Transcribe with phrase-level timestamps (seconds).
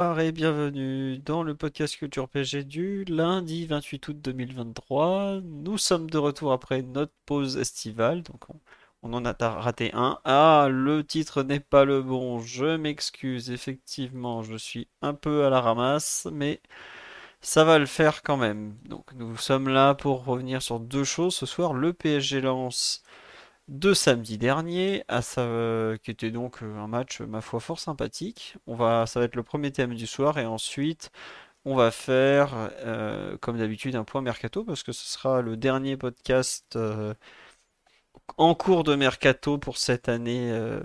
[0.00, 5.42] Bonsoir et bienvenue dans le podcast Culture PG du lundi 28 août 2023.
[5.42, 8.58] Nous sommes de retour après notre pause estivale, donc on,
[9.02, 10.18] on en a raté un.
[10.24, 15.50] Ah, le titre n'est pas le bon, je m'excuse, effectivement, je suis un peu à
[15.50, 16.62] la ramasse, mais
[17.42, 18.78] ça va le faire quand même.
[18.86, 21.74] Donc nous sommes là pour revenir sur deux choses ce soir.
[21.74, 23.02] Le PSG lance
[23.70, 25.22] de samedi dernier, à
[26.02, 28.56] qui était donc euh, un match, ma foi, fort sympathique.
[28.66, 31.10] On va, ça va être le premier thème du soir et ensuite
[31.64, 32.54] on va faire,
[32.84, 37.14] euh, comme d'habitude, un point mercato parce que ce sera le dernier podcast euh,
[38.36, 40.80] en cours de mercato pour cette année euh,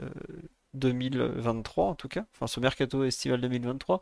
[0.74, 4.02] 2023 en tout cas, enfin ce mercato estival 2023.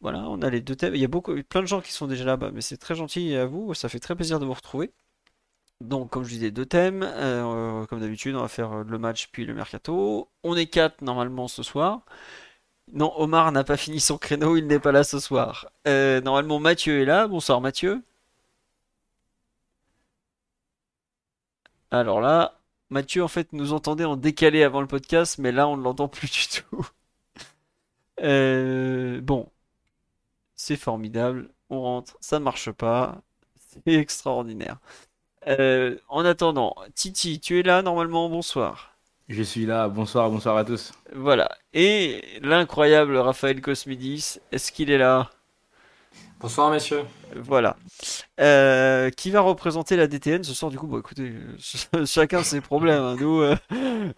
[0.00, 0.94] Voilà, on a les deux thèmes.
[0.94, 3.34] Il y a beaucoup, plein de gens qui sont déjà là-bas, mais c'est très gentil
[3.36, 4.92] à vous, ça fait très plaisir de vous retrouver.
[5.80, 7.02] Donc, comme je disais, deux thèmes.
[7.02, 10.30] Euh, comme d'habitude, on va faire le match puis le mercato.
[10.42, 12.02] On est quatre normalement ce soir.
[12.92, 15.66] Non, Omar n'a pas fini son créneau, il n'est pas là ce soir.
[15.88, 17.28] Euh, normalement, Mathieu est là.
[17.28, 18.02] Bonsoir Mathieu.
[21.90, 25.76] Alors là, Mathieu en fait nous entendait en décalé avant le podcast, mais là on
[25.76, 26.86] ne l'entend plus du tout.
[28.22, 29.50] Euh, bon,
[30.54, 31.50] c'est formidable.
[31.70, 33.22] On rentre, ça marche pas.
[33.56, 34.78] C'est extraordinaire.
[35.48, 38.96] Euh, en attendant, Titi, tu es là normalement, bonsoir.
[39.28, 40.92] Je suis là, bonsoir, bonsoir à tous.
[41.14, 41.48] Voilà.
[41.72, 45.30] Et l'incroyable Raphaël Cosmidis, est-ce qu'il est là?
[46.38, 47.02] Bonsoir messieurs.
[47.34, 47.76] Voilà.
[48.40, 50.70] Euh, qui va représenter la DTN ce soir?
[50.70, 51.32] Du coup, bon, écoutez,
[51.94, 53.02] euh, chacun ses problèmes.
[53.02, 53.16] hein.
[53.18, 53.56] Nous, euh,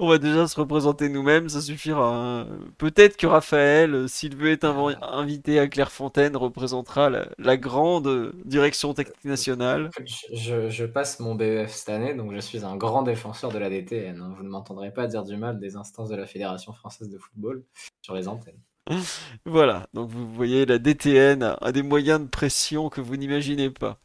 [0.01, 2.12] on va déjà se représenter nous-mêmes, ça suffira.
[2.12, 2.47] hein.
[2.77, 8.95] Peut-être que Raphaël, s'il veut être inv- invité à Clairefontaine, représentera la, la grande direction
[8.95, 9.89] technique nationale.
[10.05, 13.59] Je, je- je passe mon BEF cette année, donc je suis un grand défenseur de
[13.59, 14.21] la DTN.
[14.21, 14.34] hein.
[14.37, 17.62] Vous ne m'entendrez pas dire du mal des instances de la Fédération française de football
[18.03, 18.59] sur les antennes.
[19.44, 24.00] Voilà, donc vous voyez, la DTN a des moyens de pression que vous n'imaginez pas.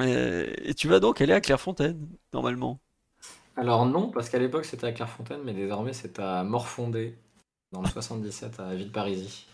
[0.00, 2.80] Euh, Et, tu vas donc aller à Clairefontaine, normalement.
[3.56, 7.16] Alors non, parce qu'à l'époque c'était à Clairefontaine, mais désormais c'est à Morfondé,
[7.72, 9.46] dans le 77 à Villeparisis.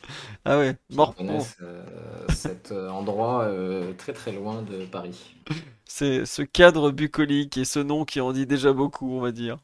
[0.44, 0.76] Ah ouais,
[1.16, 1.84] connaissent euh,
[2.28, 5.34] cet euh, endroit euh, très très loin de Paris.
[5.90, 9.58] C'est ce cadre bucolique et ce nom qui en dit déjà beaucoup, on va dire.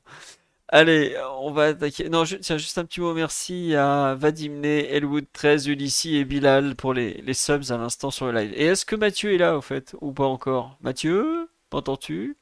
[0.74, 2.08] Allez, on va attaquer.
[2.08, 6.74] Non, je- tiens, juste un petit mot merci à Vadimne, Elwood 13, Ulysses et Bilal
[6.74, 8.52] pour les, les subs à l'instant sur le live.
[8.56, 10.76] Et est-ce que Mathieu est là, au fait, ou pas encore?
[10.80, 12.36] Mathieu, m'entends-tu?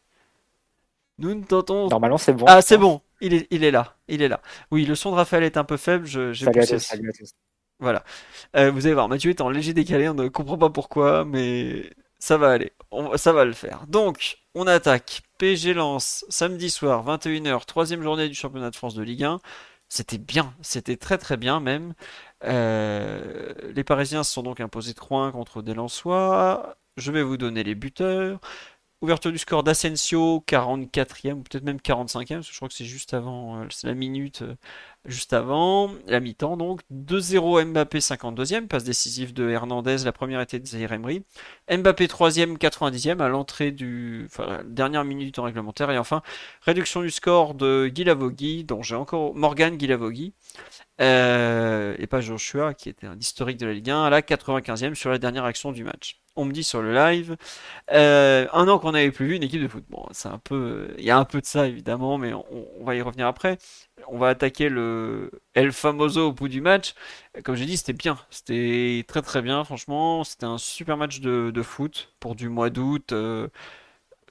[1.19, 1.89] Nous ne t'entendons.
[1.89, 2.47] Normalement, c'est bon.
[2.49, 4.41] Ah, c'est bon, il est, il est là, il est là.
[4.71, 6.75] Oui, le son de Raphaël est un peu faible, je- j'ai Salut à poussé.
[6.77, 7.33] tous, salut à tous.
[7.81, 8.05] Voilà.
[8.57, 11.91] Euh, vous allez voir, Mathieu est en léger décalé, on ne comprend pas pourquoi, mais
[12.23, 12.73] ça va aller.
[13.17, 13.85] Ça va le faire.
[13.89, 15.23] Donc, on attaque.
[15.39, 19.41] PSG Lens, samedi soir, 21h, troisième journée du championnat de France de Ligue 1.
[19.89, 21.95] C'était bien, c'était très très bien même.
[22.45, 26.77] Euh, les Parisiens se sont donc imposés 3-1 contre des Lensois.
[26.97, 28.41] Je vais vous donner les buteurs.
[29.03, 32.85] Ouverture du score d'Asensio, 44e, ou peut-être même 45e, parce que je crois que c'est
[32.85, 34.55] juste avant, euh, la minute euh,
[35.05, 36.81] juste avant, la mi-temps donc.
[36.93, 41.25] 2-0 Mbappé, 52e, passe décisive de Hernandez, la première était de Zaïre Emery.
[41.71, 45.91] Mbappé, 3e, 90e, à l'entrée du, enfin, dernière minute en réglementaire.
[45.91, 46.23] Et enfin,
[46.63, 50.35] réduction du score de Guilavogui, dont j'ai encore, Morgan Guilavogui,
[51.01, 54.95] euh, et pas Joshua, qui était un historique de la Ligue 1, à la 95e
[54.95, 56.21] sur la dernière action du match.
[56.35, 57.37] On me dit sur le live,
[57.93, 59.85] euh, un an qu'on n'avait plus vu une équipe de foot.
[60.13, 63.03] C'est un peu, il y a un peu de ça évidemment, mais on va y
[63.03, 63.59] revenir après.
[64.09, 66.95] On va attaquer le El Famoso au bout du match.
[67.45, 69.65] Comme j'ai dit, c'était bien, c'était très très bien.
[69.65, 73.13] Franchement, c'était un super match de, foot pour du mois d'août.
[73.13, 73.49] euh,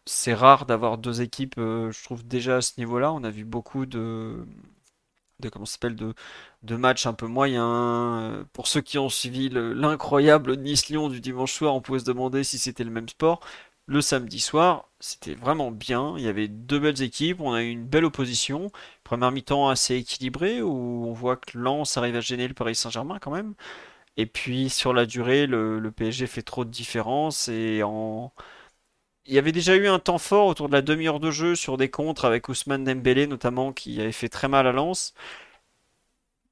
[0.05, 3.13] c'est rare d'avoir deux équipes, euh, je trouve déjà à ce niveau-là.
[3.13, 4.45] On a vu beaucoup de,
[5.39, 5.49] de
[5.95, 6.13] de,
[6.63, 7.63] de matchs un peu moyens.
[7.65, 12.05] Euh, Pour ceux qui ont suivi le- l'incroyable Nice-Lyon du dimanche soir, on pouvait se
[12.05, 13.39] demander si c'était le même sport.
[13.91, 16.13] Le samedi soir, c'était vraiment bien.
[16.17, 18.71] Il y avait deux belles équipes, on a eu une belle opposition.
[19.03, 23.19] Première mi-temps assez équilibrée où on voit que Lens arrive à gêner le Paris Saint-Germain
[23.19, 23.53] quand même.
[24.17, 28.31] Et puis sur la durée, le, PSG fait trop de différence et en
[29.25, 31.77] il y avait déjà eu un temps fort autour de la demi-heure de jeu sur
[31.77, 35.13] des contres avec Ousmane Dembélé notamment qui avait fait très mal à Lens.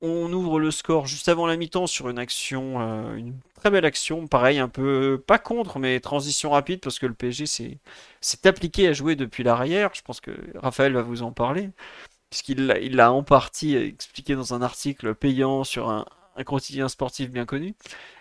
[0.02, 3.86] On ouvre le score juste avant la mi-temps sur une action, euh, une très belle
[3.86, 8.88] action, pareil, un peu pas contre, mais transition rapide parce que le PSG s'est appliqué
[8.88, 9.92] à jouer depuis l'arrière.
[9.94, 11.70] Je pense que Raphaël va vous en parler,
[12.30, 16.06] puisqu'il l'a en partie expliqué dans un article payant sur un,
[16.46, 17.76] quotidien sportif bien connu.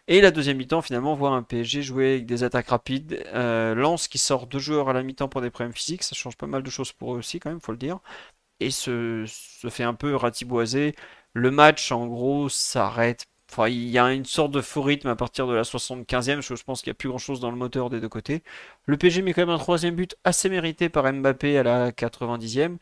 [0.09, 3.25] Et la deuxième mi-temps, finalement, voit un PSG jouer avec des attaques rapides.
[3.29, 6.37] Euh, Lance qui sort deux joueurs à la mi-temps pour des problèmes physiques, ça change
[6.37, 8.01] pas mal de choses pour eux aussi, quand même, faut le dire.
[8.59, 10.97] Et se, se fait un peu ratiboiser
[11.35, 13.27] le match, en gros, s'arrête.
[13.51, 16.43] Enfin, il y a une sorte de faux rythme à partir de la 75e.
[16.43, 18.43] Je pense qu'il n'y a plus grand chose dans le moteur des deux côtés.
[18.87, 22.77] Le PG met quand même un troisième but assez mérité par Mbappé à la 90e.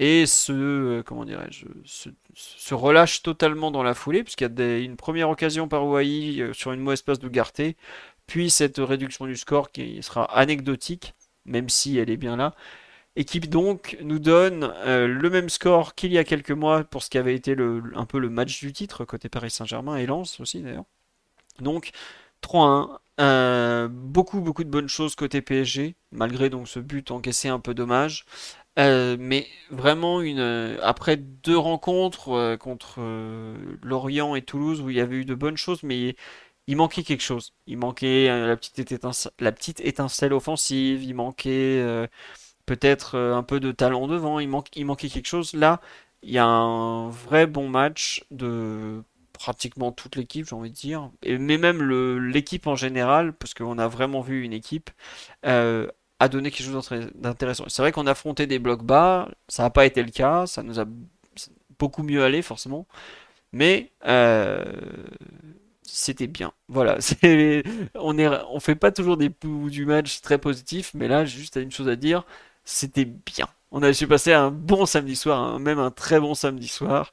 [0.00, 4.96] Et se, euh, comment dirais-je, se, relâche totalement dans la foulée, puisqu'il y a une
[4.96, 7.76] première occasion par Ouai euh, sur une mauvaise passe d'Ougarté,
[8.26, 11.14] puis cette réduction du score qui sera anecdotique,
[11.44, 12.54] même si elle est bien là
[13.16, 17.02] et qui donc nous donne euh, le même score qu'il y a quelques mois pour
[17.02, 20.06] ce qui avait été le, un peu le match du titre côté Paris Saint-Germain et
[20.06, 20.84] Lens aussi d'ailleurs.
[21.60, 21.92] Donc
[22.42, 27.60] 3-1, euh, beaucoup beaucoup de bonnes choses côté PSG malgré donc ce but encaissé un
[27.60, 28.26] peu dommage.
[28.76, 30.40] Euh, mais vraiment une
[30.82, 33.00] après deux rencontres contre
[33.82, 36.16] Lorient et Toulouse où il y avait eu de bonnes choses mais
[36.66, 37.52] il manquait quelque chose.
[37.66, 38.92] Il manquait la petite
[39.38, 42.08] la petite étincelle offensive, il manquait
[42.66, 45.54] peut-être euh, un peu de talent devant, il, manquait quelque chose.
[45.54, 45.80] Là,
[46.22, 49.02] il y a un vrai bon match de
[49.32, 51.82] pratiquement toute l'équipe, j'ai envie de dire, mais même
[52.30, 54.90] l'équipe en général, parce qu'on a vraiment vu une équipe,
[55.44, 55.88] euh,
[56.20, 57.64] a donné quelque chose d'intéressant.
[57.68, 60.62] C'est vrai qu'on a affronté des blocs bas, ça n'a pas été le cas, ça
[60.62, 60.84] nous a
[61.78, 62.86] beaucoup mieux allé forcément,
[63.52, 64.64] mais euh,
[65.82, 66.52] c'était bien.
[66.68, 66.98] Voilà,
[67.94, 71.70] on on fait pas toujours des du match très positifs, mais là, j'ai juste une
[71.70, 72.24] chose à dire,
[72.64, 73.48] c'était bien.
[73.70, 77.12] On a, j'ai passé un bon samedi soir, même un très bon samedi soir.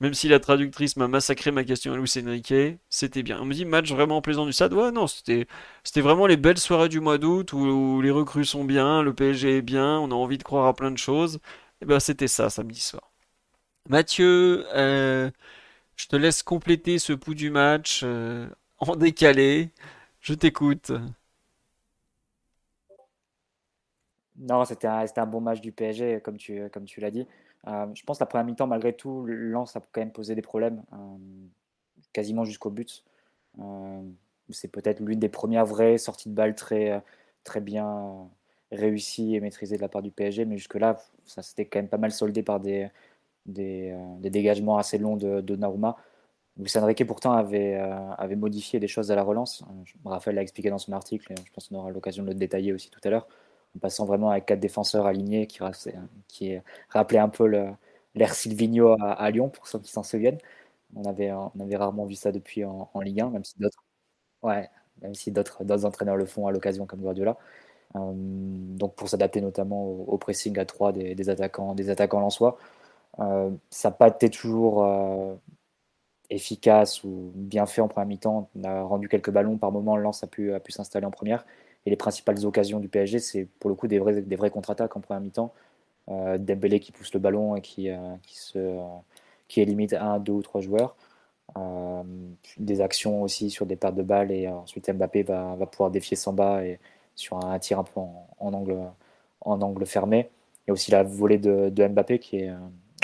[0.00, 2.54] Même si la traductrice m'a massacré ma question à Luis Enrique,
[2.88, 3.38] c'était bien.
[3.40, 4.72] On me dit match vraiment plaisant du SAD.
[4.72, 5.46] Ouais, non, c'était,
[5.96, 9.62] vraiment les belles soirées du mois d'août où, les recrues sont bien, le PSG est
[9.62, 11.38] bien, on a envie de croire à plein de choses.
[11.82, 13.10] Et ben c'était ça samedi soir.
[13.88, 15.30] Mathieu, euh,
[15.96, 18.48] je te laisse compléter ce pouls du match euh,
[18.78, 19.70] en décalé.
[20.20, 20.92] Je t'écoute.
[24.40, 26.62] Non, c'était un, bon match du PSG, comme tu,
[26.98, 27.26] l'as dit.
[27.66, 30.42] Euh, je pense que la première mi-temps, malgré tout, Lens a quand même posé des
[30.42, 30.96] problèmes, euh,
[32.14, 33.04] quasiment jusqu'au but.
[33.60, 34.02] Euh,
[34.48, 37.02] c'est peut-être l'une des premières vraies sorties de balle très,
[37.60, 38.30] bien
[38.72, 40.96] réussies et maîtrisées de la part du PSG, mais jusque-là,
[41.26, 42.88] ça s'était quand même pas mal soldé par des,
[43.46, 45.96] dégagements assez longs de, de Naouma.
[46.56, 49.64] Luis Enrique pourtant avait, avait modifié des choses à la relance.
[50.04, 52.72] Raphaël l'a expliqué dans son article, et je pense qu'on aura l'occasion de le détailler
[52.72, 53.28] aussi tout à l'heure
[53.76, 55.60] en passant vraiment avec quatre défenseurs alignés, qui,
[56.28, 56.58] qui
[56.88, 57.46] rappelait un peu
[58.14, 60.38] l'ère Silvino à, Lyon, pour ceux qui s'en souviennent.
[60.96, 61.30] On avait,
[61.76, 66.52] rarement vu ça depuis en, Ligue 1, même si d'autres si entraîneurs le font à
[66.52, 67.36] l'occasion, comme Guardiola.
[67.96, 72.58] Euh, donc pour s'adapter notamment au, pressing à 3 des, attaquants, des attaquants lensois.
[73.20, 75.34] Euh, ça n'a pas été toujours euh,
[76.30, 78.50] efficace ou bien fait en première mi-temps.
[78.56, 81.44] On a rendu quelques ballons par moment, Lens a pu, a pu s'installer en première.
[81.86, 84.96] Et les principales occasions du PSG, c'est pour le coup des vrais, des vrais contre-attaques
[84.96, 85.52] en première mi-temps.
[86.08, 88.82] Euh, Dembélé qui pousse le ballon et qui, euh, qui, se, euh,
[89.48, 90.96] qui élimine un, deux ou trois joueurs.
[91.56, 92.02] Euh,
[92.58, 96.16] des actions aussi sur des pertes de balles et ensuite Mbappé va, va pouvoir défier
[96.16, 96.78] Samba et
[97.16, 98.78] sur un, tir un peu en, angle,
[99.40, 100.30] en angle fermé.
[100.66, 102.52] Il y a aussi la volée de, Mbappé qui est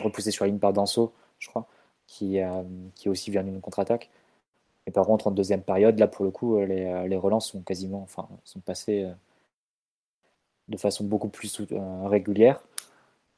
[0.03, 1.67] repoussée sur la ligne par Danso, je crois,
[2.07, 2.39] qui,
[2.95, 4.11] qui aussi vient d'une contre-attaque.
[4.87, 7.51] Et par contre, en deuxième période, là, pour le coup, euh, les, euh, les relances
[7.51, 9.13] sont quasiment, enfin, sont passées euh,
[10.69, 11.61] de façon beaucoup plus
[12.05, 12.63] régulière.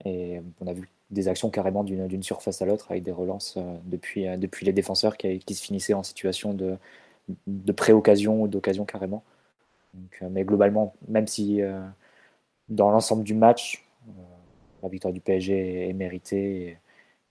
[0.04, 4.26] Et on a vu des actions carrément d'une surface à l'autre avec des relances depuis,
[4.38, 6.76] depuis les défenseurs qui, qui, se finissaient en situation de,
[7.46, 9.24] de pré-occasion ou d'occasion carrément.
[10.22, 11.60] Mais globalement, même si
[12.68, 13.84] dans l'ensemble du match,
[14.82, 16.78] la victoire du PSG est méritée,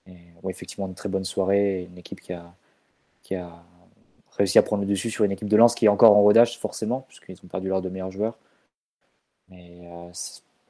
[0.06, 0.14] et,
[0.48, 2.54] effectivement une très bonne soirée, une équipe qui a,
[3.22, 3.62] qui a
[4.38, 6.58] réussi à prendre le dessus sur une équipe de lance qui est encore en rodage,
[6.58, 8.38] forcément, puisqu'ils ont perdu leurs deux meilleurs joueurs.
[9.48, 10.10] Mais euh,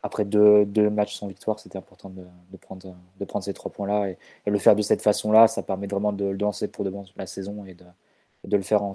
[0.02, 2.24] après deux, deux, matchs sans victoire, c'était important de,
[2.56, 4.10] prendre, de prendre ces trois points-là.
[4.10, 7.26] Et, le faire de cette façon-là, ça permet vraiment de le lancer pour de la
[7.26, 7.84] saison et de,
[8.44, 8.94] de le faire en,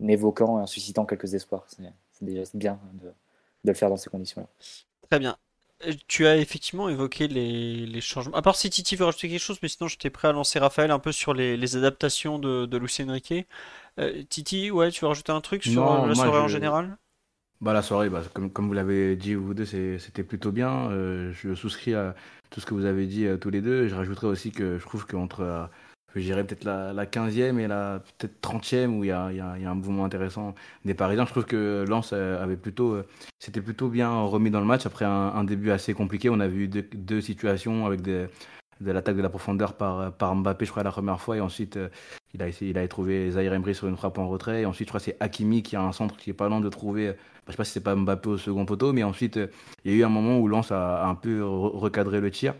[0.00, 1.66] évoquant et en suscitant quelques espoirs.
[1.68, 3.12] C'est déjà bien de,
[3.64, 4.48] le faire dans ces conditions-là.
[5.08, 5.36] Très bien.
[5.86, 8.36] Euh, tu as effectivement évoqué les, les, changements.
[8.36, 10.90] À part si Titi veut rajouter quelque chose, mais sinon j'étais prêt à lancer Raphaël
[10.90, 13.34] un peu sur les, les adaptations de, de Lucien Enrique.
[13.98, 16.96] Euh, Titi, ouais, tu veux rajouter un truc sur la soirée en général?
[17.60, 20.90] Bah, La soirée, bah, comme, comme vous l'avez dit vous deux, c'était plutôt bien.
[20.90, 22.14] Euh, je souscris à
[22.50, 23.88] tout ce que vous avez dit tous les deux.
[23.88, 25.70] Je rajouterais aussi que je trouve qu'entre
[26.14, 29.74] je dirais peut-être la, la 15e et la peut-être 30e où il y a, un
[29.74, 31.24] mouvement intéressant des Parisiens.
[31.24, 33.06] Je trouve que Lens euh, avait plutôt, euh,
[33.38, 36.28] c'était plutôt bien remis dans le match après un, début assez compliqué.
[36.30, 38.28] On a vu deux, situations avec de
[38.80, 41.36] l'attaque de la profondeur par, Mbappé, je crois, la première fois.
[41.36, 41.88] Et ensuite, euh,
[42.34, 44.62] il a essayé, il a trouvé Zahir Emery sur une frappe en retrait.
[44.62, 46.68] Et ensuite, je crois c'est Hakimi qui a un centre qui est pas loin de
[46.68, 47.06] trouver.
[47.06, 47.12] Je
[47.46, 49.38] je sais pas si c'est pas Mbappé au second poteau, mais ensuite,
[49.84, 52.54] il y a eu un moment où Lens a, a un peu recadré le tir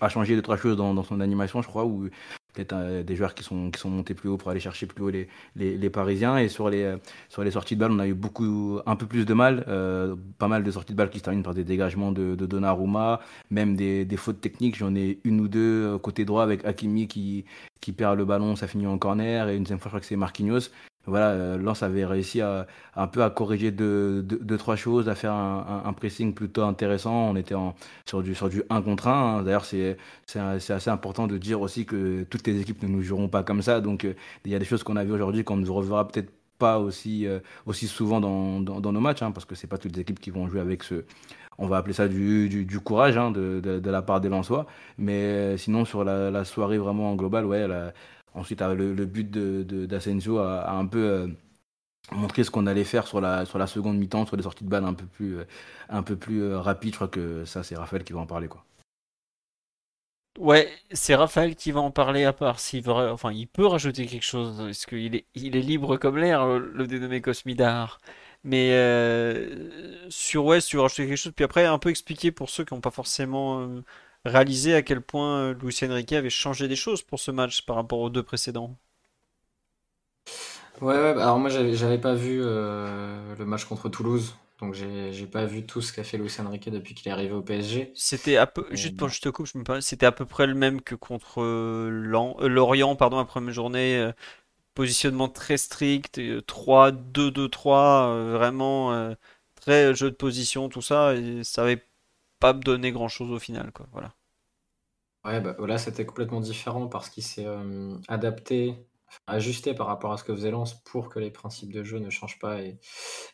[0.00, 2.08] a, changé deux trois choses dans, dans, son animation je crois où
[2.52, 5.02] peut-être euh, des joueurs qui sont, qui sont montés plus haut pour aller chercher plus
[5.02, 6.38] haut les, les, les, Parisiens.
[6.38, 6.94] Et sur les,
[7.28, 9.64] sur les sorties de balles, on a eu beaucoup, un peu plus de mal.
[9.68, 12.46] Euh, pas mal de sorties de balles qui se terminent par des dégagements de, de
[12.46, 14.76] Donnarumma, même des, des fautes techniques.
[14.76, 17.44] J'en ai une ou deux euh, côté droit avec Hakimi qui,
[17.80, 19.48] qui perd le ballon, ça finit en corner.
[19.48, 20.70] Et une deuxième fois, je crois que c'est Marquinhos
[21.06, 25.14] voilà, euh, Lens avait réussi à, un peu à corriger deux, deux, trois choses, à
[25.14, 27.30] faire un, pressing plutôt intéressant.
[27.30, 27.74] On était en,
[28.06, 29.38] sur, du, sur du 1 contre 1.
[29.38, 29.42] Hein.
[29.42, 29.96] D'ailleurs, c'est
[30.36, 33.80] assez important de dire aussi que toutes les équipes ne nous joueront pas comme ça.
[33.80, 36.30] Donc, euh, il y a des choses qu'on a vues aujourd'hui qu'on ne reverra peut-être
[36.58, 39.96] pas aussi, euh, aussi souvent dans, dans, nos matchs, hein, parce que c'est pas toutes
[39.96, 41.04] les équipes qui vont jouer avec ce,
[41.58, 44.66] on va appeler ça du, du, courage hein, de, de, la part des Lensois.
[44.98, 47.66] Mais sinon, sur la, soirée vraiment en global, ouais,
[48.34, 51.28] Ensuite, le, le but d'Asensio de, de, a, un peu euh,
[52.12, 54.70] montré ce qu'on allait faire sur la, sur la seconde mi-temps, sur les sorties de
[54.70, 55.44] balles un peu plus, euh,
[55.88, 56.92] un peu plus euh, rapides.
[56.92, 58.48] Je crois que ça, c'est Raphaël qui va en parler.
[58.48, 58.64] Quoi.
[60.38, 64.06] Ouais, c'est Raphaël qui va en parler à part s'il veut, enfin, il peut rajouter
[64.06, 68.00] quelque chose, parce qu'il est, il est libre comme l'air, le, dénommé Cosmidar.
[68.44, 72.48] Mais euh, sur ouais, tu veux rajouter quelque chose, puis après un peu expliquer pour
[72.50, 73.84] ceux qui n'ont pas forcément euh,
[74.24, 77.76] réaliser à quel point euh, Luis Enrique avait changé des choses pour ce match par
[77.76, 78.76] rapport aux deux précédents.
[80.80, 85.26] Ouais, ouais bah, alors moi j'avais pas vu euh, le match contre Toulouse, donc j'ai
[85.26, 87.92] pas vu tout ce qu'a fait Luis Enrique depuis qu'il est arrivé au PSG.
[87.94, 90.54] C'était à peu, juste pour je te coupe, je me c'était à peu près le
[90.54, 91.88] même que contre euh,
[92.48, 94.10] Lorient, pardon, la première journée.
[94.74, 99.14] positionnement très strict, 3-2-2-3, vraiment
[99.54, 101.84] très jeu de position, tout ça, et ça avait
[102.42, 103.86] pas donner grand chose au final, quoi.
[103.92, 104.14] Voilà.
[105.24, 108.74] Ouais, bah, là c'était complètement différent parce qu'il s'est euh, adapté,
[109.28, 112.10] ajusté par rapport à ce que faisait Lens pour que les principes de jeu ne
[112.10, 112.78] changent pas et,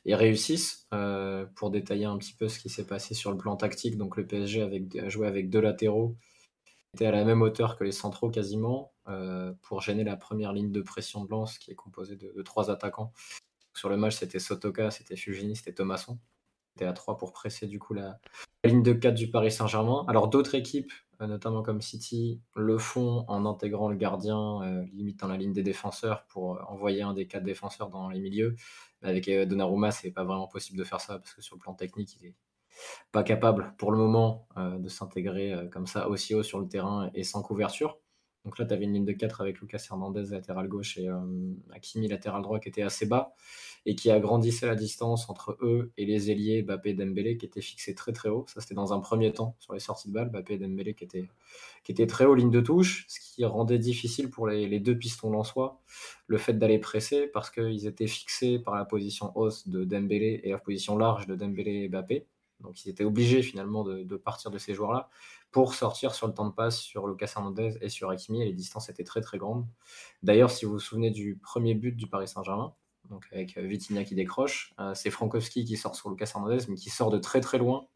[0.06, 0.86] réussissent.
[0.92, 4.18] Euh, pour détailler un petit peu ce qui s'est passé sur le plan tactique, donc
[4.18, 6.16] le PSG avec, a joué avec deux latéraux,
[6.92, 10.72] était à la même hauteur que les centraux quasiment, euh, pour gêner la première ligne
[10.72, 13.12] de pression de Lens qui est composée de, trois attaquants.
[13.74, 16.18] Sur le match, c'était Sotoka, c'était Fugini, c'était Thomasson
[16.84, 18.18] à 3 pour presser du coup la,
[18.64, 20.04] ligne de 4 du Paris Saint-Germain.
[20.08, 25.20] Alors d'autres équipes, euh, notamment comme City, le font en intégrant le gardien euh, limite
[25.20, 28.56] dans la ligne des défenseurs pour euh, envoyer un des quatre défenseurs dans les milieux.
[29.02, 32.16] Avec Donnarumma, c'est pas vraiment possible de faire ça parce que sur le plan technique,
[32.20, 32.34] il est
[33.12, 37.22] pas capable pour le moment de s'intégrer comme ça aussi haut sur le terrain et
[37.22, 38.00] sans couverture.
[38.48, 41.06] Donc là, tu avais une ligne de 4 avec Lucas Hernandez latéral gauche et
[41.70, 43.34] Hakimi latéral droit qui était assez bas
[43.84, 47.60] et qui agrandissait la distance entre eux et les ailiers Bappé et Dembélé qui étaient
[47.60, 48.46] fixés très très haut.
[48.48, 51.04] Ça c'était dans un premier temps sur les sorties de balles, Bappé et Dembélé qui
[51.04, 55.28] étaient, très haut ligne de touche, ce qui rendait difficile pour les, les deux pistons
[55.28, 55.78] lensois
[56.26, 60.52] le fait d'aller presser parce qu'ils étaient fixés par la position hausse de Dembélé et
[60.52, 62.24] la position large de Dembélé et Bappé.
[62.60, 65.10] Donc ils étaient obligés finalement de, de partir de ces joueurs-là
[65.50, 68.88] pour sortir sur le temps de passe sur Lucas Hernandez et sur Hakimi les distances
[68.88, 69.66] étaient très très grandes.
[70.22, 72.74] D'ailleurs, si vous vous souvenez du premier but du Paris Saint-Germain,
[73.10, 74.74] donc avec euh, Vitinha qui décroche.
[74.80, 77.86] Euh, c'est Frankowski qui sort sur Lucas Hernandez, mais qui sort de très très loin,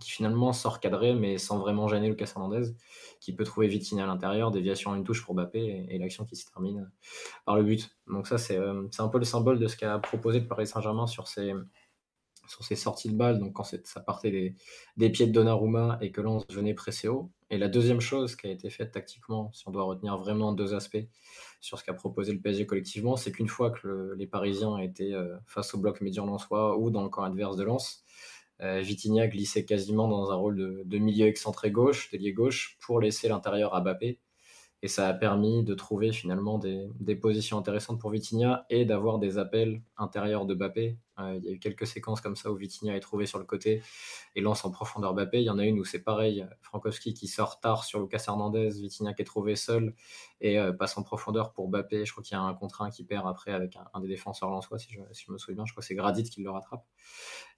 [0.00, 2.72] qui finalement sort cadré, mais sans vraiment gêner Lucas Hernandez,
[3.20, 6.36] qui peut trouver Vitinha à l'intérieur, déviation à une touche pour Bappé, et, l'action qui
[6.36, 6.90] se termine
[7.44, 7.96] par le but.
[8.06, 11.06] Donc ça, euh, c'est un peu le symbole de ce qu'a proposé le Paris Saint-Germain
[11.06, 11.52] sur ses,
[12.48, 14.54] sur ses sorties de balles, donc quand ça partait
[14.96, 17.30] des, pieds de Donnarumma et que Lens venait presser haut.
[17.50, 20.74] Et la deuxième chose qui a été faite tactiquement, si on doit retenir vraiment deux
[20.74, 21.06] aspects,
[21.60, 25.36] sur ce qu'a proposé le PSG collectivement, c'est qu'une fois que les Parisiens étaient euh,
[25.46, 28.04] face au bloc médian lensois ou dans le camp adverse de Lens,
[28.62, 33.74] euh, glissait quasiment dans un rôle de, milieu excentré gauche, d'ailier gauche, pour laisser l'intérieur
[33.74, 33.80] à
[34.82, 39.18] et ça a permis de trouver finalement des, des positions intéressantes pour Vitinha et d'avoir
[39.18, 40.98] des appels intérieurs de Bappé.
[41.18, 43.46] Euh, il y a eu quelques séquences comme ça où Vitinha est trouvé sur le
[43.46, 43.82] côté
[44.34, 45.40] et lance en profondeur Bappé.
[45.40, 48.68] Il y en a une où c'est pareil, Frankowski qui sort tard sur Lucas Hernandez,
[48.68, 49.94] Vitinha qui est trouvé seul
[50.42, 52.04] et euh, passe en profondeur pour Bappé.
[52.04, 54.50] Je crois qu'il y a un contre un qui perd après avec un, des défenseurs
[54.50, 55.64] lensois, si je, me souviens.
[55.64, 56.84] Je crois que c'est Gradit qui le rattrape.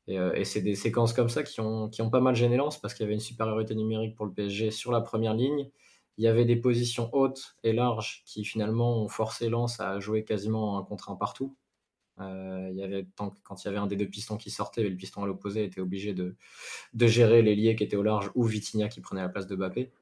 [0.07, 2.57] Et, euh, et c'est des séquences comme ça qui ont, qui ont pas mal gêné
[2.57, 5.69] Lens parce qu'il y avait une supériorité numérique pour le PSG sur la première ligne
[6.19, 10.25] il y avait des positions hautes et larges qui finalement ont forcé Lens à jouer
[10.25, 11.57] quasiment un contre un partout.
[12.21, 14.97] Euh, il y avait, quand il y avait un des deux pistons qui sortait, le
[14.97, 16.37] piston à l'opposé était obligé de,
[16.93, 19.93] de gérer l'ailier qui était au large ou Vitinha qui prenait la place de Bappé.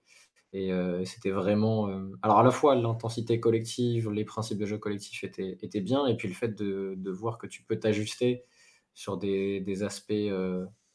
[0.52, 0.70] Et
[1.04, 1.90] c'était vraiment.
[2.22, 6.28] alors, à la fois, l'intensité collective, les principes de jeu collectif étaient, bien, et puis
[6.28, 8.42] le fait de, voir que tu peux t'ajuster
[8.94, 10.14] sur des aspects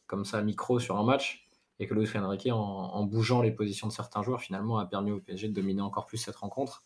[0.08, 1.48] comme ça, micro, sur un match,
[1.82, 5.12] et que Luis Enrique, en, en, bougeant les positions de certains joueurs, finalement, a permis
[5.12, 6.84] au PSG de dominer encore plus cette rencontre.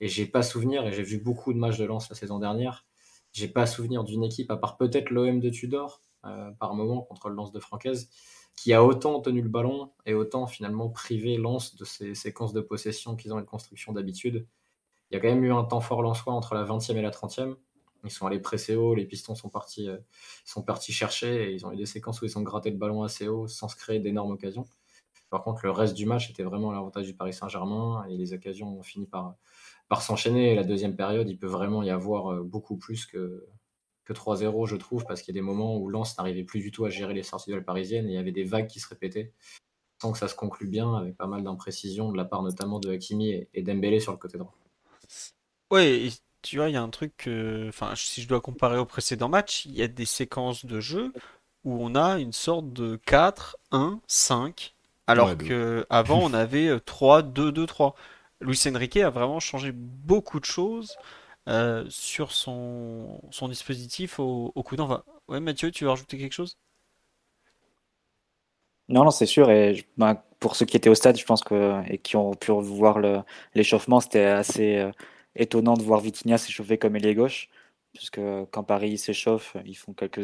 [0.00, 2.84] Et j'ai pas souvenir, et j'ai vu beaucoup de matchs de lance la saison dernière,
[3.32, 7.28] j'ai pas souvenir d'une équipe, à part peut-être l'OM de Tudor, euh, par moment, contre
[7.28, 8.10] le lance de Francaise,
[8.56, 12.60] qui a autant tenu le ballon et autant finalement privé Lens de ces séquences de
[12.60, 14.48] possession qu'ils ont une construction d'habitude.
[15.10, 17.10] Il y a quand même eu un temps fort lensois entre la 20e et la
[17.10, 17.54] 30e.
[18.06, 19.98] Ils sont allés presser haut, les pistons sont partis, euh,
[20.44, 23.02] sont partis chercher et ils ont eu des séquences où ils ont gratté le ballon
[23.02, 24.66] assez haut sans se créer d'énormes occasions.
[25.30, 28.78] Par contre, le reste du match était vraiment l'avantage du Paris Saint-Germain et les occasions
[28.78, 29.34] ont fini par,
[29.88, 30.54] par s'enchaîner.
[30.54, 33.46] La deuxième période, il peut vraiment y avoir euh, beaucoup plus que,
[34.04, 36.70] que 3-0, je trouve, parce qu'il y a des moments où Lens n'arrivait plus du
[36.70, 38.80] tout à gérer les sorties de la parisienne et il y avait des vagues qui
[38.80, 39.32] se répétaient
[40.00, 42.90] sans que ça se conclue bien, avec pas mal d'imprécisions de la part notamment de
[42.90, 44.54] Hakimi et Dembélé sur le côté droit.
[45.70, 46.08] Ouais,
[46.46, 47.28] tu vois, il y a un truc,
[47.68, 51.12] enfin, si je dois comparer au précédent match, il y a des séquences de jeu
[51.64, 54.74] où on a une sorte de 4, 1, 5,
[55.06, 57.94] alors qu'avant que avant on avait 3, 2, 2, 3.
[58.40, 60.96] Luis Enrique a vraiment changé beaucoup de choses
[61.48, 65.04] euh, sur son, son dispositif au, coup d'envoi.
[65.28, 66.58] Ouais, Mathieu, tu veux rajouter quelque chose?
[68.88, 69.50] Non, non, c'est sûr.
[69.50, 72.52] Et ben, pour ceux qui étaient au stade, je pense que et qui ont pu
[72.52, 72.98] voir
[73.54, 74.92] l'échauffement, c'était assez euh,
[75.36, 77.48] étonnant de voir Vitinha s'échauffer comme ailier gauche,
[77.92, 80.18] puisque quand Paris s'échauffe, ils font quelques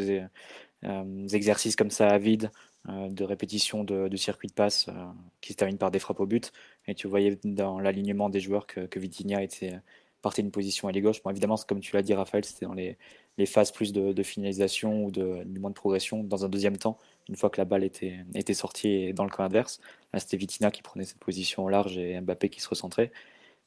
[0.85, 2.51] euh, exercices comme ça à vide,
[2.89, 4.87] de répétition de, de circuit de passe
[5.41, 6.53] qui se termine par des frappes au but.
[6.89, 9.79] Et tu voyais dans l'alignement des joueurs que, que Vitinha était
[10.23, 11.21] partait d'une position à gauche.
[11.29, 12.97] Évidemment, comme tu l'as dit, Raphaël, c'était dans les,
[13.47, 16.23] phases plus de, finalisation ou de, du moins de progression.
[16.23, 16.97] Dans un deuxième temps,
[17.29, 19.81] une fois que la balle était, était sortie dans le camp adverse,
[20.17, 23.13] c'était Vitina qui prenait cette position au large et Mbappé qui se recentrait.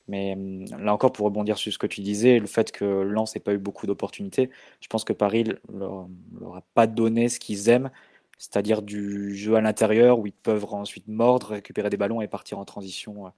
[0.07, 3.35] Mais hum, là encore, pour rebondir sur ce que tu disais, le fait que Lens
[3.35, 4.49] n'ait pas eu beaucoup d'opportunités,
[4.81, 6.07] je pense que Paris leur,
[6.39, 7.91] leur a pas donné ce qu'ils aiment,
[8.37, 12.59] c'est-à-dire du jeu à l'intérieur où ils peuvent ensuite mordre, récupérer des ballons et partir
[12.59, 13.29] en transition euh,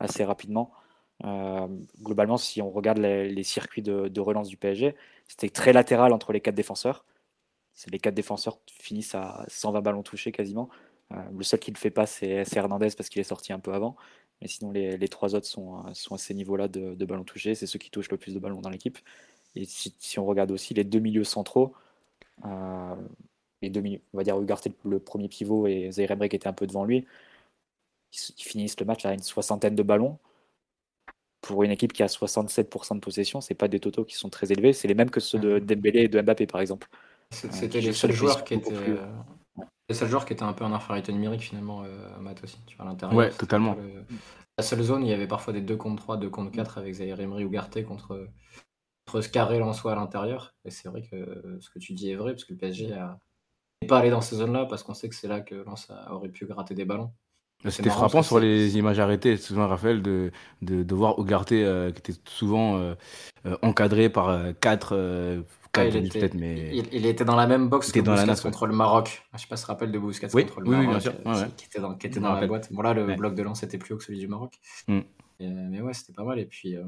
[0.00, 0.72] assez rapidement.
[1.24, 1.68] Euh,
[2.02, 4.94] globalement, si on regarde les, circuits de, relance du PSG,
[5.28, 7.04] c'était très latéral entre les quatre défenseurs.
[7.90, 10.68] Les quatre défenseurs finissent à 120 ballons touchés quasiment.
[11.12, 13.58] Euh, le seul qui ne le fait pas, c'est Hernandez parce qu'il est sorti un
[13.58, 13.96] peu avant.
[14.40, 17.54] Mais sinon, les, trois autres sont, sont à ces niveaux-là de, ballons touchés.
[17.54, 18.98] C'est ceux qui touchent le plus de ballons dans l'équipe.
[19.54, 21.74] Et si, on regarde aussi les deux milieux centraux,
[22.44, 22.96] euh,
[23.60, 26.52] les deux milieux, on va dire Ugarte le premier pivot et Zaire qui était un
[26.52, 27.06] peu devant lui,
[28.12, 30.18] ils finissent le match à une soixantaine de ballons
[31.42, 34.52] pour une équipe qui a 67% de possession, c'est pas des totaux qui sont très
[34.52, 36.88] élevés, c'est les mêmes que ceux de Dembélé et de Mbappé par exemple.
[37.30, 39.06] C'était les seuls joueurs qui étaient euh,
[39.92, 42.76] le seul joueur qui était un peu en infériorité numérique finalement, euh, Matt aussi, tu
[42.76, 43.16] vois, à l'intérieur.
[43.16, 43.76] Ouais, totalement.
[44.58, 46.94] La seule zone, il y avait parfois des 2 contre 3, 2 contre 4 avec
[46.94, 48.28] Zaire Emery ou Garté contre,
[49.06, 50.54] contre Scarrel en soi à l'intérieur.
[50.64, 52.94] Et c'est vrai que ce que tu dis est vrai, parce que le PSG n'est
[52.94, 53.18] a...
[53.88, 56.46] pas allé dans ces zones-là, parce qu'on sait que c'est là que Lens aurait pu
[56.46, 57.12] gratter des ballons.
[57.70, 62.20] C'était frappant sur les images arrêtées, souvent Raphaël, de, de, voir Ougarté euh, qui était
[62.24, 62.94] souvent euh,
[63.46, 65.44] euh, encadré par 4,
[65.78, 66.30] il, était,
[66.92, 69.22] il, était dans la même box que dans Bousquet contre le Maroc.
[69.30, 71.00] Je ne sais pas si tu rappelles de Bousquet oui, contre le oui, Maroc, bien
[71.00, 71.12] sûr.
[71.26, 71.64] Euh, qui
[72.06, 72.72] était dans, la boîte.
[72.72, 74.58] Bon, là, le bloc de lance était plus haut que celui du Maroc.
[75.42, 76.38] Euh, mais ouais, c'était pas mal.
[76.38, 76.84] Et puis, euh,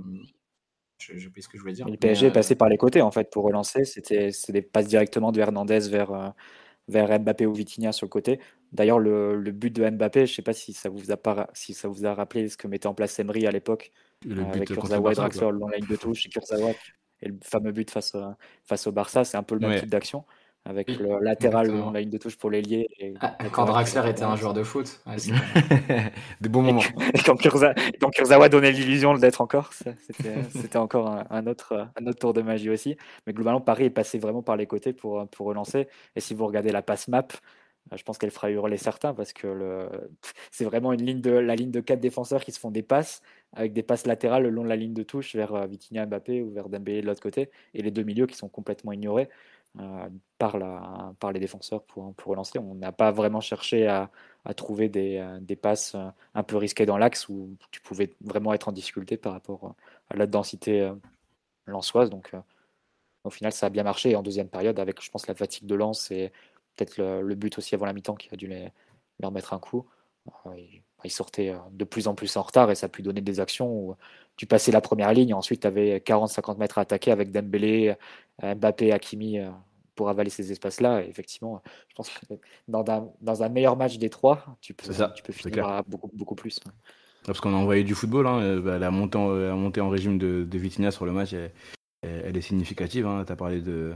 [0.98, 1.88] j'ai oublié ce que je voulais dire.
[1.88, 3.84] Le PSG est euh, passé par les côtés, en fait, pour relancer.
[3.84, 6.34] C'était des passes directement de Hernandez vers,
[6.88, 8.40] Mbappé ou Vitinha sur le côté.
[8.72, 11.12] D'ailleurs, le, but de Mbappé, je ne sais pas si ça, vous
[12.06, 13.92] a rappelé ce que mettait en place Emery à l'époque.
[14.30, 16.72] avec Kurzawa et Draxler, le long ligne de touche, et Kurzawa
[17.24, 18.16] et le fameux but face,
[18.64, 20.24] face au Barça, c'est un peu le même type d'action
[20.66, 22.88] avec le latéral dans la ligne de touche pour l'ailier.
[23.20, 25.02] Ah, quand Draxler était un joueur de foot.
[26.40, 26.82] Des bons moments.
[27.12, 29.70] Et quand, Kurzawa, donnait l'illusion d'être encore,
[30.50, 32.96] c'était encore un, autre, un autre tour de magie aussi.
[33.26, 35.86] Mais globalement, Paris est passé vraiment par les côtés pour, pour relancer.
[36.16, 37.26] Et si vous regardez la passe map,
[37.94, 39.88] je pense qu'elle fera hurler certains parce que
[40.50, 41.20] c'est vraiment la ligne
[41.70, 44.68] de quatre défenseurs qui se font des passes avec des passes latérales le long de
[44.68, 47.82] la ligne de touche vers euh, Vitinha Mbappé ou vers Dembélé de l'autre côté et
[47.82, 49.28] les deux milieux qui sont complètement ignorés.
[49.80, 52.58] Euh, par, les défenseurs pour, relancer.
[52.58, 54.10] On n'a pas vraiment cherché à,
[54.56, 58.68] trouver des, euh, passes euh, un peu risquées dans l'axe où tu pouvais vraiment être
[58.68, 59.74] en difficulté par rapport
[60.10, 60.92] à la densité
[61.66, 62.10] lançoise.
[62.10, 62.32] Donc,
[63.24, 64.10] au final, ça a bien marché.
[64.10, 66.30] Et en deuxième période, avec, je pense, la fatigue de lance et
[66.76, 68.68] peut-être le, but aussi avant la mi-temps qui a dû les,
[69.20, 69.86] leur mettre un coup,
[71.04, 73.70] ils sortaient de plus en plus en retard et ça a pu donner des actions
[73.70, 73.96] où
[74.36, 77.94] tu passais la première ligne, ensuite tu avais 40-50 mètres à attaquer avec Dembélé,
[78.42, 79.50] Mbappé, Hakimi euh,
[79.94, 81.02] pour avaler ces espaces-là.
[81.02, 82.34] effectivement, je pense que
[82.66, 86.10] dans un, dans un, meilleur match des trois, tu peux, tu peux finir à beaucoup,
[86.12, 86.58] beaucoup plus.
[87.24, 88.26] Parce qu'on a envoyé du football.
[88.26, 88.60] Hein.
[88.60, 91.52] Bah, la, montée en, la montée en régime de, de Vitinha sur le match, elle,
[92.02, 93.06] elle est significative.
[93.06, 93.24] Hein.
[93.24, 93.94] Tu as parlé de,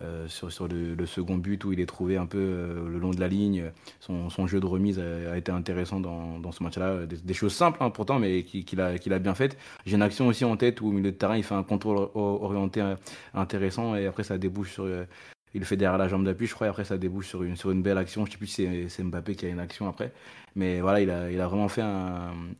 [0.00, 3.18] euh, sur, le, second but où il est trouvé un peu euh, le long de
[3.18, 3.72] la ligne.
[3.98, 7.06] Son, jeu de remise a, été intéressant dans, ce match-là.
[7.06, 9.58] Des, choses simples hein, pourtant, mais qu'il a, qu'il a bien faites.
[9.86, 12.08] J'ai une action aussi en tête où au milieu de terrain, il fait un contrôle
[12.14, 12.94] orienté euh,
[13.34, 14.86] intéressant et après ça débouche sur
[15.54, 17.56] il le fait derrière la jambe d'appui, je crois, et après ça débouche sur une,
[17.56, 18.24] sur une belle action.
[18.24, 20.12] Je ne sais plus si c'est Mbappé qui a une action après.
[20.58, 21.84] Mais voilà, il a, il a vraiment fait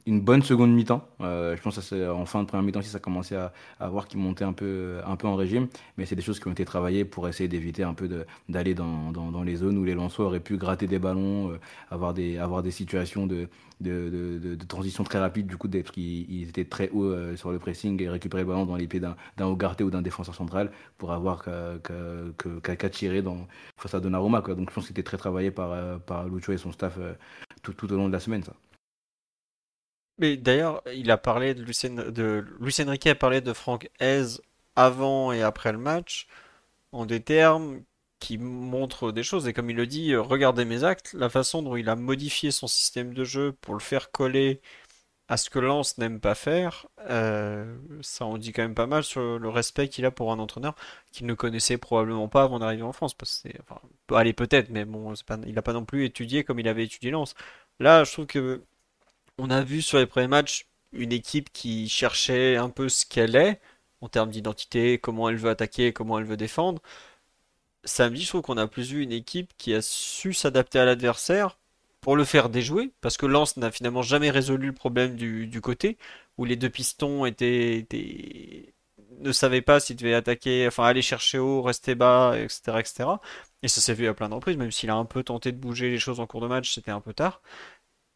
[0.07, 1.05] une bonne seconde mi-temps.
[1.21, 4.07] Euh, je pense que en fin de première mi-temps, si ça commençait à, à voir
[4.07, 5.67] qu'il montait un peu, un peu en régime.
[5.97, 8.09] Mais c'est des choses qui ont été travaillées pour essayer d'éviter un peu
[8.49, 11.59] d'aller dans, dans, les zones où les lanceurs auraient pu gratter des ballons, euh,
[11.91, 13.49] avoir, des, avoir des situations de,
[13.81, 18.01] de, transition très rapide du coup parce qu'ils étaient très haut euh, sur le pressing
[18.01, 21.43] et récupérer le ballon dans les pieds d'un Ougarté ou d'un défenseur central pour avoir
[21.43, 23.25] qu'à tirer
[23.77, 24.41] face à Donnarumma.
[24.41, 26.97] Donc je pense que c'était très travaillé par, par Lucho et son staff
[27.63, 28.43] tout, tout, au long de la semaine.
[28.43, 28.55] ça.
[30.19, 34.41] Mais d'ailleurs, il a parlé de Lucien, de Lucien Riquet a parlé de Franck Hez
[34.77, 36.27] avant et après le match
[36.93, 37.83] en des termes
[38.21, 39.47] qui montre des choses.
[39.49, 42.51] Et comme il le dit, euh, regardez mes actes, la façon dont il a modifié
[42.51, 44.61] son système de jeu pour le faire coller
[45.29, 49.05] à ce que Lance n'aime pas faire, euh, ça en dit quand même pas mal
[49.05, 50.75] sur le respect qu'il a pour un entraîneur
[51.13, 53.17] qu'il ne connaissait probablement pas avant d'arriver en France.
[54.15, 55.13] Aller peut-être, mais bon,
[55.47, 57.35] il n'a pas non plus étudié comme il avait étudié Lance.
[57.81, 58.63] Là, je trouve que
[59.39, 63.37] on a vu sur les premiers matchs une équipe qui cherchait un peu ce qu'elle
[63.37, 63.61] est
[64.01, 66.81] en termes d'identité, comment elle veut attaquer, comment elle veut défendre
[67.85, 71.58] samedi, je trouve qu'on a plus vu une équipe qui a su s'adapter à l'adversaire
[72.01, 75.99] pour le faire déjouer, parce que Lens n'a finalement jamais résolu le problème du, côté,
[76.39, 77.87] où les deux pistons étaient,
[79.21, 82.79] ne savaient pas s'ils devaient attaquer, enfin aller chercher haut, rester bas, etc.
[82.81, 83.09] etc.
[83.63, 85.59] Et ça s'est vu à plein de reprises, même s'il a un peu tenté de
[85.59, 87.43] bouger les choses en cours de match, c'était un peu tard.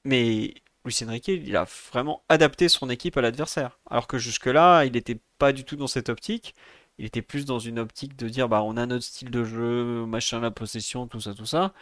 [0.05, 3.81] Mais Lucien Riquet, il a vraiment adapté son équipe à l'adversaire.
[3.91, 6.55] Alors que jusque-là, il n'était pas du tout dans cette optique
[6.99, 10.07] il était plus dans une optique de dire bah on a notre style de jeu,
[10.07, 11.73] machin, la possession, tout ça, tout ça.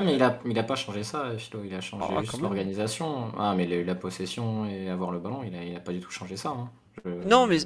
[0.00, 1.62] Mais il a, il a pas changé ça, Philo.
[1.64, 3.32] Il a changé ah, juste l'organisation.
[3.38, 6.10] Ah, mais la possession et avoir le ballon, il a, il a pas du tout
[6.10, 6.50] changé ça.
[6.50, 6.70] Hein.
[7.26, 7.58] non, mais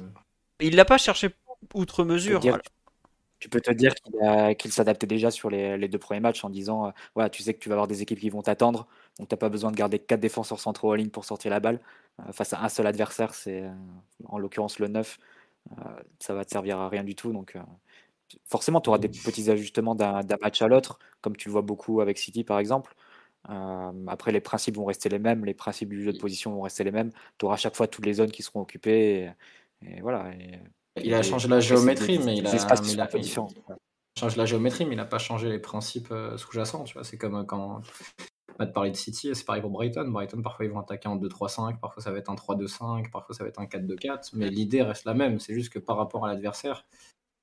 [0.59, 1.29] il l'a pas cherché
[1.73, 2.41] outre mesure.
[3.39, 3.93] Tu peux te dire
[4.57, 7.59] qu'il s'adaptait déjà sur les, deux premiers matchs en disant euh, voilà, tu sais que
[7.59, 8.87] tu vas avoir des équipes qui vont t'attendre,
[9.19, 11.59] donc tu n'as pas besoin de garder quatre défenseurs centraux en ligne pour sortir la
[11.59, 11.79] balle.
[12.21, 13.71] Euh, face à un seul adversaire, c'est euh,
[14.27, 15.19] en l'occurrence le 9.
[15.71, 15.83] Euh,
[16.19, 17.31] ça va te servir à rien du tout.
[17.31, 17.59] Donc, euh,
[18.45, 22.01] forcément, tu auras des petits ajustements d'un match à l'autre, comme tu le vois beaucoup
[22.01, 22.95] avec City par exemple.
[23.49, 26.61] Euh, après, les principes vont rester les mêmes, les principes du jeu de position vont
[26.61, 27.11] rester les mêmes.
[27.37, 29.31] Tu auras à chaque fois toutes les zones qui seront occupées.
[29.81, 30.31] Et, voilà.
[31.01, 32.57] il a changé la géométrie, mais il a,
[34.17, 36.85] change la géométrie, mais il n'a pas changé les principes sous-jacents.
[37.03, 37.81] C'est comme quand
[38.57, 40.07] va te parler de City, c'est pareil pour Brighton.
[40.09, 43.43] Brighton, parfois, ils vont attaquer en 2-3-5, parfois, ça va être un 3-2-5, parfois, ça
[43.43, 44.31] va être un 4-2-4.
[44.33, 45.39] Mais l'idée reste la même.
[45.39, 46.85] C'est juste que par rapport à l'adversaire,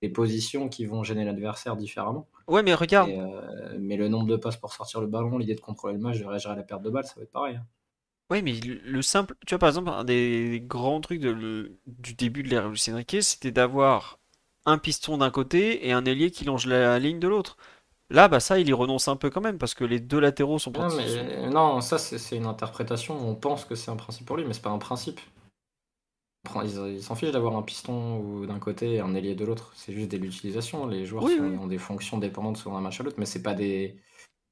[0.03, 2.29] les positions qui vont gêner l'adversaire différemment.
[2.49, 3.11] Ouais, mais regarde.
[3.11, 6.19] Euh, mais le nombre de passes pour sortir le ballon, l'idée de contrôler le match,
[6.19, 7.57] de réagir à la perte de balle, ça va être pareil.
[7.57, 7.65] Hein.
[8.31, 9.37] Oui, mais le simple.
[9.47, 13.21] Tu vois, par exemple, un des grands trucs de du début de l'ère Lucien Riquet,
[13.21, 14.19] c'était d'avoir
[14.65, 17.57] un piston d'un côté et un ailier qui longe la ligne de l'autre.
[18.11, 20.59] Là, bah ça, il y renonce un peu quand même parce que les deux latéraux
[20.59, 20.73] sont.
[20.73, 23.17] Non, mais, non ça c'est une interprétation.
[23.27, 25.21] On pense que c'est un principe pour lui, mais c'est pas un principe.
[26.65, 29.73] Il s'en fiche d'avoir un piston ou d'un côté et un ailier de l'autre.
[29.77, 30.87] C'est juste de l'utilisation.
[30.87, 33.97] Les joueurs ont des fonctions dépendantes sur un match à l'autre, mais c'est pas des,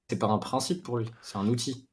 [0.09, 1.07] c'est pas un principe pour lui.
[1.22, 1.88] C'est un outil.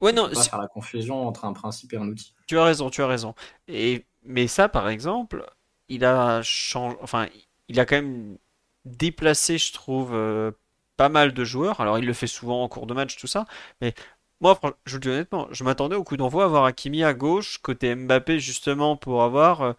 [0.00, 0.28] Ouais, non.
[0.28, 2.34] Pas faire la confusion entre un principe et un outil.
[2.46, 3.34] Tu as raison, tu as raison.
[3.66, 5.46] Et mais ça, par exemple,
[5.88, 6.96] il a changé.
[7.00, 7.26] Enfin,
[7.68, 8.36] il a quand même
[8.84, 10.14] déplacé, je trouve.
[10.14, 10.52] Euh,
[10.98, 11.80] pas mal de joueurs.
[11.80, 13.46] Alors, il le fait souvent en cours de match, tout ça.
[13.80, 13.94] Mais
[14.40, 17.58] moi, je vous dis honnêtement, je m'attendais au coup d'envoi à avoir Hakimi à gauche,
[17.58, 19.72] côté Mbappé, justement, pour avoir euh,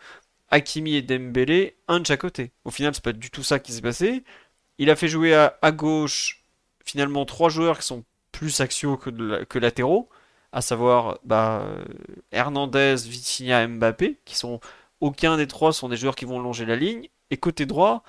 [0.49, 2.51] Hakimi et Dembélé, un de chaque côté.
[2.65, 4.23] Au final, c'est pas du tout ça qui s'est passé.
[4.77, 6.43] Il a fait jouer à, gauche,
[6.85, 10.09] finalement, trois joueurs qui sont plus axiaux que, latéraux,
[10.51, 11.85] à savoir bah, euh,
[12.31, 14.59] Hernandez, Vitinha, Mbappé, qui sont
[15.01, 17.07] aucun des trois sont des joueurs qui vont longer la ligne.
[17.31, 18.03] Et côté droit,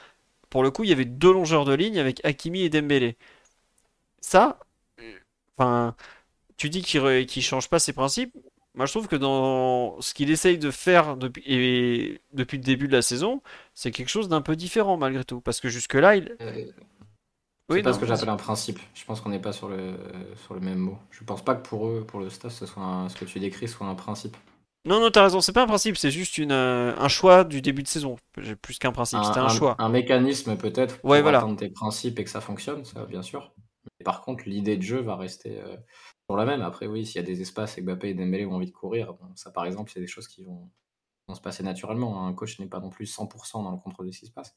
[0.50, 3.16] pour le coup, il y avait deux longeurs de ligne avec Hakimi et Dembélé.
[4.20, 4.58] Ça,
[5.56, 5.94] enfin,
[6.60, 8.36] tu dis qu'il ne change pas ses principes.
[8.74, 12.92] Moi, je trouve que dans ce qu'il essaye de faire depuis, depuis le début de
[12.92, 13.40] la saison,
[13.72, 15.40] c'est quelque chose d'un peu différent malgré tout.
[15.40, 16.36] Parce que jusque-là, il.
[16.42, 16.66] Euh,
[17.70, 18.78] c'est pas ce que j'appelle un principe.
[18.92, 19.94] Je pense qu'on n'est pas sur le,
[20.44, 20.98] sur le même mot.
[21.10, 23.66] Je pense pas que pour eux, pour le staff, ce, soit ce que tu décris
[23.66, 24.36] soit un principe.
[24.84, 27.62] Non, non, t'as raison, c'est pas un principe, c'est juste une, euh, un choix du
[27.62, 28.16] début de saison.
[28.60, 29.76] Plus qu'un principe, c'était un, choix.
[29.78, 31.38] Un mécanisme peut-être pour ouais, voilà.
[31.38, 33.52] atteindre tes principes et que ça fonctionne, ça bien sûr.
[33.98, 35.76] Mais par contre, l'idée de jeu va rester, euh,
[36.36, 36.62] la même.
[36.62, 38.72] Après, oui, s'il y a des espaces et que Mbappé et Dembélé ont envie de
[38.72, 40.70] courir, ça par exemple, c'est des choses qui vont,
[41.34, 42.26] se passer naturellement.
[42.26, 44.56] Un coach n'est pas non plus 100% dans le contrôle de ce qui se passe.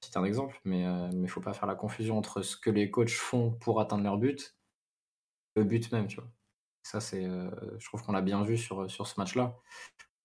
[0.00, 2.70] C'est un exemple, mais il euh, ne faut pas faire la confusion entre ce que
[2.70, 4.56] les coachs font pour atteindre leur but
[5.54, 6.30] et le but même, tu vois.
[6.82, 9.56] Ça, c'est, euh, je trouve qu'on l'a bien vu sur, sur ce match-là.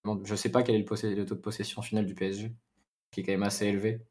[0.06, 2.54] Je ne sais pas quel est le, taux de possession final du PSG,
[3.12, 4.02] qui est quand même assez élevé.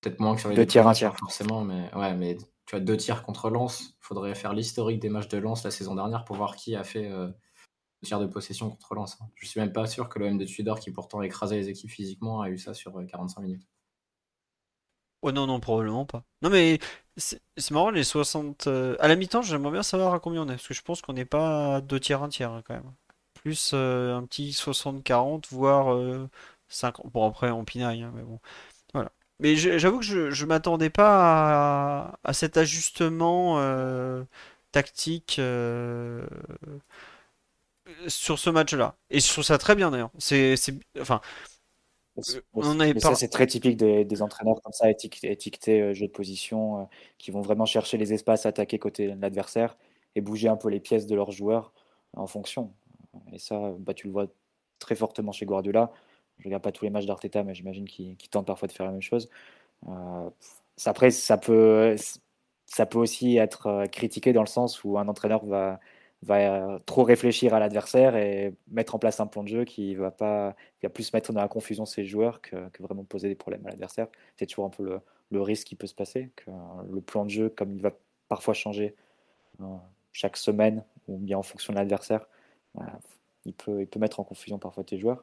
[0.00, 1.16] Peut-être moins que sur les deux tiers, un tiers.
[1.16, 3.94] Forcément, mais ouais, mais tu as deux tiers contre Lens.
[4.00, 6.84] Il faudrait faire l'historique des matchs de Lens la saison dernière pour voir qui a
[6.84, 9.18] fait euh, deux tiers de possession contre Lens.
[9.20, 9.26] Hein.
[9.34, 12.40] Je suis même pas sûr que l'OM de Tudor, qui pourtant écrasait les équipes physiquement,
[12.40, 13.66] a eu ça sur 45 minutes.
[15.26, 16.22] Oh non, non, probablement pas.
[16.42, 16.78] Non, mais
[17.16, 18.66] c'est marrant, les 60.
[18.66, 21.00] Euh, à la mi-temps, j'aimerais bien savoir à combien on est, parce que je pense
[21.00, 22.92] qu'on n'est pas à 2 tiers, 1 tiers hein, quand même.
[23.32, 25.96] Plus euh, un petit 60-40, voire
[26.68, 27.06] 50.
[27.06, 28.38] Euh, bon, après, on pinaille, hein, mais bon.
[29.40, 33.58] Mais j'avoue que je, je m'attendais pas à, cet ajustement
[34.72, 35.40] tactique
[38.08, 38.96] sur ce match-là.
[39.10, 40.10] Et je trouve ça très bien d'ailleurs.
[40.18, 40.54] C'est,
[41.00, 41.20] enfin,
[42.20, 46.84] ça, c'est très typique des, entraîneurs comme ça, étiquetés euh, jeu de position, euh,
[47.18, 49.76] qui vont vraiment chercher les espaces, attaquer côté de l'adversaire
[50.14, 51.72] et bouger un peu les pièces de leurs joueurs
[52.16, 52.72] en fonction.
[53.32, 54.26] Et ça, bah, tu le vois
[54.78, 55.92] très fortement chez Guardiola.
[56.38, 58.92] Je regarde pas tous les matchs d'Arteta, mais j'imagine qu'il tente parfois de faire la
[58.92, 59.28] même chose.
[59.88, 60.30] Euh,
[60.86, 61.96] après, ça peut,
[62.66, 65.80] ça peut aussi être critiqué dans le sens où un entraîneur va,
[66.30, 70.10] euh, trop réfléchir à l'adversaire et mettre en place un plan de jeu qui va
[70.10, 73.66] pas qui va plus mettre dans la confusion ses joueurs que, vraiment poser des problèmes
[73.66, 74.08] à l'adversaire.
[74.36, 76.50] C'est toujours un peu le, risque qui peut se passer, que
[76.90, 77.90] le plan de jeu, comme il va
[78.28, 78.94] parfois changer
[79.60, 79.64] euh,
[80.12, 82.26] chaque semaine ou bien en fonction de l'adversaire,
[83.44, 85.22] il peut mettre en confusion parfois tes joueurs.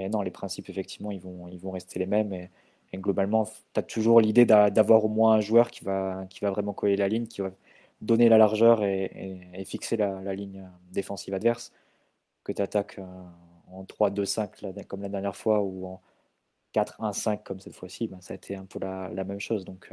[0.00, 2.32] Mais non, les principes, effectivement, ils vont, ils vont rester les mêmes.
[2.32, 2.48] Et,
[2.94, 6.72] globalement, tu as toujours l'idée d'avoir au moins un joueur qui va, qui va vraiment
[6.72, 7.50] coller la ligne, qui va
[8.00, 11.70] donner la largeur et, fixer la, ligne défensive adverse,
[12.44, 13.04] que tu attaques euh,
[13.70, 16.00] en 3-2-5 comme la dernière fois ou en
[16.74, 19.66] 4-1-5 comme cette fois-ci, ben, ça a été un peu la, même chose.
[19.66, 19.92] Donc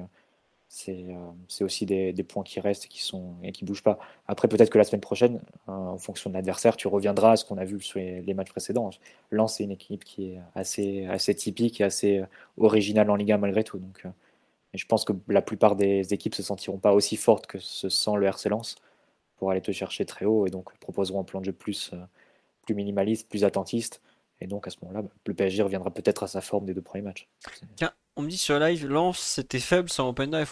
[0.89, 1.13] euh, euh,
[1.47, 3.99] c'est aussi des, points qui restent qui sont et qui bougent pas.
[4.27, 7.57] Après peut-être que la semaine prochaine, en fonction de l'adversaire, tu reviendras à ce qu'on
[7.57, 8.89] a vu sur les, matchs précédents.
[9.31, 12.23] Lens c'est une équipe qui est assez assez typique et assez
[12.57, 13.79] originale en Ligue 1 malgré tout.
[13.79, 14.05] Donc
[14.73, 18.11] je pense que la plupart des équipes se sentiront pas aussi fortes que se sent
[18.17, 18.75] le RC Lens
[19.37, 21.97] pour aller te chercher très haut et donc proposeront un plan de jeu plus, euh,
[22.63, 24.01] plus minimaliste, plus attentiste.
[24.39, 26.81] Et donc à ce moment-là, bah, le PSG reviendra peut-être à sa forme des deux
[26.81, 27.27] premiers matchs.
[28.17, 30.45] On me dit sur live, Lens c'était faible sans Openda et.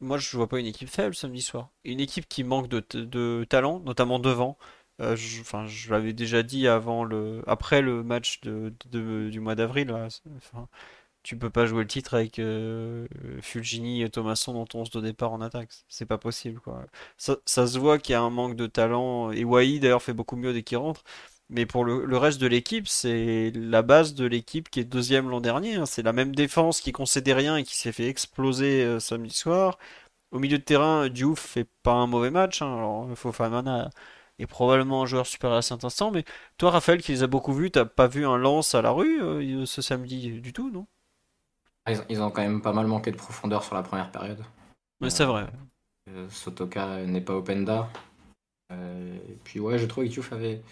[0.00, 1.70] Moi je vois pas une équipe faible samedi soir.
[1.84, 4.56] Une équipe qui manque de, talent, notamment devant.
[5.00, 9.92] Euh, je, enfin, je l'avais déjà dit avant le, après le match du mois d'avril.
[10.36, 10.68] Enfin,
[11.22, 13.06] tu peux pas jouer le titre avec euh,
[13.42, 15.70] Fulgini et Thomasson dans ton 11 de départ en attaque.
[15.88, 16.60] C'est pas possible.
[17.18, 19.30] Ça, se voit qu'il y a un manque de talent.
[19.30, 21.02] Et Wai, d'ailleurs, fait beaucoup mieux dès qu'il rentre.
[21.50, 25.40] Mais pour le, reste de l'équipe, c'est la base de l'équipe qui est deuxième l'an
[25.40, 25.74] dernier.
[25.74, 25.86] Hein.
[25.86, 29.76] C'est la même défense qui concédait rien et qui s'est fait exploser euh, samedi soir.
[30.30, 32.62] Au milieu de terrain, Diouf fait pas un mauvais match.
[32.62, 32.72] Hein.
[32.76, 33.90] Alors, Fofana
[34.38, 36.12] est probablement un joueur supérieur à cet instant.
[36.12, 36.24] Mais
[36.56, 39.20] toi, Raphaël, qui les a beaucoup vus, t'as pas vu un lance à la rue
[39.20, 40.86] euh, ce samedi du tout, non?
[41.86, 44.44] Ah, ils, ont quand même pas mal manqué de profondeur sur la première période.
[45.00, 45.46] Mais c'est vrai.
[46.10, 47.88] Euh, Sotoka n'est pas Openda.
[48.72, 50.62] Euh, et puis ouais, je trouve que Diouf avait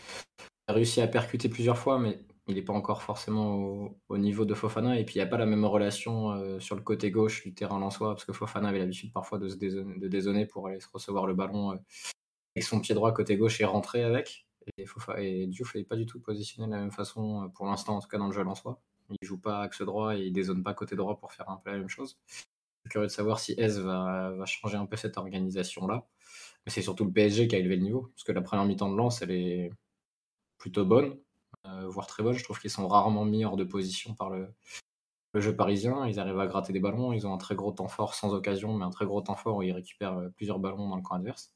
[0.73, 4.99] réussi à percuter plusieurs fois, mais il n'est pas encore forcément au, niveau de Fofana.
[4.99, 7.55] Et puis il n'y a pas la même relation euh, sur le côté gauche du
[7.55, 10.89] terrain lensois, parce que Fofana avait l'habitude parfois de se de dézonner pour aller se
[10.93, 14.47] recevoir le ballon avec son pied droit côté gauche et rentrer avec.
[14.77, 17.97] Et, Fofa, et Diouf n'est pas du tout positionné de la même façon, pour l'instant
[17.97, 18.81] en tout cas dans le jeu lensois.
[19.11, 21.71] Il joue pas axe droit et il dézone pas côté droit pour faire un peu
[21.71, 22.19] la même chose.
[22.27, 26.07] Je suis curieux de savoir si S va, va changer un peu cette organisation-là.
[26.67, 28.91] Mais c'est surtout le PSG qui a élevé le niveau, parce que la première mi-temps
[28.91, 29.71] de lance, elle est
[30.59, 31.17] plutôt bonne,
[31.67, 32.35] euh, voire très bonne.
[32.35, 34.49] Je trouve qu'ils sont rarement mis hors de position par le,
[35.35, 36.07] jeu parisien.
[36.07, 37.13] Ils arrivent à gratter des ballons.
[37.13, 39.57] Ils ont un très gros temps fort sans occasion, mais un très gros temps fort
[39.57, 41.55] où ils récupèrent euh, plusieurs ballons dans le camp adverse.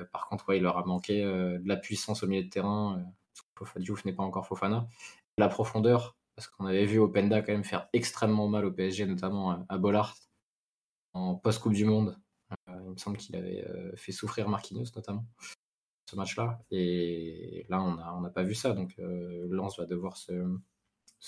[0.00, 3.04] Euh, par contre, il leur a manqué de la puissance au milieu de terrain.
[3.76, 4.88] Diouf n'est pas encore Fofana.
[5.38, 9.66] La profondeur, parce qu'on avait vu Openda quand même faire extrêmement mal au PSG, notamment
[9.68, 10.14] à Bollard
[11.14, 12.18] en post-Coupe du Monde.
[12.68, 13.66] Il me semble qu'il avait
[13.96, 15.26] fait souffrir Marquinhos notamment
[16.06, 16.58] ce match-là.
[16.70, 18.72] Et là, on n'a pas vu ça.
[18.72, 20.32] Donc euh, Lens va devoir se,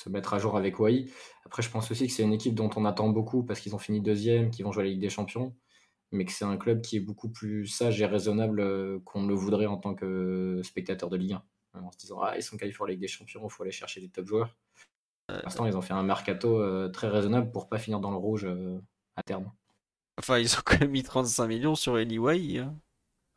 [0.08, 1.06] mettre à jour avec Wai.
[1.44, 3.78] Après, je pense aussi que c'est une équipe dont on attend beaucoup parce qu'ils ont
[3.78, 5.54] fini deuxième, qu'ils vont jouer la Ligue des Champions,
[6.12, 9.66] mais que c'est un club qui est beaucoup plus sage et raisonnable qu'on le voudrait
[9.66, 11.42] en tant que spectateur de Ligue 1.
[11.80, 13.72] En se disant, ah, ils sont qualifiés pour la Ligue des Champions, il faut aller
[13.72, 14.56] chercher des top joueurs.
[15.28, 18.16] Pour l'instant, ils ont fait un mercato euh, très raisonnable pour pas finir dans le
[18.16, 18.80] rouge euh,
[19.14, 19.52] à terme.
[20.18, 22.18] Enfin, ils ont quand même mis 35 millions sur Eli
[22.58, 22.74] Hein.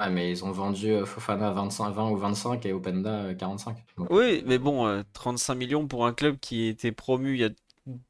[0.03, 3.77] Ah, mais ils ont vendu euh, Fofana 25, 20 ou 25 et Openda 45.
[3.99, 7.49] Euh, oui, mais bon, 35 millions pour un club qui était promu il y a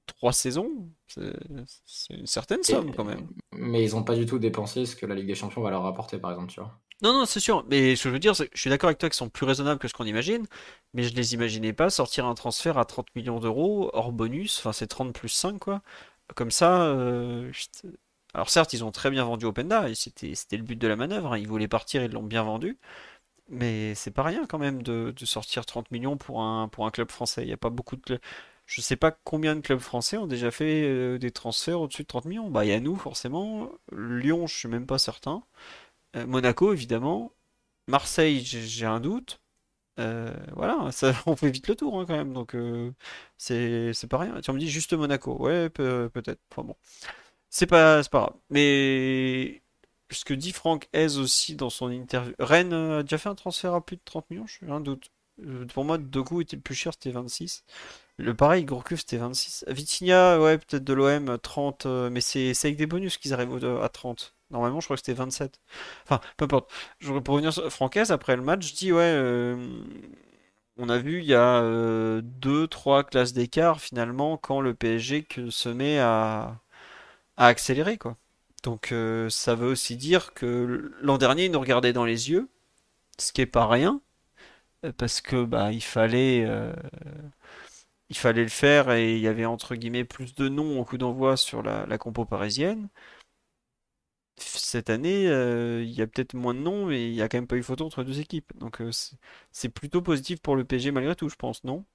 [0.06, 0.70] trois saisons,
[1.08, 3.28] c'est une certaine somme quand même.
[3.54, 5.86] Mais ils n'ont pas du tout dépensé ce que la Ligue des Champions va leur
[5.86, 6.80] apporter, par exemple, tu vois.
[7.02, 7.66] Non, non, c'est sûr.
[7.70, 9.80] Mais ce que je veux dire, je suis d'accord avec toi qu'ils sont plus raisonnables
[9.80, 10.46] que ce qu'on imagine,
[10.94, 14.72] mais je les imaginais pas sortir un transfert à 30 millions d'euros hors bonus, enfin
[14.72, 15.82] c'est 30 plus 5 quoi.
[16.36, 17.52] Comme ça, euh,
[18.34, 21.34] alors certes, ils ont très bien vendu Openda, et c'était le but de la manœuvre,
[21.34, 21.38] hein.
[21.38, 22.78] ils voulaient partir, ils l'ont bien vendu,
[23.52, 27.44] mais c'est pas rien quand même de, sortir 30 millions pour un, club français.
[27.44, 28.20] Il n'y a pas beaucoup de clubs.
[28.66, 32.08] Je sais pas combien de clubs français ont déjà fait euh, des transferts au-dessus de
[32.08, 32.50] 30 millions.
[32.50, 33.70] Bah, il y a nous, forcément.
[33.92, 35.44] Lyon, je suis même pas certain.
[36.16, 37.34] Euh, Monaco, évidemment.
[37.88, 39.42] Marseille, j'ai un doute.
[40.00, 40.90] Euh, voilà,
[41.28, 42.56] on fait vite le tour hein, quand même, donc
[43.38, 44.42] c'est pas rien.
[44.42, 46.40] Tu me dis juste Monaco, ouais, peut-être.
[46.52, 46.76] Enfin bon,
[47.52, 48.34] c'est pas, pas grave.
[48.50, 49.62] Mais
[50.12, 53.74] ce que dit Franck Hez aussi dans son interview, Rennes a déjà fait un transfert
[53.76, 55.12] à plus de 30 millions, j'ai un doute.
[55.74, 57.64] Pour moi, Doku était le plus cher, c'était 26.
[58.18, 59.66] Le pareil, Gourcuff, c'était 26.
[59.68, 64.36] Vitinha, ouais, peut-être de l'OM, 30, mais c'est avec des bonus qu'ils arrivent à 30.
[64.52, 65.60] Normalement, je crois que c'était 27.
[66.06, 66.72] Enfin, peu importe.
[67.24, 69.84] Pour revenir sur Francaise, après le match, je dis, ouais, euh,
[70.78, 71.62] on a vu, il y a
[72.22, 76.60] 2-3 euh, classes d'écart, finalement, quand le PSG se met à,
[77.38, 78.18] accélérer, quoi.
[78.64, 82.50] Donc, euh, ça veut aussi dire que l'an dernier, il nous regardait dans les yeux,
[83.20, 84.02] ce qui est pas rien,
[84.98, 86.48] parce que, bah, il fallait...
[88.10, 90.98] il fallait le faire et il y avait entre guillemets plus de noms au coup
[91.00, 92.90] d'envoi sur la, compo parisienne
[94.38, 97.38] cette année, euh, il y a peut-être moins de noms, mais il n'y a quand
[97.38, 98.52] même pas eu photo entre deux équipes.
[98.58, 98.92] Donc euh,
[99.52, 101.86] c'est plutôt positif pour le PSG malgré tout, je pense, non?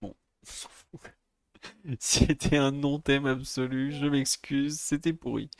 [0.00, 0.14] Bon.
[1.98, 5.50] C'était un non-thème absolu, je m'excuse, c'était pourri.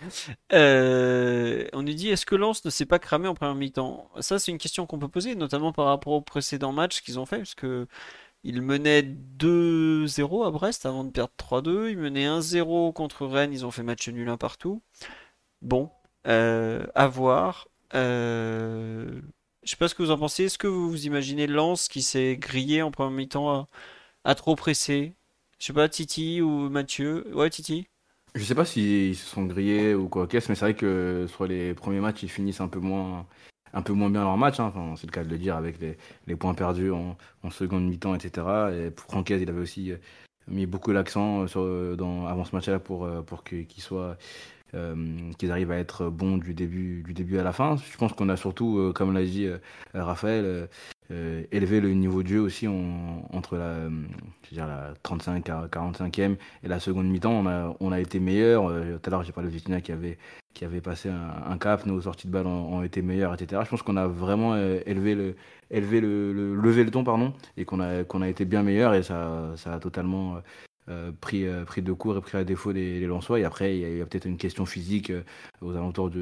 [0.52, 4.10] Euh, on nous dit est-ce que Lens ne s'est pas cramé en première mi-temps?
[4.20, 7.26] Ça, c'est une question qu'on peut poser, notamment par rapport au précédent match qu'ils ont
[7.26, 7.54] fait, parce
[8.44, 11.90] ils menaient 2-0 à Brest avant de perdre 3-2.
[11.90, 13.54] Ils menaient 1-0 contre Rennes.
[13.54, 14.82] Ils ont fait match nul un partout.
[15.62, 15.90] Bon,
[16.26, 17.68] euh, à voir.
[17.94, 19.20] Euh,
[19.62, 20.44] je sais pas ce que vous en pensez.
[20.44, 23.68] Est-ce que vous vous imaginez Lens qui s'est grillé en première mi-temps
[24.24, 25.14] à, trop presser?
[25.64, 27.26] Je sais pas, Titi ou Mathieu.
[27.34, 27.88] Ouais, Titi
[28.34, 31.46] Je sais pas s'ils se sont grillés ou quoi qu'est-ce, mais c'est vrai que sur
[31.46, 33.26] les premiers matchs, ils finissent un peu moins
[33.72, 34.66] un peu moins bien leur match, hein.
[34.66, 37.16] enfin, c'est le cas de le dire avec les, points perdus en,
[37.50, 38.46] seconde mi-temps, etc.
[38.74, 39.96] Et pour Francaise, il avait aussi euh,
[40.48, 43.72] mis beaucoup l'accent euh, dans, avant ce match-là pour, euh, pour qu'ils
[45.50, 47.76] arrivent à être bons du début, du début à la fin.
[47.76, 49.48] Je pense qu'on a surtout, comme l'a dit
[49.94, 50.68] Raphaël,
[51.10, 53.88] euh, élever le niveau de jeu aussi entre la,
[54.50, 57.32] dire la 35 45e et la seconde mi-temps.
[57.32, 58.68] On a, on a été meilleur.
[58.68, 60.16] Euh, tout à l'heure, j'ai parlé de Vitinha qui avait,
[60.54, 61.84] qui avait passé un, cap.
[61.84, 63.62] Nos sorties de balle ont, été meilleures, etc.
[63.64, 65.36] Je pense qu'on a vraiment euh, élevé le,
[65.70, 69.52] élevé le, levé le ton, pardon, et qu'on a, a été bien meilleur et ça,
[69.56, 70.38] ça a totalement
[70.90, 73.40] euh, pris, euh, pris de court et pris à défaut des, des Lensois.
[73.40, 75.22] Et après, il y a, peut-être une question physique euh,
[75.62, 76.18] aux alentours du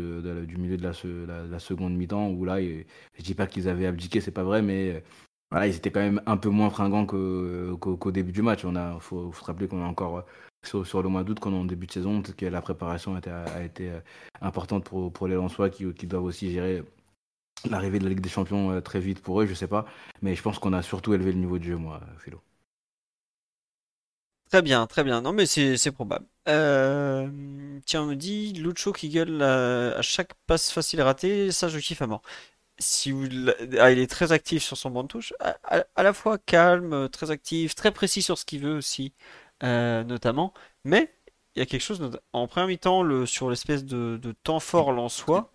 [0.56, 2.84] milieu de la, seconde mi-temps où là, je
[3.18, 5.02] je dis pas qu'ils avaient abdiqué, c'est pas vrai, mais
[5.50, 8.64] voilà, ils étaient quand même un peu moins fringants qu'au début du match.
[8.64, 10.24] Il faut, se rappeler qu'on est encore
[10.64, 13.90] sur, le mois d'août, qu'on est en début de saison, que la préparation a été,
[14.40, 16.84] importante pour, les Lensois qui, doivent aussi gérer
[17.68, 19.86] l'arrivée de la Ligue des Champions très vite pour eux, je sais pas.
[20.22, 22.40] Mais je pense qu'on a surtout élevé le niveau de jeu, moi, Philo.
[24.52, 25.22] Très bien, très bien.
[25.22, 26.26] Non, mais c'est probable.
[26.46, 27.26] Euh,
[27.86, 32.02] tiens, on me dit Lucho qui gueule à, chaque passe facile ratée, ça je kiffe
[32.02, 32.20] à mort.
[32.78, 33.14] Si
[33.80, 37.30] ah, il est très actif sur son banc de touche, à, la fois calme, très
[37.30, 39.14] actif, très précis sur ce qu'il veut aussi,
[39.62, 40.52] euh, notamment.
[40.84, 41.14] Mais
[41.56, 45.50] il y a quelque chose en première mi-temps sur l'espèce de, temps fort soi.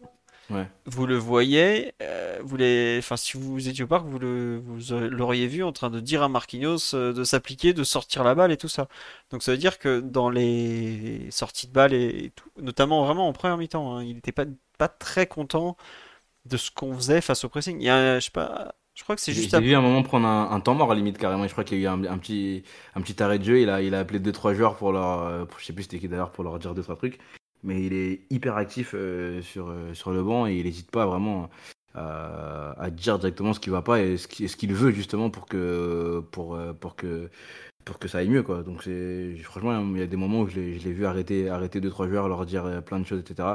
[0.85, 2.97] Vous le voyez, euh, vous les...
[2.99, 6.93] enfin, si vous étiez au parc, vous l'auriez vu en train de dire à Marquinhos
[6.93, 8.87] euh, de s'appliquer, de sortir la balle et tout ça.
[9.31, 13.33] Donc ça veut dire que dans les sorties de balle et, tout, notamment vraiment en
[13.33, 14.45] première mi-temps, hein, il n'était pas,
[14.77, 15.75] pas très content
[16.45, 17.79] de ce qu'on faisait face au pressing.
[17.79, 19.51] Il y a, je sais pas, je crois que c'est juste.
[19.51, 21.45] J'ai vu un moment prendre un, temps mort à la limite carrément.
[21.45, 22.63] Je crois qu'il y a eu un, petit,
[22.95, 23.59] un petit arrêt de jeu.
[23.61, 25.99] Il a, il a appelé deux trois joueurs pour leur, euh, je sais plus c'était
[25.99, 27.19] qui d'ailleurs pour leur dire deux trois trucs
[27.63, 31.05] mais il est hyper actif euh, sur, euh, sur le banc et il n'hésite pas
[31.05, 31.49] vraiment
[31.93, 36.23] à, à, dire directement ce qui va pas et ce qu'il veut justement pour que,
[36.31, 37.29] pour, euh, pour que,
[37.85, 38.43] pour que ça aille mieux.
[38.43, 38.63] Quoi.
[38.63, 38.87] Donc
[39.43, 42.27] franchement, il y a des moments où je l'ai vu arrêter, arrêter deux, trois joueurs,
[42.27, 43.47] leur dire plein de choses, etc.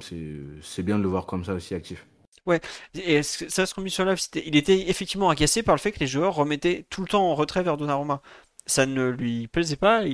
[0.00, 2.06] C'est bien de le voir comme ça aussi actif.
[2.46, 2.60] Ouais,
[2.94, 6.06] et ça se remis sur live, il était effectivement agacé par le fait que les
[6.06, 8.22] joueurs remettaient tout le temps en retrait vers Donnarumma.
[8.64, 10.06] Ça ne lui plaisait pas,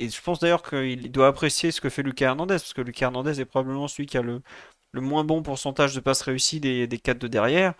[0.00, 3.06] et je pense d'ailleurs qu'il doit apprécier ce que fait Lucas Hernandez, parce que Lucas
[3.06, 4.42] Hernandez est probablement celui qui a le
[4.92, 7.74] le moins bon pourcentage de passes réussies des, des 4 de derrière.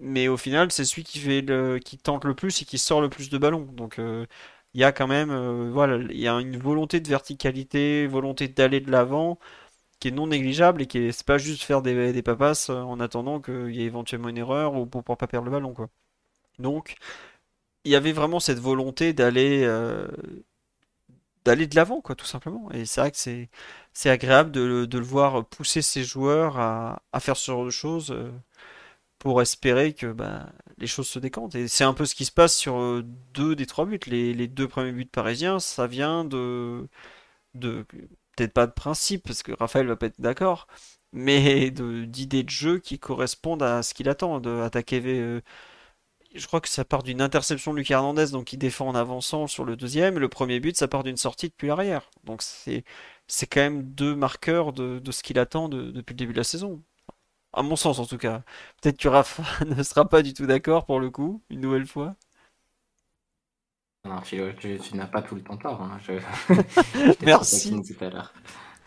[0.00, 3.00] Mais au final, c'est celui qui, fait le, qui tente le plus et qui sort
[3.02, 3.66] le plus de ballons.
[3.72, 4.26] Donc euh,
[4.74, 8.80] il y a quand même voilà, il y a une volonté de verticalité, volonté d'aller
[8.80, 9.38] de l'avant
[10.00, 13.00] qui est non négligeable et qui est, c'est pas juste faire des, des papasses en
[13.00, 15.88] attendant qu'il y ait éventuellement une erreur ou pour, pour pas perdre le ballon quoi.
[16.58, 16.96] Donc
[17.84, 19.64] il y avait vraiment cette volonté d'aller
[21.44, 22.70] d'aller de l'avant, quoi, tout simplement.
[22.72, 27.36] Et c'est vrai que c'est, agréable de, de, le voir pousser ses joueurs à, faire
[27.36, 28.30] ce genre de choses euh,
[29.18, 31.54] pour espérer que bah, les choses se décantent.
[31.54, 34.00] Et c'est un peu ce qui se passe sur euh, deux des trois buts.
[34.06, 36.88] Les, deux premiers buts parisiens, ça vient de,
[37.54, 37.86] de
[38.36, 40.66] peut-être pas de principe, parce que Raphaël va pas être d'accord,
[41.12, 45.40] mais de, d'idées de jeu qui correspondent à ce qu'il attend, d'attaquer euh,
[46.34, 49.46] je crois que ça part d'une interception de Lucas Hernandez, donc il défend en avançant
[49.46, 50.16] sur le deuxième.
[50.16, 52.10] Et le premier but, ça part d'une sortie depuis l'arrière.
[52.24, 52.84] Donc c'est
[53.26, 56.44] c'est quand même deux marqueurs de, de ce qu'il attend depuis le début de la
[56.44, 56.82] saison.
[57.54, 58.42] À mon sens, en tout cas.
[58.80, 62.16] Peut-être que Rafa ne sera pas du tout d'accord pour le coup, une nouvelle fois.
[64.04, 64.42] Non, tu,
[64.94, 65.80] n'as pas tout le temps tort.
[65.80, 65.98] Hein.
[67.22, 67.80] Merci.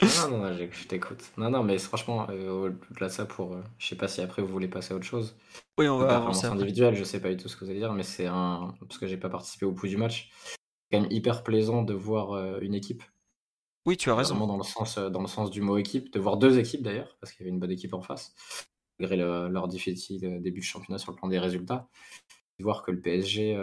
[0.01, 1.31] Non, non, non, je, t'écoute.
[1.37, 4.41] Non, non, mais franchement, euh, au-delà de ça, pour, euh, je sais pas si après
[4.41, 5.35] vous voulez passer à autre chose.
[5.77, 6.47] Oui, on va avancer.
[6.47, 8.73] individuel, je sais pas du tout ce que vous allez dire, mais c'est un.
[8.81, 10.31] Parce que j'ai pas participé au pouls du match.
[10.43, 13.03] C'est quand même hyper plaisant de voir euh, une équipe.
[13.85, 14.35] Oui, tu as raison.
[14.35, 17.15] Vraiment dans le, sens, dans le sens du mot équipe, de voir deux équipes d'ailleurs,
[17.21, 18.35] parce qu'il y avait une bonne équipe en face,
[18.99, 21.87] malgré leur difficile début de championnat sur le plan des résultats.
[22.57, 23.55] De voir que le PSG,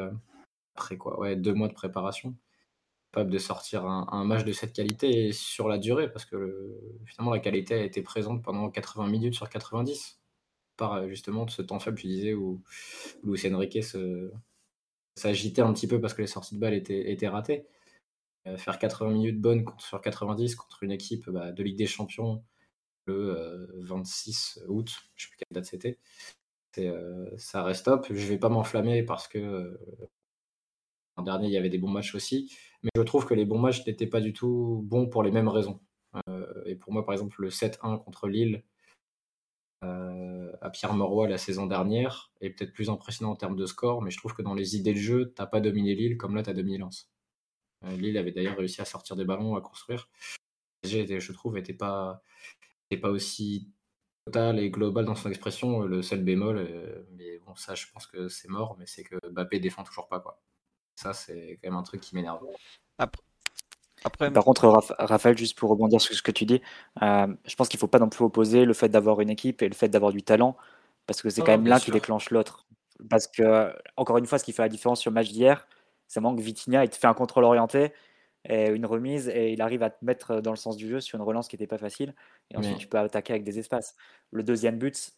[0.77, 2.37] après quoi, ouais, deux mois de préparation,
[3.13, 7.41] capable de sortir un, match de cette qualité sur la durée, parce que finalement la
[7.41, 10.19] qualité a été présente pendant 80 minutes sur 90,
[10.79, 12.63] par euh, justement de ce temps faible, tu disais, où,
[13.23, 13.83] Lucien Riquet
[15.15, 17.67] s'agitait un petit peu parce que les sorties de balles étaient, ratées.
[18.47, 22.43] Euh, faire 80 minutes bonnes sur 90 contre une équipe bah, de Ligue des Champions
[23.05, 25.99] le 26 euh, août, je ne sais plus quelle date c'était,
[27.37, 28.07] ça reste top.
[28.11, 29.79] Je vais pas m'enflammer parce que
[31.17, 32.53] l'an dernier il y avait des bons matchs aussi,
[32.83, 35.49] mais je trouve que les bons matchs n'étaient pas du tout bons pour les mêmes
[35.49, 35.81] raisons.
[36.29, 38.65] Euh, et pour moi, par exemple, le 7-1 contre Lille
[39.85, 44.03] euh, à Pierre Mauroy la saison dernière est peut-être plus impressionnant en termes de score,
[44.03, 46.43] mais je trouve que dans les idées de jeu, t'as pas dominé Lille comme là,
[46.43, 47.11] tu as dominé Lens.
[47.85, 50.09] Euh, Lille avait d'ailleurs réussi à sortir des ballons, à construire.
[50.85, 52.23] Je trouve, n'était pas,
[53.01, 53.71] pas aussi
[54.27, 55.81] total et global dans son expression.
[55.83, 59.61] Le seul bémol, mais bon, ça, je pense que c'est mort, mais c'est que Mbappé
[59.61, 60.21] défend toujours pas.
[60.21, 60.43] quoi.
[60.95, 62.41] Ça, c'est quand même un truc qui m'énerve.
[62.99, 64.33] Après...
[64.33, 64.67] Par contre,
[64.99, 66.61] Raphaël, juste pour rebondir sur ce que tu dis,
[67.03, 69.63] euh, je pense qu'il ne faut pas non plus opposer le fait d'avoir une équipe
[69.63, 70.57] et le fait d'avoir du talent,
[71.07, 72.67] parce que c'est quand même l'un qui déclenche l'autre.
[73.09, 75.67] Parce que, encore une fois, ce qui fait la différence sur le match d'hier,
[76.09, 77.93] c'est manque Vitinha, il te fait un contrôle orienté
[78.45, 81.17] et une remise et il arrive à te mettre dans le sens du jeu sur
[81.17, 82.15] une relance qui n'était pas facile.
[82.51, 83.95] Et ensuite, tu peux attaquer avec des espaces.
[84.31, 85.13] Le deuxième but,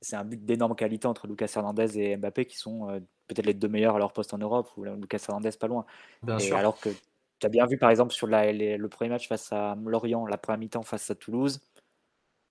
[0.00, 3.54] c'est un but d'énorme qualité entre Lucas Hernandez et Mbappé qui sont euh, peut-être les
[3.54, 5.84] deux meilleurs à leur poste en Europe, ou Lucas Hernandez pas loin.
[6.26, 6.90] Alors que
[7.38, 10.58] tu as bien vu par exemple sur le premier match face à Lorient, la première
[10.58, 11.60] mi-temps face à Toulouse,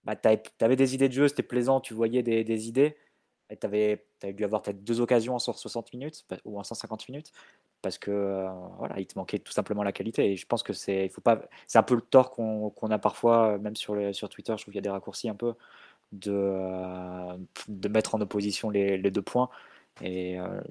[0.03, 0.29] bah, tu
[0.61, 2.95] avais, des idées de jeu, c'était plaisant, tu voyais des, idées.
[3.49, 7.31] tu avais, dû avoir peut-être deux occasions en 60 minutes ou en 150 minutes
[7.81, 10.31] parce que euh, voilà, il te manquait tout simplement la qualité.
[10.31, 12.99] Et je pense que c'est, il faut pas, c'est un peu le tort qu'on, a
[12.99, 15.53] parfois, même sur, sur Twitter, je trouve qu'il y a des raccourcis un peu
[16.11, 17.37] de, euh,
[17.67, 19.49] de mettre en opposition les, les deux points.
[20.01, 20.61] Et euh,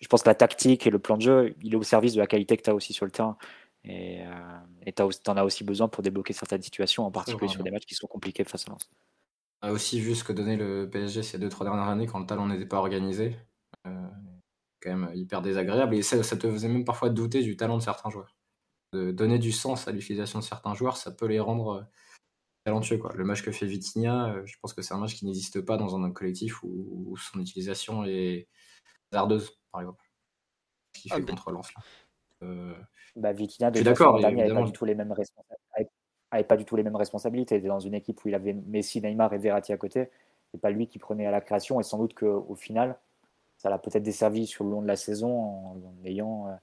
[0.00, 2.20] je pense que la tactique et le plan de jeu, il est au service de
[2.20, 3.36] la qualité que tu as aussi sur le terrain.
[3.84, 7.70] Et euh, tu en as aussi besoin pour débloquer certaines situations, en particulier sur des
[7.70, 8.88] matchs qui sont compliqués face à Lens.
[9.62, 12.18] On a aussi vu ce que donnait le PSG ces deux trois dernières années quand
[12.18, 13.36] le talent n'était pas organisé.
[13.86, 14.08] Euh,
[14.80, 15.94] quand même hyper désagréable.
[15.94, 18.36] Et ça, ça, te faisait même parfois douter du talent de certains joueurs.
[18.92, 21.86] De donner du sens à l'utilisation de certains joueurs, ça peut les rendre
[22.64, 22.98] talentueux.
[22.98, 23.12] Quoi.
[23.14, 25.96] Le match que fait Vitinha, je pense que c'est un match qui n'existe pas dans
[25.96, 28.48] un collectif où, où son utilisation est,
[29.12, 30.04] Zardeuse, par exemple.
[30.94, 31.72] Ce qui ah, fait contre Lens.
[32.42, 32.74] Euh...
[33.16, 34.20] Bah, Vitinha, je suis d'accord.
[34.20, 36.44] n'avait pas du tout les mêmes responsabilités.
[36.48, 37.54] pas du tout les mêmes responsabilités.
[37.54, 40.10] Il était dans une équipe où il avait Messi, Neymar et Verratti à côté.
[40.50, 41.80] C'est pas lui qui prenait à la création.
[41.80, 42.98] Et sans doute qu'au final,
[43.56, 46.54] ça l'a peut-être desservi sur le long de la saison en, ayant euh,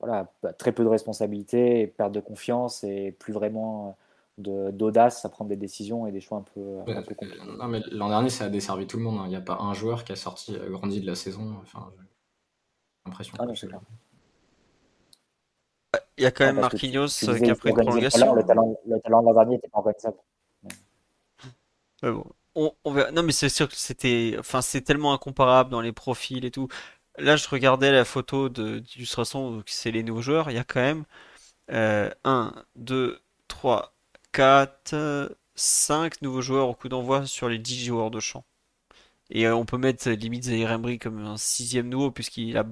[0.00, 3.96] voilà, bah, très peu de responsabilités, perte de confiance et plus vraiment
[4.40, 7.38] d'audace à prendre des décisions et des choix un peu, un peu compliqués.
[7.58, 9.18] Non, mais l'an dernier, ça a desservi tout le monde.
[9.18, 9.24] Hein.
[9.26, 11.56] Il n'y a pas un joueur qui a sorti euh, grandi de la saison.
[11.62, 12.04] Enfin, j'ai
[13.06, 13.34] l'impression.
[13.38, 13.80] Ah non, c'est clair.
[16.16, 18.34] Il y a quand même Marquinhos euh, qui a pris une prolongation.
[18.34, 20.16] Le talent, le talent de l'an dernier n'était pas organisable.
[22.02, 22.24] Mais bon.
[22.56, 23.10] On, on verra.
[23.12, 26.68] Non, mais c'est sûr que c'était, enfin, c'est tellement incomparable dans les profils et tout.
[27.18, 30.50] Là, je regardais la photo d'illustration, c'est les nouveaux joueurs.
[30.50, 31.04] Il y a quand même
[31.70, 33.94] euh, 1, 2, 3,
[34.32, 38.44] 4, 5 nouveaux joueurs au coup d'envoi sur les 10 joueurs de champ.
[39.30, 42.64] Et euh, on peut mettre limite Zaire Emery comme un sixième nouveau, puisqu'il a,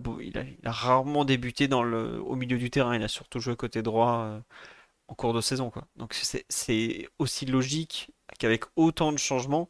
[0.65, 2.97] rarement débuté au milieu du terrain.
[2.97, 4.41] Il a surtout joué côté droit euh,
[5.09, 5.73] en cours de saison.
[5.97, 9.69] Donc c'est aussi logique qu'avec autant de changements,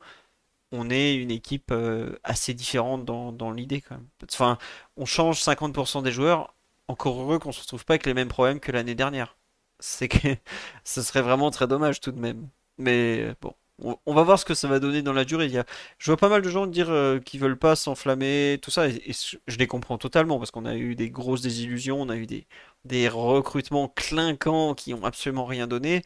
[0.73, 4.09] on ait une équipe euh, assez différente dans, l'idée quand même.
[4.25, 4.59] Enfin,
[4.97, 6.55] on change 50% des joueurs.
[6.89, 9.38] Encore heureux qu'on se retrouve pas avec les mêmes problèmes que l'année dernière.
[9.81, 10.29] C'est que
[10.85, 12.49] ce serait vraiment très dommage tout de même.
[12.79, 15.47] Mais bon, on, va voir ce que ça va donner dans la durée.
[15.47, 15.65] Il y a,
[15.99, 19.13] je vois pas mal de gens dire euh, qu'ils veulent pas s'enflammer, tout ça, et,
[19.47, 22.47] je les comprends totalement parce qu'on a eu des grosses désillusions, on a eu des,
[22.85, 26.03] des recrutements clinquants qui ont absolument rien donné.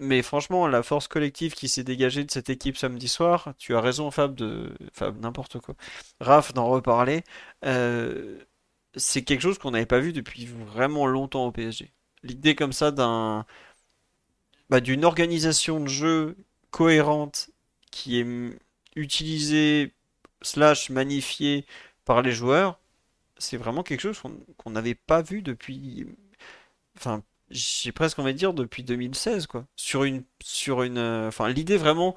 [0.00, 3.80] Mais franchement, la force collective qui s'est dégagée de cette équipe samedi soir, tu as
[3.80, 4.74] raison, Fab, de.
[4.92, 5.76] Fab, n'importe quoi.
[6.20, 7.22] Raph, d'en reparler.
[7.64, 8.40] Euh,
[8.96, 11.92] c'est quelque chose qu'on n'avait pas vu depuis vraiment longtemps au PSG.
[12.22, 13.46] L'idée comme ça d'un
[14.70, 16.36] bah, d'une organisation de jeu
[16.70, 17.50] cohérente
[17.90, 18.26] qui est
[18.96, 19.92] utilisée
[20.42, 21.66] slash magnifiée
[22.04, 22.78] par les joueurs,
[23.38, 24.20] c'est vraiment quelque chose
[24.56, 26.06] qu'on n'avait pas vu depuis,
[26.96, 29.66] enfin, j'ai presque envie de dire depuis 2016 quoi.
[29.76, 32.14] Sur une, sur une, euh, enfin, l'idée vraiment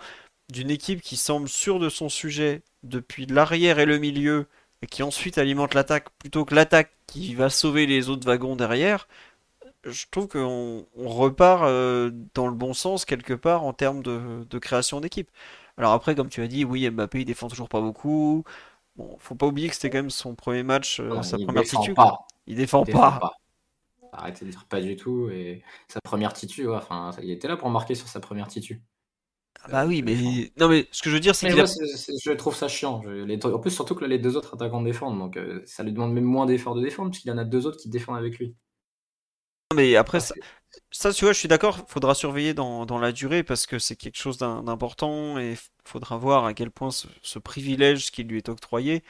[0.49, 4.47] d'une équipe qui semble sûre de son sujet depuis l'arrière et le milieu
[4.81, 9.07] et qui ensuite alimente l'attaque plutôt que l'attaque qui va sauver les autres wagons derrière
[9.91, 14.99] je trouve qu'on repart euh, dans le bon sens quelque part en termes de, création
[14.99, 15.29] d'équipe.
[15.77, 18.43] Alors après, comme tu as dit, oui, Mbappé il défend toujours pas beaucoup.
[18.95, 21.91] Bon, faut pas oublier que c'était quand même son premier match, euh, sa première titu.
[21.91, 23.19] Il défend, il défend pas.
[23.19, 23.33] pas.
[24.11, 25.29] Arrêtez de dire pas du tout.
[25.29, 28.81] Et sa première titu, enfin, il était là pour marquer sur sa première titu.
[29.63, 30.15] Ah bah oui, mais
[30.57, 33.01] non, mais ce que je veux dire, c'est que je trouve ça chiant.
[33.43, 36.23] En plus, surtout que les deux autres attaquants défendent, donc euh, ça lui demande même
[36.23, 38.55] moins d'efforts de défendre, puisqu'il y en a deux autres qui défendent avec lui.
[39.75, 40.33] Mais après, ça,
[40.91, 43.95] ça, tu vois, je suis d'accord, faudra surveiller dans, dans la durée parce que c'est
[43.95, 45.55] quelque chose d'important et
[45.85, 49.03] faudra voir à quel point ce, privilège qui lui est octroyé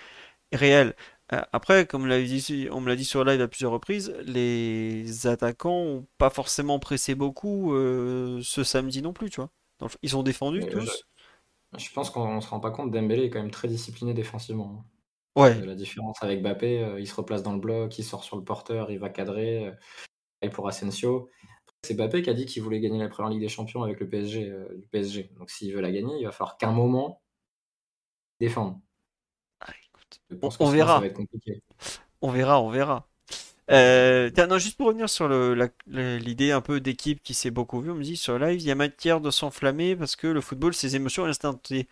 [0.52, 0.95] est réel.
[1.34, 5.72] Euh, après, comme dit, on me l'a dit sur live à plusieurs reprises, les attaquants
[5.72, 9.52] ont pas forcément pressé beaucoup euh, ce samedi non plus, tu vois.
[10.01, 11.03] Ils ont défendu tous?
[11.78, 14.86] Je, pense qu'on se rend pas compte, Dembélé est quand même très discipliné défensivement.
[15.36, 15.59] Ouais.
[15.65, 18.43] La différence avec Bappé, euh, il se replace dans le bloc, il sort sur le
[18.43, 19.71] porteur, il va cadrer
[20.41, 21.30] et pour Asensio.
[21.84, 24.09] C'est Mbappé qui a dit qu'il voulait gagner la première Ligue des Champions avec le
[24.09, 25.32] PSG, euh, du PSG.
[25.38, 27.21] Donc s'il veut la gagner, il va falloir qu'un moment
[28.39, 28.80] défendre.
[29.61, 29.71] Ah,
[30.59, 31.01] on, verra.
[32.21, 33.07] On verra, on verra.
[33.70, 35.30] Euh, non, juste pour revenir sur
[35.88, 38.72] l'idée un peu d'équipe qui s'est beaucoup vue, on me dit sur live, il y
[38.72, 41.88] a matière de s'enflammer parce que le football, ses émotions instantanées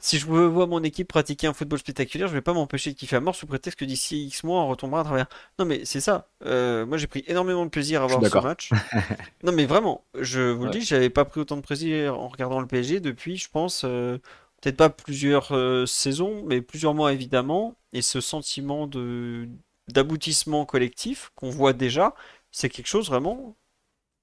[0.00, 3.16] si je vois mon équipe pratiquer un football spectaculaire, je vais pas m'empêcher de kiffer
[3.16, 5.26] à mort sous prétexte que d'ici X mois on retombera à travers.
[5.58, 6.28] Non mais c'est ça.
[6.44, 8.70] Euh, moi j'ai pris énormément de plaisir à voir ce match.
[9.42, 12.60] non mais vraiment, je vous le dis, j'avais pas pris autant de plaisir en regardant
[12.60, 14.18] le PSG depuis, je pense, euh,
[14.60, 17.74] peut-être pas plusieurs euh, saisons, mais plusieurs mois évidemment.
[17.92, 19.48] Et ce sentiment de
[19.88, 22.14] d'aboutissement collectif qu'on voit déjà,
[22.50, 23.56] c'est quelque chose vraiment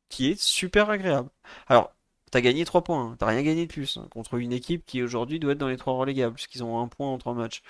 [0.10, 1.30] qui est super agréable.
[1.68, 1.92] Alors
[2.32, 3.16] t'as gagné 3 points, hein.
[3.20, 5.78] t'as rien gagné de plus hein, contre une équipe qui aujourd'hui doit être dans les
[5.78, 7.62] 3 relégables, puisqu'ils ont un point en 3 matchs.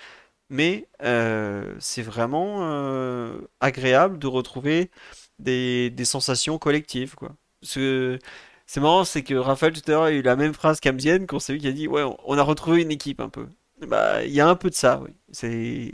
[0.50, 4.90] Mais euh, c'est vraiment euh, agréable de retrouver
[5.38, 7.14] des, sensations collectives.
[7.16, 7.34] Quoi.
[7.62, 11.40] c'est marrant, c'est que Raphaël tout à l'heure a eu la même phrase qu'Amzienne, qu'on
[11.40, 13.48] s'est vu qui a dit Ouais, on a retrouvé une équipe un peu.
[13.82, 15.14] Bah, il y a un peu de ça, oui.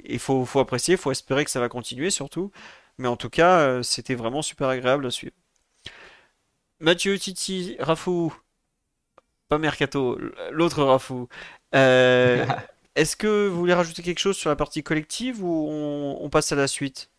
[0.07, 2.53] Il faut, faut apprécier, il faut espérer que ça va continuer surtout.
[2.99, 5.35] Mais en tout cas, euh, c'était vraiment super agréable à suivre.
[6.81, 8.35] Mathieu, Titi, Rafou,
[9.49, 10.19] pas Mercato,
[10.51, 11.29] l'autre Rafou.
[11.75, 12.47] Euh,
[12.95, 15.69] est-ce que vous voulez rajouter quelque chose sur la partie collective ou
[16.21, 17.11] on, passe à la suite?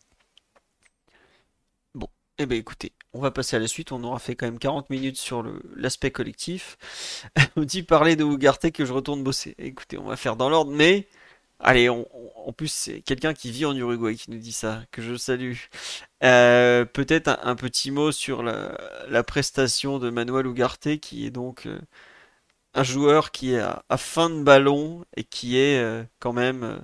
[1.94, 2.08] Bon,
[2.38, 3.92] eh bien écoutez, on va passer à la suite.
[3.92, 5.44] On aura fait quand même 40 minutes sur
[5.76, 6.76] l'aspect collectif.
[7.56, 9.54] on dit parler de Ougarté que je retourne bosser.
[9.58, 11.08] Écoutez, on va faire dans l'ordre, mais
[11.60, 15.14] Allez, en plus, c'est quelqu'un qui vit en Uruguay qui nous dit ça, que je
[15.16, 15.54] salue.
[16.22, 21.80] Euh, peut-être un, petit mot sur la, prestation de Manuel Ugarte, qui est donc euh,
[22.74, 26.80] un joueur qui est à, fin de ballon et qui est euh, quand même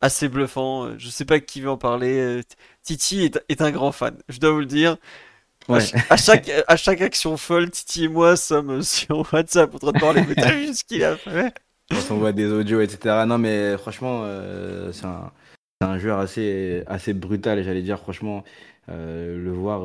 [0.00, 0.96] assez bluffant.
[0.98, 2.42] Je sais pas qui veut en parler.
[2.82, 4.96] Titi est, un grand fan, je dois vous le dire.
[5.68, 9.98] À, chaque, à chaque action folle, Titi et moi sommes sur WhatsApp en train de
[9.98, 10.24] parler.
[10.26, 11.52] Mais t'as vu ce qu'il a fait
[12.10, 13.24] On voit des audios, etc.
[13.26, 14.24] Non, mais franchement,
[14.92, 15.30] c'est un,
[15.80, 17.98] un, joueur assez, assez brutal, j'allais dire.
[17.98, 18.44] Franchement,
[18.88, 19.82] le voir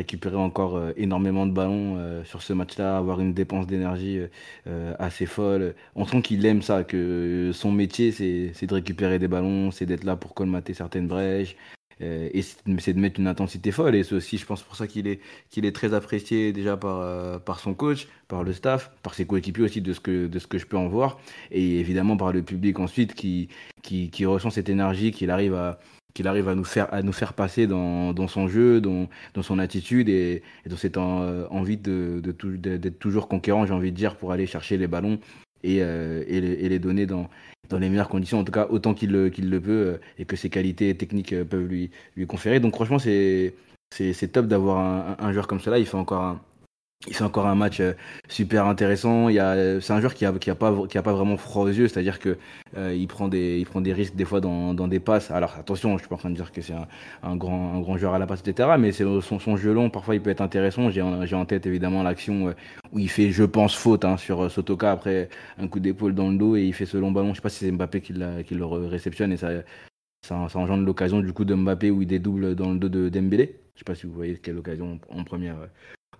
[0.00, 4.20] récupérer encore euh, énormément de ballons euh, sur ce match-là, avoir une dépense d'énergie
[4.66, 5.74] euh, assez folle.
[5.94, 10.04] On sent qu'il aime ça, que son métier, c'est de récupérer des ballons, c'est d'être
[10.04, 11.56] là pour colmater certaines brèches.
[12.00, 13.94] Et c'est de mettre une intensité folle.
[13.94, 15.20] Et c'est aussi, je pense, pour ça qu'il est,
[15.50, 19.64] qu'il est très apprécié déjà par, par son coach, par le staff, par ses coéquipiers
[19.64, 21.18] aussi, de ce, que, de ce que je peux en voir.
[21.50, 23.48] Et évidemment par le public ensuite qui,
[23.82, 25.78] qui, qui ressent cette énergie, qu'il arrive à
[26.14, 29.42] qu'il arrive à nous faire, à nous faire passer dans, dans son jeu, dans, dans,
[29.42, 34.16] son attitude et, dans cette envie d'être de, de, toujours conquérant, j'ai envie de dire,
[34.16, 35.18] pour aller chercher les ballons
[35.62, 37.28] et, euh, et, les, donner dans,
[37.70, 39.30] les meilleures conditions, en tout cas autant qu'il le,
[39.60, 41.90] peut euh, et que ses qualités techniques euh, peuvent lui,
[42.26, 42.60] conférer.
[42.60, 43.54] Donc franchement, c'est,
[44.32, 45.78] top d'avoir un, un, joueur comme cela.
[45.78, 46.40] Il fait encore un,
[47.08, 47.94] fait encore un match euh,
[48.28, 49.28] super intéressant.
[49.30, 51.36] Il y a, c'est un joueur qui a, qui a pas, qui a pas vraiment
[51.38, 52.36] froid aux yeux, c'est-à-dire que
[52.76, 55.30] euh, il prend des, il prend des risques des fois dans, dans des passes.
[55.30, 56.86] Alors attention, je suis pas en train de dire que c'est un,
[57.22, 58.76] un grand, un grand joueur à la passe, etc.
[58.78, 60.90] Mais c'est son, son jeu long, parfois il peut être intéressant.
[60.90, 62.52] J'ai, j'ai en tête évidemment l'action euh,
[62.92, 66.36] où il fait, je pense, faute hein, sur Sotoka après un coup d'épaule dans le
[66.36, 67.30] dos et il fait ce long ballon.
[67.30, 69.48] Je sais pas si c'est Mbappé qui, l'a, qui le réceptionne et ça,
[70.22, 73.08] ça, ça engendre l'occasion du coup de Mbappé où il dédouble dans le dos de
[73.08, 73.60] Dembélé.
[73.74, 75.56] Je sais pas si vous voyez quelle occasion en première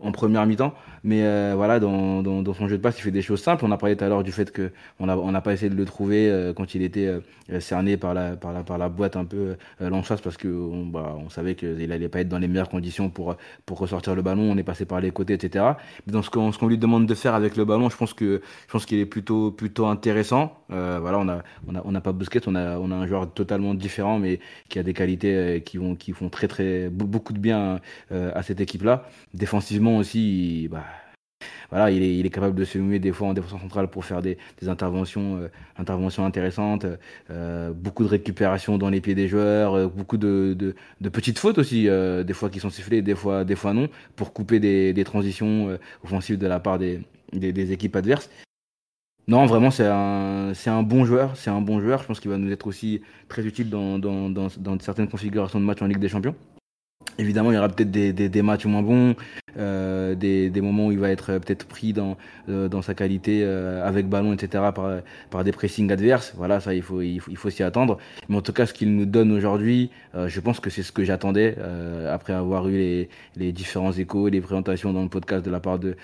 [0.01, 0.75] en première mi-temps.
[1.03, 3.65] Mais euh, voilà, dans, dans, dans, son jeu de passe, il fait des choses simples.
[3.65, 5.85] On a parlé tout à l'heure du fait qu'on n'a on pas essayé de le
[5.85, 9.25] trouver euh, quand il était euh, cerné par la, par, la, par la boîte un
[9.25, 12.69] peu euh, chasse parce qu'on bah, on savait qu'il n'allait pas être dans les meilleures
[12.69, 13.37] conditions pour,
[13.67, 14.43] pour ressortir le ballon.
[14.43, 15.65] On est passé par les côtés, etc.
[16.07, 18.43] Mais dans ce qu'on qu'on lui demande de faire avec le ballon, je pense que
[18.67, 20.60] je pense qu'il est plutôt, plutôt intéressant.
[20.71, 23.33] Voilà, on n'a on a, on a pas Busquets, on a, on a un joueur
[23.33, 27.39] totalement différent, mais qui a des qualités qui, vont, qui font très, très, beaucoup de
[27.39, 29.09] bien à cette équipe-là.
[29.35, 30.85] Défensivement, aussi, bah,
[31.71, 34.05] voilà, il est, il est, capable de se mouiller des fois en défense centrale pour
[34.05, 35.49] faire des, des interventions, euh,
[35.79, 36.87] interventions intéressantes,
[37.31, 41.39] euh, beaucoup de récupération dans les pieds des joueurs, euh, beaucoup de, de, de, petites
[41.39, 44.59] fautes aussi, euh, des fois qui sont sifflées, des fois, des fois non, pour couper
[44.59, 47.03] des, des transitions euh, offensives de la part des,
[47.33, 48.31] des, équipes adverses.
[49.31, 51.37] Non, vraiment, c'est un, un bon joueur.
[51.37, 52.03] C'est un bon joueur.
[52.03, 55.65] Je pense qu'il va nous être aussi très utile dans, dans, dans, certaines configurations de
[55.65, 56.35] matchs en Ligue des Champions.
[57.17, 59.15] Évidemment, il y aura peut-être des, des, des, matchs moins bons,
[59.57, 62.17] euh, des, des, moments où il va être peut-être pris dans,
[62.49, 65.01] euh, dans sa qualité euh, avec ballon, etc., par,
[65.31, 66.35] par des pressings adverses.
[66.37, 67.99] Voilà, ça, il faut, il faut, il faut s'y attendre.
[68.29, 69.91] Mais en tout cas, ce qu'il nous donne aujourd'hui,
[70.27, 71.57] je pense que c'est ce que j'attendais
[72.11, 75.79] après avoir eu les, les différents échos, les présentations dans le podcast de la part
[75.79, 75.97] de,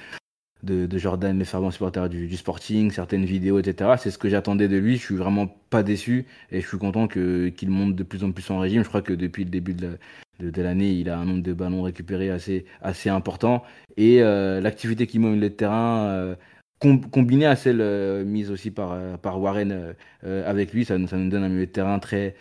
[0.67, 3.93] de, de Jordan, les fervents supporters du, du, Sporting, certaines vidéos, etc.
[3.99, 4.97] C'est ce que j'attendais de lui.
[4.97, 8.33] Je suis vraiment pas déçu et je suis content que qu'il monte de plus en
[8.33, 8.83] plus en régime.
[8.83, 12.31] Je crois que depuis le début de, l'année, il a un nombre de ballons récupérés
[12.31, 13.63] assez assez important
[13.97, 16.07] et euh, l'activité qui mène le terrain.
[16.09, 16.35] Euh,
[16.79, 21.31] combinée à celle euh, mise aussi par, euh, par Warren avec lui, ça, ça nous
[21.31, 22.35] donne un milieu de terrain très,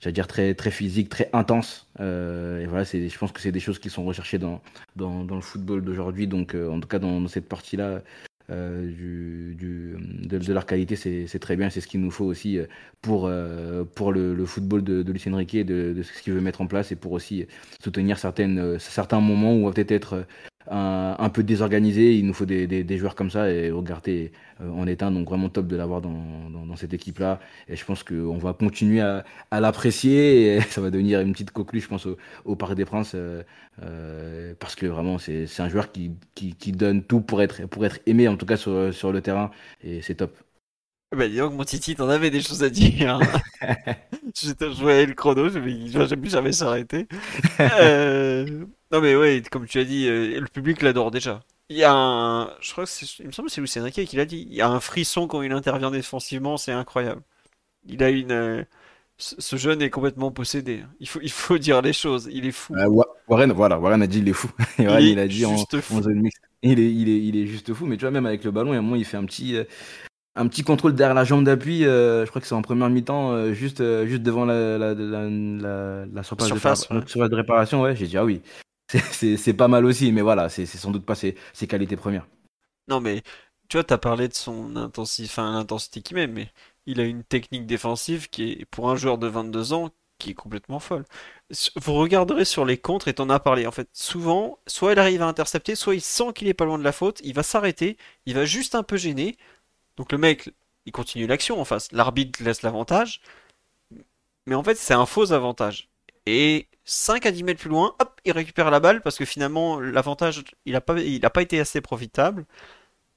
[0.00, 1.88] j'allais dire très très physique, très intense.
[2.00, 4.60] Euh, et voilà, c'est, je pense que c'est des choses qui sont recherchées dans
[4.96, 6.26] dans, dans le football d'aujourd'hui.
[6.26, 8.02] Donc, euh, en tout cas, dans, dans cette partie-là
[8.50, 9.96] euh, du, du,
[10.26, 11.70] de, leur qualité, c'est, très bien.
[11.70, 12.58] C'est ce qu'il nous faut aussi
[13.02, 16.40] pour euh, pour le, le football de, de Lucien Riquet, de, de ce qu'il veut
[16.40, 17.46] mettre en place et pour aussi
[17.82, 20.26] soutenir certaines certains moments où on va peut-être être
[20.70, 22.14] un, peu désorganisé.
[22.16, 25.10] Il nous faut des, joueurs comme ça et regarder euh, en est un.
[25.10, 27.40] Donc vraiment top de l'avoir dans, cette équipe-là.
[27.68, 30.56] Et je pense qu'on va continuer à, à l'apprécier.
[30.56, 32.06] Et ça va devenir une petite coqueluche, je pense,
[32.44, 33.12] au, Parc des Princes.
[33.14, 33.42] Euh,
[33.82, 36.12] euh, parce que vraiment, c'est un joueur qui,
[36.72, 39.50] donne tout pour être, pour être aimé, en tout cas sur le terrain.
[39.82, 40.36] Et c'est top.
[41.16, 43.18] Bah dis donc mon Titi, t'en avais des choses à dire.
[44.34, 47.06] Je voyais le chrono, je vais plus jamais s'arrêter.
[47.60, 48.64] euh...
[48.92, 51.40] Non mais ouais, comme tu as dit, euh, le public l'adore déjà.
[51.70, 54.06] Il y a un, je crois que c'est, il me semble que c'est Lucien Riquet
[54.06, 54.46] qui l'a dit.
[54.50, 57.20] Il y a un frisson quand il intervient défensivement, c'est incroyable.
[57.86, 58.64] Il a une, euh,
[59.18, 60.84] ce jeune est complètement possédé.
[61.00, 62.28] Il faut, il faut dire les choses.
[62.32, 62.74] Il est fou.
[62.74, 64.48] Euh, Warren, voilà, Warren a dit il est fou.
[64.78, 66.42] il, Warren, il a dit en, en, zone mixte.
[66.62, 67.84] Il est, il est, il est juste fou.
[67.86, 69.24] Mais tu vois même avec le ballon, il y a un moment il fait un
[69.24, 69.56] petit.
[70.38, 73.32] Un petit contrôle derrière la jambe d'appui, euh, je crois que c'est en première mi-temps,
[73.32, 77.02] euh, juste, euh, juste devant la, la, la, la, la surface, surface, de, ouais.
[77.08, 77.82] surface de réparation.
[77.82, 78.40] Ouais, j'ai dit, ah oui,
[79.10, 82.24] c'est pas mal aussi, mais voilà, c'est sans doute pas ses, ses, qualités premières.
[82.86, 83.22] Non, mais
[83.68, 86.52] tu vois, tu as parlé de son intensité, enfin, l'intensité qu'il met, mais
[86.86, 90.34] il a une technique défensive qui est, pour un joueur de 22 ans, qui est
[90.34, 91.04] complètement folle.
[91.76, 95.22] Vous regarderez sur les contres, et t'en as parlé, en fait, souvent, soit il arrive
[95.22, 97.96] à intercepter, soit il sent qu'il est pas loin de la faute, il va s'arrêter,
[98.26, 99.36] il va juste un peu gêner,
[99.98, 100.50] donc le mec,
[100.86, 101.92] il continue l'action en face.
[101.92, 103.20] L'arbitre laisse l'avantage.
[104.46, 105.88] Mais en fait, c'est un faux avantage.
[106.24, 109.80] Et 5 à 10 mètres plus loin, hop, il récupère la balle parce que finalement,
[109.80, 112.46] l'avantage, il n'a pas, pas été assez profitable.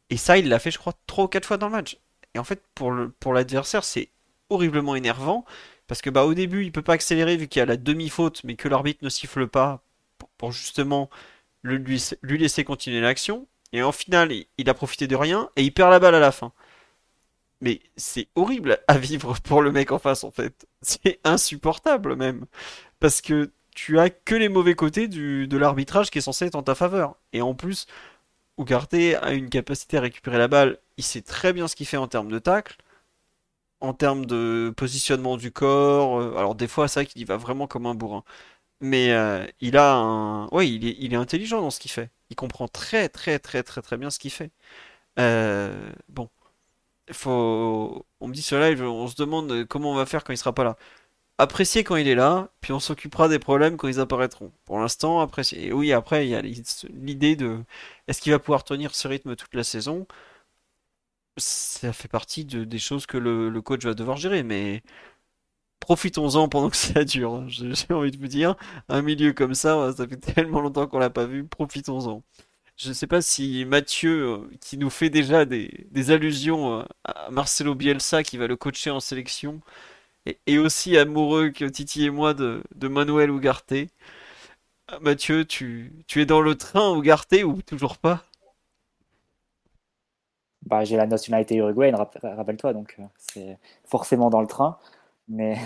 [0.10, 1.98] Et ça, il l'a fait, je crois, 3 ou 4 fois dans le match.
[2.34, 2.92] Et en fait, pour
[3.34, 4.10] l'adversaire, pour c'est
[4.50, 5.46] horriblement énervant.
[5.88, 8.44] Parce que bah, au début, il peut pas accélérer vu qu'il y a la demi-faute,
[8.44, 9.84] mais que l'arbitre ne siffle pas
[10.38, 11.10] pour, justement
[11.62, 13.48] le, lui, lui laisser continuer l'action.
[13.74, 16.32] Et en finale, il a profité de rien et il perd la balle à la
[16.32, 16.54] fin
[17.62, 20.68] mais c'est horrible à vivre pour le mec en face en fait.
[20.82, 22.46] C'est insupportable même.
[23.00, 26.56] Parce que tu as que les mauvais côtés du, de l'arbitrage qui est censé être
[26.56, 27.16] en ta faveur.
[27.34, 27.88] Et en plus,
[28.58, 30.80] Ugarte a une capacité à récupérer la balle.
[30.98, 32.78] Il sait très bien ce qu'il fait en termes de tacle,
[33.80, 36.20] en termes de positionnement du corps.
[36.20, 38.24] Euh, alors des fois, c'est vrai qu'il y va vraiment comme un bourrin.
[38.82, 40.48] Mais euh, il a un...
[40.50, 42.12] Ouais, il est, il est intelligent dans ce qu'il fait.
[42.30, 44.52] Il comprend très très très très très bien ce qu'il fait.
[45.20, 46.30] Euh, bon.
[47.26, 50.54] On me dit sur live, on se demande comment on va faire quand il sera
[50.54, 50.78] pas là
[51.42, 54.52] apprécier quand il est là, puis on s'occupera des problèmes quand ils apparaîtront.
[54.66, 55.68] Pour l'instant, apprécier.
[55.68, 57.64] Et oui, après, il y a l'idée de
[58.08, 60.08] est-ce qu'il va pouvoir tenir ce rythme toute la saison?
[61.38, 64.84] Ça fait partie de, des choses que le, coach va devoir gérer, mais
[65.80, 67.34] profitons-en pendant que ça dure.
[67.36, 67.48] Hein.
[67.50, 68.56] J'ai envie de vous dire,
[68.90, 72.24] un milieu comme ça, ça fait tellement longtemps qu'on l'a pas vu, profitons-en.
[72.78, 77.30] Je ne sais pas si Mathieu, euh, qui nous fait déjà des, allusions euh, à
[77.30, 79.62] Marcelo Bielsa, qui va le coacher en sélection,
[80.26, 83.74] et, aussi amoureux que Titi et moi de, Manuel Ugarte.
[84.88, 88.24] Ah, Mathieu, tu, tu es dans le train Ugarte ou toujours pas?
[90.66, 94.78] Bah, J'ai la nationalité uruguayenne, rappelle-toi, donc euh, c'est forcément dans le train.
[95.28, 95.58] Mais,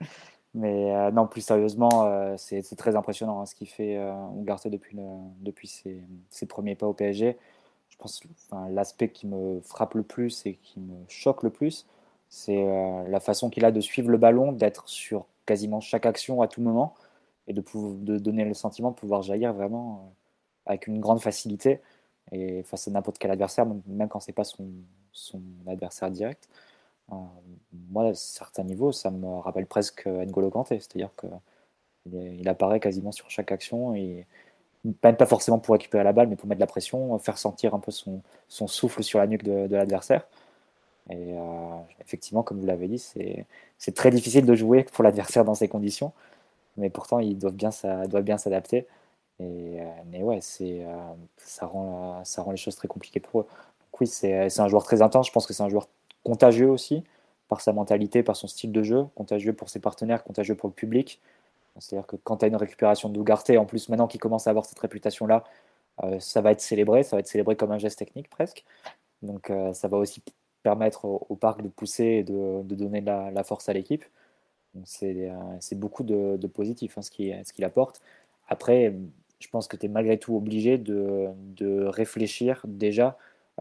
[0.54, 3.96] mais euh, non, plus sérieusement, euh, c'est très impressionnant hein, ce qu'il fait
[4.40, 4.96] Ugarte depuis,
[5.40, 7.36] depuis ses, premiers pas au PSG.
[7.90, 11.86] Je pense enfin, l'aspect qui me frappe le plus et qui me choque le plus,
[12.34, 16.42] c'est euh, la façon qu'il a de suivre le ballon, d'être sur quasiment chaque action
[16.42, 16.94] à tout moment
[17.46, 17.62] et de,
[18.04, 20.12] de donner le sentiment de pouvoir jaillir vraiment
[20.66, 21.80] euh, avec une grande facilité
[22.32, 24.68] et face à n'importe quel adversaire, même quand c'est pas son,
[25.12, 26.48] son, adversaire direct.
[27.12, 27.16] Euh,
[27.90, 33.12] moi, à certains niveaux, ça me rappelle presque N'Golo Kanté, c'est-à-dire qu'il il apparaît quasiment
[33.12, 34.26] sur chaque action et
[35.02, 37.74] même pas forcément pour récupérer la balle, mais pour mettre de la pression, faire sentir
[37.74, 40.26] un peu son, souffle sur la nuque de, de l'adversaire.
[41.10, 45.54] Et euh, effectivement, comme vous l'avez dit, c'est très difficile de jouer pour l'adversaire dans
[45.54, 46.12] ces conditions,
[46.76, 47.70] mais pourtant ils doivent bien,
[48.22, 48.86] bien s'adapter.
[49.40, 53.44] Et, euh, mais ouais, euh, ça, rend, ça rend les choses très compliquées pour eux.
[53.44, 55.26] Donc oui, c'est un joueur très intense.
[55.28, 55.88] Je pense que c'est un joueur
[56.24, 57.04] contagieux aussi,
[57.48, 60.74] par sa mentalité, par son style de jeu, contagieux pour ses partenaires, contagieux pour le
[60.74, 61.20] public.
[61.78, 64.64] C'est-à-dire que quand tu as une récupération d'Ougarté, en plus maintenant qu'il commence à avoir
[64.64, 65.44] cette réputation-là,
[66.18, 68.64] ça va être célébré, ça va être célébré comme un geste technique presque.
[69.22, 70.22] Donc ça va aussi
[70.62, 74.04] permettre au, parc de pousser et de, donner de la, force à l'équipe.
[74.84, 75.30] C'est
[75.74, 78.00] beaucoup de, de positif hein, ce qu'il apporte.
[78.48, 78.94] Après,
[79.38, 83.16] je pense que tu es malgré tout obligé de, de, réfléchir déjà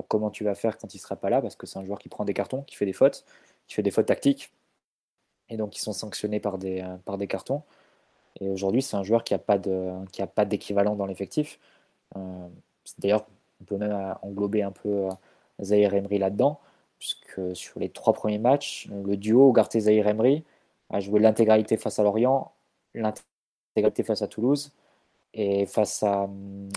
[0.07, 2.09] comment tu vas faire quand il sera pas là, parce que c'est un joueur qui
[2.09, 3.25] prend des cartons, qui fait des fautes,
[3.67, 4.51] qui fait des fautes tactiques,
[5.49, 6.83] et donc qui sont sanctionnés par des,
[7.17, 7.63] des cartons.
[8.39, 11.59] Et aujourd'hui, c'est un joueur qui n'a pas d'équivalent dans l'effectif.
[12.17, 12.47] Euh,
[12.97, 13.25] d'ailleurs,
[13.61, 15.09] on peut même englober un peu euh,
[15.61, 16.59] Zahir Emery là-dedans
[17.03, 20.45] puisque sur les trois premiers matchs, le duo Ugarte-Zahir Emery
[20.89, 22.53] a joué l'intégralité face à Lorient,
[22.93, 24.71] l'intégralité face à Toulouse,
[25.33, 26.29] et face à,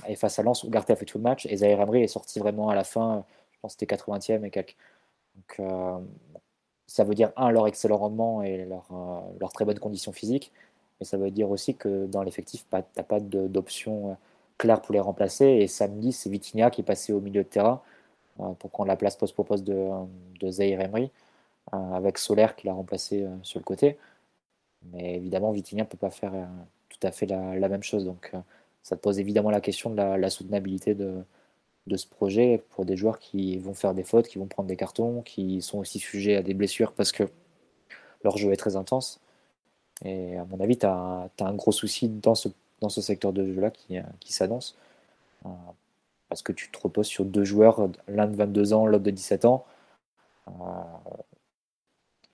[0.09, 2.39] et face à Lens, Ugarte a fait tout le match, et Zahir Emery est sorti
[2.39, 4.77] vraiment à la fin, je pense que c'était 80e et quelques.
[5.35, 5.99] Donc, euh,
[6.87, 10.53] ça veut dire, un, leur excellent rendement et leur, euh, leur très bonne condition physique,
[11.01, 14.15] mais ça veut dire aussi que dans l'effectif, tu n'as pas d'option euh,
[14.59, 17.83] claire pour les remplacer, et samedi, c'est Vitinha qui est passé au milieu de terrain,
[18.59, 19.89] pour prendre la place post pour poste de,
[20.41, 21.11] de Zaire Emery,
[21.73, 23.99] avec Solaire qui l'a remplacé sur le côté.
[24.93, 26.33] Mais évidemment, Vitinha ne peut pas faire
[26.99, 28.05] tout à fait la, même chose.
[28.05, 28.33] Donc
[28.83, 31.25] ça te pose évidemment la question de la, soutenabilité de,
[31.97, 35.23] ce projet pour des joueurs qui vont faire des fautes, qui vont prendre des cartons,
[35.23, 37.25] qui sont aussi sujets à des blessures parce que
[38.25, 39.21] leur jeu est très intense.
[40.05, 42.49] Et à mon avis, tu as, un gros souci dans ce,
[43.01, 44.77] secteur de jeu-là qui, qui s'annonce
[46.29, 49.45] parce que tu te reposes sur deux joueurs, l'un de 22 ans, l'autre de 17
[49.45, 49.65] ans.
[50.49, 50.53] Euh,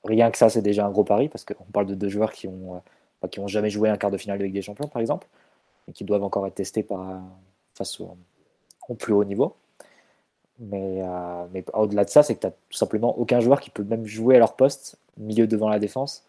[0.05, 2.49] rien que ça, c'est déjà un gros pari, parce qu'on parle de deux joueurs qui
[2.49, 2.83] ont,
[3.23, 5.27] euh, qui ont jamais joué un quart de finale de Ligue des Champions, par exemple,
[5.89, 7.23] et qui doivent encore être testés par,
[7.75, 9.57] face au, plus haut niveau.
[10.59, 13.71] Mais, euh, mais au-delà de ça, c'est que tu n'as tout simplement aucun joueur qui
[13.71, 16.25] peut même jouer à leur poste, milieu devant la défense,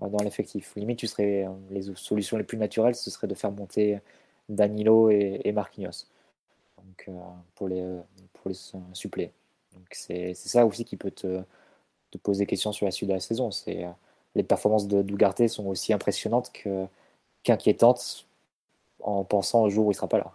[0.00, 0.72] dans l'effectif.
[0.76, 4.00] Limite, tu serais, les solutions les plus naturelles, ce serait de faire monter
[4.48, 6.06] Danilo et, Marquinhos.
[7.08, 7.12] Euh,
[7.54, 7.82] pour les,
[8.32, 9.30] pour les.
[9.72, 11.42] Donc c'est ça aussi qui peut te,
[12.10, 13.50] te, poser question sur la suite de la saison.
[13.50, 13.90] C'est euh,
[14.34, 16.52] les performances de Dougarté sont aussi impressionnantes
[17.44, 18.26] qu'inquiétantes
[19.00, 20.32] en pensant au jour où il sera pas là.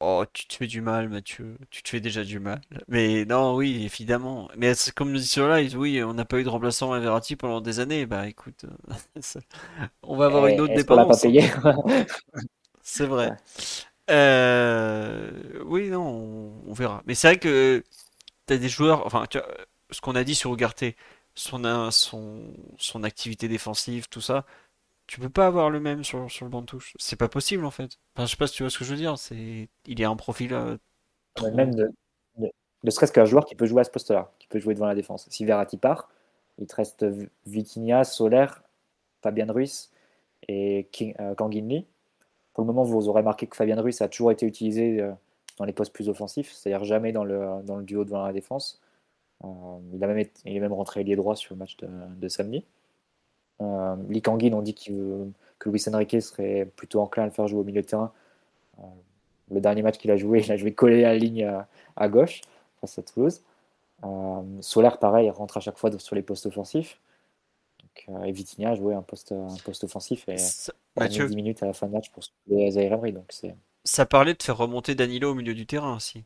[0.00, 1.56] Oh, tu te fais du mal, Mathieu.
[1.70, 2.60] Tu te fais déjà du mal.
[2.88, 4.48] Mais non, oui, évidemment.
[4.56, 7.36] Mais comme nous dit sur live, oui, on n'a pas eu de remplaçant à Verratti
[7.36, 8.04] pendant des années.
[8.04, 8.66] Bah écoute,
[10.02, 11.24] on va avoir une autre dépendance.
[12.82, 13.34] C'est vrai.
[14.10, 15.30] Euh,
[15.64, 17.02] oui, non, on, verra.
[17.06, 17.82] Mais c'est vrai que
[18.46, 19.38] tu as des joueurs, enfin, tu
[19.90, 20.84] ce qu'on a dit sur Ugarte,
[21.34, 24.44] son, son, son activité défensive, tout ça,
[25.08, 26.94] Tu peux pas avoir le même sur, sur le banc de touche.
[27.00, 27.98] C'est pas possible en fait.
[28.16, 29.18] Enfin, je sais pas si tu vois ce que je veux dire.
[29.18, 30.78] C'est, il est un profil euh,
[31.34, 31.90] trop- Même de,
[32.38, 32.50] de-
[32.84, 34.94] ne serait-ce qu'un joueur qui peut jouer à ce poste-là, qui peut jouer devant la
[34.94, 35.26] défense.
[35.30, 36.10] Si Verratti part,
[36.58, 37.04] il te reste
[37.46, 38.46] Vitinha, Soler,
[39.22, 39.90] Fabian Ruiz
[40.48, 41.86] et King, euh, Kang-in Lee.
[42.54, 45.12] Pour le moment, vous aurez remarqué que Fabian Ruiz a toujours été utilisé euh,
[45.58, 48.80] dans les postes plus offensifs, c'est-à-dire jamais dans le, dans le duo devant la défense.
[49.44, 51.88] Euh, il, a même été- il est même rentré ailier droit sur le match de,
[51.88, 52.64] de samedi.
[53.60, 57.46] Euh, Lee Kang-in, on dit veut- que Luis Enrique serait plutôt enclin à le faire
[57.48, 58.12] jouer au milieu de terrain.
[58.78, 58.82] Euh,
[59.50, 62.08] le dernier match qu'il a joué, il a joué collé à la ligne à, à
[62.08, 62.40] gauche
[62.80, 63.42] face à Toulouse.
[64.04, 67.00] Euh, Solaire, pareil, rentre à chaque fois sur les postes offensifs.
[67.80, 71.36] Donc, euh, et Vitinha a joué un poste, un poste offensif et Ça- Mathieu, 10
[71.36, 73.12] minutes à la fin de match pour Zaire Emery.
[73.12, 73.32] Donc
[73.84, 76.24] ça parlait de faire remonter Danilo au milieu du terrain aussi.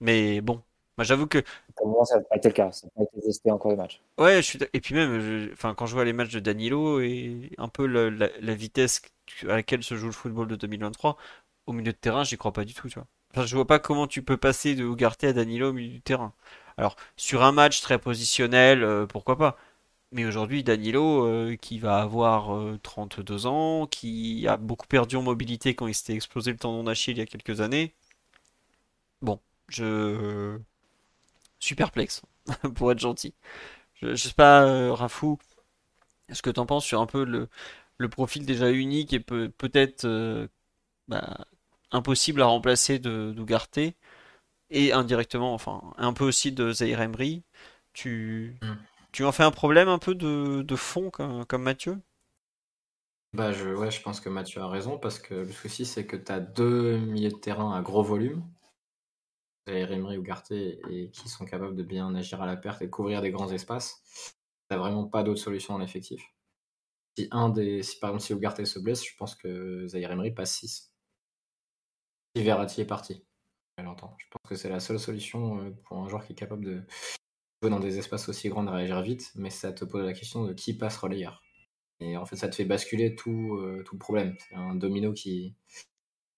[0.00, 0.62] Mais bon,
[0.98, 1.42] moi j'avoue que
[1.74, 2.72] pour le moment, ça n'a pas été le cas.
[2.72, 4.00] Ça n'a pas été testé encore le match.
[4.18, 7.00] Ouais, je suis et puis même, je- enfin, quand je vois les matchs de Danilo
[7.00, 9.02] et un peu la, la vitesse
[9.44, 11.16] à laquelle se joue le football de 2023,
[11.66, 13.06] au milieu de terrain, j'y crois pas du tout, tu vois.
[13.32, 16.00] Enfin, je vois pas comment tu peux passer de Ugarte à Danilo au milieu du
[16.00, 16.32] terrain.
[16.76, 19.56] Alors, sur un match très positionnel, euh, pourquoi pas.
[20.12, 25.22] Mais aujourd'hui, Danilo, euh, qui va avoir euh, 32 ans, qui a beaucoup perdu en
[25.22, 27.94] mobilité quand il s'était explosé le tendon d'Achille il y a quelques années,
[29.22, 30.58] bon, je
[31.66, 32.22] suis perplexe,
[32.74, 33.34] pour être gentil.
[33.96, 35.38] Je, je sais pas, euh, Rafou,
[36.32, 37.48] ce que t'en penses sur un peu le,
[37.98, 40.48] le profil déjà unique et peut, peut-être euh,
[41.08, 41.46] bah,
[41.92, 43.78] impossible à remplacer de d'Ugarte
[44.70, 47.42] et indirectement, enfin, un peu aussi de Zaïre Emery.
[47.92, 48.88] Tu, Mm.
[49.12, 51.98] tu en fais un problème un peu de, de fond comme, comme Mathieu?
[53.32, 56.16] Bah, je, ouais, je pense que Mathieu a raison parce que le souci, c'est que
[56.16, 58.42] tu as deux milieux de terrain à gros volume,
[59.68, 62.88] Zaïre Emery ou Garté, et qui sont capables de bien agir à la perte et
[62.88, 64.34] couvrir des grands espaces.
[64.70, 66.22] Tu vraiment pas d'autre solution dans l'effectif.
[67.16, 70.30] Si, un des, si par exemple si Ugarte se blesse, je pense que Zaïre Emery
[70.30, 70.92] passe 6.
[72.36, 73.24] Si Verratti est parti,
[73.86, 74.16] entend.
[74.18, 76.82] Je pense que c'est la seule solution euh, pour un joueur qui est capable de
[77.62, 80.44] jouer dans des espaces aussi grands, de réagir vite, mais ça te pose la question
[80.44, 81.42] de qui passe relayeur.
[82.00, 84.36] Et en fait, ça te fait basculer tout, euh, tout le problème.
[84.48, 85.56] C'est un domino qui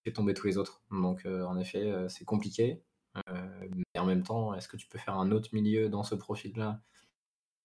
[0.03, 0.81] fait tomber tous les autres.
[0.89, 2.81] Donc, euh, en effet, c'est compliqué.
[3.17, 6.15] Euh, mais en même temps, est-ce que tu peux faire un autre milieu dans ce
[6.15, 6.81] profil-là?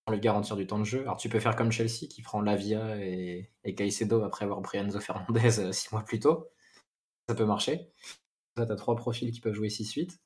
[0.04, 1.00] Pour lui garantir du temps de jeu?
[1.02, 5.00] Alors, tu peux faire comme Chelsea qui prend Lavia et, Caicedo après avoir pris Enzo
[5.00, 6.48] Fernandez euh, six mois plus tôt.
[7.28, 7.90] Ça peut marcher.
[8.56, 10.18] Tu as trois profils qui peuvent jouer 6-8.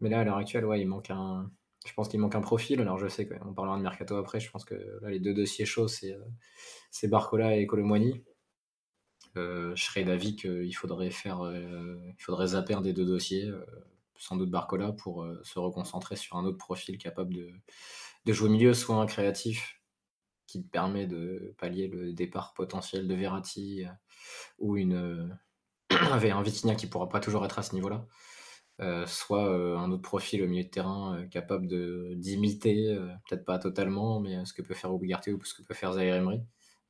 [0.00, 1.50] Mais là, à l'heure actuelle, il manque un.
[1.86, 2.80] Je pense qu'il manque un profil.
[2.80, 4.40] Alors, je sais qu'on parlera de Mercato après.
[4.40, 8.24] Je pense que là, les deux dossiers chauds, c'est euh, Barcola et Colomwani.
[9.36, 13.50] Je serais d'avis qu'il faudrait faire, il faudrait zapper un des deux dossiers,
[14.16, 18.52] sans doute Barcola, pour euh, se reconcentrer sur un autre profil capable de, jouer au
[18.52, 19.80] milieu, soit un créatif
[20.46, 23.88] qui te permet de pallier le départ potentiel de Verratti euh,
[24.58, 25.28] ou une, euh,
[25.90, 28.06] un Vitinha qui pourra pas toujours être à ce niveau-là.
[29.06, 29.44] Soit
[29.78, 31.68] un autre profil au milieu de terrain capable
[32.18, 32.98] d'imiter,
[33.28, 36.16] peut-être pas totalement, mais ce que peut faire Ugarte ou ce que peut faire Zaire
[36.16, 36.40] Emery.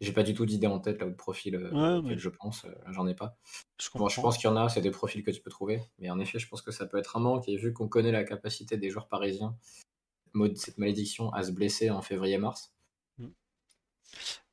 [0.04, 2.28] J'ai pas du tout d'idée en tête là, de profil euh, Ouais, auquel mais- je
[2.28, 3.36] pense, euh, j'en ai pas.
[3.80, 5.82] Je Bon, je pense qu'il y en a, c'est des profils que tu peux trouver,
[5.98, 7.48] mais en effet, je pense que ça peut être un manque.
[7.48, 9.56] Et vu qu'on connaît la capacité des joueurs parisiens,
[10.56, 12.72] cette malédiction à se blesser en février-mars,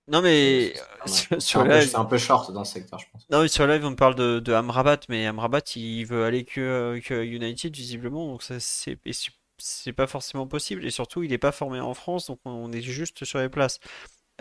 [0.07, 2.73] Non mais c'est euh, sur, un, sur peu- la c'est un peu short dans ce
[2.73, 3.27] secteur, je pense.
[3.29, 6.99] non mais sur live on parle de, de Amrabat mais Amrabat il veut aller que,
[7.05, 11.79] que United visiblement donc ça c'est pas forcément possible et surtout il est pas formé
[11.79, 13.79] en France donc on on est juste sur les places.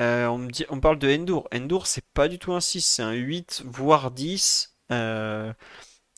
[0.01, 0.27] Euh,
[0.71, 1.47] on parle de Endur.
[1.55, 4.75] Endur c'est pas du tout un 6 c'est un 8 voire 10.
[4.93, 5.53] Euh,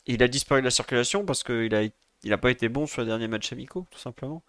[0.07, 3.27] il a disparu de la circulation parce qu'il a pas été bon sur les derniers
[3.27, 4.43] matchs amicaux tout simplement.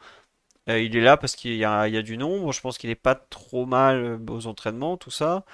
[0.70, 2.52] Euh, il est là parce qu'il y a, y a du nombre.
[2.52, 5.44] Je pense qu'il est pas trop mal aux entraînements, tout ça.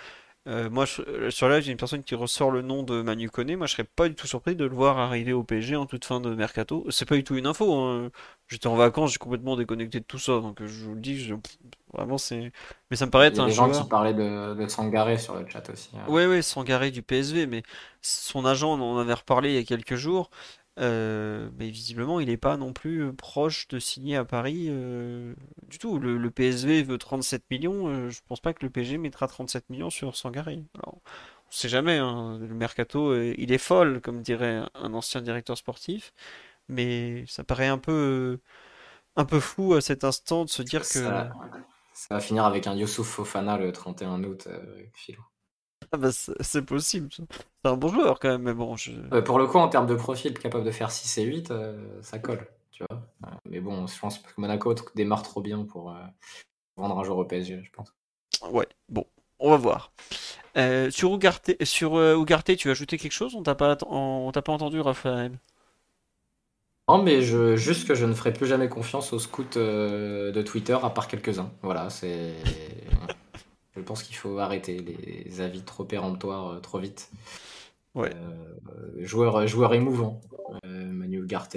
[0.50, 3.30] Euh, moi, je- euh, sur live, j'ai une personne qui ressort le nom de Manu
[3.30, 3.56] Koné.
[3.56, 6.04] Moi, je serais pas du tout surpris de le voir arriver au PSG en toute
[6.04, 6.84] fin de mercato.
[6.90, 7.72] C'est pas du tout une info.
[7.74, 8.10] hein.
[8.48, 10.40] J'étais en vacances, j'ai complètement déconnecté de tout ça.
[10.40, 11.34] Donc, euh, je vous le dis, je-
[11.92, 12.52] vraiment, c'est.
[12.90, 13.70] Mais ça me paraît Il être y a un des gens joueur.
[13.70, 15.96] qui parlaient de, de Sangaré sur le chat aussi.
[15.96, 16.04] hein.
[16.06, 17.62] Ouais, ouais, Sangaré du PSV, mais
[18.00, 20.30] son agent, on en avait reparlé il y a quelques jours.
[20.78, 25.34] Euh, mais visiblement, il n'est pas non plus euh, proche de signer à Paris euh,
[25.68, 25.98] du tout.
[25.98, 27.88] Le, le PSV veut 37 millions.
[27.88, 30.64] euh, je pense pas que le PSG mettra 37 millions sur Sangaré.
[30.74, 31.98] Alors, on sait jamais.
[31.98, 36.12] hein, le mercato, il est folle, comme dirait un ancien directeur sportif.
[36.68, 38.38] Mais ça paraît un peu,
[39.16, 40.86] un peu fou à cet instant de se dire que.
[41.94, 44.48] Ça, va finir avec un Youssouf Fofana le 31 août,
[44.94, 45.22] Philou.
[45.92, 47.08] Ah bah, c'est possible.
[47.12, 47.24] C'est
[47.64, 48.92] un bon joueur quand même, mais bon, je...
[49.12, 52.00] Euh, pour le coup, en termes de profil capable de faire 6 et 8, euh,
[52.02, 53.02] ça colle, tu vois.
[53.26, 55.94] Euh, mais bon, je pense que Monaco démarre trop bien pour
[56.76, 57.92] vendre un joueur au PSG, je pense.
[58.50, 59.04] Ouais, bon.
[59.38, 59.92] on va voir.
[60.90, 63.34] Sur Ugarte, tu as ajouté quelque chose?
[63.34, 65.38] On t'a pas, on t'a pas entendu, Raphaël?
[66.88, 70.76] Non, mais je, juste que je ne ferai plus jamais confiance aux scouts de Twitter,
[70.80, 71.50] à part quelques-uns.
[71.62, 72.34] Voilà, c'est.
[73.76, 77.10] Je pense qu'il faut arrêter les avis trop péremptoires euh, trop vite.
[77.94, 78.14] Ouais.
[78.14, 80.20] Euh, joueur, joueur émouvant,
[80.64, 81.56] euh, Manu Ugarte.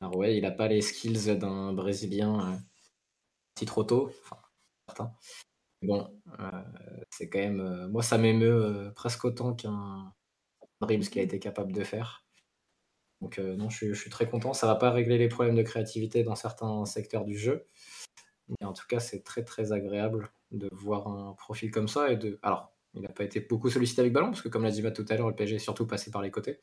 [0.00, 2.56] Alors ouais, il n'a pas les skills d'un Brésilien euh,
[3.54, 4.10] petit trop tôt,
[4.88, 5.12] enfin.
[5.82, 6.08] Bon,
[7.10, 7.88] c'est quand même.
[7.88, 10.12] moi, ça m'émeut presque autant qu'un
[10.80, 12.24] Dreams qui a été capable de faire.
[13.20, 14.54] Donc, non, je suis, je suis très content.
[14.54, 17.66] Ça va pas régler les problèmes de créativité dans certains secteurs du jeu.
[18.48, 22.10] Mais en tout cas, c'est très très agréable de voir un profil comme ça.
[22.12, 22.38] Et de...
[22.42, 24.94] Alors, il n'a pas été beaucoup sollicité avec ballon, parce que comme l'a dit Matt
[24.94, 26.60] tout à l'heure, le PSG est surtout passé par les côtés.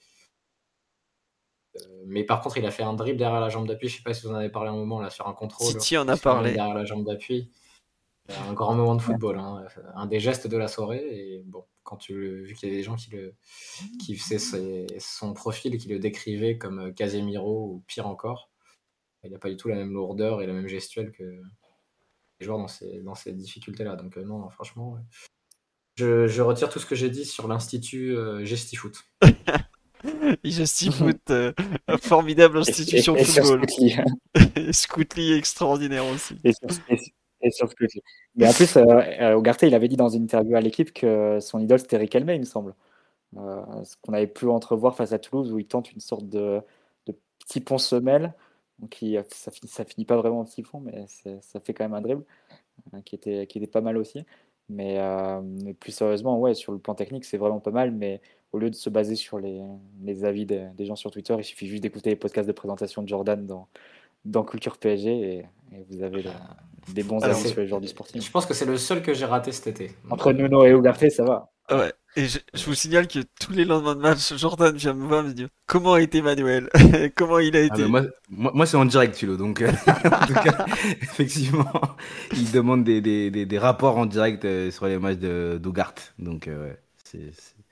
[1.78, 3.90] Euh, mais par contre, il a fait un dribble derrière la jambe d'appui.
[3.90, 5.72] Je sais pas si vous en avez parlé un moment là sur un contrôle.
[5.72, 6.54] City en a parlé.
[6.54, 7.52] Derrière la jambe d'appui.
[8.28, 9.68] Un grand moment de football, hein.
[9.94, 11.06] un des gestes de la soirée.
[11.12, 13.36] Et bon, quand tu le- vu qu'il y a des gens qui le
[14.04, 18.50] qui faisaient son profil et qui le décrivaient comme Casemiro ou pire encore,
[19.24, 21.40] il n'a pas du tout la même lourdeur et la même gestuelle que
[22.40, 23.96] joueurs dans ces, dans ces difficultés-là.
[23.96, 25.02] Donc euh, non, franchement, ouais.
[25.96, 29.04] je, je retire tout ce que j'ai dit sur l'institut euh, Gestifoot.
[30.44, 31.54] Justifoot, euh,
[32.02, 33.70] formidable institution et, et sur football.
[33.70, 33.96] Scootly.
[34.56, 36.38] Et Scootly extraordinaire aussi.
[36.44, 37.00] Et sur, et,
[37.42, 38.02] et sur Scootly.
[38.36, 41.80] Mais en plus, euh, il avait dit dans une interview à l'équipe que son idole
[41.80, 42.76] c'était Riquelme, il me semble.
[43.38, 46.62] Euh, ce qu'on avait pu entrevoir face à Toulouse où il tente une sorte de,
[47.06, 48.34] de petit pont semelle.
[48.80, 51.06] Donc il- ça, finit, ça finit pas vraiment en petit pont, mais
[51.42, 52.26] ça fait quand même un dribble
[52.94, 54.26] euh, qui, était, qui était pas mal aussi.
[54.70, 57.92] Mais, euh, mais plus sérieusement, ouais, sur le plan technique, c'est vraiment pas mal.
[57.92, 58.22] Mais
[58.52, 59.62] au lieu de se baser sur les,
[60.04, 63.04] les avis des, des gens sur Twitter, il suffit juste d'écouter les podcasts de présentation
[63.04, 63.68] de Jordan dans,
[64.26, 65.38] dans Culture PSG et,
[65.76, 66.32] et vous avez le-
[66.94, 68.22] des bons avis sur les joueurs du sporting.
[68.22, 69.92] Je pense que c'est le seul que j'ai raté cet été.
[70.10, 71.52] Entre Nuno et Ugarte, ça va.
[71.72, 71.92] Ouais.
[72.18, 75.22] Et je, je vous signale que tous les lendemains de match, Jordan vient me voir
[75.26, 76.70] et me dit comment a été Manuel
[77.16, 79.38] Comment il a Ah, été moi, moi, moi, c'est en direct, Philo.
[79.38, 79.72] Donc, euh,
[80.12, 80.66] en tout cas,
[81.02, 81.72] effectivement,
[82.32, 85.96] il demande des, des, des, des rapports en direct euh, sur les matchs de d'Ougart.
[86.20, 87.32] Donc, euh, ouais, c'est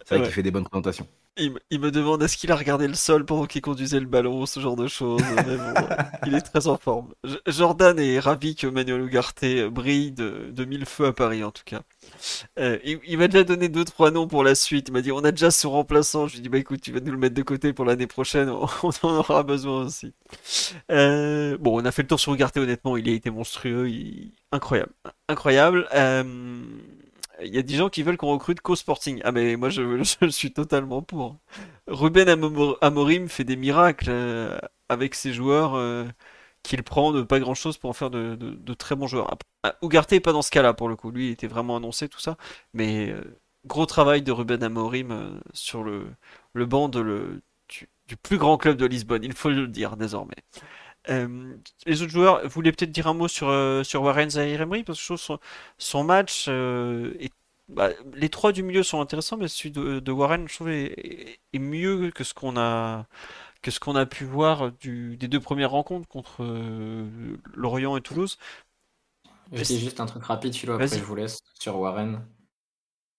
[0.09, 0.21] vrai Ouais.
[0.21, 1.07] qu'il fait des bonnes présentations.
[1.37, 4.05] Il, me- il me demande est-ce qu'il a regardé le sol pendant qu'il conduisait le
[4.05, 5.21] ballon, ce genre de choses.
[5.35, 7.13] Mais bon, ouais, il est très en forme.
[7.23, 11.51] J- Jordan est ravi que Manuel Ugarte brille de, de mille feux à Paris, en
[11.51, 11.81] tout cas.
[12.59, 14.89] Euh, il il m'a déjà donné deux, trois noms pour la suite.
[14.89, 16.27] Il m'a dit on a déjà son remplaçant.
[16.27, 18.07] Je lui ai dit bah écoute, tu vas nous le mettre de côté pour l'année
[18.07, 18.49] prochaine.
[18.83, 20.13] On en aura besoin aussi.
[20.91, 23.89] Euh, bon, on a fait le tour sur Ugarte, honnêtement, il a été monstrueux.
[23.89, 24.91] il- Incroyable.
[25.29, 25.87] Incroyable.
[25.95, 26.23] Euh,
[27.45, 29.21] Il y a des gens qui veulent qu'on recrute co-sporting.
[29.23, 31.37] Ah mais moi je, suis totalement pour.
[31.87, 32.29] Ruben
[32.81, 34.57] Amorim fait des miracles euh,
[34.89, 36.05] avec ses joueurs euh,
[36.63, 39.35] qu'il prend de pas grand-chose pour en faire de, très bons joueurs.
[39.63, 41.11] Ah, Ugarte est pas dans ce cas-là pour le coup.
[41.11, 42.37] Lui il était vraiment annoncé tout ça.
[42.73, 46.15] Mais euh, gros travail de Ruben Amorim sur le,
[46.65, 47.41] banc du,
[48.07, 49.23] du plus grand club de Lisbonne.
[49.23, 50.35] Il faut le dire désormais.
[51.09, 54.61] Euh, les autres joueurs, vous voulez peut-être dire un mot sur, euh, sur Warren Zahir
[54.61, 55.39] Emery parce que je trouve son,
[55.77, 57.31] son match euh, est
[57.69, 60.93] bah, les trois du milieu sont intéressants, mais celui de, de Warren, je trouve, est,
[60.97, 63.05] est- est mieux que ce qu'on a,
[63.61, 66.43] que ce qu'on a pu voir du, des deux premières rencontres contre
[67.55, 68.37] Lorient et Toulouse.
[69.53, 72.27] Je dis juste un truc rapide, Philo, après je vous laisse sur Warren.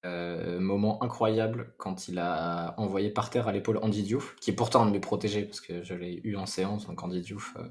[0.04, 4.54] Euh, moment incroyable quand il a envoyé par terre à l'épaule Andy Diouf, qui est
[4.54, 7.56] pourtant un de mes protégés, parce que je l'ai eu en séance, donc Andy Diouf
[7.56, 7.66] euh,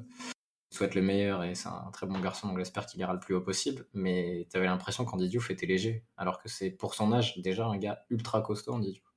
[0.71, 3.35] souhaite le meilleur et c'est un très bon garçon, donc j'espère qu'il ira le plus
[3.35, 3.85] haut possible.
[3.93, 7.67] Mais tu avais l'impression qu'Andy Diouf était léger, alors que c'est pour son âge déjà
[7.67, 9.13] un gars ultra costaud, Andy Diouf.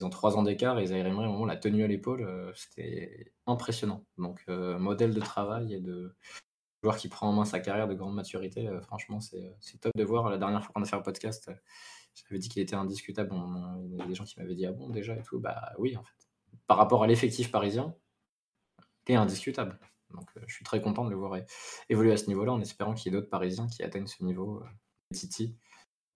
[0.00, 3.32] Ils ont trois ans d'écart et Emery, au moment la tenue à l'épaule, euh, c'était
[3.46, 4.04] impressionnant.
[4.18, 6.16] Donc euh, modèle de travail et de
[6.82, 10.28] joueur qui prend en main sa carrière de grande maturité, franchement, c'est top de voir.
[10.28, 11.50] La dernière fois qu'on a fait un podcast,
[12.28, 13.30] j'avais dit qu'il était indiscutable.
[13.90, 15.38] Il y a des gens qui m'avaient dit Ah bon, déjà et tout.
[15.38, 16.28] Bah oui, en fait.
[16.66, 17.94] Par rapport à l'effectif parisien,
[19.08, 19.78] il est indiscutable.
[20.12, 21.38] Donc euh, je suis très content de le voir
[21.88, 24.60] évoluer à ce niveau-là en espérant qu'il y ait d'autres Parisiens qui atteignent ce niveau.
[24.62, 24.66] euh,
[25.14, 25.54] Titi.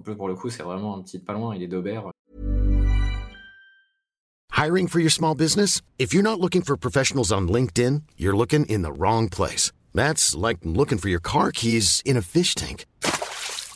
[0.03, 1.55] Pour le coup, c'est vraiment un petit pas loin.
[1.55, 2.11] Il est d'Aubert.
[4.53, 5.81] Hiring for your small business?
[5.99, 9.73] If you're not looking for professionals on LinkedIn, you're looking in the wrong place.
[9.95, 12.85] That's like looking for your car keys in a fish tank.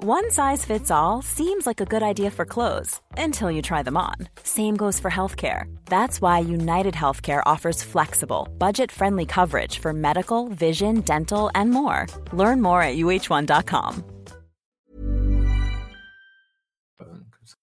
[0.00, 3.96] One size fits all seems like a good idea for clothes until you try them
[3.96, 4.14] on.
[4.44, 5.64] Same goes for healthcare.
[5.86, 12.06] That's why United Healthcare offers flexible, budget friendly coverage for medical, vision, dental, and more.
[12.32, 14.04] Learn more at uh1.com.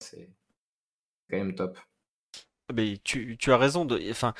[0.02, 0.30] C'est
[1.32, 1.78] quand même top.
[2.74, 3.86] Mais tu, tu as raison.
[3.86, 4.34] De, enfin,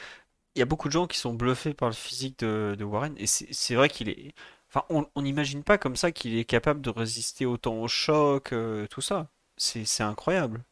[0.56, 3.16] il y a beaucoup de gens qui sont bluffés par le physique de, de Warren,
[3.18, 4.34] et c'est vrai qu'il est.
[4.76, 8.88] Enfin, on n'imagine pas comme ça qu'il est capable de résister autant au choc, euh,
[8.88, 9.30] tout ça.
[9.58, 10.66] C'est incroyable.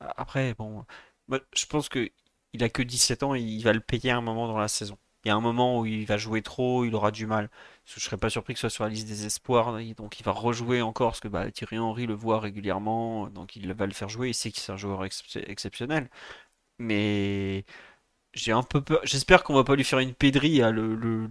[0.00, 0.84] Après, bon,
[1.54, 2.10] je pense que
[2.52, 4.96] il a que 17 ans il va le payer à un moment dans la saison.
[5.24, 7.50] Il y a un moment où il va jouer trop, il aura du mal.
[7.84, 10.32] Je serais pas surpris que ce soit sur la liste des espoirs, donc il va
[10.32, 14.08] rejouer encore, parce que bah, Thierry Henry le voit régulièrement, donc il va le faire
[14.08, 16.08] jouer, il sait qu'il est un joueur exceptionnel.
[16.78, 17.64] Mais
[18.38, 19.00] j'ai un peu peur.
[19.04, 21.28] J'espère qu'on va pas lui faire une pédrie à le, le,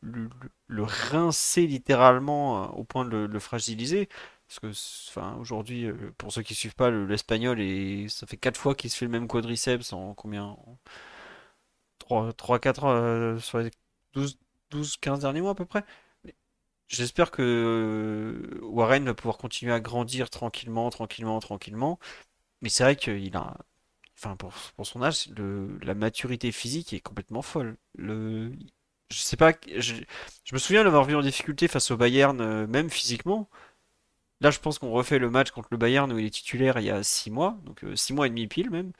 [0.00, 0.30] le,
[0.68, 4.08] le rincer littéralement euh, au point de le, fragiliser.
[4.48, 4.66] Parce que,
[5.10, 8.90] enfin, aujourd'hui, euh, pour ceux qui suivent pas l'espagnol, et ça fait 4 fois qu'il
[8.90, 10.56] se fait le même quadriceps en combien
[11.98, 13.70] 3, 3 4 euh, sur les
[14.14, 14.38] 12,
[14.70, 15.84] 12, 15 derniers mois à peu près.
[16.88, 21.98] J'espère que Warren va pouvoir continuer à grandir tranquillement, tranquillement, tranquillement.
[22.62, 23.56] Mais c'est vrai qu'il a
[24.18, 24.52] enfin pour,
[24.86, 25.28] son âge,
[25.82, 27.76] la maturité physique est complètement folle.
[27.96, 28.52] Le,
[29.10, 29.94] je sais pas, je,
[30.52, 33.48] me souviens l'avoir vu en difficulté face au Bayern, euh, même physiquement.
[34.40, 36.84] Là, je pense qu'on refait le match contre le Bayern où il est titulaire il
[36.86, 38.92] y a 6 mois, donc 6 euh, mois et demi pile même.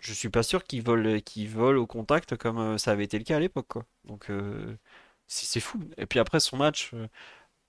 [0.00, 3.18] Je suis pas sûr qu'il vole, qu'il vole au contact comme euh, ça avait été
[3.18, 3.74] le cas à l'époque.
[4.04, 4.30] Donc
[5.26, 5.80] c'est fou.
[5.98, 6.92] Et puis après son match,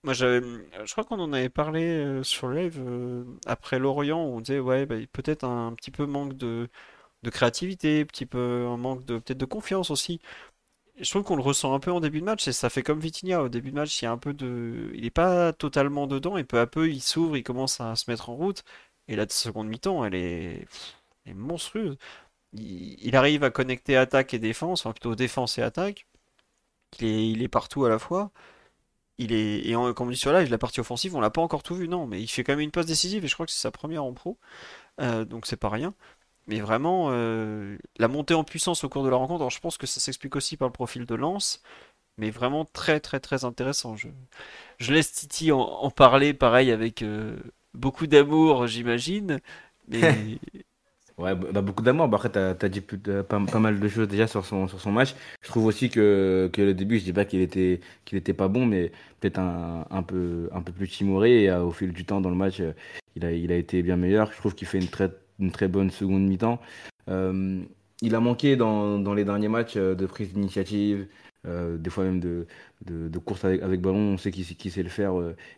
[0.04, 2.84] moi j'avais, je crois qu'on en avait parlé sur le live
[3.46, 6.70] après Lorient où on disait ouais, bah, peut-être un, petit peu manque de,
[7.24, 10.22] de créativité, un petit peu un manque de peut-être de confiance aussi
[11.00, 13.00] je trouve qu'on le ressent un peu en début de match, et ça fait comme
[13.00, 13.42] Vitinha.
[13.44, 14.92] Au début de match, il y a un peu de.
[14.94, 18.10] Il n'est pas totalement dedans, et peu à peu, il s'ouvre, il commence à se
[18.12, 18.64] mettre en route.
[19.08, 20.68] Et la seconde mi-temps, elle est...
[21.34, 21.98] monstrueuse.
[22.54, 23.16] Il...
[23.16, 26.08] arrive à connecter attaque et défense, enfin plutôt défense et attaque.
[27.02, 28.32] Est, il est partout à la fois.
[29.20, 29.60] Il est...
[29.68, 31.88] Et comme on dit sur live, la partie offensive, on l'a pas encore tout vu,
[31.88, 33.72] non, mais il fait quand même une passe décisive, et je crois que c'est sa
[33.72, 34.38] première en pro.
[35.02, 35.94] Euh, donc c'est pas rien.
[36.48, 39.78] Mais vraiment, euh, la montée en puissance au cours de la rencontre, alors je pense
[39.78, 41.62] que ça s'explique aussi par le profil de Lance,
[42.18, 43.96] mais vraiment très très très intéressant.
[43.98, 44.10] Je,
[44.80, 47.38] je laisse Titi en, parler, pareil, avec euh,
[47.74, 49.40] beaucoup d'amour, j'imagine.
[49.88, 50.40] Mais...
[51.20, 52.08] ouais, bah, bah, beaucoup d'amour.
[52.08, 54.92] Bah, après, tu as, dit pas, pas, mal de choses déjà sur son, sur son
[54.92, 55.16] match.
[55.42, 58.48] Je trouve aussi que, que le début, je dis pas qu'il était, qu'il était pas
[58.48, 61.44] bon, mais peut-être un, un, peu, un peu plus timoré.
[61.44, 62.62] Et euh, au fil du temps dans le match,
[63.16, 64.32] il a, il a été bien meilleur.
[64.32, 66.60] Je trouve qu'il fait une très une très bonne seconde mi-temps.
[67.10, 67.64] Euh,
[68.02, 71.08] il a manqué dans, dans, les derniers matchs euh, de prise d'initiative,
[71.48, 72.48] euh, des fois même de,
[72.86, 74.14] de, course avec, ballon.
[74.14, 75.14] On sait qu'il sait le faire.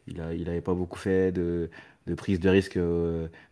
[0.08, 1.70] il n'avait pas beaucoup fait de,
[2.08, 2.80] de prise de risque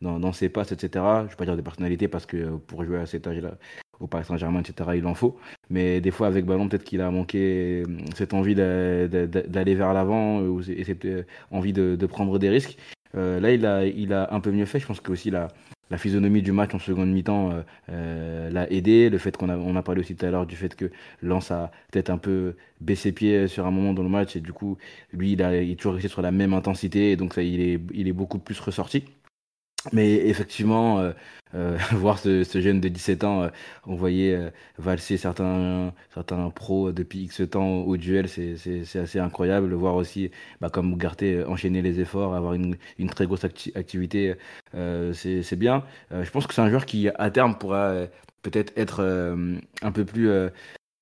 [0.02, 0.90] dans, dans, ses passes, etc.
[0.94, 3.58] Je ne vais pas dire de personnalité parce que pour jouer à cet âge-là,
[4.00, 5.38] au Paris Saint-Germain, etc., il en faut.
[5.70, 7.84] Mais des fois, avec ballon, peut-être qu'il a manqué
[8.16, 11.08] cette envie d'aller vers l'avant et cette
[11.52, 12.78] envie de, de, prendre des risques.
[13.14, 14.80] là, il a, il a un peu mieux fait.
[14.80, 15.50] Je pense que aussi la,
[15.90, 19.10] la physionomie du match en seconde mi-temps euh, euh, l'a aidé.
[19.10, 21.52] Le fait qu'on a, on a parlé aussi tout à l'heure du fait que Lens
[21.52, 24.78] a peut-être un peu baissé pied sur un moment dans le match et du coup,
[25.14, 27.62] lui, il, a, il est toujours resté sur la même intensité et donc ça, il,
[27.62, 29.06] est, il est beaucoup plus ressorti.
[29.94, 31.12] Mais effectivement, euh,
[31.56, 33.50] euh, voir ce, ce, jeune de 17 ans, euh,
[33.88, 38.56] on voyait euh, valser certains, certains pros depuis X temps au duel, c'est
[38.96, 39.68] assez incroyable.
[39.68, 44.36] Le voir aussi, bah, comme Ougarté, enchaîner les efforts, avoir une, une très grosse activité,
[44.74, 45.84] c'est bien.
[46.12, 47.94] je pense que c'est un joueur qui, à terme, pourra
[48.42, 50.30] peut-être être, être un peu plus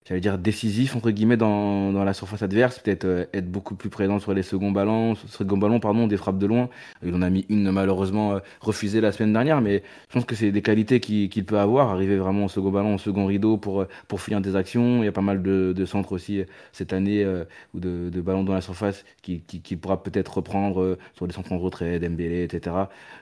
[0.08, 3.90] j'allais dire décisif entre guillemets dans, dans la surface adverse, peut-être euh, être beaucoup plus
[3.90, 6.70] présent sur les seconds ballons, second ballon pardon, des frappes de loin.
[7.04, 10.36] Il en a mis une malheureusement euh, refusée la semaine dernière, mais je pense que
[10.36, 13.82] c'est des qualités qu'il peut avoir, arriver vraiment au second ballon, au second rideau pour
[13.82, 15.04] euh, pour finir des actions.
[15.04, 17.26] Il y a pas mal de, de centres aussi cette année
[17.74, 21.34] ou de, de ballons dans la surface qui, qui, qui pourra peut-être reprendre sur des
[21.34, 22.76] centres en retrait, Dembélé, etc.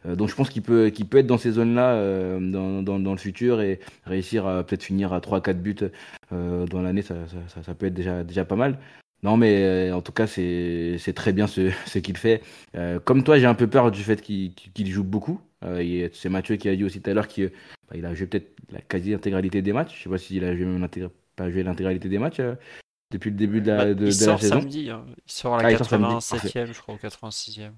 [0.06, 3.18] donc je pense qu'il peut qu'il peut être dans ces zones-là dans, dans, dans, le
[3.18, 5.90] futur et réussir à peut-être finir à 3-4 buts euh,
[6.32, 7.16] dans l'année, ça,
[7.48, 8.78] ça, ça, peut être déjà, déjà pas mal.
[9.24, 12.44] Non, mais euh, en tout cas, c'est très bien ce, ce qu'il fait.
[12.76, 14.54] Euh, comme toi, j'ai un peu peur du fait qu'il
[14.88, 15.42] joue beaucoup.
[15.62, 17.52] c'est Mathieu qui a dit aussi tout à l'heure qu'il
[17.90, 19.98] bah, a joué peut-être la quasi-intégralité des matchs.
[19.98, 20.88] Je sais pas s'il a joué même
[21.36, 22.40] pas joué l'intégralité des matchs
[23.12, 24.60] depuis le début de la, bah, de, il de la saison.
[24.60, 25.06] Samedi, hein.
[25.26, 27.72] Il sort à la 87e, je crois, ou 86e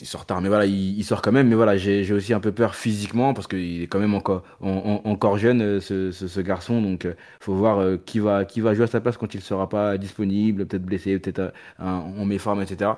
[0.00, 1.48] il sort tard, mais voilà, il, sort quand même.
[1.48, 5.62] Mais voilà, j'ai aussi un peu peur physiquement parce qu'il est quand même encore, jeune,
[5.62, 6.82] euh, ce, garçon.
[6.82, 9.38] Donc, euh, faut voir euh, qui, va, qui va jouer à sa place quand il
[9.38, 12.92] ne sera pas disponible, peut-être blessé, peut-être en méforme, etc.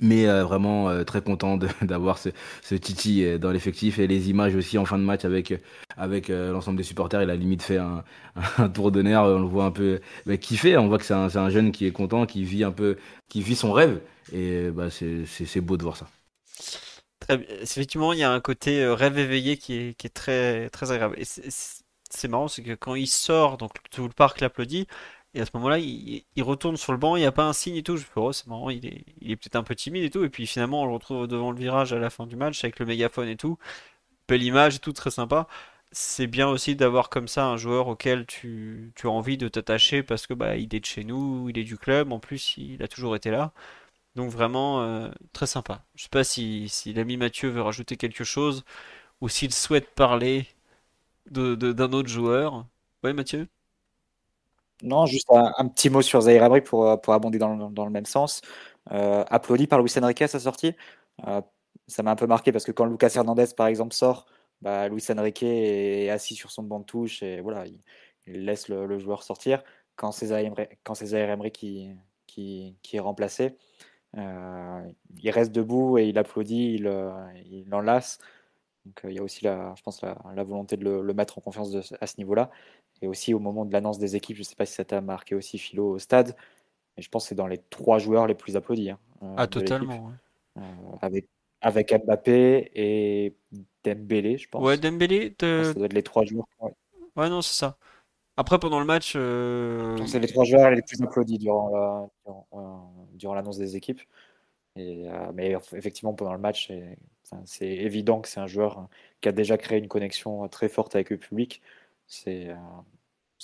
[0.00, 2.30] Mais euh, vraiment euh, très content d'avoir ce,
[2.74, 5.54] Titi euh, dans l'effectif et les images aussi en fin de match avec,
[5.96, 7.22] avec l'ensemble des supporters.
[7.22, 8.04] Il a limite fait un,
[8.74, 9.22] tour de nerf.
[9.22, 10.76] On le voit un peu bah, kiffer.
[10.76, 12.96] On voit que c'est un, un, jeune qui est content, qui vit un peu,
[13.28, 14.00] qui vit son rêve.
[14.32, 16.06] Et bah, c'est beau de voir ça.
[17.28, 21.14] Effectivement, il y a un côté rêve éveillé qui est, qui est très, très agréable.
[21.18, 24.86] Et c'est marrant, c'est que quand il sort, donc tout le parc l'applaudit.
[25.34, 27.76] Et à ce moment-là, il, retourne sur le banc, il n'y a pas un signe
[27.76, 27.96] et tout.
[27.96, 30.24] Je me oh, c'est marrant, il est, peut-être un peu timide et tout.
[30.24, 32.78] Et puis finalement, on le retrouve devant le virage à la fin du match avec
[32.78, 33.58] le mégaphone et tout.
[34.28, 35.48] Belle image et tout, très sympa.
[35.92, 40.26] C'est bien aussi d'avoir comme ça un joueur auquel tu, as envie de t'attacher parce
[40.26, 42.12] que bah, il est de chez nous, il est du club.
[42.12, 43.52] En plus, il a toujours été là.
[44.16, 45.84] Donc vraiment, euh, très sympa.
[45.96, 48.64] Je sais pas si, l'ami Mathieu veut rajouter quelque chose
[49.20, 50.46] ou s'il souhaite parler
[51.30, 52.66] d'un de, autre joueur.
[53.02, 53.48] Ouais, Mathieu?
[54.82, 58.06] Non, juste un, petit mot sur Zaire Abri pour, euh, pour abonder dans, le même
[58.06, 58.40] sens.
[58.92, 60.74] Euh, applaudi par Luis Enrique à sa sortie.
[61.26, 61.40] Euh,
[61.86, 64.26] ça m'a un peu marqué parce que quand Lucas Hernandez, par exemple, sort,
[64.62, 67.80] bah, Luis Enrique est assis sur son banc de touche et voilà, il,
[68.26, 69.62] laisse le, joueur sortir.
[69.96, 73.56] Quand c'est Zaire Emery qui, est remplacé,
[74.14, 76.90] il reste debout et il applaudit, il,
[77.46, 78.18] il enlace.
[78.84, 81.38] Donc il y a aussi, la, je pense, la, la volonté de le, le, mettre
[81.38, 82.50] en confiance de, à ce niveau-là.
[83.02, 85.00] Et aussi au moment de l'annonce des équipes, je ne sais pas si ça t'a
[85.00, 86.36] marqué aussi, Philo, au stade,
[86.96, 88.90] mais je pense que c'est dans les trois joueurs les plus applaudis.
[88.90, 90.12] Hein, euh, ah, totalement.
[90.58, 90.60] Euh,
[91.00, 91.26] avec,
[91.60, 93.34] avec Mbappé et
[93.84, 94.62] Dembélé, je pense.
[94.62, 95.34] Ouais, Dembélé.
[95.40, 96.46] Ça doit être les trois joueurs.
[97.16, 97.78] Ouais, non, c'est ça.
[98.36, 99.14] Après, pendant le match.
[99.16, 102.10] Euh, c'est les trois joueurs les plus applaudis durant,
[103.14, 104.00] durant, l'annonce des équipes.
[104.76, 106.70] Et, mais effectivement, pendant le match,
[107.44, 108.88] c'est évident que c'est un joueur
[109.20, 111.62] qui a déjà créé une connexion très forte avec le public.
[112.06, 112.48] C'est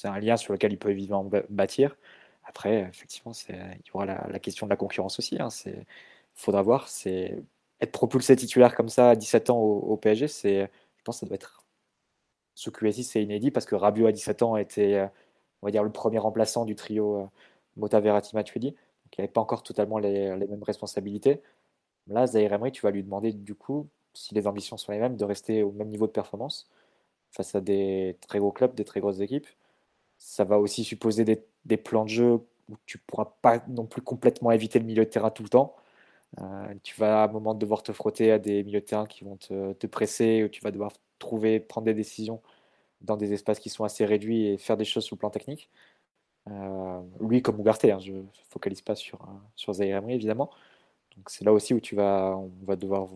[0.05, 1.97] un lien sur lequel il peut évidemment bâtir.
[2.45, 5.37] Après, effectivement, il y aura la, question de la concurrence aussi.
[5.37, 5.49] Il hein.
[6.35, 6.89] faudra voir.
[7.81, 10.67] Être propulsé titulaire comme ça à 17 ans au, PSG, je
[11.05, 11.65] pense que ça doit être.
[12.55, 15.09] Ce QSI, c'est inédit parce que Rabiot à 17 ans était,
[15.63, 17.31] on va dire, le premier remplaçant du trio
[17.77, 18.73] Mota Verratti Matuidi.
[18.73, 21.41] Donc, il n'avait pas encore totalement les, mêmes responsabilités.
[22.09, 25.17] Là, Zaire Emery, tu vas lui demander du coup, si les ambitions sont les mêmes,
[25.17, 26.69] de rester au même niveau de performance
[27.33, 29.47] face à des très gros clubs, des très grosses équipes.
[30.19, 32.33] Ça va aussi supposer des, plans de jeu
[32.69, 35.49] où tu ne pourras pas non plus complètement éviter le milieu de terrain tout le
[35.49, 35.77] temps.
[36.41, 39.25] Euh, tu vas à un moment devoir te frotter à des milieux de terrain qui
[39.25, 42.43] vont te, presser, où tu vas devoir trouver, prendre des décisions
[43.03, 45.71] dans des espaces qui sont assez réduits et faire des choses sur le plan technique.
[46.49, 49.21] Euh, lui comme Ugarte, hein, je ne focalise pas sur,
[49.57, 50.51] sur Zaire évidemment.
[51.27, 53.09] C'est là aussi où tu vas, on va devoir,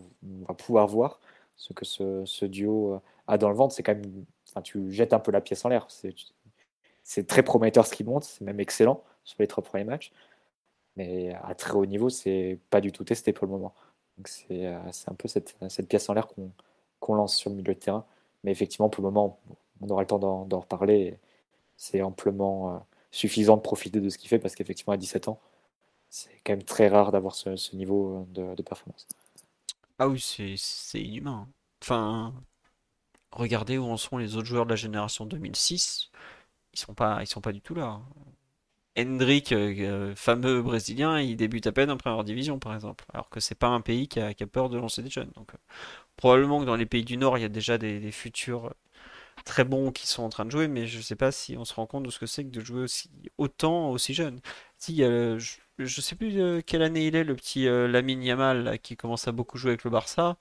[0.57, 1.19] pouvoir voir
[1.55, 3.73] ce que ce, duo a dans le ventre.
[3.73, 5.87] C'est quand tu jettes un peu la pièce en l'air.
[7.03, 10.11] C'est très prometteur ce qui monte, c'est même excellent sur les trois premiers matchs.
[10.95, 13.73] Mais à très haut niveau, c'est pas du tout testé pour le moment.
[14.17, 16.27] Donc c'est euh, un peu cette, cette, pièce en l'air
[16.99, 18.05] qu'on lance sur le milieu de terrain.
[18.43, 19.39] Mais effectivement, pour le moment,
[19.81, 21.19] on aura le temps d'en reparler.
[21.77, 22.79] C'est amplement euh,
[23.11, 25.39] suffisant de profiter de ce qu'il fait parce qu'effectivement, à 17 ans,
[26.15, 29.05] c'est quand même très rare d'avoir ce, niveau de, de, performance.
[29.99, 31.49] Ah oui, c'est inhumain.
[31.83, 32.33] Enfin,
[33.33, 36.11] regardez où en sont les autres joueurs de la génération 2006.
[36.73, 37.99] Ils sont pas, ils sont pas du tout là.
[38.97, 43.03] Hendrik, euh, euh, fameux brésilien, il débute à peine en première division, par exemple.
[43.13, 45.31] Alors que c'est pas un pays qui a, peur de lancer des jeunes.
[45.35, 45.57] Donc, euh,
[46.15, 48.73] probablement que dans les pays du Nord, il y a déjà des, futurs
[49.45, 51.73] très bons qui sont en train de jouer, mais je sais pas si on se
[51.73, 54.39] rend compte de ce que c'est que de jouer aussi autant aussi jeune.
[54.77, 55.03] Si,
[55.77, 59.57] je, sais plus quelle année il est, le petit Lamine Yamal, qui commence à beaucoup
[59.57, 60.37] jouer avec le Barça.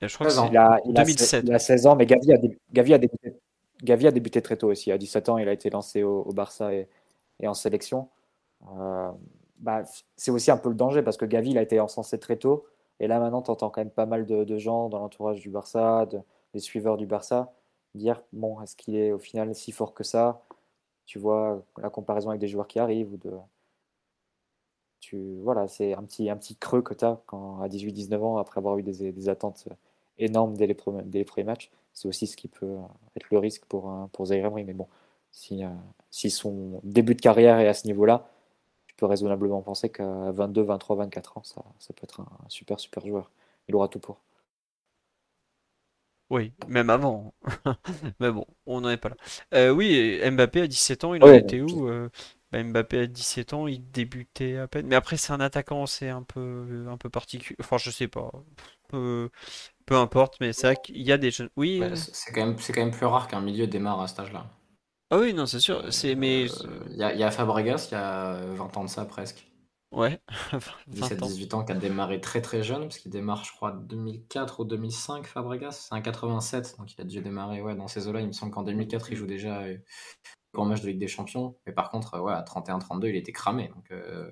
[0.00, 1.44] Je crois que c'est il a, 2007.
[1.46, 2.38] Il a 16 ans, mais Gavi a,
[2.72, 3.34] Gavi, a débuté,
[3.82, 4.92] Gavi a débuté très tôt aussi.
[4.92, 6.88] À 17 ans, il a été lancé au, Barça et,
[7.40, 8.08] et, en sélection.
[8.76, 9.10] Euh,
[9.58, 9.82] bah,
[10.16, 12.66] c'est aussi un peu le danger parce que Gavi il a été encensé très tôt.
[13.00, 16.06] Et là, maintenant, tu entends quand même pas mal de, gens dans l'entourage du Barça,
[16.54, 17.52] des suiveurs du Barça,
[17.94, 20.42] dire Bon, est-ce qu'il est au final si fort que ça?
[21.06, 23.32] Tu vois la comparaison avec des joueurs qui arrivent ou de.
[25.00, 28.36] Tu, voilà, c'est un petit, un petit creux que tu as quand, à 18-19 ans
[28.38, 29.68] après avoir eu des, des attentes
[30.18, 31.70] énorme dès les, premiers, dès les matchs.
[31.94, 32.76] C'est aussi ce qui peut
[33.16, 34.64] être le risque pour, pour Zaire Emery.
[34.64, 34.88] Mais bon,
[35.30, 35.68] si, euh,
[36.10, 38.28] si son début de carrière est à ce niveau-là,
[38.86, 42.80] je peux raisonnablement penser qu'à 22, 23, 24 ans, ça, ça peut être un super,
[42.80, 43.30] super joueur.
[43.68, 44.18] Il aura tout pour.
[46.30, 47.32] Oui, même avant.
[48.20, 49.16] Mais bon, on n'en est pas là.
[49.54, 52.10] Euh, oui, Mbappé à 17 ans, il en était où euh,
[52.52, 54.86] bah, Mbappé à 17 ans, il débutait à peine.
[54.86, 57.56] Mais après, c'est un attaquant, c'est un peu, un peu particulier.
[57.60, 58.30] Enfin, je sais pas.
[58.88, 59.30] Peu,
[59.86, 61.50] peu importe, mais c'est vrai qu'il y a des jeunes.
[61.56, 61.82] Oui.
[61.94, 64.46] c'est quand, même, quand même plus rare qu'un milieu démarre à cet âge-là.
[65.10, 65.92] Ah oui, non, c'est sûr.
[65.92, 66.46] C'est, mais...
[66.90, 69.48] Il y, a, y a Fabregas, il y a 20 ans de ça presque.
[69.90, 70.20] Ouais,
[70.90, 74.64] 17-18 ans, qui a démarré très très jeune, parce qu'il démarre, je crois, 2004 ou
[74.64, 75.88] 2005, Fabregas.
[75.88, 78.20] C'est un 87, donc il a dû démarrer ouais, dans ces eaux-là.
[78.20, 79.64] Il me semble qu'en 2004, il joue déjà
[80.54, 81.56] euh, grand match de Ligue des Champions.
[81.66, 83.68] Mais par contre, ouais, à 31-32, il était cramé.
[83.68, 84.30] Donc, euh,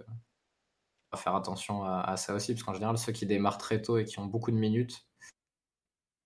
[1.13, 4.05] va faire attention à, ça aussi, parce qu'en général, ceux qui démarrent très tôt et
[4.05, 5.07] qui ont beaucoup de minutes,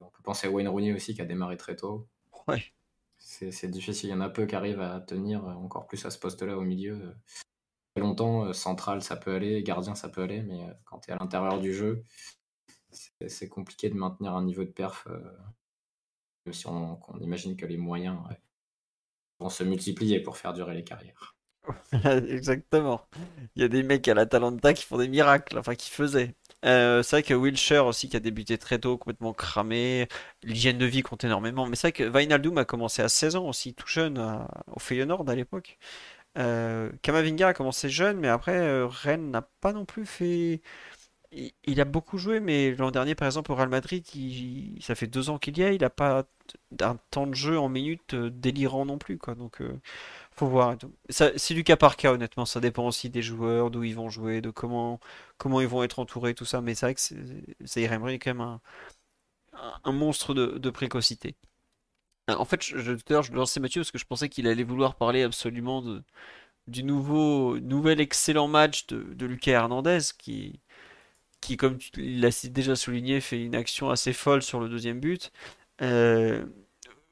[0.00, 2.08] on peut penser à Wayne Rooney aussi, qui a démarré très tôt.
[2.48, 2.62] Ouais.
[3.18, 4.08] C'est difficile.
[4.08, 6.62] Il y en a peu qui arrivent à tenir encore plus à ce poste-là au
[6.62, 7.14] milieu
[8.00, 11.14] longtemps, euh, central ça peut aller, gardien ça peut aller, mais euh, quand tu es
[11.14, 12.04] à l'intérieur du jeu,
[12.90, 15.20] c'est compliqué de maintenir un niveau de perf, euh,
[16.46, 18.18] même si on, imagine que les moyens
[19.40, 21.34] vont se multiplier pour faire durer les carrières.
[22.28, 23.06] Exactement.
[23.56, 26.34] Il y a des mecs à l'Atalanta qui font des miracles, enfin qui faisaient.
[26.62, 30.08] c'est vrai que Wilshire aussi qui a débuté très tôt, complètement cramé.
[30.42, 31.66] L'hygiène de vie compte énormément.
[31.66, 34.18] Mais c'est vrai que Wijnaldum a commencé à 16 ans aussi, tout jeune,
[34.68, 35.78] au Feyenoord à l'époque.
[36.38, 40.62] Euh, Kamavinga a commencé jeune, mais après, euh, Rennes n'a pas non plus fait.
[41.32, 44.04] Il, a beaucoup joué, mais l'an dernier, par exemple, au Real Madrid,
[44.80, 46.24] ça fait deux ans qu'il y a, il n'a pas
[46.80, 49.36] un temps de jeu en minutes euh, délirant non plus, quoi.
[49.36, 49.62] Donc,
[50.32, 50.76] faut voir.
[51.08, 52.46] C'est du cas par cas, honnêtement.
[52.46, 55.00] Ça dépend aussi des joueurs, d'où ils vont jouer, de comment,
[55.38, 56.60] comment ils vont être entourés, tout ça.
[56.60, 57.00] Mais c'est vrai que
[57.64, 58.58] c'est quand même
[59.84, 61.36] un, monstre de, précocité.
[62.28, 64.94] En fait, tout à l'heure, je lançais Mathieu parce que je pensais qu'il allait vouloir
[64.96, 66.02] parler absolument de,
[66.68, 70.60] du nouveau, nouvel excellent match de, de Lucas Hernandez qui,
[71.40, 75.32] qui comme il l'a déjà souligné, fait une action assez folle sur le deuxième but.
[75.82, 76.44] Euh,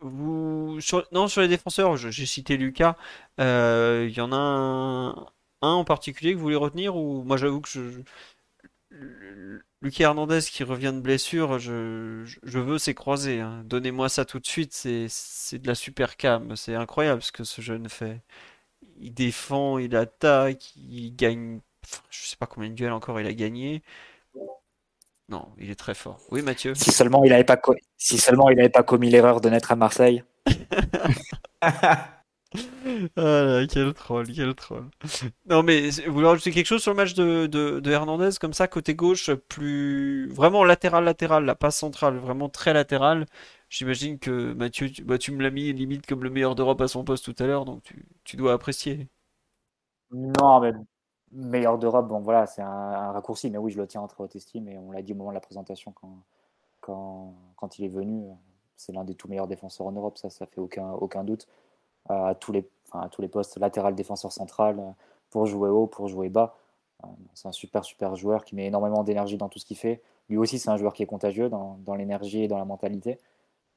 [0.03, 2.97] non, sur les défenseurs, j'ai cité Lucas.
[3.41, 5.27] Euh, il y en a un,
[5.63, 7.69] en particulier que vous voulez retenir ou moi j'avoue que
[9.83, 13.41] Lucas Hernandez qui revient de blessure, je, veux ses croisés.
[13.41, 13.63] Hein.
[13.65, 16.57] Donnez-moi ça tout de suite, c'est de la super cam.
[16.57, 18.23] C'est incroyable ce que ce jeune fait.
[19.01, 21.61] Il défend, il attaque, il gagne.
[22.11, 23.83] Je sais pas combien de duels encore il a gagné.
[25.29, 26.21] Non, il est très fort.
[26.31, 26.75] Oui, Mathieu.
[26.75, 27.61] Si seulement il n'avait pas,
[27.99, 30.25] si seulement il pas commis l'erreur de naître à Marseille.
[33.17, 34.89] Ah quel troll, quel troll.
[35.47, 38.69] Non, mais vous voulez rajouter quelque chose sur le match de, de, Hernandez, comme ça,
[38.69, 43.27] côté gauche, plus vraiment latéral-latéral, la passe centrale, vraiment très latéral.
[43.69, 46.89] J'imagine que Mathieu, tu, bah, tu me l'as mis limite comme le meilleur d'Europe à
[46.89, 49.09] son poste tout à l'heure, donc tu, tu, dois apprécier.
[50.11, 50.73] Non, mais
[51.33, 54.37] meilleur d'Europe, bon voilà, c'est un, raccourci, mais oui, je le tiens en très haute
[54.37, 56.23] estime, et on l'a dit au moment de la présentation quand,
[56.81, 58.29] quand, quand il est venu,
[58.77, 61.49] c'est l'un des tout meilleurs défenseurs en Europe, ça, ça fait aucun, aucun doute
[62.09, 64.91] à tous les, à tous les postes latéral, défenseur central, euh,
[65.31, 66.57] pour jouer haut, pour jouer bas.
[67.05, 70.03] Euh, c'est un super, super joueur qui met énormément d'énergie dans tout ce qu'il fait.
[70.29, 73.19] Lui aussi, c'est un joueur qui est contagieux dans, dans l'énergie et dans la mentalité.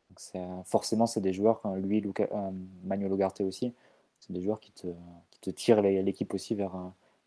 [0.09, 2.51] Donc forcément, c'est des joueurs, lui, Luca, euh,
[2.83, 3.73] Manuel Ugarte aussi,
[4.19, 4.87] c'est des joueurs qui te,
[5.29, 6.75] qui te tirent l'équipe aussi vers,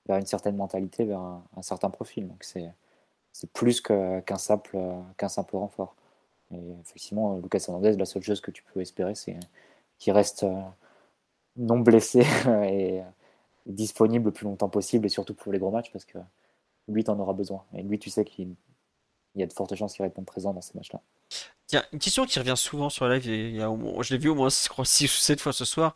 [0.06, 2.28] vers une certaine mentalité, vers un, certain profil.
[2.28, 2.72] Donc c'est,
[3.52, 4.78] plus qu'un simple,
[5.16, 5.94] qu'un simple renfort.
[6.52, 9.36] Et effectivement, Lucas Hernandez, la seule chose que tu peux espérer, c'est
[9.98, 10.46] qu'il reste
[11.56, 12.22] non blessé
[12.64, 13.02] et
[13.66, 16.18] disponible le plus longtemps possible et surtout pour les gros matchs parce que
[16.88, 17.64] lui, tu en auras besoin.
[17.74, 18.54] Et lui, tu sais qu'il
[19.36, 21.00] y a de fortes chances qu'il réponde présent dans ces matchs-là.
[21.66, 24.70] Tiens, une question qui revient souvent sur la live, je l'ai vu au moins 6
[24.76, 25.94] ou 7 fois ce soir.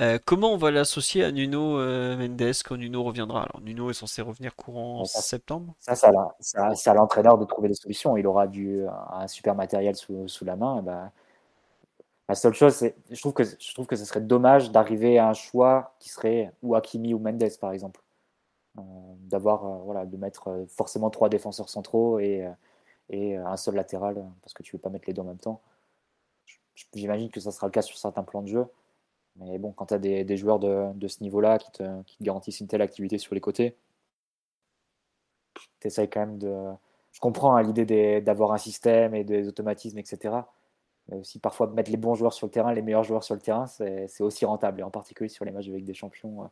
[0.00, 3.42] Euh, comment on va l'associer à Nuno euh, Mendes quand Nuno reviendra?
[3.42, 5.74] Alors Nuno est censé revenir courant en septembre?
[5.78, 8.16] Ça, c'est à l'entraîneur de trouver des solutions.
[8.16, 10.80] Il aura du, un super matériel sous, sous la main.
[10.80, 11.12] bah,
[12.28, 15.28] la seule chose, c'est, je trouve que je trouve que ce serait dommage d'arriver à
[15.28, 18.00] un choix qui serait ou Hakimi ou Mendes par exemple,
[18.78, 18.82] euh,
[19.22, 22.48] d'avoir voilà de mettre forcément trois défenseurs centraux et,
[23.10, 25.60] et un seul latéral parce que tu veux pas mettre les deux en même temps.
[26.94, 28.64] J'imagine que ça sera le cas sur certains plans de jeu,
[29.36, 31.84] mais bon, quand tu as des, joueurs de, ce niveau-là qui te,
[32.20, 33.76] garantissent une telle activité sur les côtés,
[35.80, 36.54] tu essayes quand même de.
[37.12, 40.42] Je comprends hein, l'idée d'avoir un système et des automatismes, etc
[41.10, 43.40] mais aussi parfois mettre les bons joueurs sur le terrain, les meilleurs joueurs sur le
[43.40, 46.46] terrain, c'est aussi rentable, et en particulier sur les matchs avec des champions euh,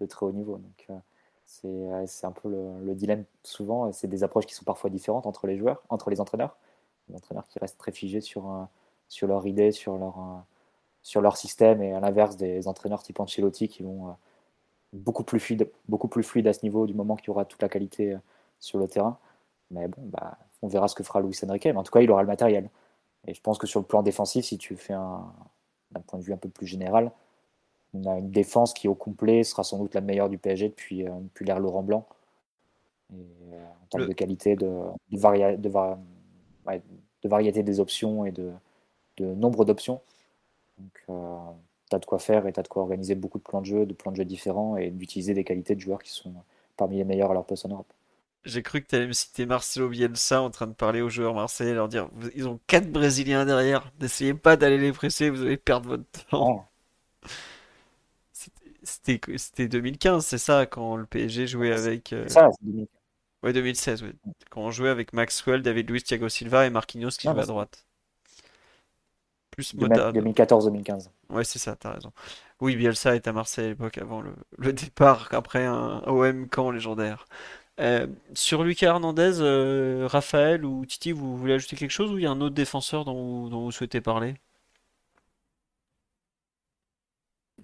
[0.00, 0.58] de très haut niveau.
[0.58, 5.26] Donc euh, c'est un peu le, dilemme souvent, c'est des approches qui sont parfois différentes
[5.26, 6.56] entre les joueurs, entre les entraîneurs.
[7.08, 8.66] Les entraîneurs qui restent très figés sur,
[9.08, 10.44] sur leur idée, sur leur,
[11.04, 14.16] sur leur système, et à l'inverse des entraîneurs type Ancelotti qui vont
[14.92, 17.62] beaucoup plus fluide, beaucoup plus fluide à ce niveau du moment qu'il y aura toute
[17.62, 18.16] la qualité
[18.58, 19.18] sur le terrain.
[19.70, 21.66] Mais bon, bah, on verra ce que fera Luis Enrique.
[21.66, 22.70] Mais en tout cas, il aura le matériel.
[23.26, 25.32] Et je pense que sur le plan défensif, si tu fais un,
[25.92, 27.12] d'un point de vue un peu plus général,
[27.92, 31.06] on a une défense qui, au complet, sera sans doute la meilleure du PSG depuis,
[31.06, 32.06] euh, depuis l'ère Laurent Blanc.
[33.12, 33.16] Et,
[33.52, 34.66] euh, en termes de qualité, de,
[35.10, 38.52] de, de, variété des options et de,
[39.18, 40.00] de nombre d'options.
[40.78, 41.52] Donc, euh,
[41.90, 43.66] tu as de quoi faire et tu as de quoi organiser beaucoup de plans de
[43.66, 46.34] jeu, de plans de jeu différents et d'utiliser des qualités de joueurs qui sont
[46.76, 47.92] parmi les meilleurs à leur poste en Europe.
[48.44, 51.34] J'ai cru que tu allais me citer Marcelo Bielsa en train de parler aux joueurs
[51.34, 55.56] marseillais, leur dire ils ont quatre Brésiliens derrière, n'essayez pas d'aller les presser, vous allez
[55.56, 56.68] perdre votre temps.
[58.82, 62.12] C'était 2015, c'est ça, quand le PSG jouait avec.
[62.12, 62.28] Euh...
[62.28, 62.88] Ça, c'est 2015.
[63.42, 64.12] Ouais, 2016, oui.
[64.50, 67.86] Quand on jouait avec Maxwell, David Luiz, Thiago Silva et Marquinhos qui joue à droite.
[69.54, 70.12] Plus Moda.
[70.12, 71.10] 2014-2015.
[71.30, 72.12] Ouais, c'est ça, t'as raison.
[72.60, 74.22] Oui, Bielsa était à Marseille à l'époque, avant
[74.58, 77.26] le, départ, après un OM camp légendaire.
[77.80, 82.22] Euh, sur Lucas Hernandez, euh, Raphaël ou Titi, vous voulez ajouter quelque chose ou il
[82.22, 84.36] y a un autre défenseur dont vous, souhaitez parler?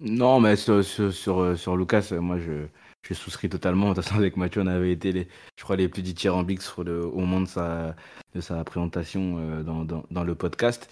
[0.01, 2.67] Non, mais sur, sur, sur, Lucas, moi je,
[3.03, 3.89] je souscris totalement.
[3.89, 6.83] De toute façon, avec Mathieu, on avait été, les, je crois, les plus dithyrambiques sur
[6.83, 10.89] le, au moment de sa, présentation euh, dans, le podcast.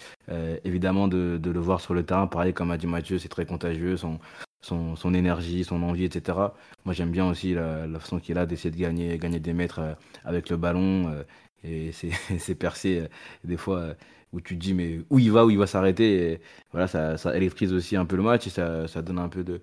[0.64, 3.96] évidemment, de, le voir sur le terrain, pareil, comme a dit Mathieu, c'est très contagieux.
[4.62, 6.38] Son, énergie, son envie, etc.
[6.84, 9.94] Moi, j'aime bien aussi la, façon qu'il a d'essayer de gagner, gagner des mètres euh,
[10.24, 11.08] avec le ballon.
[11.08, 11.24] Euh,
[11.64, 11.92] et
[12.38, 13.08] c'est percé euh,
[13.44, 13.94] des fois
[14.32, 16.40] où tu te dis, mais où il va, où il va s'arrêter.
[16.72, 19.60] Voilà, ça, ça électrise aussi un peu le match et ça donne un peu de.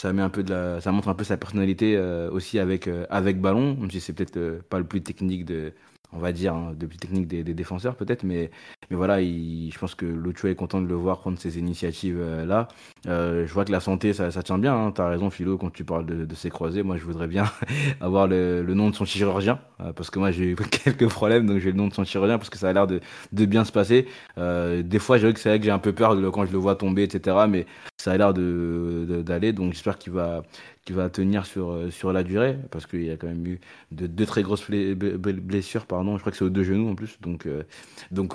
[0.00, 1.98] Ça, montre un peu sa personnalité
[2.32, 5.74] aussi avec, avec ballon, même si c'est peut-être pas le plus technique de,
[6.12, 8.50] on va dire, hein, depuis technique des, défenseurs peut-être, mais,
[8.90, 12.68] mais voilà, je pense que Lucho est content de le voir prendre ces initiatives-là.
[13.06, 14.92] Euh, euh, je vois que la santé, ça, tient bien, hein.
[14.92, 17.44] tu as raison Philo, quand tu parles de, de ces croisés, moi je voudrais bien
[18.00, 21.58] avoir le, nom de son chirurgien, euh, parce que moi j'ai eu quelques problèmes, donc
[21.58, 23.00] j'ai le nom de son chirurgien, parce que ça a l'air de,
[23.32, 24.06] bien se passer.
[24.36, 26.76] des fois, j'ai que c'est vrai que j'ai un peu peur quand je le vois
[26.76, 27.66] tomber, etc., mais
[27.96, 30.42] ça a l'air d'aller, donc j'espère qu'il va
[30.84, 33.60] qui va tenir sur, euh, sur la durée, parce qu'il y a quand même eu
[33.92, 37.20] de, deux très grosses blessures, pardon, je crois que c'est aux deux genoux en plus.
[37.20, 37.64] Donc, euh,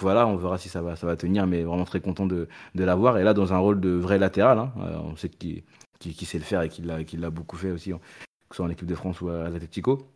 [0.02, 3.18] voilà, on verra si ça va, tenir, mais vraiment très content de, l'avoir.
[3.18, 5.64] Et là, dans un rôle de vrai latéral, hein, euh, on sait qu'il
[6.00, 7.98] qui, sait le faire et qu'il l'a beaucoup fait aussi, que
[8.52, 10.15] ce soit en équipe de France ou à l'Atletico.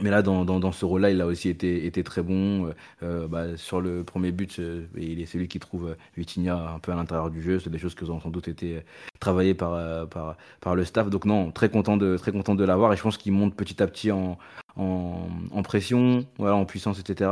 [0.00, 2.66] Mais là, dans, dans, ce rôle-là, il a aussi été, été très bon.
[2.66, 6.56] Euh, euh bah, sur le premier but, euh, il est celui qui trouve euh, Vitinha
[6.74, 7.60] un peu à l'intérieur du jeu.
[7.60, 8.82] C'est des choses qui ont sans doute été
[9.20, 11.10] travaillées par, par, par le staff.
[11.10, 12.92] Donc non, très content de, très content de l'avoir.
[12.94, 14.38] Et je pense qu'il monte petit à petit en,
[14.76, 17.30] en, pression, voilà, en puissance, etc.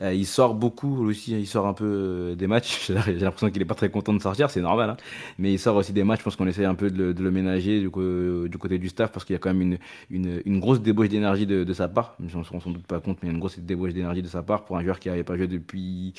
[0.00, 2.90] Euh, il sort beaucoup aussi, il sort un peu euh, des matchs.
[3.06, 4.90] J'ai l'impression qu'il est pas très content de sortir, c'est normal.
[4.90, 4.96] Hein.
[5.38, 6.20] Mais il sort aussi des matchs.
[6.20, 9.34] Je pense qu'on essaie un peu de le, ménager du, côté du staff parce qu'il
[9.34, 9.78] y a quand même
[10.10, 12.16] une, grosse débauche d'énergie de, sa part.
[12.20, 14.76] On ne sans doute pas compte, mais une grosse débauche d'énergie de sa part pour
[14.76, 16.14] un joueur qui n'avait pas joué depuis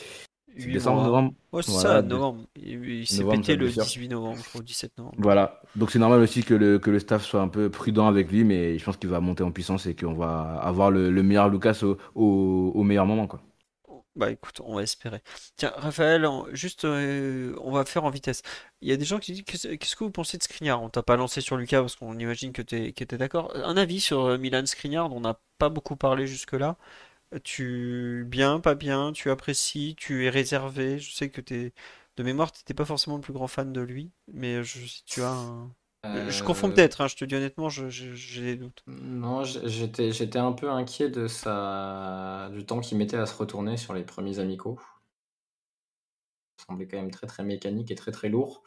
[0.57, 1.33] décembre, novembre.
[1.51, 2.45] Ouais, c'est ça, novembre.
[2.55, 5.15] Il, s'est pété le 18 novembre, je crois, 17 novembre.
[5.19, 5.61] Voilà.
[5.75, 8.43] Donc c'est normal aussi que le, que le staff soit un peu prudent avec lui,
[8.43, 11.49] mais je pense qu'il va monter en puissance et qu'on va avoir le, le meilleur
[11.49, 13.41] Lucas au, au, meilleur moment, quoi.
[14.15, 15.21] Bah écoute, on va espérer.
[15.55, 18.41] Tiens, Raphaël, juste, euh, on va faire en vitesse.
[18.81, 21.01] Il y a des gens qui disent qu'est-ce que vous pensez de Skriniar On t'a
[21.01, 23.55] pas lancé sur Lucas parce qu'on imagine que tu es, d'accord.
[23.55, 26.75] Un avis sur euh, Milan Skriniar, dont on n'a pas beaucoup parlé jusque-là.
[27.43, 30.99] Tu bien, pas bien, tu apprécies, tu es réservé.
[30.99, 31.73] Je sais que t'es
[32.17, 35.21] de mémoire, t'étais pas forcément le plus grand fan de lui, mais je, si tu
[35.21, 35.71] as un...
[36.03, 38.83] Je confonds peut-être, hein, je te dis honnêtement, j'ai des doutes.
[38.87, 42.49] Non, j'étais, j'étais un peu inquiet de sa...
[42.51, 44.79] du temps qu'il mettait à se retourner sur les premiers amicaux.
[46.67, 48.63] Semblait quand même très très mécanique et très très lourd.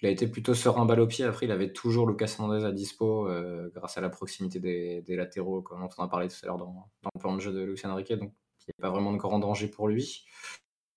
[0.00, 1.24] Il a été plutôt serein balle au pied.
[1.24, 5.60] Après, il avait toujours Lucas Hernandez à dispo euh, grâce à la proximité des, latéraux,
[5.60, 7.92] comme on en a parlé tout à l'heure dans, le plan de jeu de Lucien
[7.94, 8.16] Riquet.
[8.16, 10.24] Donc, il n'y a pas vraiment de grand danger pour lui.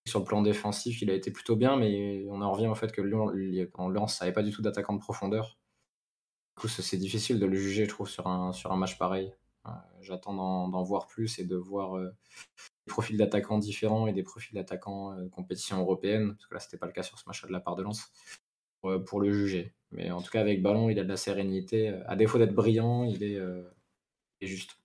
[0.08, 2.92] Sur le plan défensif, il a été plutôt bien, mais on en revient au fait
[2.92, 3.32] que Lyon,
[3.76, 5.58] en ça n'avait pas du tout d'attaquant de profondeur.
[6.58, 9.34] Du coup, c'est difficile de le juger, je trouve, sur un, sur un match pareil.
[9.68, 9.70] Euh,
[10.02, 12.12] j'attends d'en voir plus et de voir euh,
[12.92, 16.86] profils d'attaquants différents et des profils d'attaquants de compétition européenne, parce que là, c'était pas
[16.86, 18.12] le cas sur ce match de la part de Lens.
[18.84, 19.74] Euh, pour le juger.
[19.92, 21.90] Mais en tout cas, avec Ballon, il a de la sérénité.
[22.08, 23.24] À défaut d'être brillant, euh, il
[24.42, 24.78] est juste.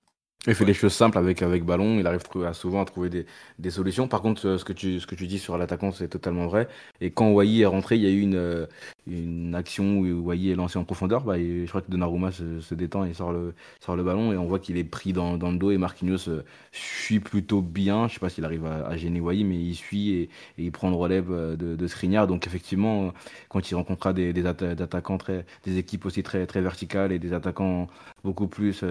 [0.49, 2.23] Il fait des choses simples avec, avec ballon, il arrive
[2.53, 3.27] souvent à trouver des,
[3.59, 4.07] des solutions.
[4.07, 6.69] Par contre, euh, ce que tu, ce que tu dis sur l'attaquant, c'est totalement vrai.
[7.01, 8.67] Et quand Wai est rentré, il y a eu une, euh,
[9.09, 11.25] une action où Wai est lancé en profondeur.
[11.25, 13.55] Bah, je crois que Donnarumma se, se, détend et sort le,
[13.85, 16.29] sort le ballon et on voit qu'il est pris dans, dans, le dos et Marquinhos
[16.29, 18.07] euh, suit plutôt bien.
[18.07, 20.71] Je sais pas s'il arrive à, à, gêner Wai, mais il suit et, et, il
[20.71, 22.29] prend le relève de, de Skriniar.
[22.29, 23.13] Donc effectivement,
[23.49, 27.33] quand il rencontrera des, des attaquants très, des équipes aussi très, très verticales et des
[27.33, 27.89] attaquants
[28.23, 28.85] beaucoup plus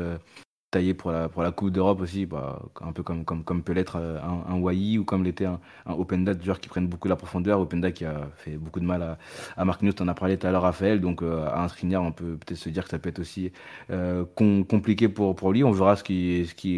[0.93, 3.23] pour la, Coupe d'Europe aussi, bah, un peu comme,
[3.63, 6.87] peut l'être euh, un, un Wai ou comme l'était un, un Openda, joueurs qui prennent
[6.87, 7.59] beaucoup la profondeur.
[7.59, 9.17] Openda qui a fait beaucoup de mal à,
[9.57, 10.99] à Marquinhos, on en a parlé tout à l'heure, Raphaël.
[11.01, 13.51] Donc euh, à un Skriniar, on peut peut-être se dire que ça peut être aussi
[13.91, 15.63] euh, compliqué pour, lui.
[15.63, 15.95] On verra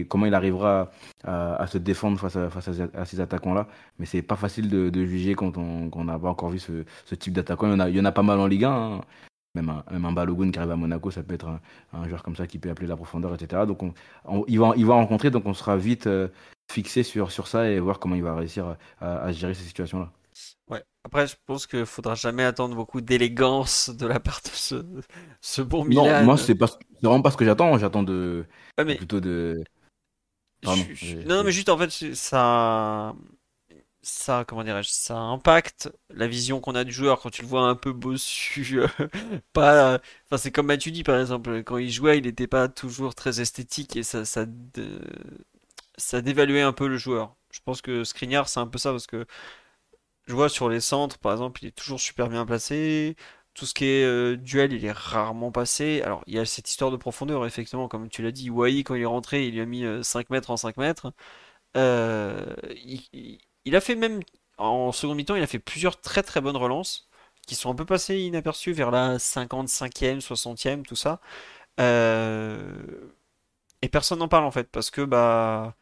[0.10, 0.91] comment il arrivera
[1.24, 3.68] à, se défendre face à, ces attaquants-là.
[3.99, 7.72] Mais c'est pas facile de, juger quand on n'a pas encore vu ce, type d'attaquant.
[7.88, 8.72] Il, y en a, pas mal en Ligue 1.
[8.72, 9.02] Hein
[9.57, 11.47] même un, même un Balogun qui arrive à Monaco, ça peut être
[11.93, 13.63] un, joueur comme ça qui peut appeler la profondeur, etc.
[13.67, 16.07] Donc on, il, va, il va rencontrer, donc on sera vite
[16.71, 20.11] fixé sur, sur ça et voir comment il va réussir à, gérer ces situations-là.
[20.69, 20.84] Ouais.
[21.03, 24.85] Après, je pense qu'il faudra jamais attendre beaucoup d'élégance de la part de ce,
[25.41, 26.05] ce bon Milan.
[26.05, 26.57] Non, moi, c'est
[27.01, 27.77] vraiment pas ce que j'attends.
[27.77, 29.63] J'attends de, plutôt de.
[30.63, 33.15] non, mais juste en fait, ça,
[34.07, 37.61] ça, comment dirais-je, ça impacte la vision qu'on a du joueur quand tu le vois
[37.61, 38.81] un peu bossu.
[39.53, 43.15] pas, enfin, c'est comme Mathieu dit par exemple, quand il jouait, il n'était pas toujours
[43.15, 44.45] très esthétique et ça, ça,
[45.97, 47.35] ça dévaluait un peu le joueur.
[47.51, 49.25] Je pense que Skriniar, c'est un peu ça parce que
[50.27, 53.15] je vois sur les centres, par exemple, il est toujours super bien placé.
[53.53, 56.01] Tout ce qui est euh, duel, il est rarement passé.
[56.03, 58.49] Alors, il y a cette histoire de profondeur, effectivement, comme tu l'as dit.
[58.49, 61.11] Wai, quand il est rentré, il lui a mis 5 euh, mètres en 5 mètres.
[61.75, 62.55] Euh,
[63.76, 64.22] a fait même,
[64.57, 67.07] en second mi-temps, il a fait plusieurs très très bonnes relances
[67.48, 71.22] qui sont un peu passées inaperçues vers la 55e, 60e, tout ça.
[73.81, 75.76] et personne n'en parle en fait, parce que bah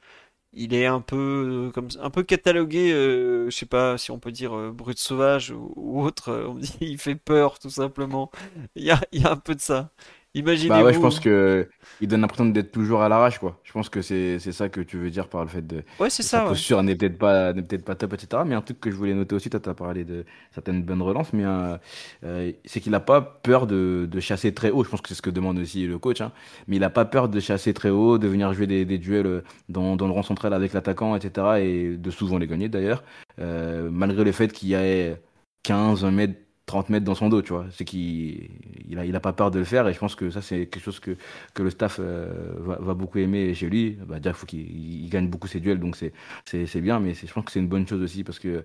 [0.55, 4.31] il est un peu comme un peu catalogué, euh, je sais pas si on peut
[4.31, 6.31] dire euh, brut sauvage ou, autre.
[6.47, 8.31] on me dit il fait peur tout simplement.
[8.75, 9.91] Il y a, il y a un peu de ça.
[10.35, 10.79] Imaginez-vous.
[10.79, 11.67] Bah ouais, je pense que
[12.01, 13.59] il donne l'impression d'être toujours à l'arrache, quoi.
[13.63, 15.83] Je pense que c'est ça que tu veux dire par le fait de.
[15.97, 16.39] Ouais, c'est ça.
[16.39, 18.43] Sa posture n'est peut-être pas, peut pas top, etc.
[18.45, 21.31] Mais un truc que je voulais noter aussi, tu as parlé de certaines bonnes relances,
[21.31, 21.77] mais euh,
[22.25, 24.83] euh, c'est qu'il n'a pas peur de, de, chasser très haut.
[24.83, 26.19] Je pense que c'est ce que demande aussi le coach.
[26.19, 26.33] Hein.
[26.67, 29.43] Mais il n'a pas peur de chasser très haut, de venir jouer des, des duels
[29.69, 31.47] dans, dans, le rang central avec l'attaquant, etc.
[31.61, 33.03] Et de souvent les gagner d'ailleurs.
[33.39, 35.17] Euh, malgré le fait qu'il y ait
[35.63, 37.65] 15, 1 mètre 30 mètres dans son dos, tu vois.
[37.71, 38.49] C'est qu'il
[38.87, 40.99] il a, pas peur de le faire et je pense que ça, c'est quelque chose
[40.99, 41.15] que,
[41.59, 43.97] le staff euh, va, beaucoup aimer chez lui.
[44.07, 45.97] Bah, déjà, il faut qu'il gagne beaucoup ses duels, donc
[46.45, 48.63] c'est bien, mais je pense que c'est une bonne chose aussi parce que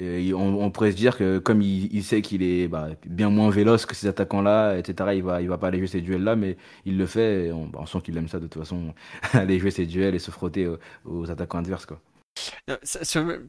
[0.00, 3.84] euh, on, pourrait se dire que comme il, sait qu'il est bah, bien moins véloce
[3.86, 6.56] que ces attaquants-là, etc., il va, il va pas aller jouer ces duels-là, mais
[6.86, 7.52] il le fait.
[7.52, 8.94] on, bah, on, sent qu'il aime ça de toute façon,
[9.34, 12.00] aller jouer ces duels et se frotter aux, aux attaquants adverses, quoi.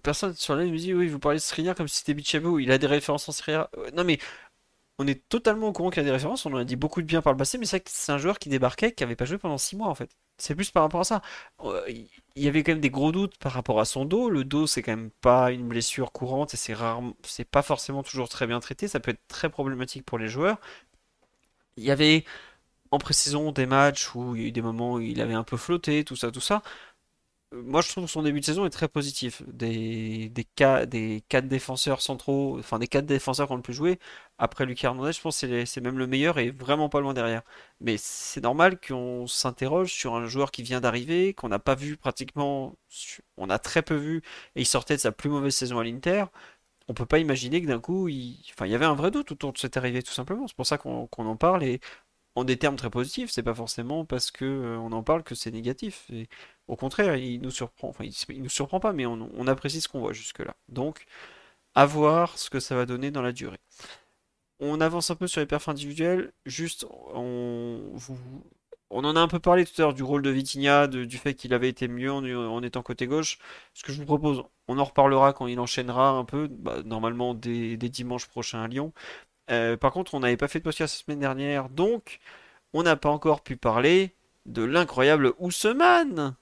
[0.04, 2.72] Personne sur la me dit oui, vous parlez de Skriniar comme si c'était Bichabou, il
[2.72, 3.70] a des références en Skriniar.
[3.94, 4.20] Non mais
[5.00, 7.08] on est totalement au courant qu'il a des références, on en a dit beaucoup de
[7.08, 9.38] bien par le passé, mais c'est c'est un joueur qui débarquait, qui avait pas joué
[9.38, 10.12] pendant 6 mois en fait.
[10.38, 11.22] C'est plus par rapport à ça.
[11.64, 14.30] Euh, il y avait quand même des gros doutes par rapport à son dos.
[14.30, 18.04] Le dos, c'est quand même pas une blessure courante et c'est rarement, c'est pas forcément
[18.04, 18.88] toujours très bien traité.
[18.88, 20.60] Ça peut être très problématique pour les joueurs.
[21.78, 22.26] Il y avait
[22.92, 25.44] en pré-saison des matchs où il y a eu des moments où il avait un
[25.44, 26.64] peu flotté, tout ça, tout ça
[27.54, 29.44] moi, je trouve son début de saison est très positif.
[29.48, 30.46] Des, des,
[30.88, 34.00] des 4 défenseurs centraux, enfin des 4 défenseurs qu'on le plus joué,
[34.38, 37.44] après Lucas Hernandez, je pense que c'est même le meilleur et vraiment pas loin derrière.
[37.80, 41.98] Mais c'est normal qu'on s'interroge sur un joueur qui vient d'arriver, qu'on n'a pas vu
[41.98, 42.76] pratiquement,
[43.38, 44.18] on a très peu vu,
[44.56, 46.26] et il sortait de sa plus mauvaise saison à l'Inter.
[46.90, 48.44] On peut pas imaginer que d'un coup, il...
[48.52, 50.48] Enfin, il y avait un vrai doute autour de cette arrivée, tout simplement.
[50.48, 51.80] C'est pour ça qu'on en parle et
[52.36, 53.32] en des termes très positifs.
[53.32, 56.06] C'est pas forcément parce que euh, on en parle que c'est négatif.
[56.12, 56.28] Et
[56.68, 57.90] au contraire, il nous surprend.
[57.90, 60.56] Enfin, il, nous surprend pas, mais on, apprécie ce qu'on voit jusque-là.
[60.70, 61.06] Donc,
[61.76, 63.60] à voir ce que ça va donner dans la durée.
[64.60, 66.34] On avance un peu sur les perfs individuels.
[66.46, 67.92] Juste, on,
[68.94, 71.34] on en a un peu parlé tout à l'heure du rôle de Vitinha, du fait
[71.34, 73.40] qu'il avait été mieux en, étant côté gauche.
[73.74, 77.34] Ce que je vous propose, on en reparlera quand il enchaînera un peu, bah, normalement
[77.34, 78.94] dès, dimanche prochain à Lyon.
[79.52, 82.20] Euh, par contre, on n'avait pas fait de podcast la semaine dernière, donc
[82.74, 84.16] on n'a pas encore pu parler
[84.46, 86.36] de l'incroyable Ousmane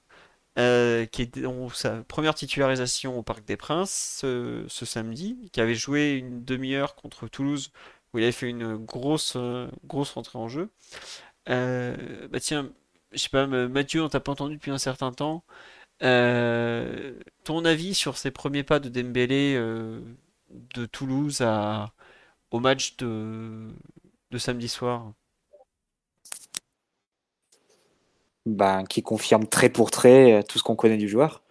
[0.58, 1.40] euh, qui est
[1.74, 7.28] sa première titularisation au Parc des Princes ce, samedi, qui avait joué une demi-heure contre
[7.28, 7.72] Toulouse,
[8.12, 10.70] où il avait fait une grosse, euh, grosse rentrée en jeu.
[11.46, 12.70] Bah tiens,
[13.12, 15.44] je sais pas, Mathieu, on t'a pas entendu depuis un certain temps.
[16.00, 19.54] ton avis sur ses premiers pas de Dembélé
[20.50, 21.92] de Toulouse à,
[22.52, 23.74] au match de,
[24.36, 25.12] samedi soir
[28.46, 31.42] ben, qui confirme trait pour trait euh, tout ce qu'on connaît du joueur,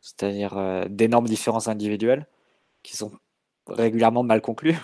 [0.00, 2.26] c'est-à-dire euh, d'énormes différences individuelles
[2.82, 3.12] qui sont
[3.68, 4.76] régulièrement mal conclues.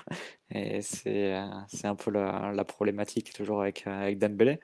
[0.51, 1.45] Et c'est euh,
[1.85, 4.61] un peu la, problématique toujours avec, avec Dembélé.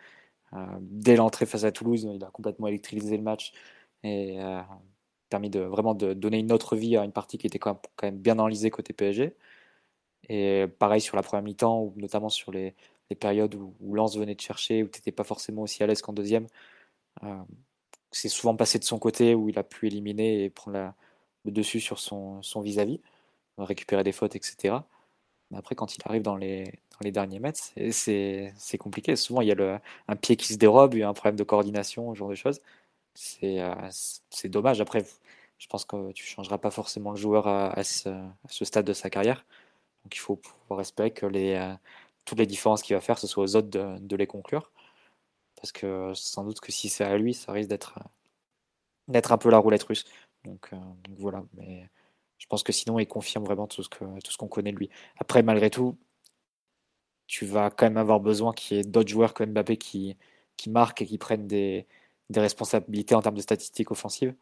[0.81, 3.53] dès l'entrée face à Toulouse, il a complètement électrisé le match
[4.05, 4.39] et
[5.29, 8.17] permis de vraiment de donner une autre vie à une partie qui était quand même,
[8.19, 9.35] bien enlisée côté PSG.
[10.33, 12.75] Et pareil sur la première mi-temps, notamment sur les,
[13.21, 16.15] périodes où, où venait de chercher, où tu n'étais pas forcément aussi à l'aise qu'en
[16.15, 16.47] deuxième,
[17.25, 17.37] euh,
[18.11, 20.95] c'est souvent passé de son côté où il a pu éliminer et prendre
[21.45, 23.01] le dessus sur son vis-à-vis,
[23.59, 24.77] récupérer des fautes, etc.
[25.51, 26.73] Mais après, quand il arrive dans les,
[27.05, 27.61] derniers mètres,
[27.91, 29.17] c'est compliqué.
[29.17, 31.45] Souvent, il y a un pied qui se dérobe, il y a un problème de
[31.45, 32.61] coordination, ce genre de choses.
[33.15, 33.91] C'est euh,
[34.47, 34.81] dommage.
[34.81, 35.05] Après,
[35.59, 38.11] je pense que tu ne changeras pas forcément le joueur à, ce,
[38.65, 39.45] stade de sa carrière.
[40.05, 41.75] Donc il faut pouvoir espérer que euh,
[42.25, 44.71] toutes les différences qu'il va faire, ce soit aux autres de, les conclure.
[45.57, 47.99] Parce que sans doute que si c'est à lui, ça risque d'être
[49.09, 50.05] d'être un peu la roulette russe.
[50.45, 50.71] Donc,
[51.19, 51.45] voilà.
[51.55, 51.89] Mais
[52.39, 54.91] je pense que sinon, il confirme vraiment tout ce qu'on connaît de lui.
[55.19, 55.97] Après, malgré tout,
[57.27, 60.17] tu vas quand même avoir besoin qu'il y ait d'autres joueurs que Mbappé qui,
[60.69, 61.87] marquent et qui prennent des,
[62.31, 64.35] des responsabilités en termes de statistiques offensives.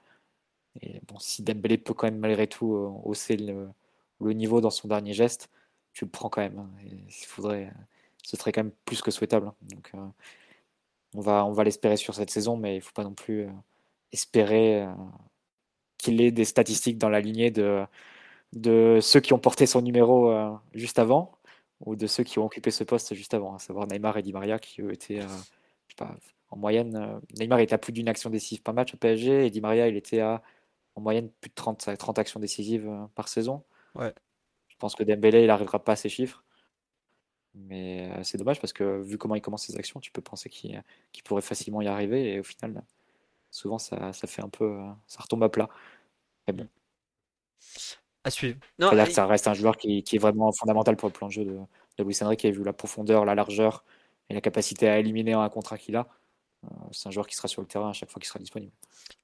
[0.83, 3.69] Et bon, si Dembélé peut quand même malgré tout euh, hausser le,
[4.21, 5.51] le, niveau dans son dernier geste,
[5.93, 6.59] tu le prends quand même.
[6.59, 6.71] Hein.
[6.85, 7.73] il faudrait,
[8.23, 9.49] ce serait quand même plus que souhaitable.
[9.49, 9.55] Hein.
[9.63, 10.07] Donc, euh,
[11.15, 13.43] on va, on va l'espérer sur cette saison, mais il ne faut pas non plus
[13.43, 13.51] euh,
[14.13, 14.87] espérer
[15.99, 17.87] qu'il ait des statistiques dans la lignée de,
[19.01, 20.35] ceux qui ont porté son numéro
[20.75, 21.33] juste avant
[21.81, 24.33] ou de ceux qui ont occupé ce poste juste avant, à savoir Neymar et Di
[24.33, 25.21] Maria qui eux étaient,
[26.51, 29.61] en moyenne, Neymar était à plus d'une action décisive par match au PSG et Di
[29.61, 30.43] Maria il était à
[30.95, 33.63] en moyenne plus de 30, 30 actions décisives euh, par saison.
[33.95, 34.15] Ouais.
[34.69, 36.45] Je pense que Dembélé, il n'arrivera pas à ces chiffres.
[37.55, 40.49] Mais euh, c'est dommage parce que vu comment il commence ses actions, tu peux penser
[40.49, 40.83] qu'il
[41.25, 42.35] pourrait facilement y arriver.
[42.35, 42.83] Et au final,
[43.51, 44.65] souvent, ça, ça, fait un peu.
[44.65, 45.69] Euh, ça retombe à plat.
[46.47, 46.69] Mais bon.
[48.25, 48.59] À suivre.
[48.79, 51.33] Non, que ça reste un joueur qui, qui, est vraiment fondamental pour le plan de
[51.33, 51.59] jeu de,
[51.99, 53.85] de Luis Enrique, qui a vu la profondeur, la largeur
[54.29, 56.09] et la capacité à éliminer un contrat qu'il a.
[56.93, 58.73] c'est un joueur qui sera sur le terrain à chaque fois qu'il sera disponible.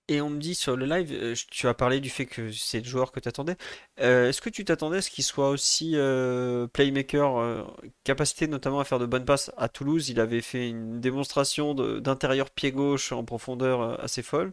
[0.09, 2.79] Et on me dit sur le live, euh, tu as parlé du fait que c'est
[2.79, 3.57] le joueur que tu attendais.
[4.01, 7.67] Euh, est-ce que tu t'attendais à ce qu'il soit aussi euh, playmaker,
[8.05, 10.09] capacité notamment à faire de bonnes passes à Toulouse?
[10.09, 14.53] Il avait fait une démonstration d'intérieur pied gauche en profondeur assez folle.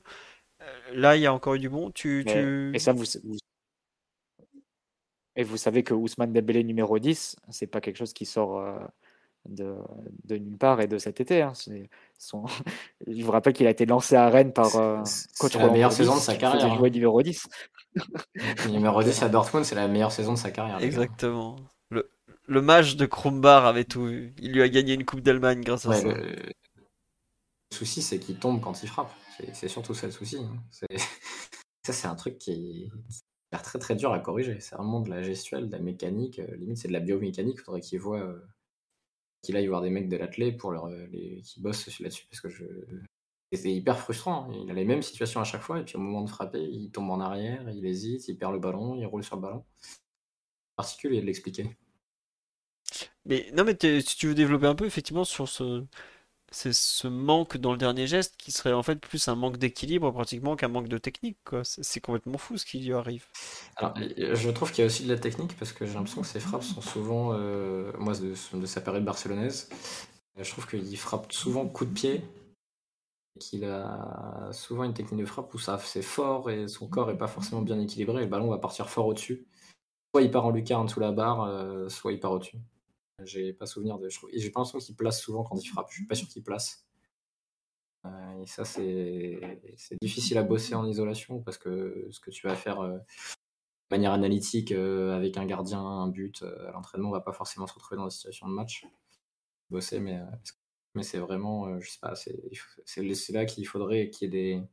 [0.94, 1.92] là, il y a encore eu du bon.
[1.92, 2.26] Tu,
[2.74, 3.06] Et ça, vous,
[5.36, 8.60] Et vous savez que Ousmane Dembélé numéro 10, c'est pas quelque chose qui sort
[9.46, 9.76] de,
[10.26, 11.42] de, nulle part et de cet été.
[11.42, 11.54] Hein.
[12.18, 12.46] Son...
[13.08, 15.02] Je vous rappelle qu'il a été lancé à Rennes par euh,
[15.40, 16.72] coach la meilleure saison de sa carrière.
[16.72, 16.90] Hein.
[16.90, 17.48] numéro 10.
[18.70, 20.82] numéro 10 à Dortmund, c'est la meilleure saison de sa carrière.
[20.82, 21.58] Exactement.
[21.90, 22.10] Le,
[22.48, 25.94] le match de Krumbar avait tout Il lui a gagné une Coupe d'Allemagne grâce à
[25.94, 26.08] ça.
[26.08, 26.36] Le...
[27.72, 29.12] souci, c'est qu'il tombe quand il frappe.
[29.54, 30.38] C'est surtout ça le souci.
[30.38, 30.88] Hein.
[31.86, 32.90] Ça, c'est un truc qui
[33.52, 34.58] est très très dur à corriger.
[34.62, 36.40] C'est vraiment de la gestuelle, de la mécanique.
[36.40, 37.58] Euh, limite, c'est de la biomécanique.
[37.60, 38.42] Il faudrait qu'il voit euh,
[39.44, 42.50] qu'il aille voir des mecs de l'athlé pour euh, les, qui bossent là-dessus parce que
[42.50, 42.66] je
[43.56, 44.50] c'est hyper frustrant.
[44.50, 44.62] Hein.
[44.64, 46.90] Il a les mêmes situations à chaque fois et puis au moment de frapper, il
[46.92, 49.64] tombe en arrière, il hésite, il perd le ballon, il roule sur le ballon.
[50.76, 51.70] Particulier de l'expliquer.
[53.26, 55.86] Mais non, mais si tu veux développer un peu effectivement sur ce,
[56.54, 60.12] c'est ce manque dans le dernier geste qui serait en fait plus un manque d'équilibre
[60.12, 61.38] pratiquement qu'un manque de technique.
[61.64, 63.26] C'est complètement fou ce qui lui arrive.
[63.76, 66.28] Alors, je trouve qu'il y a aussi de la technique parce que j'ai l'impression que
[66.28, 69.70] ses frappes sont souvent, euh, moi de, sa période barcelonaise,
[70.38, 72.24] je trouve qu'il frappe souvent coup de pied,
[73.40, 77.18] qu'il a souvent une technique de frappe où ça c'est fort et son corps est
[77.18, 79.48] pas forcément bien équilibré et le ballon va partir fort au-dessus.
[80.14, 82.60] Soit il part en lucarne sous la barre, euh, soit il part au-dessus.
[83.26, 84.10] J'ai pas souvenir de.
[84.10, 85.88] J'ai pas l'impression qu'il place souvent quand il frappe.
[85.90, 86.86] Je suis pas sûr qu'il place.
[88.06, 89.40] Euh, et ça, c'est
[90.02, 94.12] difficile à bosser en isolation parce que ce que tu vas faire euh, de manière
[94.12, 97.98] analytique euh, avec un gardien, un but à l'entraînement, on va pas forcément se retrouver
[97.98, 98.86] dans des situations de match.
[99.70, 100.20] Bosser, mais,
[100.96, 104.64] mais c'est vraiment, je sais pas, c'est là qu'il faudrait qu'il y ait des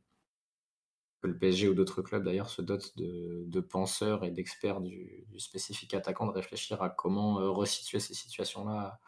[1.21, 5.93] que le PSG ou d'autres clubs d'ailleurs se dotent de, penseurs et d'experts du, spécifique
[5.93, 8.99] attaquant, de réfléchir à comment euh, resituer ces situations-là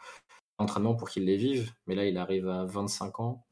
[0.57, 1.73] en entraînement pour qu'ils les vivent.
[1.88, 3.45] Mais là, il arrive à 25 ans,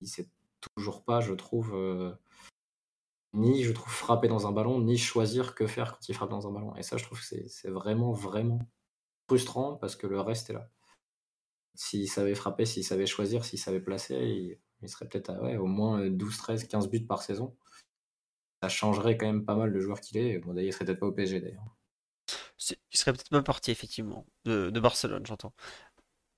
[0.00, 0.28] il sait
[0.76, 2.12] toujours pas, je trouve, euh,
[3.32, 6.48] ni je trouve frapper dans un ballon, ni choisir que faire quand il frappe dans
[6.48, 6.74] un ballon.
[6.76, 8.60] Et ça, je trouve que c'est vraiment, vraiment
[9.28, 10.68] frustrant parce que le reste est là.
[11.76, 15.66] S'il savait frapper, s'il savait choisir, s'il savait placer, il, il serait peut-être à au
[15.66, 17.56] moins 12, 13, 15 buts par saison.
[18.62, 20.38] Ça changerait quand même pas mal le joueur qu'il est.
[20.38, 21.64] Bon, d'ailleurs, il serait peut-être pas au PSG d'ailleurs.
[22.92, 25.54] Il serait peut-être pas parti, effectivement, de, Barcelone, j'entends.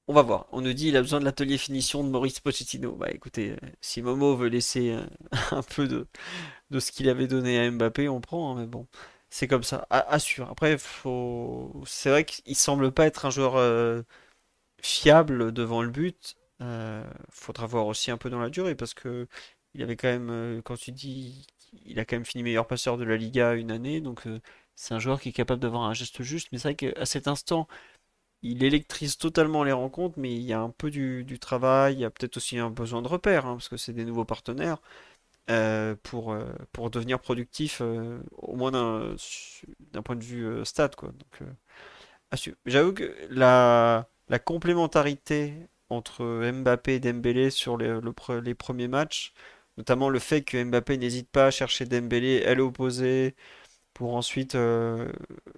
[0.09, 0.49] On va voir.
[0.53, 2.97] On nous dit qu'il a besoin de l'atelier finition de Maurice Pochettino.
[2.97, 5.05] Bah écoutez, euh, si Momo veut laisser euh,
[5.53, 6.07] un peu de,
[6.71, 8.53] de ce qu'il avait donné à Mbappé, on prend.
[8.53, 8.89] Hein, mais bon,
[9.31, 9.87] c'est comme ça.
[9.91, 10.51] Assure.
[10.51, 11.83] Après, faut...
[11.87, 14.03] c'est vrai qu'il semble pas être un joueur euh,
[14.83, 16.37] fiable devant le but.
[16.63, 19.27] Euh, faudra voir aussi un peu dans la durée parce que
[19.75, 21.47] il avait quand même, euh, quand tu dis,
[21.87, 24.41] il a quand même fini meilleur passeur de la Liga une année, donc euh,
[24.75, 26.49] c'est un joueur qui est capable d'avoir un geste juste.
[26.53, 27.69] Mais c'est vrai qu'à cet instant,
[28.43, 32.05] il électrise totalement les rencontres, mais il y a un peu du, travail, il y
[32.05, 34.79] a peut-être aussi un besoin de repères, hein, parce que c'est des nouveaux partenaires.
[36.03, 36.37] pour,
[36.73, 40.97] pour devenir productif, au moins d'un point de vue stade.
[40.97, 41.13] Quoi.
[42.67, 44.07] J'avoue que la
[44.45, 49.33] complémentarité entre Mbappé et Dembélé sur les, premiers matchs.
[49.79, 53.35] Notamment le fait que Mbappé n'hésite pas à chercher Dembélé, elle opposée,
[53.95, 55.13] pour ensuite euh,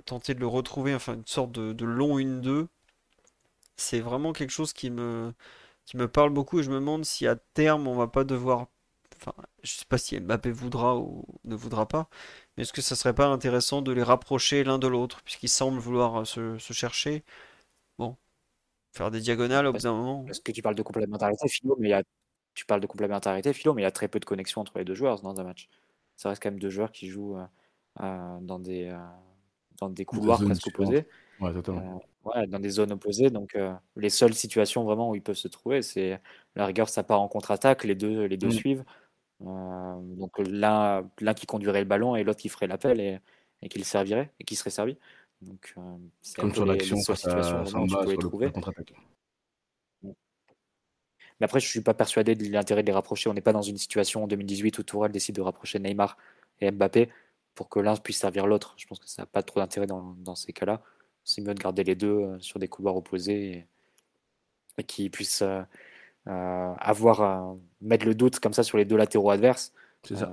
[0.06, 2.68] tenter de le retrouver, enfin une sorte de, long 1-2.
[3.76, 5.32] c'est vraiment quelque chose qui me,
[5.86, 8.68] qui me parle beaucoup et je me demande si à terme on va pas devoir.
[9.16, 12.08] Enfin, je sais pas si Mbappé voudra ou ne voudra pas,
[12.56, 15.78] mais est-ce que ça serait pas intéressant de les rapprocher l'un de l'autre, puisqu'ils semblent
[15.78, 17.24] vouloir se, se chercher?
[18.94, 20.24] Faire des diagonales au bout d'un moment.
[20.24, 22.02] parce que tu parles de complémentarité, Philo, mais il y a,
[22.54, 24.84] tu parles de complémentarité, Philo, mais il y a très peu de connexion entre les
[24.84, 25.68] deux joueurs dans un match.
[26.16, 27.44] Ça reste quand même deux joueurs qui jouent euh,
[28.02, 28.96] euh, dans des, euh,
[29.80, 31.08] dans des couloirs zones presque opposés,
[31.40, 32.00] Ouais, totalement.
[32.24, 33.30] euh, ouais, dans des zones opposées.
[33.30, 36.20] Donc, euh, les seules situations vraiment où ils peuvent se trouver, c'est
[36.54, 38.52] la rigueur, ça part en contre-attaque, les deux, les deux Mm.
[38.52, 38.84] suivent.
[39.42, 43.18] Euh, donc, l'un, l'un qui conduirait le ballon et l'autre qui ferait l'appel et,
[43.62, 44.96] et qui le servirait et qui serait servi.
[45.44, 48.94] Donc, euh, c'est Comme sur l'action où tu Samba peux les sur le, contre-attaque.
[50.02, 53.28] Mais après, je suis pas persuadé de l'intérêt de les rapprocher.
[53.28, 56.16] On n'est pas dans une situation en 2018 où Tourelle décide de rapprocher Neymar
[56.60, 57.10] et Mbappé
[57.54, 58.74] pour que l'un puisse servir l'autre.
[58.76, 60.82] Je pense que ça n'a pas trop d'intérêt dans, dans ces cas-là.
[61.24, 63.66] C'est mieux de garder les deux euh, sur des couloirs opposés et,
[64.78, 65.62] et qu'ils puissent euh,
[66.28, 69.72] euh, avoir euh, mettre le doute comme ça sur les deux latéraux adverses,
[70.04, 70.32] ça.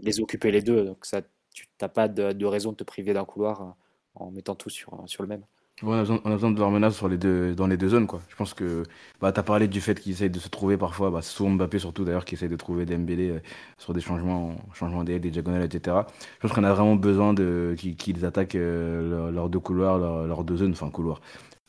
[0.00, 0.84] les occuper les deux.
[0.84, 1.22] Donc ça,
[1.52, 3.76] tu n'as pas de, de raison de te priver d'un couloir
[4.16, 5.42] en mettant tout sur, le même.
[5.82, 8.20] On a besoin, de leur menace sur les deux, dans les deux zones, quoi.
[8.30, 8.82] Je pense que
[9.20, 11.78] bah, tu as parlé du fait qu'ils essayent de se trouver parfois, bah, souvent Mbappé
[11.78, 13.40] surtout d'ailleurs, qui essaye de trouver Dembélé euh,
[13.76, 16.06] sur des changements, changements des diagonales, etc.
[16.36, 17.34] Je pense qu'on a vraiment besoin
[17.76, 21.20] qu'ils attaquent euh, leur- leurs deux couloirs, leurs deux zones, enfin couloirs.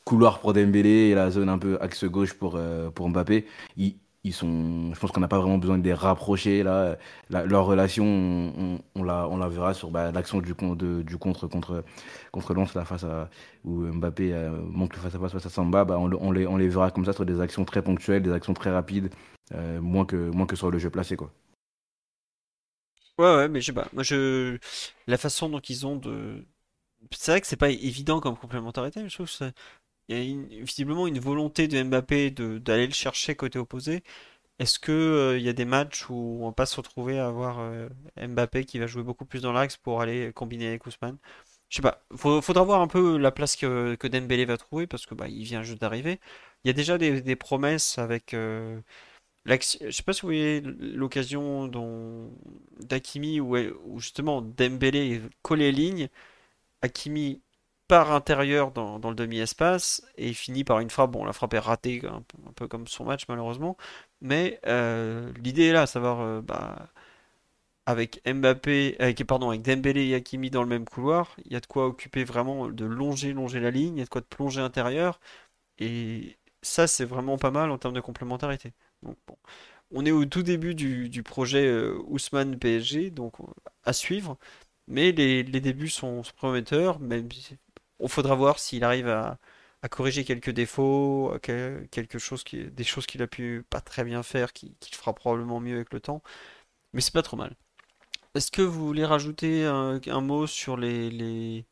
[0.04, 3.46] Couloir pour Dembélé et la zone un peu axe gauche pour, euh, pour Mbappé.
[4.24, 6.96] Ils sont, je pense qu'on n'a pas vraiment besoin de les rapprocher là.
[7.30, 8.04] Leur relation,
[8.94, 11.84] on, la, verra sur bah, l'action du, contre contre
[12.32, 13.30] contre Lens là face à
[13.64, 15.84] où Mbappé euh, monte face à face face à Samba.
[15.84, 18.54] Bah, on, le- on les, verra comme ça sur des actions très ponctuelles, des actions
[18.54, 19.10] très rapides,
[19.54, 21.32] euh, moins que moins que sur le jeu placé quoi.
[23.18, 23.88] Ouais, ouais, mais je sais pas.
[23.92, 24.58] Moi, je.
[25.06, 26.46] La façon dont ils ont de.
[27.12, 29.52] C'est vrai que c'est pas évident comme complémentarité, je trouve que
[30.08, 34.02] il y a visiblement une volonté de Mbappé d'aller le chercher côté opposé.
[34.58, 37.28] Est-ce que euh, il y a des matchs où on va pas se retrouver à
[37.28, 41.18] avoir euh, Mbappé qui va jouer beaucoup plus dans l'axe pour aller combiner avec Ousmane?
[41.70, 42.04] Je sais pas.
[42.16, 45.28] Faut- faudra voir un peu la place que, que Dembélé va trouver parce que bah
[45.28, 46.20] il vient juste d'arriver.
[46.64, 48.80] Il y a déjà des, promesses avec euh.
[49.46, 52.30] Je sais pas si vous voyez l'occasion dont
[52.80, 56.08] d'Hakimi où, où justement Dembélé colle les lignes.
[56.82, 57.42] Hakimi
[57.88, 61.12] part intérieur dans, dans le demi-espace et finit par une frappe.
[61.12, 62.22] Bon, la frappe est ratée, un,
[62.54, 63.76] peu comme son match malheureusement.
[64.20, 66.88] Mais euh, l'idée est là, à savoir euh, bah,
[67.86, 71.60] avec Mbappé, avec, pardon, avec Dembélé et Hakimi dans le même couloir, il y a
[71.60, 74.26] de quoi occuper vraiment, de longer, longer la ligne, il y a de quoi de
[74.26, 75.20] plonger intérieur.
[75.78, 78.72] Et ça, c'est vraiment pas mal en termes de complémentarité.
[79.02, 79.36] Donc bon,
[79.92, 83.34] on est au tout début du, du projet euh, Ousmane PSG, donc
[83.84, 84.38] à suivre.
[84.88, 87.28] Mais les, les débuts sont, sont prometteurs, même
[88.00, 89.38] on faudra voir s'il arrive à,
[89.82, 93.80] à corriger quelques défauts, à que- quelque chose qui, des choses qu'il a pu pas
[93.80, 96.22] très bien faire, qui- qu'il fera probablement mieux avec le temps.
[96.92, 97.56] Mais c'est pas trop mal.
[98.34, 101.66] Est-ce que vous voulez rajouter un, un mot sur les, les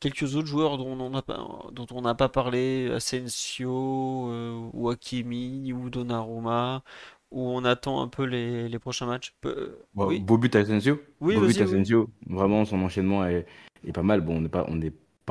[0.00, 1.38] quelques autres joueurs dont on n'a pas,
[1.72, 6.84] dont on n'a pas parlé, Asensio, euh, ou Hakimi, ou Donnarumma,
[7.32, 9.34] où on attend un peu les, les prochains matchs?
[9.42, 10.98] Peu- Bon, oui, beau but Asensio.
[11.20, 11.60] oui, Beau but oui.
[11.60, 12.10] Asensio.
[12.26, 13.46] Vraiment, son enchaînement est,
[13.86, 14.20] est pas mal.
[14.22, 14.80] Bon, on n'est pas, on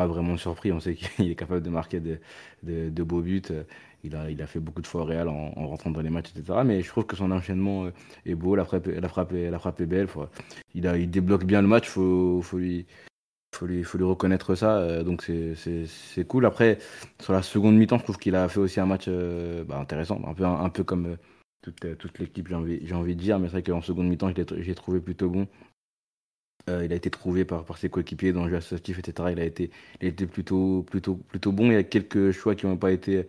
[0.07, 0.71] vraiment surpris.
[0.71, 2.19] On sait qu'il est capable de marquer de,
[2.63, 3.41] de, beaux buts.
[4.03, 6.09] Il a, il a fait beaucoup de fois au Real en, en rentrant dans les
[6.09, 6.63] matchs, etc.
[6.63, 7.91] Mais je trouve que son enchaînement euh,
[8.25, 8.55] est beau.
[8.55, 10.07] La frappe, la frappe, la frappe est belle.
[10.07, 10.27] Faut-
[10.73, 11.87] il, a, il débloque bien le match.
[11.89, 12.85] Faut, faut lui,
[13.55, 14.77] faut lui, faut lui reconnaître ça.
[14.79, 16.45] euh, donc c'est, cool.
[16.45, 16.79] Après,
[17.21, 20.21] sur la seconde mi-temps, je trouve qu'il a fait aussi un match euh, bah, intéressant.
[20.27, 21.17] Un peu, un, peu comme
[21.61, 23.39] toute, toute l'équipe, j'ai envie, j'ai envie de dire.
[23.39, 25.47] Mais c'est vrai qu'en seconde mi-temps, j'ai trouvé plutôt bon.
[26.69, 29.31] Euh, il a été trouvé par, ses coéquipiers dans le jeu associatif, etc.
[29.31, 29.71] Il a été,
[30.01, 31.67] il a été plutôt, plutôt, plutôt bon.
[31.67, 33.27] Il y a quelques choix qui n'ont pas été,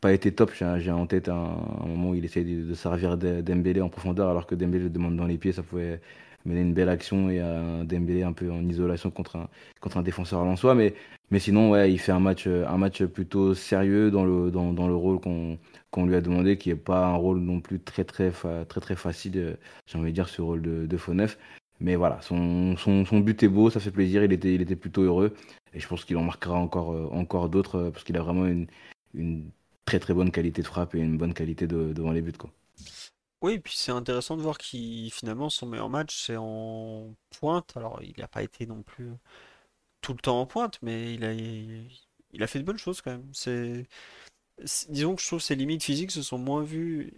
[0.00, 0.52] pas été top.
[0.54, 1.56] J'ai, en tête un,
[1.86, 5.16] moment où il essaie de, servir de- Dembélé en profondeur alors que Dembélé le demande
[5.16, 5.52] dans les pieds.
[5.52, 6.00] Ça pouvait
[6.44, 9.48] mener une belle action et un Dembélé un peu en isolation contre un,
[9.80, 10.74] contre un défenseur lensois.
[10.74, 10.94] Mais,
[11.30, 14.94] mais sinon, ouais, il fait un match, un match plutôt sérieux dans le, dans, le
[14.94, 15.58] rôle qu'on,
[16.06, 19.32] lui a demandé, qui n'est pas un rôle non plus très, très, très, très facile,
[19.38, 19.56] euh,
[19.86, 21.38] j'ai envie de dire, ce rôle de, de faux neuf.
[21.80, 24.76] Mais voilà, son, son, son but est beau, ça fait plaisir, il était, il était
[24.76, 25.34] plutôt heureux.
[25.74, 28.46] Et je pense qu'il en marquera encore, euh, encore d'autres, euh, parce qu'il a vraiment
[28.46, 28.66] une,
[29.14, 29.50] une
[29.84, 32.32] très très bonne qualité de frappe et une bonne qualité de, devant les buts.
[32.32, 32.50] Quoi.
[33.42, 37.76] Oui, et puis c'est intéressant de voir qu'il finalement son meilleur match c'est en pointe.
[37.76, 39.10] Alors il n'a pas été non plus
[40.00, 43.10] tout le temps en pointe, mais il a, il a fait de bonnes choses quand
[43.12, 43.28] même.
[43.32, 43.86] C'est-
[44.88, 47.12] disons que je trouve que ses limites physiques se sont moins vues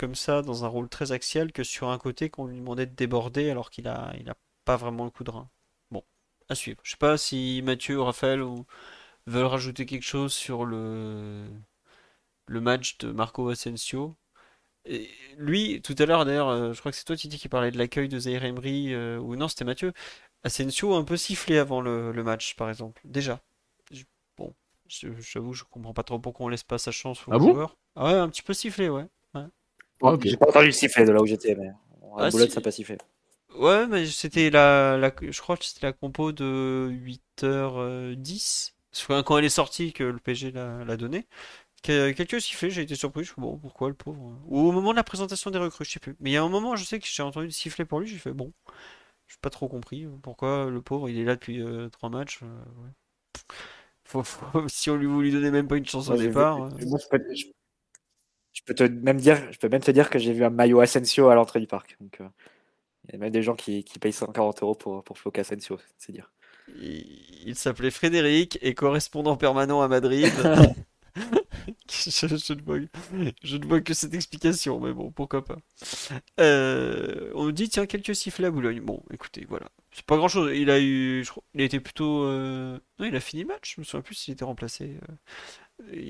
[0.00, 2.94] comme ça dans un rôle très axial que sur un côté qu'on lui demandait de
[2.96, 4.36] déborder alors qu'il a, il a
[4.66, 5.50] pas vraiment le coup de rein.
[5.92, 6.04] Bon,
[6.50, 6.80] à suivre.
[6.84, 8.66] Je sais pas si Mathieu, Raphaël, ou
[9.26, 11.48] veulent rajouter quelque chose sur le,
[12.46, 14.16] le match de Marco Asensio.
[14.86, 17.70] Et lui, tout à l'heure, d'ailleurs, euh, je crois que c'est toi, Titi, qui parlait
[17.72, 19.92] de l'accueil de Zaire Emery, euh, ou non, c'était Mathieu.
[20.44, 23.40] Asensio a un peu sifflé avant le, le match, par exemple, déjà.
[23.92, 24.04] Je-
[24.38, 24.54] bon,
[24.88, 27.56] j'avoue, je comprends pas trop pourquoi on laisse pas sa chance aux Ah bon?
[27.56, 27.76] joueurs.
[27.96, 29.06] Ah ouais, un petit peu sifflé, ouais.
[30.02, 30.16] Ah.
[30.22, 31.70] J'ai pas entendu le sifflet de là où j'étais, mais
[32.16, 32.54] Ah, la boulette, si.
[32.54, 32.98] ça n'a pas sifflé.
[33.56, 38.74] Ouais, mais c'était la, la, je crois que c'était la compo de 8h10.
[38.92, 41.26] C'est quand elle est sortie que le PG l'a l'a donné.
[41.82, 43.24] Que- Quelques sifflets, j'ai été surpris.
[43.24, 44.38] Je fais bon, pourquoi le pauvre?
[44.48, 46.16] Ou au moment de la présentation des recrues, je sais plus.
[46.20, 48.08] Mais il y a un moment, je sais que j'ai entendu des sifflets pour lui,
[48.08, 48.52] j'ai fait bon.
[49.28, 52.40] J'ai pas trop compris euh, pourquoi le pauvre, il est là depuis euh, trois matchs.
[52.42, 52.46] euh,
[52.82, 52.90] ouais.
[54.04, 56.28] Faut- faut- si on lui voulait lui donner même pas une chance au j'ai vu-
[56.28, 56.56] départ.
[56.62, 56.98] euh, moi,
[57.34, 57.44] je,
[58.52, 60.80] je- peux te même dire, je peux même te dire que j'ai vu un maillot
[60.80, 61.96] Asensio à l'entrée du parc.
[62.00, 62.28] Donc, euh,
[63.08, 66.12] il y a même des gens qui, qui payent 140 euros pour, pour Asensio, c'est
[66.12, 66.30] dire.
[66.68, 67.04] Il,
[67.48, 70.30] il s'appelait Frédéric et correspondant permanent à Madrid.
[71.90, 72.78] je, je ne vois,
[73.42, 75.56] je ne vois que cette explication, mais bon, pourquoi pas.
[76.40, 78.80] Euh, on nous dit, tiens, quelques sifflets à Boulogne.
[78.80, 79.68] Bon, écoutez, voilà.
[79.92, 80.52] C'est pas grand-chose.
[80.56, 82.24] Il a eu, je crois- il a été plutôt...
[82.24, 83.74] euh, Non, il a fini le match.
[83.76, 84.96] Je me souviens plus s'il était remplacé.
[85.10, 85.14] euh.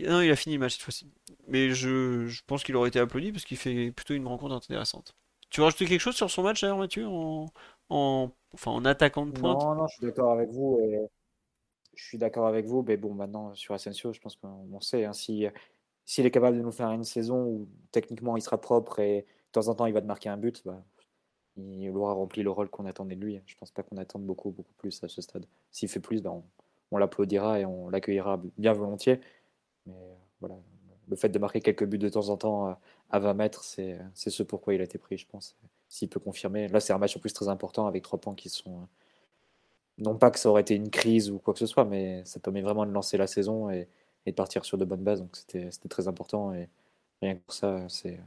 [0.09, 1.07] Non, il a fini le match cette fois-ci.
[1.49, 5.15] Mais je, pense qu'il aurait été applaudi parce qu'il fait plutôt une rencontre intéressante.
[5.51, 7.47] Tu veux rajouter quelque chose sur son match d'ailleurs, Mathieu, en,
[7.89, 8.31] en...
[8.67, 9.63] En attaquant de pointe?
[9.63, 10.81] Non, non, je suis d'accord avec vous.
[10.83, 11.01] Et
[11.95, 12.83] je suis d'accord avec vous.
[12.83, 15.05] Mais bon, maintenant, sur Asensio, je pense qu'on on sait.
[15.05, 15.47] hein, si,
[16.05, 19.53] s'il est capable de nous faire une saison où techniquement il sera propre et de
[19.53, 20.83] temps en temps il va te marquer un but, bah,
[21.57, 23.41] il aura rempli le rôle qu'on attendait de lui.
[23.47, 25.47] Je pense pas qu'on attende beaucoup, beaucoup plus à ce stade.
[25.71, 26.35] S'il fait plus, bah,
[26.91, 29.21] on l'applaudira et on l'accueillera bien volontiers.
[29.87, 30.57] Mais euh, voilà,
[31.09, 32.75] le fait de marquer quelques buts de temps en temps euh,
[33.11, 35.57] à 20 mètres, c'est c'est ce pourquoi il a été pris, je pense.
[35.89, 36.69] S'il peut confirmer.
[36.69, 38.83] Là, c'est un match en plus très important avec trois points qui sont.
[38.83, 38.87] euh,
[39.99, 42.41] Non pas que ça aurait été une crise ou quoi que ce soit, mais ça
[42.41, 43.89] permet vraiment de lancer la saison et,
[44.27, 45.21] de partir sur de bonnes bases.
[45.21, 46.69] Donc c'était très important et
[47.23, 48.21] rien que ça, c'est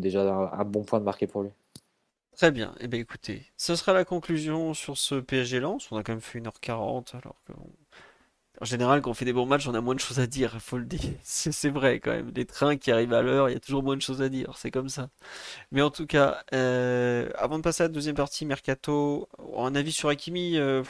[0.00, 1.50] déjà un, bon point de marquer pour lui.
[2.36, 2.74] Très bien.
[2.80, 5.90] Eh bien, écoutez, ce sera la conclusion sur ce PSG Lens.
[5.92, 7.36] On a quand même fait 1h40, alors
[8.60, 10.60] en général, quand on fait des bons matchs, on a moins de choses à dire,
[10.60, 11.00] faut le dire.
[11.22, 12.32] C'est vrai quand même.
[12.34, 14.56] Les trains qui arrivent à l'heure, il y a toujours moins de choses à dire.
[14.56, 15.10] C'est comme ça.
[15.72, 19.28] Mais en tout cas, euh, avant de passer à la deuxième partie, Mercato,
[19.58, 20.82] un avis sur Hakimi, euh,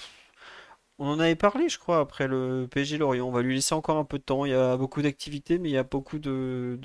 [0.99, 3.27] on en avait parlé, je crois, après le PSG Lorient.
[3.27, 4.45] On va lui laisser encore un peu de temps.
[4.45, 6.79] Il y a beaucoup d'activités, mais il y a beaucoup de,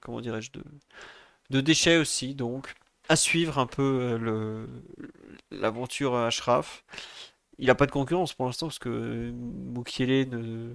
[0.00, 0.62] comment dirais-je, de,
[1.50, 2.34] de déchets aussi.
[2.34, 2.74] Donc,
[3.08, 4.66] à suivre un peu euh,
[5.50, 6.84] l'aventure Ashraf.
[7.62, 10.72] Il n'a pas de concurrence pour l'instant parce que Mukiele ne,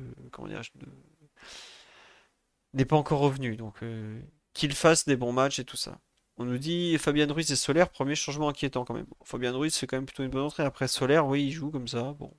[2.73, 3.57] n'est pas encore revenu.
[3.57, 4.22] Donc, euh,
[4.53, 5.99] qu'il fasse des bons matchs et tout ça.
[6.38, 9.05] On nous dit Fabien Ruiz et Solaire, premier changement inquiétant quand même.
[9.26, 10.64] Fabien Ruiz fait quand même plutôt une bonne entrée.
[10.64, 12.15] Après Solaire, oui, il joue comme ça.
[12.18, 12.31] Bon,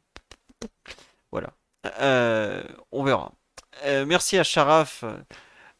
[1.30, 1.52] voilà.
[2.00, 3.32] Euh, on verra.
[3.84, 5.04] Euh, merci à Sharaf,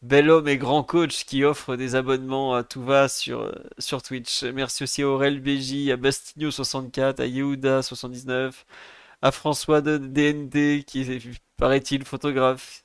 [0.01, 4.43] bel homme et grand coach qui offre des abonnements à tout va sur, euh, Twitch.
[4.43, 8.51] Merci aussi à Aurel BJ, à Bastigno64, à Yehuda79,
[9.21, 11.19] à François de DND qui
[11.57, 12.83] paraît-il, photographe,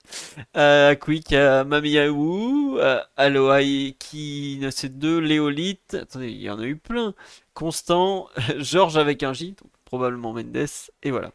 [0.55, 5.95] à Quick, à Mamiyaou, à Aloai qui c'est deux Léolite.
[5.95, 7.15] Attendez, il y en a eu plein.
[7.55, 8.28] Constant,
[8.59, 10.66] Georges avec un J, donc probablement Mendes,
[11.05, 11.31] et voilà.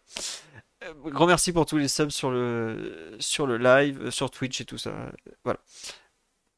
[0.84, 4.62] Euh, Grand merci pour tous les subs sur le, sur le live, euh, sur Twitch
[4.62, 5.12] et tout ça.
[5.44, 5.60] Voilà.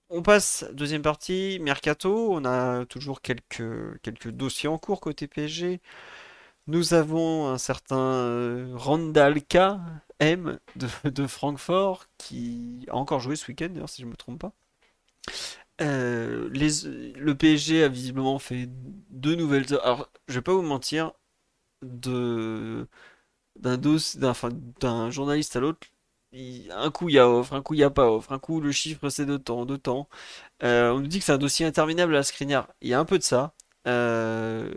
[0.09, 2.33] On passe, deuxième partie, Mercato.
[2.33, 5.79] On a toujours quelques, quelques dossiers en cours côté PSG.
[6.67, 9.57] Nous avons un certain euh, Randall K.
[10.19, 14.17] M de, de Francfort qui a encore joué ce week-end, d'ailleurs, si je ne me
[14.17, 14.53] trompe pas.
[15.79, 18.69] Le PSG a visiblement fait
[19.09, 19.65] deux nouvelles.
[19.83, 21.11] Alors, je vais pas vous mentir,
[21.83, 22.87] de
[23.59, 24.49] d'un d'un, enfin,
[25.11, 25.87] journaliste à l'autre,
[26.33, 28.61] un coup il y a offre, un coup il n'y a pas offre, un coup
[28.61, 30.07] le chiffre c'est de temps, de temps.
[30.63, 32.67] Euh, on nous dit que c'est un dossier interminable à la Skriniar.
[32.81, 33.53] Il y a un peu de ça.
[33.87, 34.69] Euh,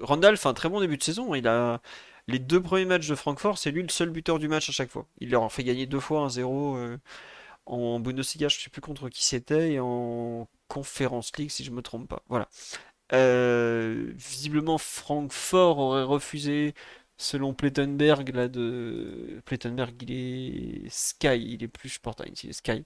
[0.00, 1.34] Randall fait un très bon début de saison.
[1.34, 1.80] Il a
[2.28, 4.90] les deux premiers matchs de Francfort, c'est lui le seul buteur du match à chaque
[4.90, 5.06] fois.
[5.20, 6.98] Il leur a fait gagner deux fois 1-0 euh,
[7.66, 11.82] en Bundesliga, je sais plus contre qui c'était, et en Conference League si je me
[11.82, 12.22] trompe pas.
[12.28, 12.48] Voilà.
[13.12, 16.74] Euh, visiblement, Francfort aurait refusé,
[17.20, 20.12] selon Plettenberg, là de Plettenberg, il
[20.86, 22.84] est Sky, il est plus Sporting, il est Sky.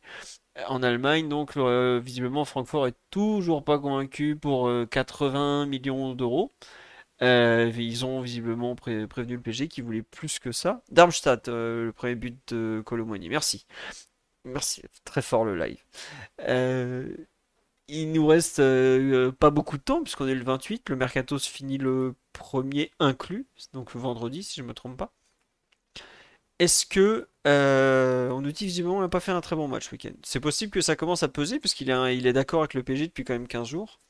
[0.68, 6.52] En Allemagne, donc euh, visiblement, Francfort est toujours pas convaincu pour euh, 80 millions d'euros.
[7.22, 10.82] Euh, ils ont visiblement pré- prévenu le PG qui voulait plus que ça.
[10.90, 13.28] Darmstadt, euh, le premier but de Colomoni.
[13.28, 13.66] Merci.
[14.44, 15.82] Merci, très fort le live.
[17.90, 20.88] Euh, il nous reste euh, pas beaucoup de temps puisqu'on est le 28.
[20.88, 25.12] Le mercato se finit le premier inclus, donc le vendredi si je me trompe pas.
[26.58, 29.90] est-ce que euh, on nous dit visiblement on n'a pas fait un très bon match
[29.92, 30.14] week-end.
[30.24, 33.34] C'est possible que ça commence à peser puisqu'il est, d'accord avec le PG depuis quand
[33.34, 34.00] même 15 jours.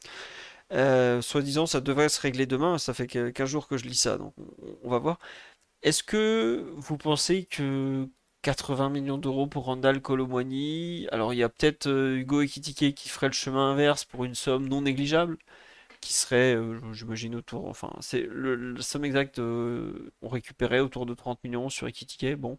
[0.73, 4.19] Euh, Soi-disant ça devrait se régler demain, ça fait 15 jours que je lis ça,
[4.19, 4.35] donc
[4.83, 5.19] on, va voir.
[5.83, 8.09] Est-ce que vous pensez que
[8.45, 13.09] 80 millions d'euros pour Randall Colomwani, alors il y a peut-être euh, Hugo Ekitike qui
[13.09, 15.39] ferait le chemin inverse pour une somme non négligeable
[16.03, 17.67] qui serait, euh, j'imagine, autour.
[17.69, 22.37] Enfin, c'est le, somme exacte, euh, on récupérait autour de 30 millions sur Ekitike.
[22.37, 22.59] Bon,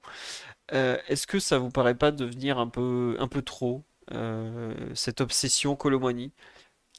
[0.72, 3.86] est-ce que ça vous paraît pas devenir un peu, un peu trop
[4.96, 6.34] cette obsession Colomani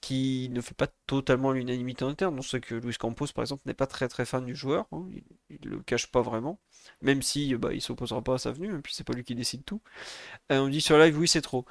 [0.01, 2.39] qui ne fait pas totalement l'unanimité interne?
[2.39, 4.87] On sait que Luis Campos, par exemple, n'est pas très très fan du joueur.
[4.93, 5.07] Hein.
[5.51, 6.61] Il, ne le cache pas vraiment.
[7.03, 9.35] Même si bah, il s'opposera pas à sa venue, et puis c'est pas lui qui
[9.35, 9.81] décide tout.
[10.51, 11.65] on dit sur live, oui, c'est trop.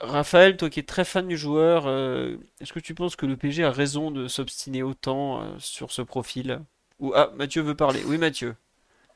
[0.00, 3.36] Raphaël, toi qui es très fan du joueur, euh, est-ce que tu penses que le
[3.36, 6.60] PG a raison de s'obstiner autant euh, sur ce profil?
[6.98, 8.02] Ou ah, Mathieu veut parler.
[8.06, 8.56] Oui, Mathieu.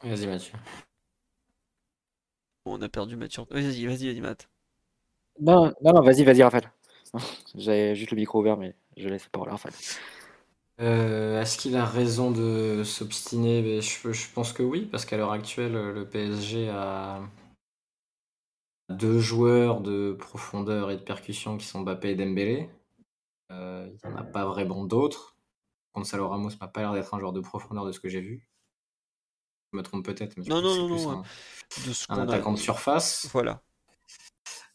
[0.03, 0.55] Vas-y, Mathieu.
[2.65, 3.45] on a perdu Mathieu.
[3.51, 4.49] Vas-y, vas-y, vas-y, Matt.
[5.41, 6.71] Non, non, vas-y, vas-y, Raphaël.
[7.55, 9.75] J'avais juste le micro ouvert, mais je laisse parler Raphaël.
[10.81, 13.81] Euh, est-ce qu'il a raison de s'obstiner?
[13.81, 17.21] Je, je, pense que oui, parce qu'à l'heure actuelle, le PSG a,
[18.89, 22.71] deux joueurs de profondeur et de percussion qui sont Mbappé et Dembélé.
[23.51, 25.37] Euh, il n'y en a pas vraiment d'autres.
[25.95, 28.49] Gonzalo Ramos m'a pas l'air d'être un joueur de profondeur de ce que j'ai vu.
[29.73, 31.23] Je me trompe peut-être, mais non, non, non, un,
[32.09, 33.29] un attaquant de surface.
[33.33, 33.63] Voilà.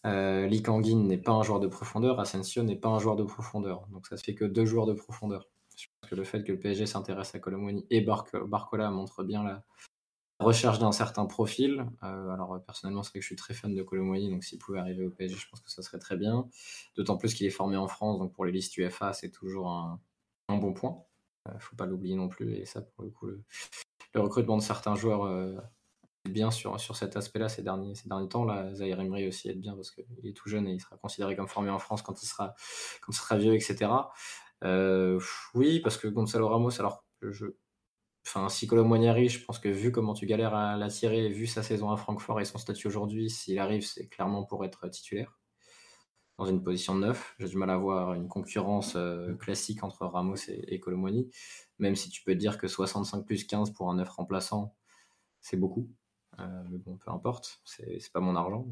[0.06, 3.24] Euh, Lee Kangin n'est pas un joueur de profondeur, Asensio n'est pas un joueur de
[3.24, 3.88] profondeur.
[3.88, 5.48] Donc ça se fait que deux joueurs de profondeur.
[5.84, 9.44] Je pense que le fait que le PSG s'intéresse à Colomwani et Barcola montre bien
[9.44, 9.64] la,
[10.44, 11.86] recherche d'un certain profil.
[12.04, 14.80] Euh, alors personnellement, c'est vrai que je suis très fan de Colomboigny, donc s'il pouvait
[14.80, 16.48] arriver au PSG, je pense que ça serait très bien.
[16.96, 20.00] D'autant plus qu'il est formé en France, donc pour les listes UFA, c'est toujours un,
[20.50, 21.04] bon point.
[21.48, 22.56] ne euh, faut pas l'oublier non plus.
[22.56, 23.42] Et ça, pour le coup, le,
[24.16, 25.56] recrutement de certains joueurs euh,
[26.26, 28.46] est bien sur, sur cet aspect-là ces derniers, ces derniers temps.
[28.46, 31.36] Là, Zahir Emery aussi est bien parce qu'il est tout jeune et il sera considéré
[31.36, 32.54] comme formé en France quand il sera,
[33.02, 33.90] quand il sera vieux, etc.
[35.54, 37.48] oui, parce que Gonzalo Ramos, alors je,
[38.26, 41.92] Enfin, si arrive, je pense que vu comment tu galères à l'attirer, vu sa saison
[41.92, 45.38] à Francfort et son statut aujourd'hui, s'il arrive, c'est clairement pour être titulaire
[46.38, 47.36] dans une position de neuf.
[47.40, 50.82] J'ai du mal à voir une concurrence euh, classique entre Ramos et, et
[51.80, 54.74] même si tu peux dire que 65 plus 15 pour un neuf remplaçant,
[55.42, 55.92] c'est beaucoup.
[56.40, 58.68] Euh, mais bon, peu importe, c'est pas mon argent.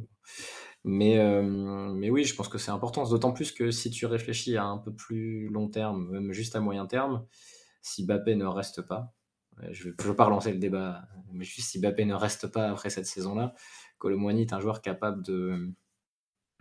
[0.84, 4.58] Mais, euh, mais oui, je pense que c'est important, d'autant plus que si tu réfléchis
[4.58, 7.26] à un peu plus long terme, même juste à moyen terme,
[7.82, 9.14] si Bappé ne reste pas,
[9.72, 12.90] je ne veux pas relancer le débat, mais juste si Mbappé ne reste pas après
[12.90, 13.54] cette saison-là,
[13.98, 15.72] Colomboigny est un joueur capable de,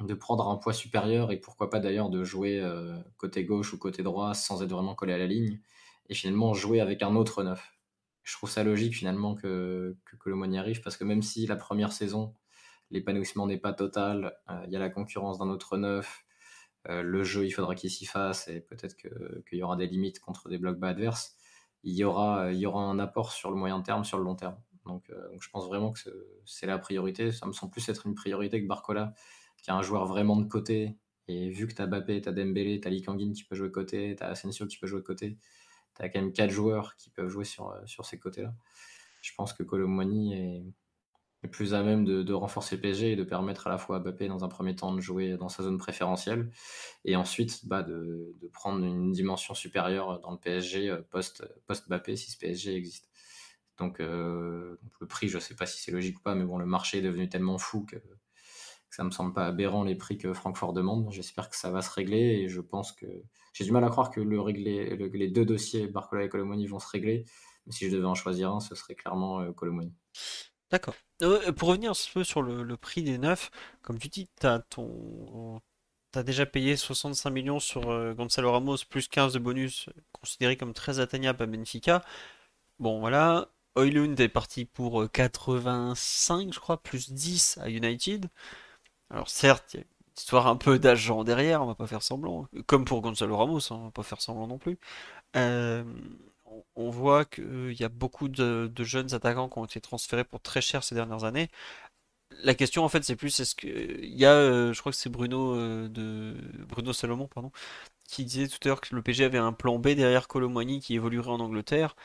[0.01, 3.78] de prendre un poids supérieur et pourquoi pas d'ailleurs de jouer euh, côté gauche ou
[3.78, 5.60] côté droit sans être vraiment collé à la ligne
[6.09, 7.80] et finalement jouer avec un autre neuf.
[8.22, 12.34] Je trouve ça logique finalement que, que arrive parce que même si la première saison,
[12.90, 16.24] l'épanouissement n'est pas total, euh, il y a la concurrence d'un autre neuf,
[16.88, 20.20] euh, le jeu il faudra qu'il s'y fasse et peut-être qu'il y aura des limites
[20.20, 21.36] contre des blocs bas adverses
[21.82, 24.56] il y aura, un apport sur le moyen terme, sur le long terme.
[24.86, 26.01] Donc, euh, je pense vraiment que
[26.44, 27.32] c'est la priorité.
[27.32, 29.14] Ça me semble plus être une priorité que Barcola,
[29.62, 30.98] qui a un joueur vraiment de côté.
[31.28, 33.70] Et vu que tu as Bappé, tu as Dembélé, tu as Likangin qui peut jouer
[33.70, 35.38] côté, tu as Asensio qui peut jouer côté,
[36.01, 38.55] tu quand même quatre joueurs qui peuvent jouer sur, euh, sur ces côtés-là.
[39.22, 40.64] Je pense que Colomwani est,
[41.48, 44.28] plus à même de, renforcer le PSG et de permettre à la fois à Mbappé
[44.28, 46.51] dans un premier temps de jouer dans sa zone préférentielle
[47.06, 51.44] et ensuite bah, de, prendre une dimension supérieure dans le PSG euh, post,
[52.14, 53.10] si ce PSG existe.
[53.78, 56.59] Donc, euh, le prix, je ne sais pas si c'est logique ou pas, mais bon,
[56.59, 57.97] le marché est devenu tellement fou que,
[58.90, 61.10] ça me semble pas aberrant les prix que Francfort demande.
[61.10, 63.06] J'espère que ça va se régler et je pense que
[63.52, 66.78] j'ai du mal à croire que le régler, les deux dossiers Barcola et Colomoni vont
[66.78, 67.24] se régler.
[67.66, 69.92] Mais si je devais en choisir un, ce serait clairement euh, Colomoni.
[70.70, 70.94] D'accord.
[71.22, 73.50] Euh, pour revenir un peu sur le, prix des neufs,
[73.82, 74.28] comme tu dis,
[74.70, 75.60] ton...
[76.16, 80.72] As déjà payé 65 millions sur euh, Gonzalo Ramos, plus 15 de bonus, considéré comme
[80.74, 82.02] très atteignable à Benfica.
[82.80, 83.48] Bon, voilà.
[83.76, 88.28] Oilund est parti pour 85, euh, je crois, plus 10 à United.
[89.11, 92.03] Alors certes, il y a une histoire un peu d'agent derrière, on va pas faire
[92.03, 92.49] semblant.
[92.66, 94.78] Comme pour Gonzalo Ramos, hein, on va pas faire semblant non plus.
[95.37, 95.85] Euh,
[96.77, 100.61] on voit qu'il y a beaucoup de, jeunes attaquants qui ont été transférés pour très
[100.61, 101.49] cher ces dernières années.
[102.43, 104.99] La question en fait c'est plus est-ce que il y a euh, je crois que
[104.99, 106.37] c'est Bruno euh, de
[106.69, 107.51] Bruno Salomon pardon
[108.09, 110.95] qui disait tout à l'heure que le PG avait un plan B derrière Colomboigny qui
[110.95, 111.97] évoluerait en Angleterre.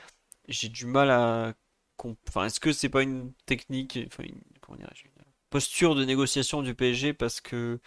[0.47, 1.53] J'ai du mal à
[2.27, 4.77] enfin est-ce que c'est pas une technique enfin une, comment
[5.55, 7.79] posture de négociation du PSG parce que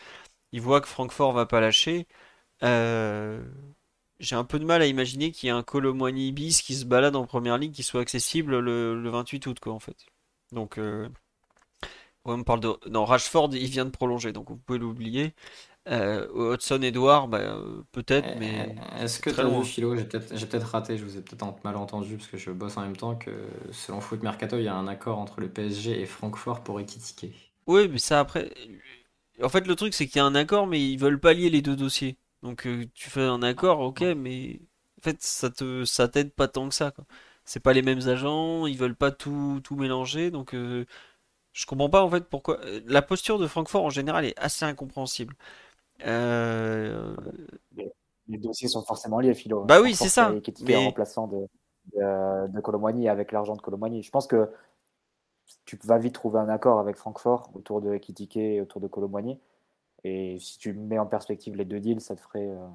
[0.53, 2.07] il voit que Francfort va pas lâcher
[2.63, 3.43] euh,
[4.21, 6.87] j'ai un peu de mal à imaginer qu'il y ait un Colomboigny bis qui se
[6.87, 10.07] balade en première ligue qui soit accessible le, 28 août, quoi, en fait.
[10.51, 11.11] Donc, euh,
[12.25, 12.75] on parle de.
[12.89, 15.35] Non, Rashford, il vient de prolonger, donc vous pouvez l'oublier.
[15.89, 17.61] Euh, Hudson Edouard, bah,
[17.93, 18.75] peut-être, mais.
[18.99, 22.17] Est-ce que tu as vu, Philo J'ai peut-être raté, je vous ai peut-être mal entendu
[22.17, 23.31] parce que je bosse en même temps que
[23.73, 27.35] selon Foot Mercato, il y a un accord entre le PSG et Francfort pour équitiquer.
[27.69, 28.51] Oui, mais ça après.
[29.43, 31.51] En fait, le truc, c'est qu'il y a un accord, mais ils veulent pas lier
[31.51, 32.19] les deux dossiers.
[32.43, 34.61] Donc, euh, tu fais un accord, ok, mais
[34.99, 37.05] en fait, ça te, ça t'aide pas tant que ça, quoi.
[37.45, 40.85] C'est pas les mêmes agents, ils veulent pas tout, tout mélanger, donc euh,
[41.53, 42.61] je comprends pas en fait pourquoi.
[42.87, 45.35] La posture de Francfort en général est assez incompréhensible.
[46.07, 47.17] Euh,
[47.75, 49.65] les, dossiers sont forcément liés, Philo.
[49.65, 50.35] Bah oui, c'est ça.
[50.43, 50.77] Qui est mais...
[50.77, 51.49] remplaçant de,
[51.95, 54.03] de, de avec l'argent de Colomboigny.
[54.03, 54.51] Je pense que
[55.65, 59.39] tu vas vite trouver un accord avec Francfort autour de Ekitike et autour de Colomboigny.
[60.05, 62.67] Et si tu mets en perspective les deux deals, ça te ferait euh,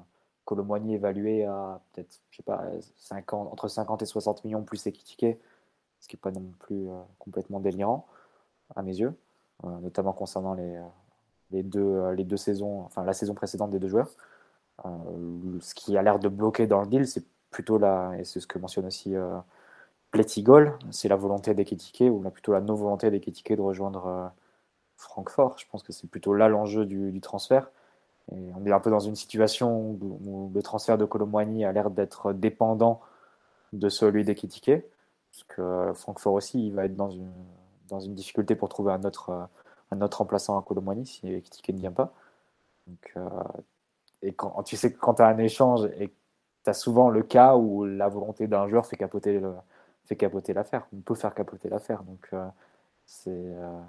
[0.88, 2.64] évalué à peut-être, je sais pas,
[2.98, 5.38] 50, entre 50 et 60 millions plus Ekitike,
[6.00, 8.06] ce qui n'est pas non plus euh, complètement délirant
[8.76, 9.14] à mes yeux,
[9.64, 10.82] euh, notamment concernant les, euh,
[11.50, 14.10] les, deux, les deux saisons, enfin la saison précédente des deux joueurs.
[15.60, 18.46] ce qui a l'air de bloquer dans le deal, c'est plutôt là, et c'est ce
[18.46, 19.14] que mentionne aussi
[20.14, 24.28] Plétigol, c'est la volonté d'Ekitike, ou plutôt la non-volonté d'Ekitike de rejoindre euh,
[24.96, 25.58] Francfort.
[25.58, 27.68] Je pense que c'est plutôt là l'enjeu du, transfert.
[28.30, 32.32] On est un peu dans une situation où, le transfert de Colomboigny a l'air d'être
[32.32, 33.00] dépendant
[33.72, 34.84] de celui d'Ekitike,
[35.32, 39.44] parce que Francfort aussi il va être dans une, difficulté pour trouver un autre, euh,
[39.90, 42.14] un autre remplaçant à Colomboigny si Ekitike ne vient pas.
[43.16, 43.28] Euh,
[44.22, 47.56] et quand, tu sais que quand tu as un échange tu as souvent le cas
[47.56, 49.54] où la volonté d'un joueur fait capoter le,
[50.04, 50.86] fait capoter l'affaire.
[50.92, 52.02] On peut faire capoter l'affaire.
[52.04, 52.46] Donc, euh,
[53.28, 53.80] euh,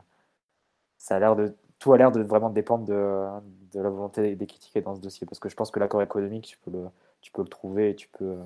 [0.97, 4.81] ça a l'air de, tout a l'air de vraiment dépendre de, la volonté des critiquer
[4.81, 5.27] dans ce dossier.
[5.27, 6.87] Parce que je pense que l'accord économique, tu peux le,
[7.21, 8.37] tu peux le trouver tu peux,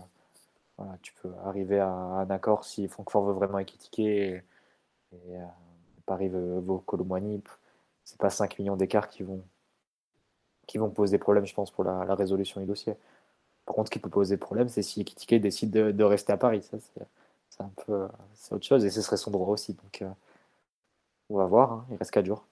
[0.78, 4.44] voilà, tu peux arriver à un accord si Francfort veut vraiment critiquer
[5.14, 5.46] et, euh,
[6.06, 7.44] Paris veut, veut Colomboigny.
[8.04, 9.44] C'est pas 5 millions d'écarts qui vont,
[10.66, 12.96] qui vont poser problème, je pense, pour la, résolution du dossier.
[13.66, 16.68] Par contre, ce qui peut poser problème, c'est si Ekitike décide de, rester à Paris.
[17.60, 19.74] C'est, un peu c'est autre chose et ce serait son droit aussi.
[19.74, 20.10] Donc euh,
[21.30, 21.86] on va voir, hein.
[21.92, 22.46] il reste 4 jours.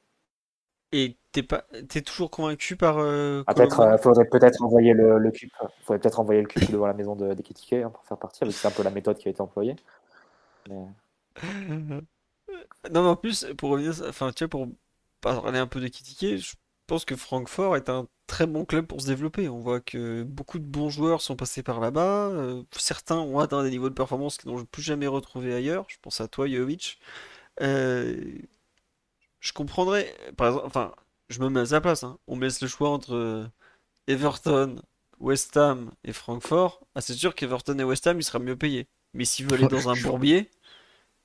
[0.94, 5.18] Et t'es pas t'es toujours convaincu par euh, ah, peut-être euh, faudrait peut-être envoyer le,
[5.18, 5.50] le cube
[5.82, 7.44] faudrait peut-être envoyer le cube devant la maison de, de
[7.76, 9.76] hein, pour faire partir c'est un peu la méthode qui a été employée
[10.70, 12.02] non
[12.90, 14.70] mais en plus pour revenir enfin tu vois pour
[15.20, 16.56] parler un peu de Kitike je
[16.88, 19.50] pense que Francfort est un très bon club pour se développer.
[19.50, 22.30] On voit que beaucoup de bons joueurs sont passés par là-bas.
[22.30, 25.86] Euh, certains ont atteint des niveaux de performance qu'ils n'ont plus jamais retrouvés ailleurs.
[25.88, 27.00] Je pense à toi, Jovic.
[27.62, 28.16] Euh,
[29.40, 30.94] je comprendrais, par exemple, enfin,
[31.30, 32.04] je me mets à sa place.
[32.04, 32.18] Hein.
[32.28, 33.46] On me laisse le choix entre euh,
[34.08, 34.82] Everton,
[35.20, 36.82] West Ham et Francfort.
[36.96, 38.88] Ah, c'est sûr qu'Everton et West Ham, il sera mieux payé.
[39.14, 40.50] Mais s'il veut aller dans un bourbier,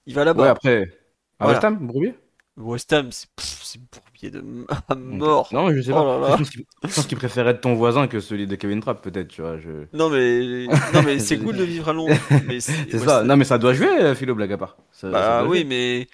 [0.06, 0.42] il va là-bas.
[0.42, 0.98] Ouais, après.
[1.38, 2.14] À West Ham, bourbier?
[2.58, 4.40] West Ham, c'est bourbier de
[4.96, 5.48] mort.
[5.52, 6.36] Non, je sais pas.
[6.38, 9.40] Oh je pense qu'il préférait être ton voisin que celui de Kevin Trapp, peut-être, tu
[9.40, 9.58] vois.
[9.58, 9.86] Je...
[9.94, 12.14] Non, mais, non, mais c'est cool de vivre à Londres.
[12.60, 13.24] C'est ça.
[13.24, 14.76] Non, mais ça doit jouer, euh, Philo, blague à part.
[14.90, 16.08] Ça, bah oui, mais.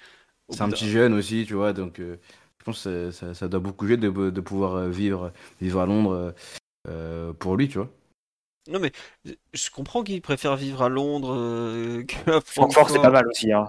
[0.49, 2.17] C'est un petit jeune aussi, tu vois, donc euh,
[2.59, 5.85] je pense que ça, ça, doit beaucoup jouer de, de, pouvoir euh, vivre, vivre à
[5.85, 6.33] Londres
[6.87, 7.89] euh, pour lui, tu vois.
[8.67, 8.91] Non, mais
[9.53, 12.89] je comprends qu'il préfère vivre à Londres qu'à Francfort.
[12.89, 13.67] c'est pas mal aussi, hein,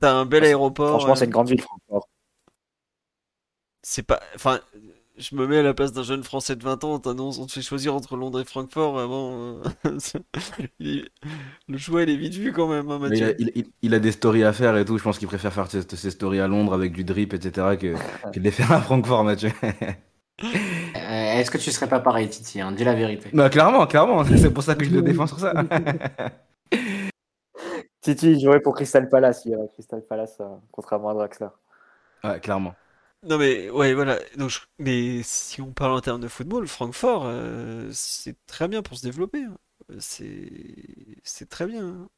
[0.00, 0.98] T'as un bel aéroport.
[0.98, 2.08] Franchement, c'est une grande ville, Francfort.
[3.82, 4.20] C'est pas.
[4.34, 4.60] Enfin,
[5.18, 7.62] je me mets à la place d'un jeune français de 20 ans, on te fait
[7.62, 9.60] choisir entre Londres et Francfort, avant.
[9.84, 9.98] Euh,
[11.68, 13.36] le choix, il est vite vu quand même, hein, Mathieu.
[13.82, 16.40] Il a, des stories à faire et tout, je pense qu'il préfère faire ses, stories
[16.40, 17.94] à Londres avec du drip, etc., que,
[18.32, 19.52] que de les faire à Francfort, Mathieu.
[20.44, 20.46] Euh,
[21.38, 23.30] est-ce que tu serais pas pareil, Titi hein Dis la vérité.
[23.32, 25.54] Bah, clairement, clairement, c'est pour ça que je le défends sur ça.
[28.06, 31.48] Titi, il jouait pour Crystal Palace, il Crystal Palace, euh, contrairement à Draxler.
[32.22, 32.74] Ouais, clairement.
[33.24, 37.88] Non mais ouais voilà donc mais si on parle en termes de football Francfort euh,
[37.90, 39.56] c'est très bien pour se développer hein.
[39.98, 40.52] c'est
[41.24, 42.08] c'est très bien hein.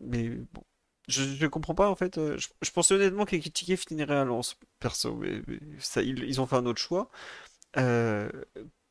[0.00, 0.62] mais bon
[1.08, 4.58] je, je comprends pas en fait euh, je, je pensais honnêtement qu'Ekitike finirait à Lens
[4.80, 5.40] perso mais,
[5.78, 7.08] ça ils, ils, ont fait un autre choix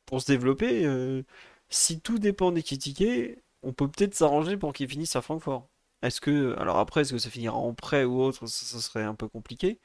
[0.06, 1.22] pour se développer
[1.68, 5.68] si tout dépend d'Ekitike on peut peut-être s'arranger pour qu'il finisse à Francfort
[6.02, 9.14] est-ce que, alors après, est-ce que ça finira en prêt ou autre, ça, serait un
[9.14, 9.80] peu compliqué.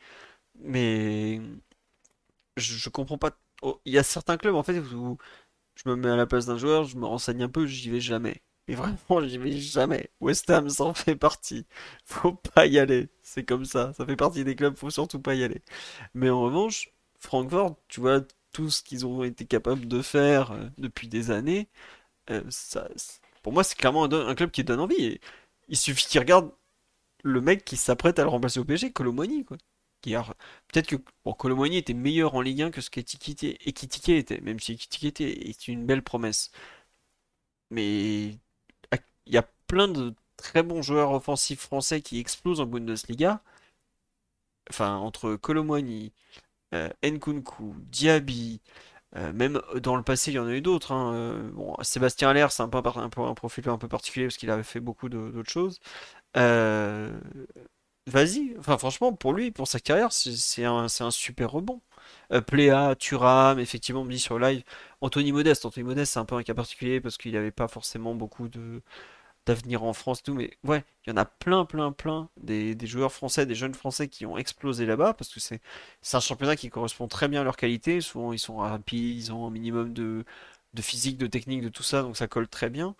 [0.59, 1.41] Mais
[2.57, 3.37] je, comprends pas.
[3.85, 5.17] Il y a certains clubs en fait où
[5.75, 7.99] je me mets à la place d'un joueur, je me renseigne un peu, j'y vais
[8.01, 8.41] jamais.
[8.67, 8.75] Mais
[9.09, 10.09] vraiment, j'y vais jamais.
[10.21, 11.65] West Ham, ça en fait partie.
[12.05, 13.09] Faut pas y aller.
[13.23, 13.93] C'est comme ça.
[13.93, 15.61] Ça fait partie des clubs, faut surtout pas y aller.
[16.13, 18.21] Mais en revanche, Francfort, tu vois,
[18.51, 21.69] tout ce qu'ils ont été capables de faire euh, depuis des années,
[22.29, 22.41] euh,
[23.43, 24.95] pour moi, c'est clairement un, un, club qui donne envie.
[25.05, 25.21] Et
[25.67, 26.51] il suffit qu'ils regardent
[27.23, 29.57] le mec qui s'apprête à le remplacer au PSG, Colomoni, quoi.
[30.67, 34.73] Peut-être que bon, Colomoni était meilleur en Ligue 1 que ce qu'Ekitike était, même si
[35.03, 36.51] était est une belle promesse.
[37.71, 38.37] Mais
[39.25, 43.41] il y a plein de très bons joueurs offensifs français qui explosent en Bundesliga.
[44.69, 46.11] Enfin, entre Colomoni,
[46.73, 48.61] euh, Nkunku, Diaby,
[49.15, 50.91] euh, même dans le passé, il y en a eu d'autres.
[50.91, 51.51] Hein, euh,
[51.83, 55.09] Sébastien Aller, c'est un peu, un, profil un peu particulier parce qu'il avait fait beaucoup
[55.09, 55.79] d'autres choses.
[58.07, 61.81] Vas-y, enfin franchement, pour lui, pour sa carrière, c'est un, un, super rebond.
[62.47, 64.63] Pléa, Thuram, effectivement, on me dit sur live,
[65.01, 65.65] Anthony Modeste.
[65.65, 68.83] Anthony Modeste, c'est un peu un cas particulier parce qu'il n'avait pas forcément beaucoup de,
[69.45, 73.11] d'avenir en France, tout, mais ouais, il y en a plein, plein, plein des, joueurs
[73.11, 75.61] français, des jeunes français qui ont explosé là-bas parce que c'est
[76.13, 78.01] un championnat qui correspond très bien à leur qualité.
[78.01, 80.25] Souvent, ils sont rapides, ils ont un minimum de,
[80.81, 82.95] physique, de technique, de tout ça, donc ça colle très bien.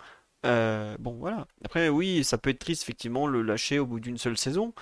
[0.46, 1.48] Euh, bon, voilà.
[1.66, 4.74] Après, oui, ça peut être triste, effectivement, le lâcher au bout d'une seule saison.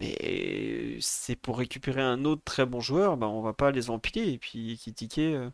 [0.00, 4.32] Mais c'est pour récupérer un autre très bon joueur, bah, on va pas les empiler.
[4.32, 5.52] Et puis, Kitike a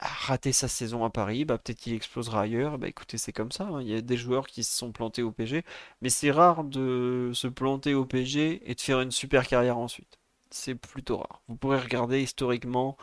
[0.00, 2.78] raté sa saison à Paris, bah, peut-être qu'il explosera ailleurs.
[2.78, 3.64] Bah, écoutez, c'est comme ça.
[3.64, 3.82] Hein.
[3.82, 5.64] Il y a des joueurs qui se sont plantés au PG.
[6.02, 10.18] Mais c'est rare de se planter au PG et de faire une super carrière ensuite.
[10.50, 11.42] C'est plutôt rare.
[11.48, 12.96] Vous pourrez regarder historiquement,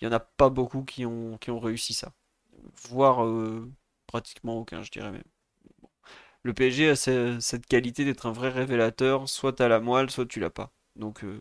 [0.00, 2.12] il n'y en a pas beaucoup qui ont, qui ont réussi ça.
[2.90, 3.70] Voire euh,
[4.06, 5.22] pratiquement aucun, je dirais même.
[6.44, 6.96] Le PSG a
[7.40, 10.72] cette qualité d'être un vrai révélateur, soit as la moelle, soit tu l'as pas.
[10.96, 11.40] Donc euh,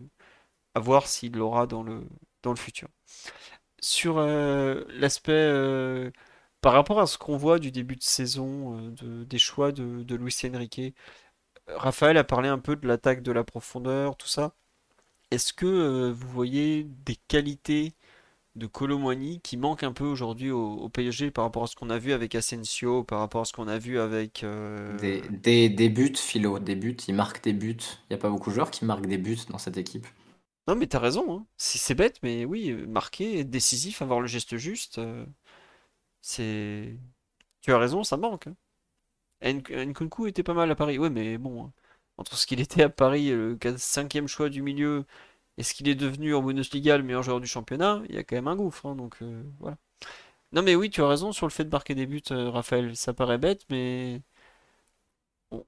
[0.75, 2.07] à voir s'il l'aura dans le,
[2.43, 2.87] dans le futur
[3.81, 6.11] sur euh, l'aspect euh,
[6.61, 10.35] par rapport à ce qu'on voit du début de saison, euh, des choix de, Luis
[10.45, 10.95] Enrique,
[11.67, 14.53] Raphaël a parlé un peu de l'attaque de la profondeur, tout ça.
[15.31, 17.93] Est-ce que vous voyez des qualités
[18.55, 21.97] de Colomwani qui manquent un peu aujourd'hui au, PSG par rapport à ce qu'on a
[21.97, 24.45] vu avec Asensio, par rapport à ce qu'on a vu avec...
[24.99, 27.77] Des, des, buts, Philo, des buts, il marque des buts.
[27.79, 30.05] Il n'y a pas beaucoup de joueurs qui marquent des buts dans cette équipe.
[30.71, 31.45] Non, mais t'as raison, hein.
[31.57, 35.25] C'est bête, mais oui, marquer, décisif, avoir le geste juste, euh,
[36.21, 36.97] c'est.
[37.61, 38.47] Tu as raison, ça manque.
[38.47, 38.55] hein.
[39.43, 41.73] Nkunku était pas mal à Paris, ouais, mais bon, hein.
[42.17, 45.05] entre ce qu'il était à Paris, le cinquième choix du milieu,
[45.57, 48.23] et ce qu'il est devenu en Bundesliga, le meilleur joueur du championnat, il y a
[48.25, 49.77] quand même un gouffre, hein, donc euh, voilà.
[50.53, 52.95] Non, mais oui, tu as raison sur le fait de marquer des buts, euh, Raphaël.
[52.97, 54.21] Ça paraît bête, mais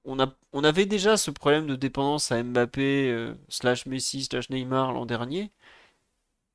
[0.05, 4.49] on, a, on avait déjà ce problème de dépendance à Mbappé, euh, slash Messi, slash
[4.49, 5.51] Neymar l'an dernier.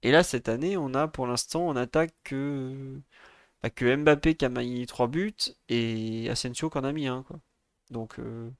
[0.02, 3.00] Et là, cette année, on a pour l'instant, on attaque que,
[3.62, 5.34] bah, que Mbappé qui a mis 3 buts
[5.68, 7.22] et Asensio qui en a mis un.
[7.24, 7.40] Quoi.
[7.90, 8.50] Donc, euh,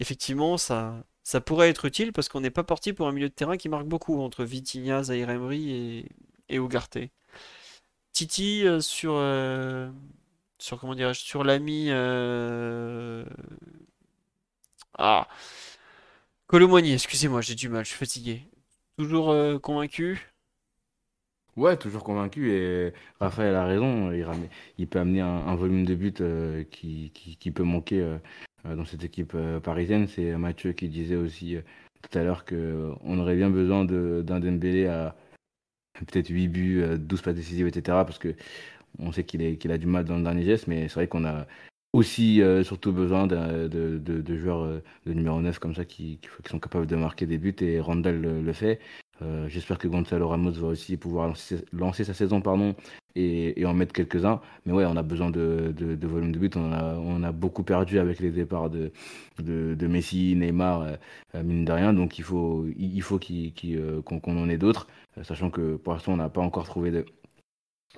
[0.00, 3.34] effectivement, ça, ça pourrait être utile parce qu'on n'est pas parti pour un milieu de
[3.34, 6.06] terrain qui marque beaucoup entre Vitinha, Zaire et,
[6.48, 6.60] et.
[8.12, 9.12] Titi euh, sur,
[10.58, 11.90] sur comment dirais sur l'ami
[14.98, 15.28] ah.
[16.46, 18.42] Colomoni, excusez-moi, j'ai du mal, je suis fatigué.
[18.96, 20.18] Toujours euh, convaincu?
[21.56, 22.52] Ouais, toujours convaincu.
[22.52, 24.12] Et Raphaël a raison.
[24.78, 27.10] Il, peut amener un, volume de buts euh, qui,
[27.54, 28.18] peut manquer euh,
[28.76, 30.06] dans cette équipe parisienne.
[30.08, 31.56] C'est Mathieu qui disait aussi
[32.02, 35.16] tout à l'heure qu'on aurait bien besoin d'un Dembélé à
[35.94, 37.98] peut-être 8 buts, 12 passes décisives, etc.
[38.06, 38.34] Parce que
[38.98, 41.46] on sait qu'il a du mal dans le dernier geste, mais c'est vrai qu'on a
[41.92, 46.50] aussi euh, surtout besoin de, de, joueurs euh, de numéro 9 comme ça qui, qui,
[46.50, 48.80] sont capables de marquer des buts et Randall le, fait.
[49.22, 51.32] Euh, j'espère que Gonzalo Ramos va aussi pouvoir
[51.72, 52.74] lancer, sa saison pardon,
[53.14, 54.40] et, en mettre quelques-uns.
[54.66, 56.50] Mais ouais, on a besoin de, volume de buts.
[56.56, 58.92] On a, on a beaucoup perdu avec les départs de,
[59.38, 60.98] de, Messi, Neymar,
[61.34, 61.94] mine de rien.
[61.94, 64.86] Donc il faut, il faut qu'on en ait d'autres,
[65.22, 67.06] sachant que pour l'instant on n'a pas encore trouvé de,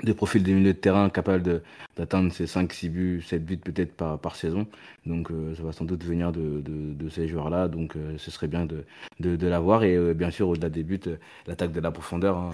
[0.03, 1.63] des profils des milieux de terrain capables
[1.97, 4.67] d'atteindre ces 5-6 buts, 7 buts peut-être par, par saison.
[5.07, 7.69] Donc euh, ça va sans doute venir de, de, ces joueurs-là.
[7.69, 8.85] Donc euh, ce serait bien de,
[9.19, 9.83] de, l'avoir.
[9.83, 11.01] Et euh, bien sûr, au-delà des buts,
[11.47, 12.51] l'attaque de la profondeur hein,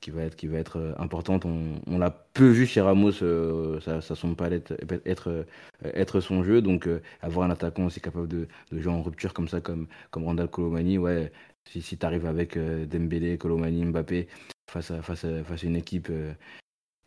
[0.00, 1.44] qui va être, qui va être importante.
[1.46, 5.46] On, on l'a peu vu chez Ramos, ça, ça semble pas être, être,
[5.82, 6.62] être son jeu.
[6.62, 6.88] Donc
[7.22, 10.98] avoir un attaquant aussi capable de, jouer en rupture comme ça, comme, comme Randall Colomani,
[10.98, 11.32] ouais,
[11.64, 14.28] si, si tu arrives avec Dembélé, Colomani, Mbappé,
[14.70, 16.10] face à, face face à une équipe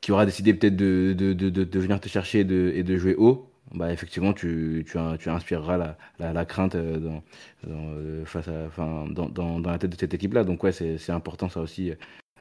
[0.02, 3.50] qui aura décidé peut-être de, de, de, de, venir te chercher et de jouer haut,
[3.74, 7.24] bah effectivement tu, tu, tu inspireras la, la, la crainte euh, dans,
[7.68, 10.44] euh, face à, enfin, dans, dans, dans, la tête de cette équipe-là.
[10.44, 11.92] Donc ouais, c'est important ça aussi.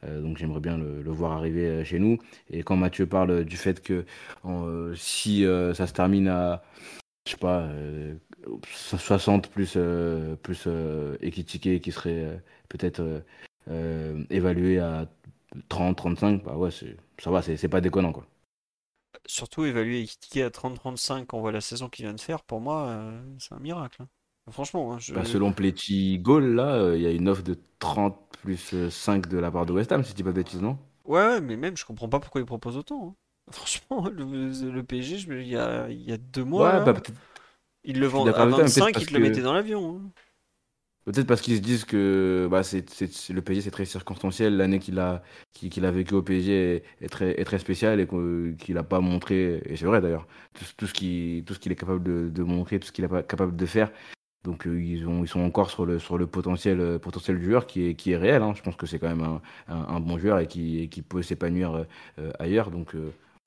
[0.03, 2.17] Euh, donc j'aimerais bien le, voir arriver chez nous.
[2.49, 4.05] Et quand Mathieu parle du fait que
[4.95, 5.43] si
[5.73, 6.63] ça se termine à,
[7.25, 7.67] je sais pas,
[8.73, 9.77] 60 plus,
[10.43, 10.67] plus
[11.31, 13.23] qui serait peut-être
[14.29, 15.07] évalué à
[15.69, 16.71] 30, 35, bah ouais,
[17.19, 18.25] ça va, c'est pas déconnant quoi.
[19.27, 22.61] Surtout évaluer Ekitike à 30-35 quand on voit la saison qu'il vient de faire, pour
[22.61, 24.01] moi, euh, c'est un miracle.
[24.01, 24.09] Hein.
[24.51, 25.13] Franchement, hein, je...
[25.13, 29.27] Bah, selon Pletty Goal, là, euh, il y a une offre de 30 plus 5
[29.27, 30.77] de la part de West Ham, si je dis pas de bêtises, non?
[31.05, 33.09] Ouais, ouais, mais même, je comprends pas pourquoi ils proposent autant.
[33.09, 33.15] hein.
[33.51, 34.25] Franchement, le,
[34.71, 36.93] le PSG, il y a, il y a deux mois, Ouais, bah,
[37.83, 39.41] ils le d'accord à avec toi, mais peut-être 25, parce ils te le que- mettaient
[39.41, 40.11] dans l'avion.
[41.13, 44.57] Peut-être parce qu'ils se disent que bah, le PSG, c'est très circonstanciel.
[44.57, 45.23] L'année qu'il a,
[45.83, 49.75] a vécu au PSG est, très, est très spéciale et qu'il n'a pas montré, et
[49.77, 53.27] c'est vrai d'ailleurs, tout, tout ce qu'il, est capable de, montrer, tout ce qu'il est
[53.27, 53.91] capable de faire.
[54.43, 57.67] Donc euh, ils, ont, ils sont encore sur le, sur le potentiel, euh, potentiel joueur
[57.67, 58.41] qui est, qui est réel.
[58.41, 58.53] hein.
[58.55, 61.85] Je pense que c'est quand même un, un- bon joueur et qui, qui peut s'épanouir
[62.19, 62.71] euh, ailleurs.
[62.71, 62.95] Donc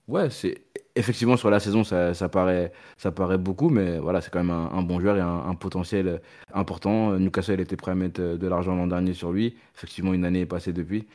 [0.07, 0.63] ouais, c'est
[0.95, 4.51] effectivement sur la saison ça, ça paraît, ça paraît beaucoup, mais voilà, c'est quand même
[4.51, 6.21] un, un bon joueur et un, un potentiel
[6.53, 7.13] important.
[7.17, 9.55] Newcastle était prêt à mettre de l'argent l'an dernier sur lui.
[9.75, 11.07] Effectivement, une année est passée depuis.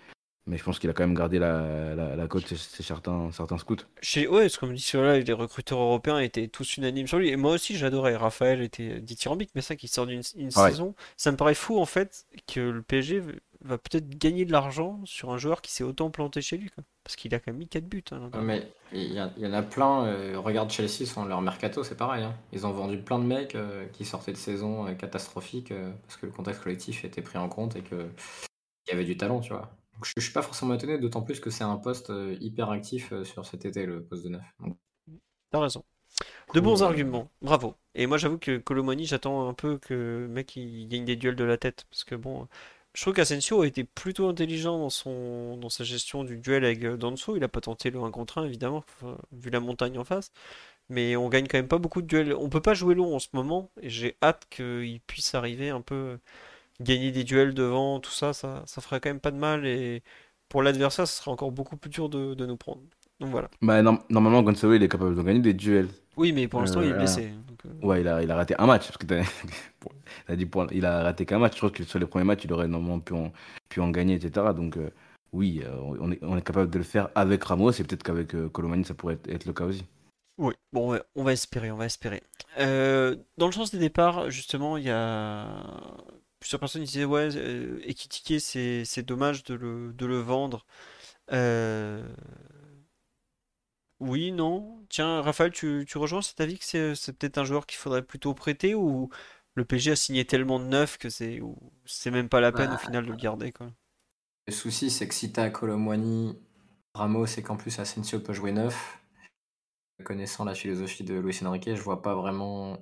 [0.49, 3.59] Mais je pense qu'il a quand même gardé la, la, la cote, c'est certains, certains
[3.59, 3.79] scouts.
[4.01, 7.19] Chez, ouais, ce qu'on me dit sur là, les recruteurs européens étaient tous unanimes sur
[7.19, 7.31] lui.
[7.31, 8.15] Et moi aussi, j'adorais.
[8.15, 12.27] Raphaël était dithyrambique, mais ça, qui sort d'une saison, ça me paraît fou en fait
[12.47, 13.23] que le PSG
[13.67, 16.85] va peut-être gagner de l'argent sur un joueur qui s'est autant planté chez lui, quoi.
[17.05, 18.05] Parce qu'il a quand même mis 4 buts.
[18.11, 20.05] hein, Ouais, mais il y, en a plein.
[20.07, 22.25] euh, regarde Chelsea, sont leur mercato, c'est pareil.
[22.25, 22.35] hein.
[22.53, 26.17] Ils ont vendu plein de mecs euh, qui sortaient de saison euh, catastrophiques euh, parce
[26.19, 28.09] que le contexte collectif était pris en compte et que
[28.87, 29.71] il y avait du talent, tu vois.
[29.95, 33.13] Donc, je, je suis pas forcément étonné, d'autant plus que c'est un poste hyper actif
[33.25, 34.45] sur cet été, le poste de neuf.
[34.61, 34.77] Donc,
[35.51, 35.85] T'as raison.
[36.55, 37.75] De bons arguments, bravo.
[37.95, 41.37] Et moi j'avoue que Colomani, j'attends un peu que le mec il gagne des duels
[41.37, 41.87] de la tête.
[41.91, 42.49] Parce que bon,
[42.97, 46.83] je trouve qu'Asensio a été plutôt intelligent dans son, dans sa gestion du duel avec
[46.85, 47.37] euh, Danso.
[47.37, 48.85] Il a pas tenté le 1 contre 1 évidemment,
[49.33, 50.33] vu la montagne en face.
[50.91, 52.35] Mais on gagne quand même pas beaucoup de duels.
[52.35, 53.71] On peut pas jouer long en ce moment.
[53.83, 56.19] Et j'ai hâte qu'il puisse arriver un peu
[56.81, 59.67] gagner des duels devant, tout ça, ça, ça ferait quand même pas de mal.
[59.67, 60.03] Et
[60.49, 62.83] pour l'adversaire, ce serait encore beaucoup plus dur de, de nous prendre.
[63.21, 63.51] Donc voilà.
[63.63, 65.89] Bah, norm- normalement, Gonzalo, il est capable de gagner des duels.
[66.17, 67.33] Oui, mais pour l'instant, il est Euh, blessé.
[67.83, 68.87] Ouais, il a, il a raté un match.
[68.87, 69.23] Parce que t'as-
[70.37, 71.53] dit pour- il a raté qu'un match.
[71.55, 73.33] Je trouve que sur les premiers matchs, il aurait normalement pu en,
[73.69, 74.53] pu en gagner, etc.
[74.55, 74.91] Donc, euh,
[75.33, 77.73] oui, euh, on, est, on est capable de le faire avec Ramos.
[77.73, 79.85] Et peut-être qu'avec euh, Colomani, ça pourrait être, être le cas aussi.
[80.39, 82.23] Oui, bon, on va espérer, on va espérer.
[82.59, 85.47] Euh, dans le sens des départs, justement, il y a
[86.41, 87.81] plusieurs personnes qui disaient, ouais, euh,
[88.85, 90.67] c'est dommage de le, de le vendre.
[91.33, 92.03] Euh,
[94.01, 94.85] Oui, non.
[94.91, 98.03] Tiens, Raphaël, tu, tu rejoins cet avis que c'est c'est peut-être un joueur qu'il faudrait
[98.05, 99.09] plutôt prêter ou
[99.55, 101.57] le PSG a signé tellement de neufs que c'est ou
[101.87, 103.71] c'est même pas la peine au Bah, final de le garder, quoi.
[104.49, 106.37] le souci, c'est que si t'as Colomwani,
[106.95, 108.99] Ramos et qu'en plus Asensio peut jouer neuf,
[110.05, 112.79] connaissant la philosophie de Luis Enrique, je vois pas vraiment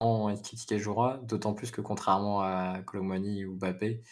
[0.00, 4.02] en Ekitike jouera, d'autant plus que contrairement à Colomwani ou Mbappé,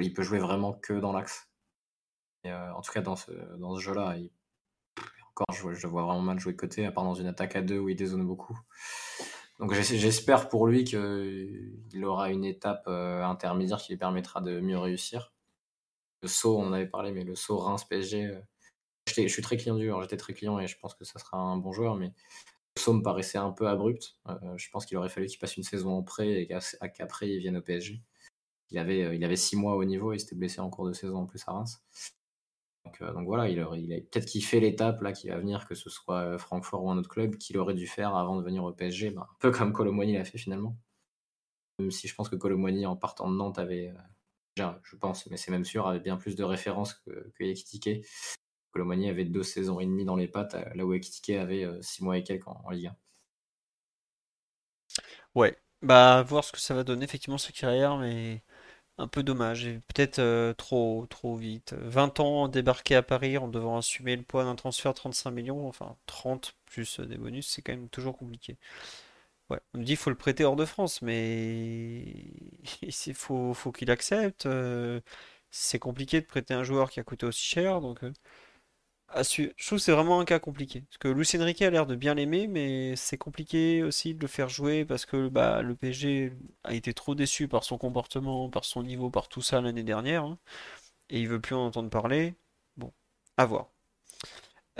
[0.00, 1.48] il peut jouer vraiment que dans l'axe.
[2.44, 4.30] Et, euh, en tout cas, dans ce, dans ce jeu-là, il-
[5.52, 7.88] je, je vois vraiment mal jouer côté, à part dans une attaque à deux où
[7.88, 8.58] il dézone beaucoup.
[9.58, 14.60] Donc j'es- j'espère pour lui qu'il aura une étape euh, intermédiaire qui lui permettra de
[14.60, 15.32] mieux réussir.
[16.22, 18.40] Le saut, on en avait parlé, mais le saut Reims-PSG, euh,
[19.16, 21.56] je suis très client du j'étais très client et je pense que ça sera un
[21.58, 22.08] bon joueur, mais
[22.76, 24.16] le saut me paraissait un peu abrupt.
[24.28, 27.38] Euh, je pense qu'il aurait fallu qu'il passe une saison en prêt et qu'après il
[27.40, 28.02] vienne au PSG.
[28.70, 30.92] Il avait, il avait six mois au niveau et il s'était blessé en cours de
[30.94, 31.82] saison en plus à Reims.
[32.88, 33.56] Donc, euh, donc voilà, il
[34.10, 36.96] peut-être qu'il fait l'étape là qui va venir, que ce soit euh, Francfort ou un
[36.98, 39.72] autre club, qu'il aurait dû faire avant de venir au PSG, ben, un peu comme
[39.72, 40.76] Colomboigny l'a fait finalement.
[41.78, 43.92] Même si je pense que Colomboigny en partant de Nantes avait,
[44.60, 48.06] euh, je pense, mais c'est même sûr, avait bien plus de références que, que Ekitike.
[48.72, 52.18] Colomboigny avait deux saisons et demie dans les pattes, là où Ekitike avait six mois
[52.18, 52.96] et quelques en, en Ligue 1.
[55.34, 58.42] Ouais, bah voir ce que ça va donner effectivement sa carrière, mais
[58.98, 61.74] un peu dommage et peut-être euh, trop trop vite.
[61.78, 65.68] 20 ans débarqué à Paris en devant assumer le poids d'un transfert de 35 millions,
[65.68, 68.56] enfin 30 plus des bonus, c'est quand même toujours compliqué.
[69.50, 72.04] Ouais, on me dit faut le prêter hors de France, mais
[72.82, 74.46] il faut, faut qu'il accepte.
[74.46, 75.00] euh,
[75.50, 78.12] c'est compliqué de prêter un joueur qui a coûté aussi cher, donc euh,
[79.24, 80.82] su- je trouve que c'est vraiment un cas compliqué.
[80.82, 84.26] Parce que Luis Enrique a l'air de bien l'aimer, mais c'est compliqué aussi de le
[84.28, 86.32] faire jouer parce que bah, le PSG
[86.64, 90.24] a été trop déçu par son comportement, par son niveau, par tout ça l'année dernière.
[90.24, 90.38] hein,
[91.10, 92.34] et il veut plus en entendre parler.
[92.76, 92.92] Bon,
[93.38, 93.70] à voir.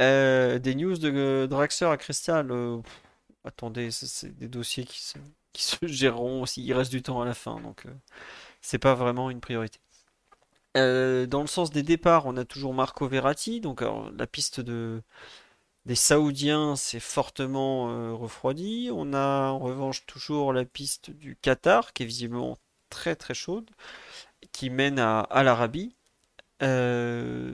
[0.01, 2.51] Euh, des news de euh, Draxler à Crystal.
[2.51, 3.03] euh, pff,
[3.45, 5.19] attendez, c'est c'est des dossiers qui se,
[5.53, 7.61] qui se géreront s'il reste du temps à la fin.
[7.61, 7.91] Donc, euh,
[8.63, 9.81] c'est pas vraiment une priorité.
[10.79, 13.61] Euh, dans le sens des départs, on a toujours Marco Verratti.
[13.61, 15.03] Donc, la piste de,
[15.87, 18.91] des Saoudiens s'est fortement euh, refroidie.
[18.93, 22.59] On a en revanche toujours la piste du Qatar, qui est visiblement
[22.91, 23.71] très très chaude,
[24.53, 25.95] qui mène à, à l'Arabie.
[26.63, 27.53] Euh,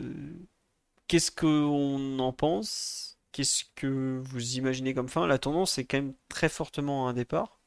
[1.09, 3.19] qu'est-ce qu'on en pense?
[3.33, 5.27] Qu'est-ce que vous imaginez comme fin?
[5.27, 7.59] La tendance est quand même très fortement à un départ.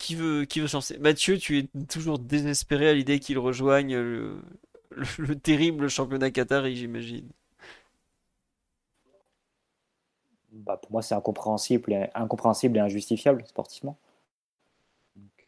[0.00, 0.68] Qui veut, qui veut
[0.98, 4.40] Mathieu, tu es toujours désespéré à l'idée qu'il rejoigne le,
[5.18, 7.28] le, terrible championnat qatari, j'imagine.
[10.52, 13.96] Bah, pour moi, c'est incompréhensible et, incompréhensible et injustifiable sportivement.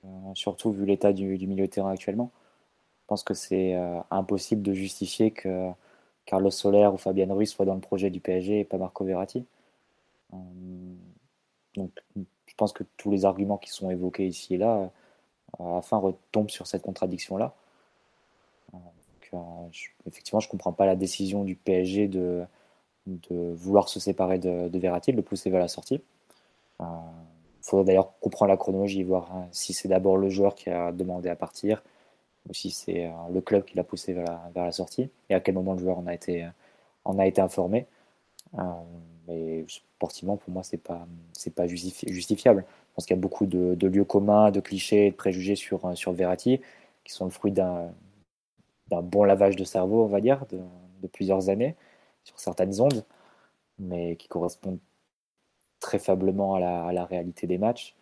[0.05, 2.31] Euh, surtout vu l'état du, milieu de terrain actuellement.
[3.03, 5.70] Je pense que c'est euh, impossible de justifier que
[6.27, 9.47] Carlos Soler ou Fabien Ruiz soient dans le projet du PSG et pas Marco Verratti.
[10.35, 10.37] Euh,
[11.74, 11.91] donc,
[12.62, 14.89] pense que tous les arguments qui sont évoqués ici et là,
[15.59, 17.52] à la fin, retombent sur cette contradiction-là.
[20.06, 22.44] effectivement, je ne comprends pas la décision du PSG de,
[23.09, 26.01] de vouloir se séparer de, de Verratti, de le pousser vers la sortie.
[26.78, 26.86] Il
[27.62, 31.28] faudrait d'ailleurs comprendre la chronologie, voir hein, si c'est d'abord le joueur qui a demandé
[31.28, 31.82] à partir,
[32.48, 35.56] ou si c'est euh, le club qui l'a poussé vers la, sortie, et à quel
[35.56, 36.48] moment le joueur en a été,
[37.05, 37.86] en a été informé.
[38.56, 38.62] Euh,
[39.28, 42.65] mais sportivement, pour moi, c'est pas, c'est pas justifiable.
[42.69, 45.94] Je pense qu'il y a beaucoup de, lieux communs, de clichés, de préjugés sur, euh,
[45.94, 46.61] sur Verratti,
[47.05, 47.93] qui sont le fruit d'un,
[48.90, 50.61] bon lavage de cerveau, on va dire, de,
[51.01, 51.77] de plusieurs années,
[52.24, 53.05] sur certaines ondes,
[53.78, 54.78] mais qui correspondent
[55.81, 57.94] très faiblement à la, à la réalité des matchs.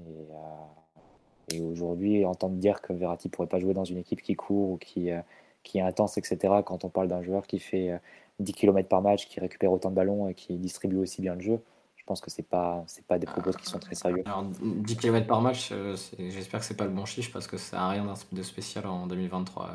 [0.00, 4.70] Et, et aujourd'hui, entendre dire que Verratti pourrait pas jouer dans une équipe qui court
[4.70, 5.20] ou qui, euh,
[5.62, 7.98] qui est intense, etc., quand on parle d'un joueur qui fait
[8.40, 11.34] 10 euh, km par match, qui récupère autant de ballons et qui distribue aussi bien
[11.34, 11.60] le jeu,
[11.96, 14.22] je pense que ce n'est pas, pas des propos qui sont très sérieux.
[14.26, 17.56] Alors, 10 km par match, euh, j'espère que c'est pas le bon chiffre parce que
[17.56, 19.70] ça n'a rien de spécial en 2023.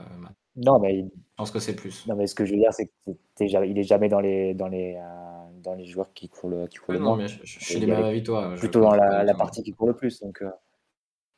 [0.57, 2.05] non, mais je pense que c'est plus.
[2.07, 2.91] Non, mais ce que je veux dire, c'est
[3.37, 4.99] qu'il n'est jamais dans les, dans, les,
[5.63, 8.23] dans les joueurs qui courent le, qui le non, Mais je, suis des mêmes avis
[8.23, 8.55] toi.
[8.57, 10.19] Plutôt dans la, la, partie qui court le plus.
[10.21, 10.43] Donc,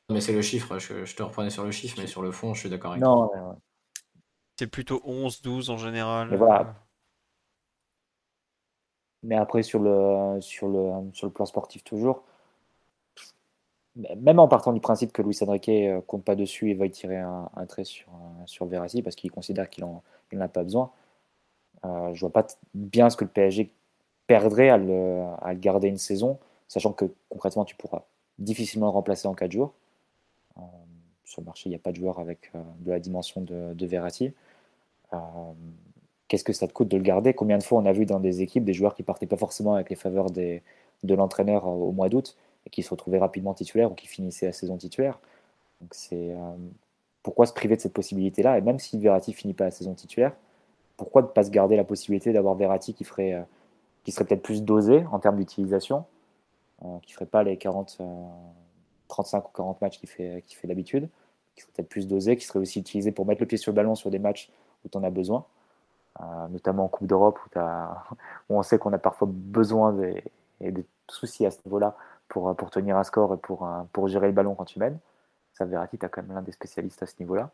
[0.10, 2.62] mais c'est le chiffre, je, te reprenais sur le chiffre, mais sur le fond, je
[2.62, 3.58] suis d'accord avec non, toi.
[4.58, 6.30] C'est plutôt 11, 12 en général.
[6.32, 6.76] Mais voilà.
[9.28, 12.24] Mais après, sur le, sur, le, sur le plan sportif, toujours,
[13.96, 17.18] même en partant du principe que Luis Enrique euh, compte pas dessus et va tirer
[17.18, 18.10] un, trait sur,
[18.46, 20.02] sur Verratti parce qu'il considère qu'il n'en
[20.40, 20.92] a pas besoin,
[21.86, 23.72] euh, je vois pas bien ce que le PSG
[24.28, 28.04] perdrait à le, à garder une saison, sachant que concrètement, tu pourras
[28.40, 29.74] difficilement le remplacer en 4 jours.
[30.58, 30.62] Euh,
[31.26, 33.74] sur le marché, il n'y a pas de joueur avec euh, de la dimension de,
[33.74, 34.34] de.
[36.28, 37.34] Euh, qu'est-ce que ça te coûte de le garder?
[37.34, 39.76] Combien de fois on a vu dans des équipes des joueurs qui partaient pas forcément
[39.76, 40.62] avec les faveurs de
[41.04, 42.36] l'entraîneur au mois d'août
[42.66, 45.20] et qui se retrouvaient rapidement titulaires ou qui finissaient la saison titulaire
[45.82, 46.34] Donc c'est
[47.24, 48.58] pourquoi se priver de cette possibilité-là?
[48.58, 50.34] Et même si Verratti finit pas la saison titulaire,
[50.98, 53.44] pourquoi ne pas se garder la possibilité d'avoir Verratti qui ferait
[54.04, 56.06] qui serait peut-être plus dosé en termes d'utilisation,
[57.04, 58.02] qui ferait pas les 40
[59.08, 61.10] 35 ou 40 matchs qui fait, fait d'habitude,
[61.56, 63.76] qui serait peut-être plus dosé, qui serait aussi utilisé pour mettre le pied sur le
[63.76, 64.50] ballon sur des matchs
[64.86, 65.44] où tu en as besoin, euh,
[66.50, 67.60] notamment en Coupe d'Europe où,
[68.58, 70.24] on sait qu'on a parfois besoin des,
[70.62, 71.96] et des soucis à ce niveau-là
[72.28, 75.00] pour, pour tenir un score et pour, euh, pour gérer le ballon quand tu mènes.
[75.54, 77.50] Ça, Verratti, tu as quand même l'un des spécialistes à ce niveau-là.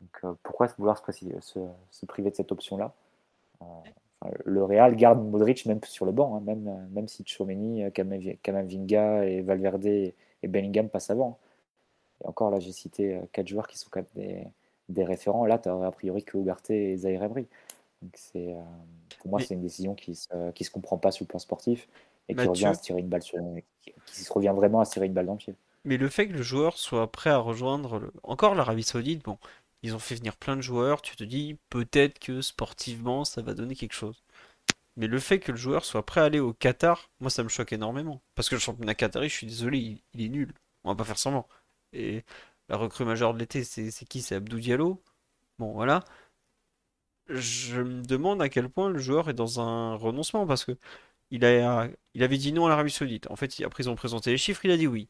[0.00, 2.92] Donc, euh, pourquoi vouloir se, priver de cette option-là?
[4.44, 9.42] Le Real garde Modric même sur le banc, hein, même, même si Tchouameni, Kamavinga et
[9.42, 10.14] Valverde et
[10.48, 11.38] Bellingham passe avant.
[12.22, 14.50] Et encore là, j'ai cité euh, quatre joueurs qui sont quand même
[14.88, 15.44] des, référents.
[15.46, 17.46] Là, tu as a priori que Ugarte et Zaire Emery.
[18.02, 18.62] Donc c'est, euh,
[19.18, 21.88] pour moi, c'est une décision qui ne se, se comprend pas sur le plan sportif
[22.28, 23.38] et qui revient, à se tirer une balle sur,
[23.80, 23.92] qui,
[24.30, 25.54] revient vraiment à se tirer une balle dans le pied.
[25.84, 29.38] Mais le fait que le joueur soit prêt à rejoindre encore l'Arabie Saoudite, bon,
[29.82, 33.54] ils ont fait venir plein de joueurs, tu te dis peut-être que sportivement ça va
[33.54, 34.22] donner quelque chose.
[34.96, 37.48] Mais le fait que le joueur soit prêt à aller au Qatar, moi ça me
[37.48, 38.20] choque énormément.
[38.34, 39.78] Parce que le championnat qatari, je suis désolé,
[40.12, 40.52] il, est nul.
[40.82, 41.46] On va pas faire semblant.
[41.92, 42.24] Et
[42.68, 44.22] la recrue majeure de l'été, c'est qui?
[44.22, 45.00] C'est Abdou Diallo
[45.58, 46.04] Bon, voilà.
[47.28, 50.72] Je me demande à quel point le joueur est dans un renoncement parce que
[51.30, 53.30] il, a, il avait dit non à l'Arabie Saoudite.
[53.30, 55.08] En fait, après ils ont présenté les chiffres, il a dit oui.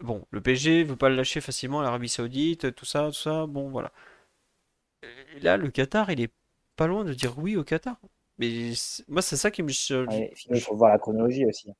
[0.00, 3.46] Bon, le PSG veut pas le lâcher facilement à l'Arabie Saoudite, tout ça, tout ça.
[3.46, 3.92] Bon, voilà.
[5.36, 6.32] Et là, le Qatar, il est
[6.76, 7.96] pas loin de dire oui au Qatar.
[8.38, 8.72] Mais
[9.08, 9.70] moi, c'est ça qui me.
[9.70, 11.72] il faut voir la chronologie aussi.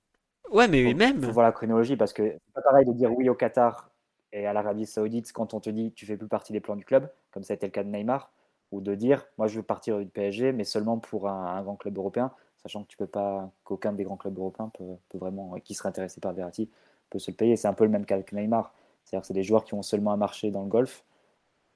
[0.51, 1.19] Ouais, mais même.
[1.19, 3.91] Il faut voir la chronologie parce que c'est pas pareil de dire oui au Qatar
[4.33, 6.85] et à l'Arabie Saoudite quand on te dit tu fais plus partie des plans du
[6.85, 8.33] club, comme ça a été le cas de Neymar,
[8.71, 11.97] ou de dire moi je veux partir du PSG, mais seulement pour un, grand club
[11.97, 12.33] européen,
[12.63, 16.21] sachant que tu peux pas, qu'aucun des grands clubs européens peut, vraiment, qui serait intéressé
[16.21, 16.69] par Verratti,
[17.11, 17.57] peut se le payer.
[17.57, 18.73] C'est un peu le même cas que Neymar.
[19.05, 21.05] C'est-à-dire que c'est des joueurs qui ont seulement un marché dans le golf.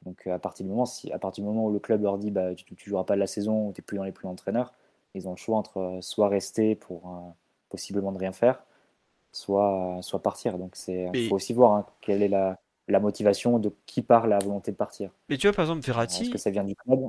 [0.04, 2.30] Donc à partir du moment, si, à partir du moment où le club leur dit
[2.30, 4.28] bah, tu ne joueras pas de la saison, ou tu n'es plus dans les plus
[4.28, 4.72] entraîneurs,
[5.14, 7.30] ils ont le choix entre euh, soit rester pour euh,
[7.68, 8.62] possiblement ne rien faire,
[9.32, 10.58] soit, soit partir.
[10.58, 12.58] Donc il faut aussi voir hein, quelle est la,
[12.92, 15.10] la, motivation de qui part la volonté de partir.
[15.28, 16.22] Mais tu vois par exemple Verratti.
[16.22, 17.00] Est-ce que ça vient du club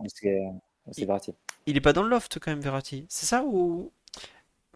[0.92, 1.34] c'est Verratti?
[1.66, 3.06] Il n'est pas dans le loft quand même Verratti.
[3.10, 3.92] C'est ça ou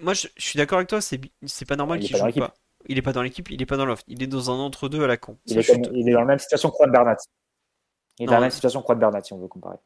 [0.02, 1.20] moi je, suis d'accord avec toi, c'est
[1.68, 2.54] pas normal qu'il joue pas.
[2.88, 5.04] il est pas dans l'équipe, il est pas dans l'offre, il est dans un entre-deux
[5.04, 5.38] à la con.
[5.46, 7.18] Il est, il est, dans la même situation que Juan Bernat.
[8.20, 9.78] Il est dans la même situation que Juan Bernat, si on veut comparer.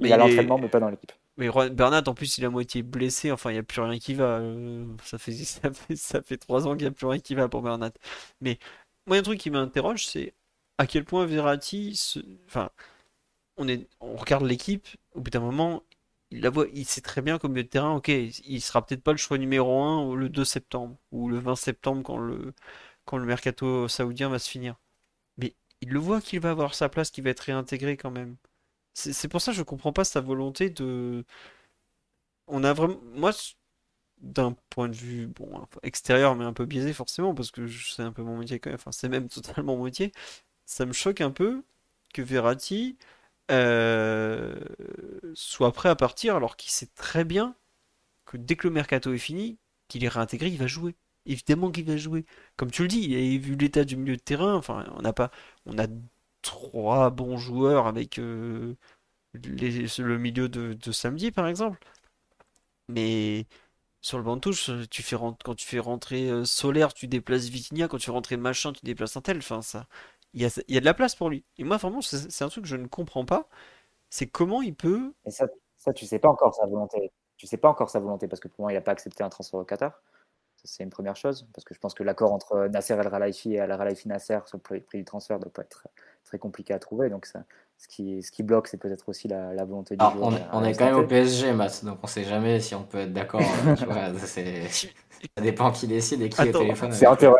[0.00, 1.12] Il est à l'entraînement, mais pas dans l'équipe.
[1.36, 3.32] Mais Bernat, en plus, il est à moitié blessé.
[3.32, 4.38] Enfin, il n'y a plus rien qui va.
[4.38, 5.32] Euh, ça, fait,
[5.96, 7.92] ça, fait, trois ans qu'il n'y a plus rien qui va pour Bernat.
[8.40, 8.58] Mais
[9.06, 10.34] moi, un truc qui m'interroge, c'est
[10.78, 12.00] à quel point Verratti.
[12.46, 12.70] Enfin,
[13.56, 13.66] on,
[14.16, 14.88] regarde l'équipe.
[15.14, 15.82] Au bout d'un moment,
[16.30, 17.94] il, la voit, il sait très bien comme milieu de terrain.
[17.96, 21.56] Ok, il sera peut-être pas le choix numéro 1 le 2 septembre ou le 20
[21.56, 22.54] septembre quand le,
[23.04, 24.76] quand le mercato saoudien va se finir.
[25.38, 28.36] Mais il le voit qu'il va avoir sa place, qu'il va être réintégré quand même.
[28.94, 31.24] C'est pour ça que je comprends pas sa volonté de.
[32.46, 33.00] On a vraiment.
[33.14, 33.32] Moi,
[34.22, 35.30] d'un point de vue
[35.82, 38.92] extérieur, mais un peu biaisé forcément, parce que c'est un peu mon métier même, enfin,
[38.92, 40.12] c'est même totalement mon métier.
[40.66, 41.64] Ça me choque un peu
[42.14, 42.96] que Verratti
[43.50, 44.54] euh,
[45.34, 47.56] soit prêt à partir alors qu'il sait très bien
[48.26, 49.58] que dès que le mercato est fini,
[49.88, 50.96] qu'il est réintégré, il va jouer.
[51.26, 52.26] Évidemment qu'il va jouer.
[52.56, 55.30] Comme tu le dis, vu l'état du milieu de terrain, on n'a pas,
[55.66, 55.86] on a
[56.42, 58.76] trois bons joueurs avec euh,
[59.34, 61.78] le milieu de, samedi, par exemple.
[62.88, 63.46] Mais
[64.02, 67.44] sur le banc de touche, tu fais quand tu fais rentrer euh, Solaire, tu déplaces
[67.44, 69.42] Vitinha, quand tu fais rentrer Machin, tu déplaces un tel.
[69.42, 69.86] Ça,
[70.34, 71.44] il y a, de la place pour lui.
[71.56, 73.48] Et moi, vraiment, c'est un truc que je ne comprends pas.
[74.10, 75.14] C'est comment il peut.
[75.24, 75.46] Et ça,
[75.78, 77.12] ça, tu sais pas encore sa volonté.
[77.36, 79.28] Tu sais pas encore sa volonté parce que pour moi, il n'a pas accepté un
[79.28, 80.02] transfert au Qatar.
[80.64, 83.56] C'est une première chose, parce que je pense que l'accord entre Nasser El Khelaifi et
[83.56, 85.88] El Khelaifi Nasser sur le prix du transfert ne doit pas être
[86.24, 87.08] très compliqué à trouver.
[87.08, 87.44] Donc, ça,
[87.82, 90.32] ce, qui, ce qui bloque, c'est peut-être aussi la, la, volonté du joueur.
[90.52, 92.98] On, est quand même au PSG, Matt, donc on ne sait jamais si on peut
[92.98, 93.40] être d'accord.
[93.66, 93.74] Hein,
[94.24, 96.92] ça dépend qui décide et qui est au téléphone.
[96.92, 97.36] C'est Antero.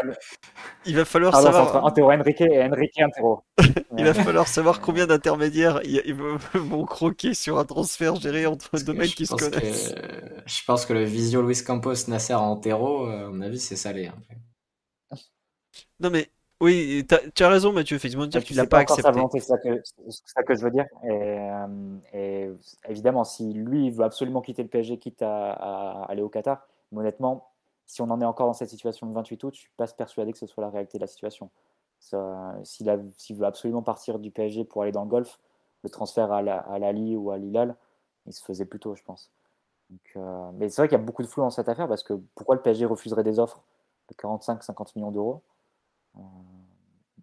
[0.85, 1.63] Il va falloir savoir.
[1.63, 3.45] Entre Antero Henrique et Henrique Antero.
[3.97, 8.95] il va falloir savoir combien d'intermédiaires ils vont croquer sur un transfert géré entre deux
[8.95, 9.95] mecs qui se connaissent.
[10.45, 14.09] je pense que le visio Luis Campos Nasser Antero, à mon avis, c'est salé.
[14.09, 15.17] Hein.
[16.01, 16.31] Non mais
[16.63, 19.21] oui, tu as raison, Mathieu, effectivement, de dire qu'il n'a pas, accepté.
[19.33, 19.57] C'est ça,
[20.09, 20.87] ça, que je veux dire.
[21.05, 22.49] Euh, et,
[22.89, 26.65] évidemment, si lui il veut absolument quitter le PSG, quitte à, aller au Qatar,
[26.95, 27.51] honnêtement,
[27.87, 29.89] si on en est encore dans cette situation le 28 août, je ne suis pas
[29.89, 31.51] persuadé que ce soit la réalité de la situation.
[31.99, 35.41] S'il veut absolument partir du PSG pour aller dans le golf,
[35.83, 36.43] le transfert à
[36.79, 37.75] l'Ali ou à Lilal,
[38.27, 39.33] il se faisait plus tôt, je pense.
[40.17, 42.15] Euh, mais c'est vrai qu'il y a beaucoup de flou dans cette affaire parce que
[42.35, 43.63] pourquoi le PSG refuserait des offres
[44.09, 45.43] de 45-50 millions d'euros?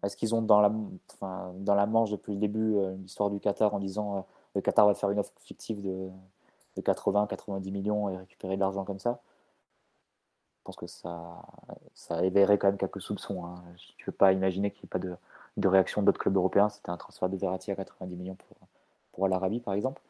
[0.03, 4.17] Est-ce qu'ils ont dans la, manche depuis le début euh, l'histoire du Qatar en disant
[4.17, 4.21] euh,
[4.55, 6.09] le Qatar va faire une offre fictive de,
[6.77, 9.19] de 80-90 millions et récupérer de l'argent comme ça
[10.59, 11.41] Je pense que ça,
[11.93, 13.45] ça éveillerait quand même quelques soupçons.
[13.45, 13.61] Hein.
[13.77, 16.69] Je ne peux pas imaginer qu'il n'y ait pas de, réaction d'autres clubs européens.
[16.69, 18.57] C'était un transfert de Verratti à 90 millions pour,
[19.11, 20.01] pour l'Arabie, par exemple.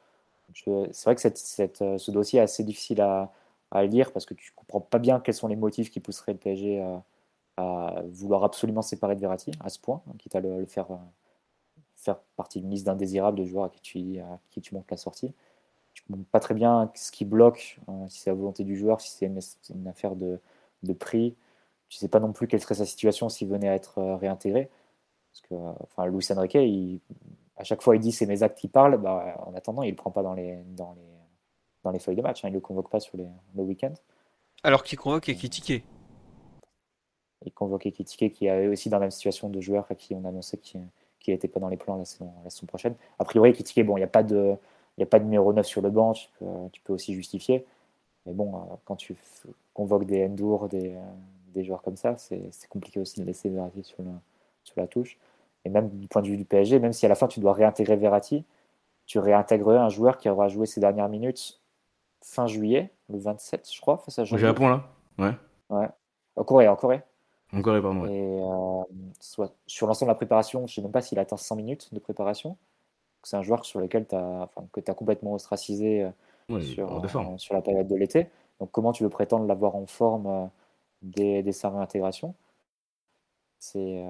[0.55, 3.31] C'est vrai que ce dossier est assez difficile à,
[3.69, 6.33] à, lire parce que tu ne comprends pas bien quels sont les motifs qui pousseraient
[6.33, 7.03] le PSG à
[7.59, 10.97] à vouloir absolument séparer de Verratti à ce point, quitte à le, faire, euh,
[11.95, 14.97] faire partie d'une liste d'indésirables de joueurs à qui tu, à qui tu montres la
[14.97, 15.33] sortie.
[15.93, 19.01] Tu ne pas très bien ce qui bloque, euh, si c'est la volonté du joueur,
[19.01, 20.39] si c'est une, affaire de,
[20.83, 21.35] de, prix.
[21.89, 24.15] Tu ne sais pas non plus quelle serait sa situation s'il venait à être euh,
[24.15, 24.69] réintégré.
[25.31, 27.01] Parce que enfin, Luis Enrique, il,
[27.57, 29.91] à chaque fois il dit c'est mes actes qui parlent, bah, en attendant, il ne
[29.91, 31.01] le prend pas dans les, dans les,
[31.83, 33.93] dans les feuilles de match, hein, il ne le convoque pas sur les, le week-end.
[34.63, 35.83] Alors qu'il convoque et critiqué
[37.45, 40.25] il convoquait Kitike qui est aussi dans la même situation de joueur à qui on
[40.25, 40.81] annonçait qu'il
[41.27, 42.95] n'était pas dans les plans la saison, la saison prochaine.
[43.17, 44.55] A priori, Kitike, bon, il n'y a, pas de,
[44.99, 47.65] a pas de numéro 9 sur le banc, tu peux, aussi justifier.
[48.25, 49.15] Mais bon, euh, quand tu
[49.73, 50.99] convoques des Endur, des, euh,
[51.53, 54.03] des joueurs comme ça, c'est compliqué aussi de laisser Verratti sur,
[54.63, 55.17] sur la touche.
[55.65, 57.53] Et même du point de vue du PSG, même si à la fin tu dois
[57.53, 58.43] réintégrer Verratti,
[59.05, 61.59] tu réintégrerais un joueur qui aura joué ses dernières minutes
[62.21, 64.83] fin juillet, le 27, je crois, face à Au Japon, là?
[65.17, 65.33] Ouais.
[65.69, 65.87] Ouais.
[66.35, 67.01] En Corée, en Corée.
[67.53, 68.05] Encore et pardon.
[68.05, 68.83] Et euh,
[69.19, 71.93] soit, sur l'ensemble de la préparation, je ne sais même pas s'il atteint 100 minutes
[71.93, 72.57] de préparation.
[73.23, 77.03] C'est un joueur sur lequel tu as, enfin, que tu as complètement ostracisé euh, sur,
[77.03, 78.27] euh, sur, la période de l'été.
[78.59, 80.49] Donc comment tu veux prétendre l'avoir en forme
[81.01, 82.35] dès, dès, sa réintégration?
[83.59, 84.03] C'est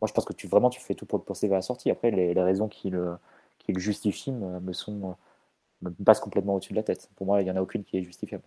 [0.00, 1.90] moi je pense que tu vraiment tu fais tout pour pousser vers la sortie.
[1.90, 3.16] Après les, les raisons qui le,
[3.58, 5.16] qui le justifient me, me sont
[5.82, 7.10] me passent complètement au-dessus de la tête.
[7.16, 8.44] Pour moi il n'y en a aucune qui est justifiable.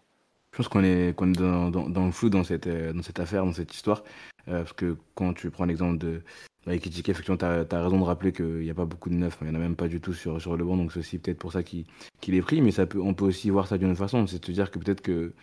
[0.52, 3.74] Je pense qu'on est, dans, le flou dans cette, euh, dans cette affaire, dans cette
[3.74, 4.04] histoire.
[4.48, 6.22] Euh, parce que quand tu prends l'exemple de
[6.68, 9.38] Ekitike, effectivement, tu as, raison de rappeler qu'il n'y a pas beaucoup de neufs.
[9.42, 10.78] Il n'y en a même pas du tout sur, le banc.
[10.78, 11.86] Donc c'est aussi peut-être pour ça qu'il
[12.28, 12.62] est pris.
[12.62, 14.26] Mais on peut aussi voir ça d'une autre façon.
[14.28, 15.34] C'est de dire que peut-être que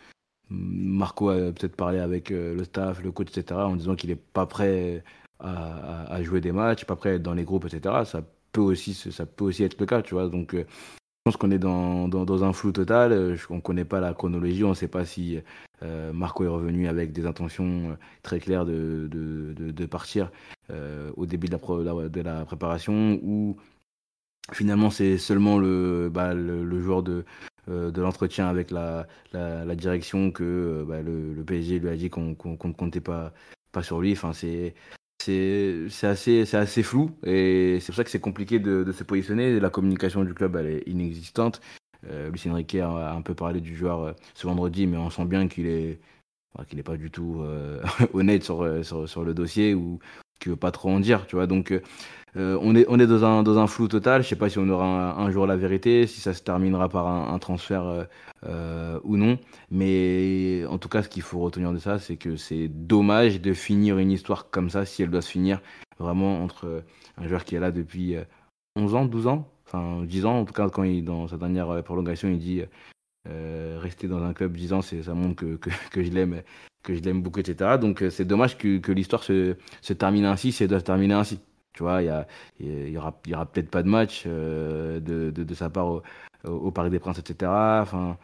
[0.51, 3.61] Marco a peut-être parlé avec euh, le staff, le coach, etc.
[3.61, 5.03] en disant qu'il n'est pas prêt
[5.41, 8.05] à, à, jouer des matchs, pas prêt à être dans les groupes, etc.
[8.05, 8.23] Ça
[8.53, 10.29] peut aussi, ça peut aussi être le cas, tu vois.
[10.29, 10.55] Donc
[11.27, 13.11] pense qu'on est dans, dans, un flou total.
[13.11, 14.63] Euh, on ne connaît pas la chronologie.
[14.63, 15.41] On ne sait pas si
[15.83, 20.31] euh, Marco est revenu avec des intentions euh, très claires de, de, de, partir
[21.17, 23.57] au début de la, de la préparation ou
[24.53, 27.25] finalement c'est seulement le, bah, le, joueur de,
[27.69, 32.73] de l'entretien avec la, la, direction que bah, le, PSG lui a dit qu'on ne
[32.73, 33.33] comptait pas,
[33.73, 34.13] pas sur lui.
[34.13, 34.33] Enfin,
[35.19, 39.59] c'est assez, assez flou et c'est pour ça que c'est compliqué de, se positionner.
[39.61, 41.61] La communication du club elle est inexistante.
[42.09, 45.25] Euh, Lucien Riquet a un peu parlé du joueur euh, ce vendredi, mais on sent
[45.25, 46.01] bien qu'il est
[46.69, 47.83] qu'il n'est pas du tout euh,
[48.15, 49.75] honnête sur, sur, le dossier
[50.39, 51.47] qu'il veut pas trop en dire, tu vois.
[51.47, 51.73] Donc
[52.37, 54.23] euh, on, est, on est dans un, dans un flou total.
[54.23, 57.07] Je sais pas si on aura un, jour la vérité, si ça se terminera par
[57.07, 58.05] un, transfert euh,
[58.45, 59.39] euh, ou non.
[59.71, 63.53] Mais en tout cas, ce qu'il faut retenir de ça, c'est que c'est dommage de
[63.55, 65.61] finir une histoire comme ça si elle doit se finir
[65.99, 66.85] vraiment entre
[67.17, 68.17] un joueur qui est là depuis
[68.77, 70.41] 11 ans, 12 ans, enfin 10 ans.
[70.41, 72.63] En tout cas, quand il dans sa dernière prolongation, il dit
[73.25, 75.59] rester dans un club 10 ans, ça montre que,
[75.91, 76.43] que je l'aime
[76.87, 77.79] que je l'aime beaucoup, etc.
[77.81, 81.15] Donc c'est dommage que, que l'histoire se, se termine ainsi, si elle doit se terminer
[81.15, 81.41] ainsi.
[81.75, 82.27] Tu vois, il y, a,
[82.61, 86.03] y aura, y aura peut-être pas de match euh, de, de, sa part au,
[86.45, 87.51] au, Parc des Princes, etc.
[87.83, 88.17] Enfin,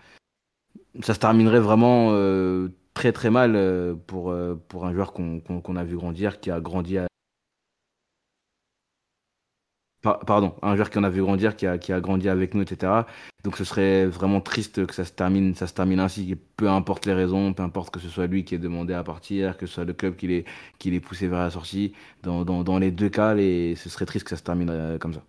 [1.02, 4.34] ça se terminerait vraiment euh, très très mal euh, pour,
[4.68, 7.06] pour un joueur qu'on a vu grandir, qui a grandi à,
[10.02, 12.62] pardon, un joueur qui en a vu grandir, qui a, qui a grandi avec nous,
[12.62, 12.92] etc.
[13.44, 17.06] Donc ce serait vraiment triste que ça se termine, ça se termine ainsi, peu importe
[17.06, 19.74] les raisons, peu importe que ce soit lui qui ait demandé à partir, que ce
[19.74, 20.44] soit le club qui l'ait,
[20.78, 21.94] qui poussé vers la sortie.
[22.22, 24.98] Dans, dans, dans les deux cas, les, ce serait triste que ça se termine euh,
[24.98, 25.22] comme ça.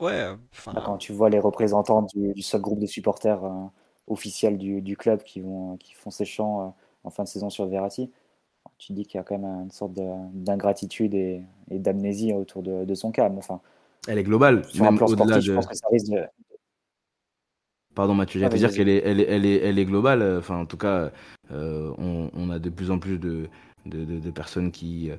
[0.00, 0.34] Ouais,
[0.66, 3.66] bah, Quand tu vois les représentants du, seul groupe de supporters euh,
[4.08, 6.70] officiels du, du, club qui, vont, qui font ces chants euh,
[7.04, 8.10] en fin de saison sur Verratti,
[8.78, 9.92] tu dis qu'il y a quand même une sorte
[10.34, 13.30] d'ingratitude et, d'amnésie autour de, son cas.
[13.36, 13.60] enfin,
[14.06, 14.62] elle est globale.
[14.78, 15.40] même au-delà de...
[15.40, 16.22] je pense que ça risque de...
[17.94, 20.38] Pardon Mathieu, j'allais ah, dire qu'elle est, elle est, elle est, elle est globale.
[20.38, 21.12] Enfin, en tout cas,
[21.52, 23.48] euh, on, on, a de plus en plus de,
[23.86, 25.16] de, de, de personnes qui, euh,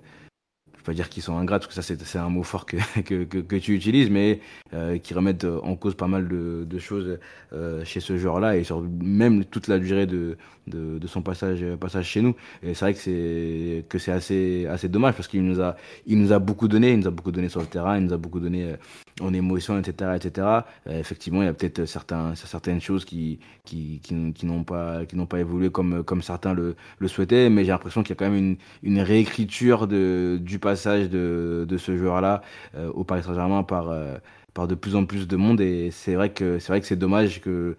[0.86, 3.56] pas dire qu'ils sont ingrats, parce que ça c'est un mot fort que, que, que,
[3.58, 4.40] tu utilises, mais
[4.74, 7.20] euh, qui remettent en cause pas mal de, de choses
[7.54, 10.38] euh, chez ce joueur-là et sur même toute la durée de,
[10.68, 12.36] de, de son passage, passage chez nous.
[12.64, 15.76] Et c'est vrai que c'est que c'est assez, assez dommage parce qu'il nous a
[16.06, 18.14] il nous a beaucoup donné, il nous a beaucoup donné sur le terrain, il nous
[18.14, 18.76] a beaucoup donné euh,
[19.22, 20.48] en émotion, etc., etc.
[20.88, 25.26] effectivement, il y a peut-être certaines choses qui qui, qui, qui n'ont pas qui n'ont
[25.26, 28.30] pas évolué comme comme certains le, le souhaitaient, mais j'ai l'impression qu'il y a quand
[28.30, 32.42] même une, une réécriture de du passé passage de, de ce joueur-là
[32.76, 34.18] euh, au Paris Saint-Germain par, euh,
[34.54, 35.62] par de plus en plus de monde.
[35.62, 37.78] Et c'est vrai que c'est vrai que c'est dommage que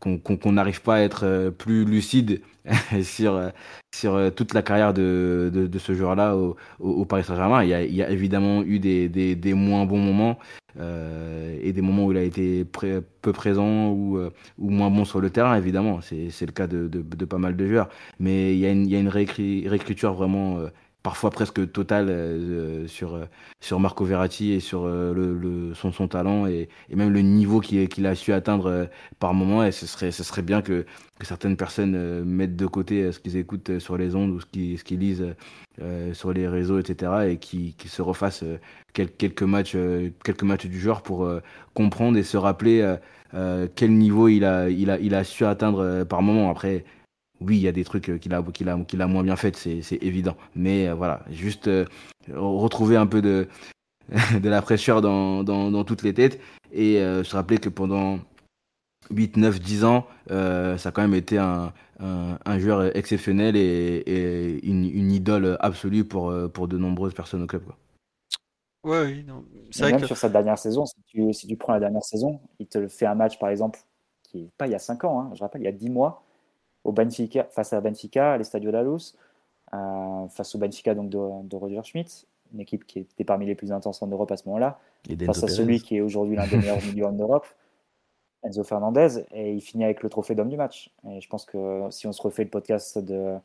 [0.00, 2.42] qu'on n'arrive pas à être euh, plus lucide
[3.02, 3.50] sur,
[3.94, 7.64] sur toute la carrière de, de, ce joueur-là au, Paris Saint-Germain.
[7.64, 10.38] Il, il, y a évidemment eu des, des, des moins bons moments
[10.78, 14.18] et des moments où il a été peu présent ou,
[14.58, 16.00] ou moins bon sur le terrain, évidemment.
[16.02, 17.88] C'est le cas de, de, pas mal de joueurs.
[18.18, 18.66] Mais il y
[18.96, 20.58] a une réécriture vraiment
[21.04, 23.26] parfois presque total euh, sur, euh,
[23.60, 27.60] sur Marco Verratti et sur euh, le, son, son talent et, et même le niveau
[27.60, 28.88] qu'il a su atteindre
[29.20, 29.62] par moment.
[29.62, 30.86] Et ce serait, ce serait bien que,
[31.18, 34.82] que certaines personnes mettent de côté ce qu'ils écoutent sur les ondes ou ce qu'ils
[34.82, 35.34] qu'ils lisent
[36.12, 37.12] sur les réseaux, etc.
[37.28, 38.44] et qui, qui se refassent
[38.92, 39.76] quelques, matchs,
[40.24, 41.28] quelques matchs du joueur pour
[41.74, 42.96] comprendre et se rappeler
[43.74, 46.50] quel niveau il a, il, a, il a su atteindre par moment.
[46.50, 46.84] Après,
[47.46, 49.56] oui, il y a des trucs qu'il a, qu'il a, qu'il a moins bien fait,
[49.56, 50.36] c'est, évident.
[50.54, 51.84] Mais euh, voilà, juste euh,
[52.32, 53.48] retrouver un peu de,
[54.40, 56.40] de la fraîcheur dans, dans, dans, toutes les têtes
[56.72, 58.18] et euh, se rappeler que pendant
[59.10, 64.66] 8, 9, 10 ans, ça a quand même été un, un, joueur exceptionnel et, et
[64.66, 67.64] une, une, idole absolue pour, pour de nombreuses personnes au club.
[67.64, 67.76] Quoi.
[68.84, 69.44] Ouais, oui, non.
[69.70, 72.66] C'est même sur sa dernière saison, si tu, si tu prends la dernière saison, il
[72.66, 73.80] te fait un match par exemple
[74.22, 75.90] qui n'est pas il y a 5 ans, hein, je rappelle, il y a 10
[75.90, 76.24] mois
[76.84, 79.16] au Benfica, face à Benfica, à l'Estadio da Luz,
[79.72, 83.72] euh, face au Benfica donc de, Roger Schmidt, une équipe qui était parmi les plus
[83.72, 84.78] intenses en Europe à ce moment-là,
[85.26, 87.46] face à celui qui est aujourd'hui l'un des meilleurs milieux en Europe,
[88.44, 90.90] Enzo Fernandez, et il finit avec le trophée d'homme du match.
[91.08, 93.36] Et je pense que si on se refait le podcast de,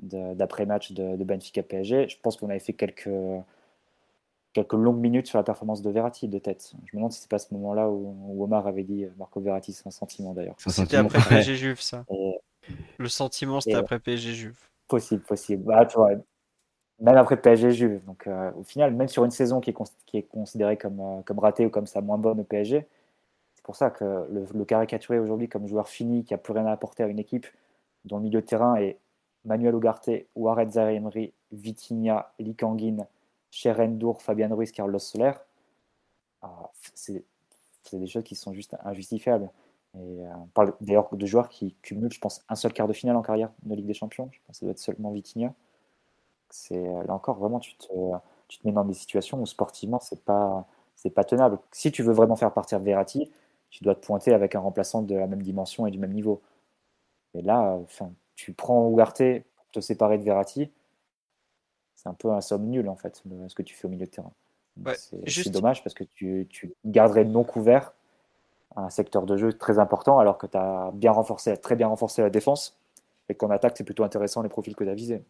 [0.00, 3.08] d'après-match de, Benfica PSG, je pense qu'on avait fait quelques,
[4.52, 6.72] quelques longues minutes sur la performance de Verratti de tête.
[6.86, 9.86] Je me demande si c'est pas ce moment-là où, Omar avait dit Marco Verratti, c'est
[9.86, 10.56] un sentiment d'ailleurs.
[10.58, 12.04] C'était après PSG Juve, ça.
[12.98, 14.58] Le sentiment, c'était après PSG Juve.
[14.88, 15.64] Possible, possible.
[15.64, 15.86] Bah,
[17.00, 18.04] même après PSG Juve.
[18.04, 21.22] Donc, euh, au final, même sur une saison qui est, qui est considérée comme, euh,
[21.22, 22.86] comme ratée ou comme ça moins bonne au PSG,
[23.54, 26.66] c'est pour ça que le, le caricaturer aujourd'hui comme joueur fini qui a plus rien
[26.66, 27.46] à apporter à une équipe
[28.04, 28.98] dont le milieu de terrain est
[29.44, 33.06] Manuel Ugarte, Warren Zaire-Emery, Vitinha, Likanguin,
[33.50, 35.32] Sherendour, Fabian Ruiz, Carlos Soler,
[36.42, 37.24] ah, c'est
[37.92, 39.50] des choses qui sont juste injustifiables.
[39.96, 43.16] Et on parle d'ailleurs de joueurs qui cumulent, je pense, un seul quart de finale
[43.16, 44.28] en carrière de Ligue des Champions.
[44.32, 45.52] Je pense que ça doit être seulement Vitinha.
[46.48, 47.86] C'est là encore vraiment tu te,
[48.48, 51.58] tu te mets dans des situations où sportivement c'est pas c'est pas tenable.
[51.72, 53.30] Si tu veux vraiment faire partir Verratti,
[53.70, 56.42] tu dois te pointer avec un remplaçant de la même dimension et du même niveau.
[57.34, 59.22] Et là, enfin, tu prends Ugarte
[59.56, 60.70] pour te séparer de Verratti,
[61.94, 64.10] c'est un peu un somme nul en fait, ce que tu fais au milieu de
[64.10, 64.32] terrain.
[64.96, 67.92] c'est dommage parce que tu, tu, garderais non couvert
[68.76, 72.22] un secteur de jeu très important alors que tu as bien renforcé, très bien renforcé
[72.22, 72.78] la défense
[73.28, 75.22] et qu'en attaque c'est plutôt intéressant les profils que tu as visés.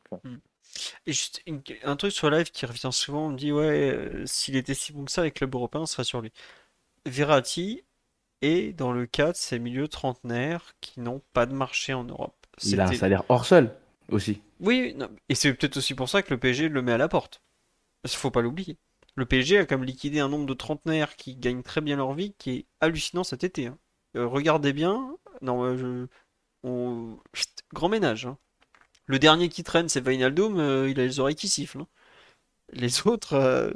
[1.07, 1.43] Et juste
[1.85, 4.93] un truc sur live qui revient souvent, on me dit ouais, euh, s'il était si
[4.93, 6.33] bon que ça, les clubs européens, ce serait sur lui.
[7.07, 7.83] Verratti
[8.43, 12.35] est dans le cas de ces milieux trentenaires qui n'ont pas de marché en Europe.
[12.63, 13.75] Il a un salaire hors sol
[14.11, 14.41] aussi.
[14.61, 14.97] Oui,
[15.29, 17.43] et c'est peut-être aussi pour ça que le PSG le met à la porte.
[18.05, 18.77] Il faut pas l'oublier.
[19.17, 22.35] Le PSG a comme liquidé un nombre de trentenaires qui gagnent très bien leur vie,
[22.39, 23.67] qui est hallucinant cet été.
[23.67, 23.79] Hein.
[24.17, 26.07] Euh, regardez bien, non, euh,
[27.35, 27.45] je...
[27.73, 28.27] grand ménage.
[28.27, 28.39] Hein.
[29.07, 31.81] Le dernier qui traîne, c'est Wijnaldum, euh, il a les oreilles qui sifflent.
[31.81, 31.89] Hein.
[32.73, 33.73] Les autres,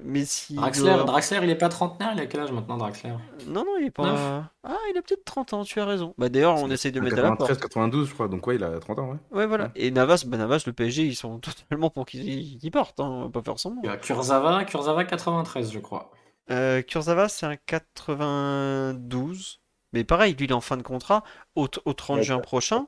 [0.00, 0.54] Messi.
[0.54, 3.12] Draxler, Draxler, il est pas trentenaire, il a quel âge maintenant, Draxler
[3.46, 4.50] Non, non, il est pas.
[4.64, 6.14] Ah, il a peut-être 30 ans, tu as raison.
[6.18, 7.60] Bah, d'ailleurs, on essaye de mettre à la porte.
[7.60, 9.18] 92, je crois, donc ouais, il a 30 ans, ouais.
[9.30, 9.70] Ouais, voilà.
[9.74, 13.08] Et Navas, bah, Navas, le PSG, ils sont totalement pour qu'ils partent, hein.
[13.08, 16.10] on va pas faire sans Il y a Kurzawa, Kurzawa 93, je crois.
[16.50, 19.60] Euh, Kurzawa, c'est un 92.
[19.92, 21.22] Mais pareil, lui, il est en fin de contrat
[21.54, 22.86] au, au 30 juin prochain.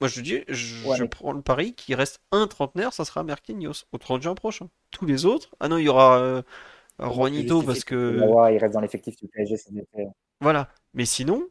[0.00, 3.98] Moi, je dis, je, prends le pari qu'il reste un trentenaire, ça sera Merquinhos au
[3.98, 4.68] 30 juin prochain.
[4.90, 6.42] Tous les autres, ah non, il y aura euh,
[6.98, 8.18] Juanito parce que.
[8.50, 9.56] il reste dans l'effectif du PSG.
[10.40, 10.68] Voilà.
[10.94, 11.46] Mais sinon,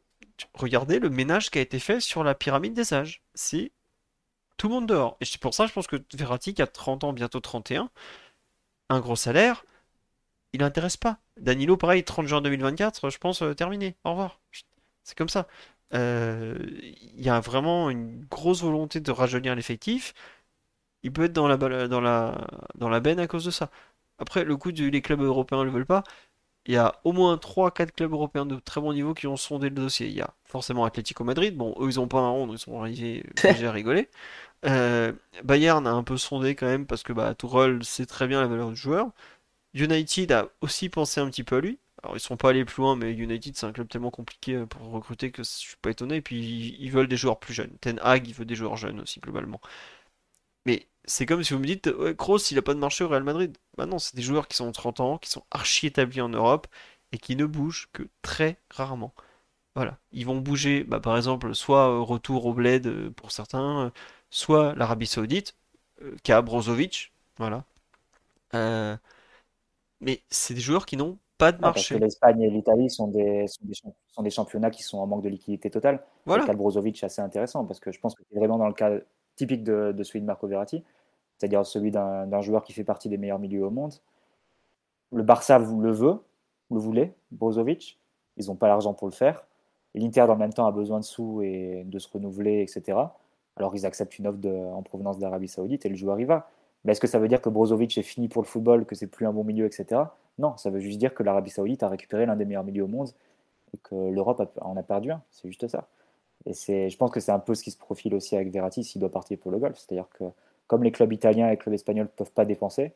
[0.56, 3.22] regardez le ménage qui a été fait sur la pyramide des âges.
[3.36, 3.72] C'est
[4.58, 5.18] tout le monde dehors.
[5.22, 7.90] Et c'est pour ça, je pense que Verratti, qui a 30 ans, bientôt 31,
[8.90, 9.64] un gros salaire,
[10.54, 11.20] il n'intéresse pas.
[11.38, 13.96] Danilo, pareil, 30 juin 2024, je pense, euh, terminé.
[14.04, 14.40] Au revoir.
[15.04, 15.48] C'est comme ça.
[15.94, 16.56] Euh,
[17.16, 20.14] il y a vraiment une grosse volonté de rajeunir l'effectif.
[21.04, 23.72] Il peut être dans la, dans la, dans la benne à cause de ça.
[24.20, 26.04] Après, le coup du les clubs européens ne le veulent pas.
[26.66, 29.70] Il y a au moins 3-4 clubs européens de très bon niveau qui ont sondé
[29.70, 30.08] le dossier.
[30.08, 31.56] Il y a forcément Atlético Madrid.
[31.58, 33.24] Bon, eux, ils n'ont pas un rond, ils sont arrivés,
[33.58, 34.10] j'ai rigolé.
[34.66, 38.42] Euh, Bayern a un peu sondé quand même parce que bah, Tourelle sait très bien
[38.42, 39.12] la valeur du joueur.
[39.74, 41.80] United a aussi pensé un petit peu à lui.
[42.04, 44.66] Alors ils sont pas allés plus loin, mais United c'est un club tellement compliqué euh,
[44.66, 46.18] pour recruter que je suis pas étonné.
[46.18, 47.78] Et puis ils veulent des joueurs plus jeunes.
[47.82, 49.62] Ten Hag il veut des joueurs jeunes aussi globalement.
[50.66, 53.08] Mais c'est comme si vous me dites, ouais, Kroos il a pas de marché au
[53.10, 53.58] Real Madrid.
[53.78, 56.68] Bah non, c'est des joueurs qui sont 30 ans, qui sont archi établis en Europe
[57.12, 59.14] et qui ne bougent que très rarement.
[59.76, 63.94] Voilà, ils vont bouger, bah, par exemple, soit euh, retour au bled euh, pour certains,
[64.30, 65.56] soit l'Arabie Saoudite,
[66.30, 67.66] a Brozovic, voilà.
[70.02, 71.96] mais c'est des joueurs qui n'ont pas de marché.
[71.96, 75.30] parce que l'Espagne et l'Italie sont des, sont des, championnats qui sont en manque de
[75.30, 76.04] liquidité totale.
[76.26, 76.44] Voilà.
[76.44, 78.68] Le cas de Brozovic est assez intéressant parce que je pense que c'est vraiment dans
[78.68, 78.92] le cas
[79.36, 80.84] typique de, celui de Marco Verratti,
[81.38, 83.94] c'est-à-dire celui d'un joueur qui fait partie des meilleurs milieux au monde.
[85.14, 86.20] Le Barça le veut,
[86.70, 87.98] le voulait, Brozovic.
[88.36, 89.48] Ils n'ont pas l'argent pour le faire.
[89.96, 92.98] L'Inter, dans le même temps, a besoin de sous et de se renouveler, etc.
[93.56, 96.50] Alors ils acceptent une offre en provenance d'Arabie Saoudite et le joueur y va.
[96.84, 99.08] Mais est-ce que ça veut dire que Brozovic est fini pour le football, que c'est
[99.08, 100.02] plus un bon milieu, etc.
[100.38, 102.88] Non, ça veut juste dire que l'Arabie Saoudite a récupéré l'un des meilleurs milieux au
[102.88, 103.10] monde
[103.74, 105.22] et que l'Europe en a perdu un.
[105.32, 105.88] C'est juste ça.
[106.46, 109.02] Et je pense que c'est un peu ce qui se profile aussi avec Verratti s'il
[109.02, 109.78] doit partir pour le golf.
[109.78, 110.24] C'est-à-dire que
[110.68, 112.94] comme les clubs italiens et les clubs espagnols ne peuvent pas dépenser,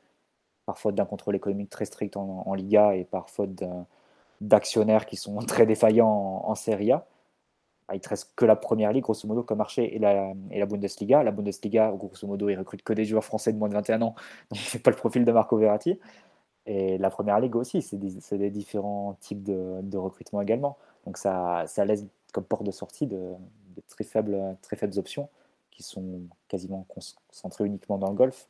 [0.66, 3.62] par faute d'un contrôle économique très strict en, Liga et par faute
[4.40, 7.06] d'actionnaires qui sont très défaillants en Serie A,
[7.94, 10.66] il ne reste que la première ligue, grosso modo, comme marché, et la, et la
[10.66, 11.24] Bundesliga.
[11.24, 14.16] La Bundesliga, grosso modo, ils recrutent que des joueurs français de moins de 21 ans,
[14.52, 16.00] donc c'est pas le profil de Marco Verratti.
[16.66, 20.78] Et la première ligue aussi, c'est des, différents types de, recrutement également.
[21.06, 23.34] Donc ça, ça, laisse comme porte de sortie de,
[23.90, 25.30] très, faibles, très faibles options
[25.72, 28.48] qui sont quasiment concentrées uniquement dans le golf.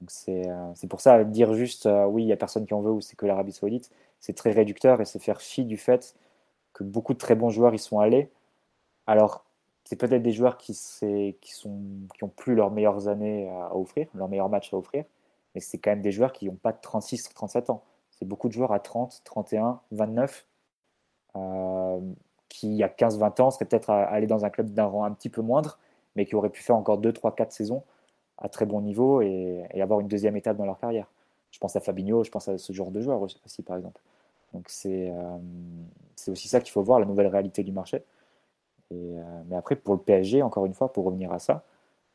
[0.00, 2.92] Donc c'est pour ça, dire juste euh, oui, il n'y a personne qui en veut
[2.92, 6.14] ou c'est que l'Arabie Saoudite, c'est très réducteur et c'est faire fi du fait
[6.72, 8.30] que beaucoup de très bons joueurs y sont allés
[9.08, 9.46] alors,
[9.84, 10.74] c'est peut-être des joueurs qui,
[11.40, 11.80] qui, sont,
[12.14, 15.04] qui ont plus leurs meilleures années à, offrir, leurs meilleurs matchs à offrir,
[15.54, 17.82] mais c'est quand même des joueurs qui n'ont pas de 36, 37 ans.
[18.10, 20.46] C'est beaucoup de joueurs à 30, 31, 29,
[22.50, 25.04] qui, il y a 15, 20 ans, seraient peut-être aller dans un club d'un rang
[25.04, 25.78] un petit peu moindre,
[26.14, 27.82] mais qui auraient pu faire encore 2, 3, 4 saisons
[28.36, 31.06] à très bon niveau et, avoir une deuxième étape dans leur carrière.
[31.50, 34.02] Je pense à Fabinho, je pense à ce genre de joueurs aussi, par exemple.
[34.52, 35.38] Donc c'est euh,
[36.30, 38.02] aussi ça qu'il faut voir, la nouvelle réalité du marché.
[38.92, 41.64] Euh, mais après, pour le PSG, encore une fois, pour revenir à ça,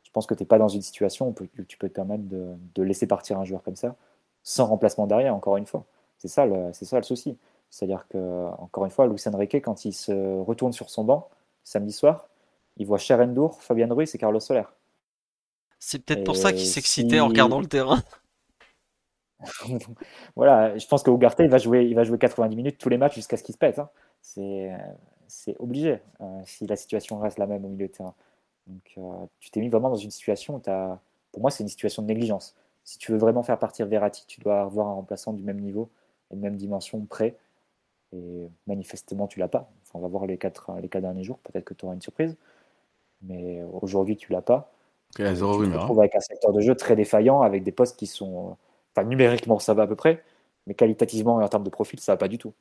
[0.03, 2.83] je pense que tu n'es pas dans une situation où tu peux te permettre de,
[2.83, 3.95] laisser partir un joueur comme ça,
[4.43, 5.85] sans remplacement derrière, encore une fois.
[6.17, 7.37] C'est ça, c'est ça le souci.
[7.69, 11.29] C'est-à-dire que, encore une fois, Luis Enrique, quand il se retourne sur son banc
[11.63, 12.27] samedi soir,
[12.77, 14.63] il voit Cherendour, Fabien Ruiz et Carlos Soler.
[15.79, 18.01] C'est peut-être pour ça qu'il s'excitait en regardant le terrain.
[20.35, 22.97] voilà, je pense que Ugarte, il va jouer, il va jouer 90 minutes tous les
[22.97, 23.79] matchs jusqu'à ce qu'il se pète.
[23.79, 23.89] Hein.
[24.21, 24.71] C'est
[25.59, 28.15] obligé euh, si la situation reste la même au milieu de terrain.
[28.67, 30.99] Donc, euh, tu t'es mis vraiment dans une situation où as,
[31.31, 32.55] pour moi, c'est une situation de négligence.
[32.83, 35.89] Si tu veux vraiment faire partir Verratti, tu dois avoir un remplaçant du même niveau
[36.31, 37.37] et de même dimension prêt.
[38.13, 39.71] Et manifestement, tu l'as pas.
[39.83, 41.39] Enfin, on va voir les quatre, les quatre derniers jours.
[41.39, 42.35] Peut-être que tu auras une surprise.
[43.21, 44.71] Mais aujourd'hui, tu l'as pas.
[45.17, 47.63] Il y a zéro tu te retrouves avec un secteur de jeu très défaillant, avec
[47.63, 48.57] des postes qui sont.
[48.95, 50.23] Enfin, numériquement, ça va à peu près.
[50.67, 52.53] Mais qualitativement et en termes de profil, ça va pas du tout.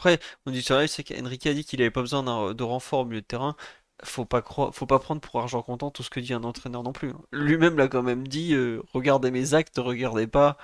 [0.00, 2.22] Après, on dit c'est qu'Enrique a dit qu'il avait pas besoin
[2.54, 3.54] de renfort au milieu de terrain
[4.02, 6.82] faut pas croire, faut pas prendre pour argent comptant tout ce que dit un entraîneur
[6.82, 7.10] non plus.
[7.10, 7.20] Hein.
[7.32, 10.56] Lui-même l'a quand même dit, euh, regardez mes actes, regardez pas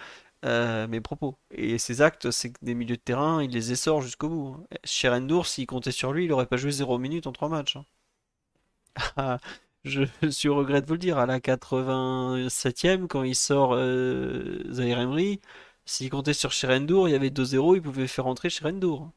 [0.47, 1.39] euh, mes propos.
[1.51, 4.57] Et ces actes, c'est des milieux de terrain, il les essore jusqu'au bout.
[4.73, 4.77] Hein.
[4.85, 7.77] Sherendour, s'il comptait sur lui, il aurait pas joué 0 minutes en 3 matchs.
[9.19, 9.39] Hein.
[9.85, 14.99] je suis regret de vous le dire, à la 87e, quand il sort euh, Zaire
[15.85, 19.13] s'il comptait sur Sherendour, il y avait 2-0, il pouvait faire rentrer Sherendour.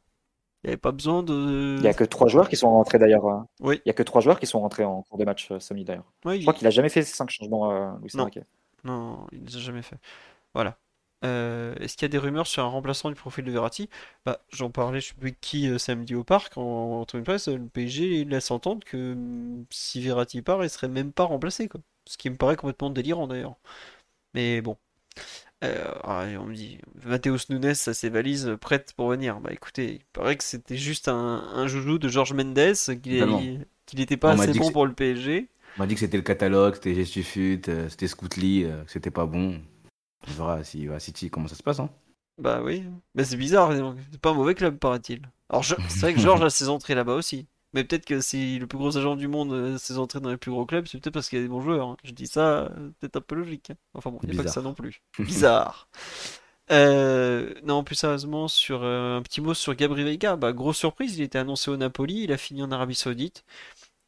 [0.64, 1.76] Il n'y avait pas besoin de.
[1.78, 3.26] Il n'y a que trois joueurs qui sont rentrés d'ailleurs.
[3.28, 3.48] Hein.
[3.62, 3.78] Oui.
[3.78, 5.86] Il n'y a que trois joueurs qui sont rentrés en cours de match euh, samedi
[5.86, 6.12] d'ailleurs.
[6.26, 8.30] Je crois qu'il n'a jamais fait ces cinq changements, euh, non.
[8.84, 9.96] non, il ne les a jamais fait.
[10.54, 10.78] Voilà.
[11.26, 13.90] Euh, est-ce qu'il y a des rumeurs sur un remplaçant du profil de Verratti?
[14.26, 17.48] Bah, J'en parlais, je ne sais plus qui samedi au parc en, en presse.
[17.48, 21.70] Le PSG laisse entendre que mm, si Verratti part, il serait même pas remplacé.
[21.70, 21.80] Quoi.
[22.06, 23.56] Ce qui me paraît complètement délirant d'ailleurs.
[24.34, 24.78] Mais bon.
[25.64, 29.40] Euh, ah, on me dit, Mathéus Nunes, ça ses valises prêtes pour venir.
[29.42, 33.66] Bah écoutez, il paraît que c'était juste un, joujou de Georges Mendes, qu'il
[33.96, 35.50] n'était pas assez bon pour le PSG.
[35.78, 39.12] On m'a dit que c'était le catalogue, c'était Gestufut, euh, c'était Scoutly, euh, que c'était
[39.12, 39.60] pas bon.
[40.28, 41.80] On verra si à City comment ça se passe.
[41.80, 41.90] Hein.
[42.38, 42.84] Bah oui,
[43.16, 43.74] mais c'est bizarre,
[44.12, 45.22] c'est pas un mauvais club, paraît-il.
[45.50, 47.48] Alors c'est vrai que Georges a ses entrées là-bas aussi.
[47.74, 50.38] Mais peut-être que si le plus gros agent du monde euh, s'est entré dans les
[50.38, 51.90] plus gros clubs, c'est peut-être parce qu'il y a des bons joueurs.
[51.90, 51.98] Hein.
[52.04, 53.70] Je dis ça, euh, peut-être un peu logique.
[53.70, 53.76] Hein.
[53.94, 55.02] Enfin bon, il n'y a pas que ça non plus.
[55.20, 55.88] Bizarre.
[56.72, 60.36] Euh, non, plus sérieusement, sur un petit mot sur Gabri Veiga.
[60.36, 63.44] Bah, grosse surprise, il était annoncé au Napoli, il a fini en Arabie Saoudite.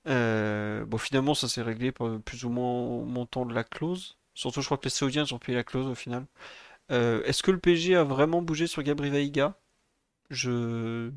[0.05, 4.17] bon, finalement, ça s'est réglé par plus ou moins au montant de la clause.
[4.33, 6.25] Surtout, je crois que les Saoudiens ont payé la clause au final.
[6.89, 9.55] Est-ce que le PSG a vraiment bougé sur Gabri Veiga?
[10.29, 11.11] Je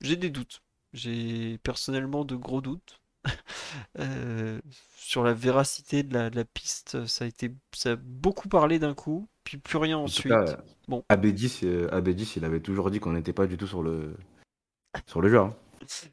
[0.00, 0.62] j'ai des doutes.
[0.92, 3.00] J'ai personnellement de gros doutes.
[3.98, 4.60] Euh,
[4.96, 9.28] sur la véracité de la, piste, ça a été, ça a beaucoup parlé d'un coup,
[9.44, 10.32] puis plus rien ensuite.
[10.88, 11.04] bon.
[11.10, 14.16] AB10, euh, il avait toujours dit qu'on n'était pas du tout sur le,
[15.06, 15.38] sur le jeu.
[15.38, 15.54] Hein.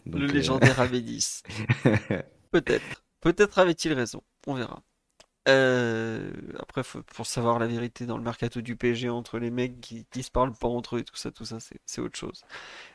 [0.06, 1.44] le euh, légendaire AB10.
[2.52, 3.04] Peut-être.
[3.22, 4.22] Peut-être avait-il raison.
[4.48, 4.82] On verra.
[5.48, 6.82] Après,
[7.16, 10.32] pour savoir la vérité dans le mercato du PSG entre les mecs qui, qui se
[10.32, 12.44] parlent pas entre eux et tout ça, tout ça, c'est autre chose.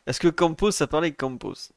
[0.07, 1.73] Est-ce que Campos, ça parlait Campos?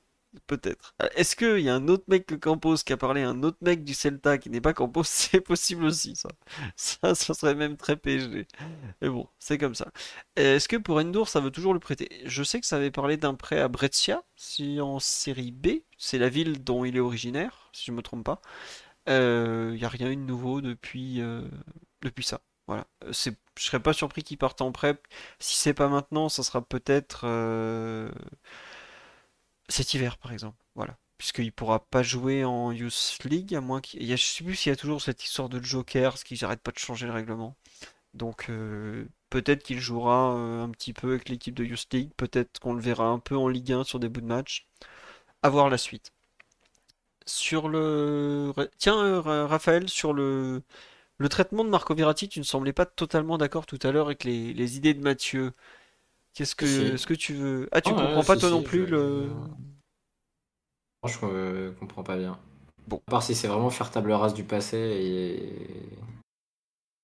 [0.48, 0.96] Peut-être.
[1.02, 3.44] Euh, est-ce qu'il y a un autre mec que Campos qui a parlé à un
[3.44, 5.04] autre mec du Celta qui n'est pas Campos?
[5.06, 6.30] C'est possible aussi, ça.
[6.76, 8.48] Ça, serait même très PSG.
[9.02, 9.92] Mais bon, c'est comme ça.
[10.36, 12.10] Est-ce que pour Endur, ça veut toujours le prêter?
[12.26, 15.68] Je sais que ça avait parlé d'un prêt à Brescia, si en série B.
[15.98, 18.42] C'est la ville dont il est originaire, si je ne me trompe pas.
[19.08, 21.48] Il euh, n'y a rien de nouveau depuis, euh,
[22.02, 22.42] depuis ça.
[22.68, 22.88] Voilà.
[23.12, 24.98] C'est, je serais pas surpris qu'il parte en prêt.
[25.40, 27.26] Si c'est pas maintenant, ça sera peut-être
[29.70, 30.58] cet hiver, par exemple.
[30.76, 30.98] Voilà.
[31.18, 34.06] Puisqu'il pourra pas jouer en Youth League, à moins qu'il.
[34.06, 36.72] Je sais plus s'il y a toujours cette histoire de Joker, ce qui n'arrête pas
[36.72, 37.56] de changer le règlement.
[38.14, 42.60] Donc euh, peut-être qu'il jouera euh, un petit peu avec l'équipe de Youth League, peut-être
[42.60, 44.68] qu'on le verra un peu en Ligue 1 sur des bouts de match.
[45.44, 46.13] À voir la suite.
[47.26, 48.54] Sur le.
[48.78, 50.62] Tiens, euh, Raphaël, sur le.
[51.20, 54.24] Le traitement de Marco Verratti, tu ne semblais pas totalement d'accord tout à l'heure avec
[54.24, 55.54] les, les idées de Mathieu.
[56.34, 57.70] Qu'est-ce que, ce que tu veux?
[57.72, 59.30] Ah, tu comprends pas toi non plus le.
[61.06, 62.40] Je euh, comprends pas bien.
[62.88, 63.02] Bon.
[63.08, 65.54] À part si c'est vraiment faire table rase du passé et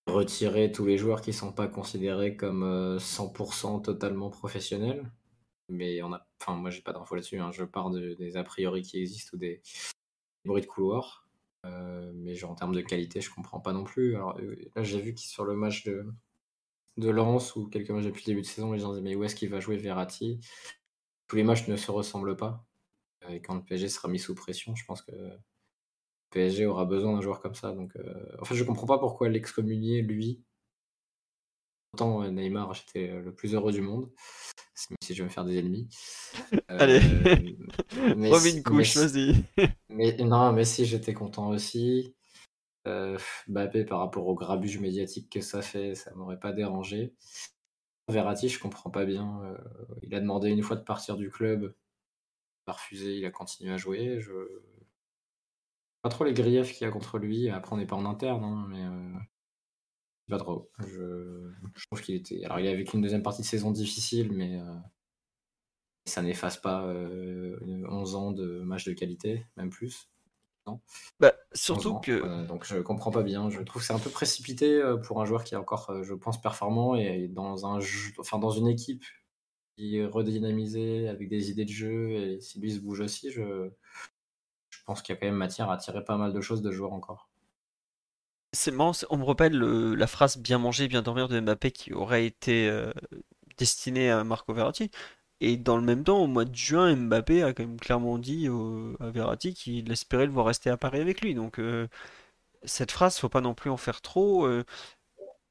[0.07, 5.09] retirer tous les joueurs qui sont pas considérés comme 100% euh, totalement professionnels.
[5.69, 7.39] Mais on a, enfin moi j'ai pas d'infos là-dessus.
[7.39, 7.51] Hein.
[7.51, 9.61] Je pars des a priori qui existent ou des
[10.45, 11.27] bruits de couloir.
[11.66, 14.16] Euh, mais genre en termes de qualité, je comprends pas non plus.
[14.16, 14.38] Alors
[14.76, 16.06] là j'ai vu qu'il sur le match de
[16.98, 19.24] de Lens ou quelques matchs depuis le début de saison, les gens disaient mais où
[19.24, 20.40] est-ce qu'il va jouer Verratti?
[21.27, 22.66] Tous les matchs ne se ressemblent pas.
[23.30, 25.40] Et quand le PSG sera mis sous pression, je pense que le
[26.32, 27.72] PSG aura besoin d'un joueur comme ça.
[27.74, 28.38] Donc, euh...
[28.51, 30.43] Je comprends pas pourquoi l'excommunier, lui.
[31.93, 34.11] Autant euh, Neymar, j'étais euh, le plus heureux du monde,
[34.90, 35.88] même si je vais me faire des ennemis.
[36.67, 36.99] Allez,
[37.91, 39.43] remets une couche, vas-y.
[39.90, 42.16] mais non, mais si j'étais content aussi.
[42.88, 43.17] Euh,
[43.48, 47.14] Mbappé par rapport au grabuge médiatique que ça fait, ça m'aurait pas dérangé.
[48.08, 49.41] Verratti, je comprends pas bien.
[49.43, 49.58] Euh,
[50.01, 51.75] il a demandé une fois de partir du club,
[52.67, 54.19] il a refusé, il a continué à jouer.
[54.19, 54.32] Je
[56.01, 57.49] pas trop les griefs qu'il y a contre lui.
[57.49, 59.19] Après, on n'est pas en interne, hein, mais euh,
[60.30, 60.45] pas.
[60.88, 62.43] Je, je trouve qu'il était.
[62.45, 64.75] Alors, il a vécu une deuxième partie de saison difficile, mais euh,
[66.06, 70.09] ça n'efface pas 11 ans de match de qualité, même plus.
[71.19, 72.45] Bah, surtout que.
[72.45, 73.49] donc je comprends pas bien.
[73.49, 76.03] Je trouve que c'est un peu précipité euh, pour un joueur qui est encore, euh,
[76.03, 77.80] je pense, performant et dans, un
[78.19, 79.03] enfin, dans une équipe
[79.77, 83.69] qui est redynamisée avec des idées de jeu et si lui se bouge aussi, je,
[84.69, 86.72] je pense qu'il y a quand même matière à tirer pas mal de choses de
[86.72, 87.28] joueurs encore.
[88.52, 88.74] C'est
[89.10, 92.92] on me rappelle la phrase bien manger, bien dormir de Mbappé qui aurait été euh,
[93.58, 94.90] destinée à Marco Verratti.
[95.42, 98.48] Et dans le même temps, au mois de juin, Mbappé a quand même clairement dit
[99.00, 101.36] à Verratti qu'il espérait le voir rester à Paris avec lui.
[101.36, 101.88] Donc euh,
[102.64, 104.45] cette phrase, faut pas non plus en faire trop.
[104.45, 104.66] Euh.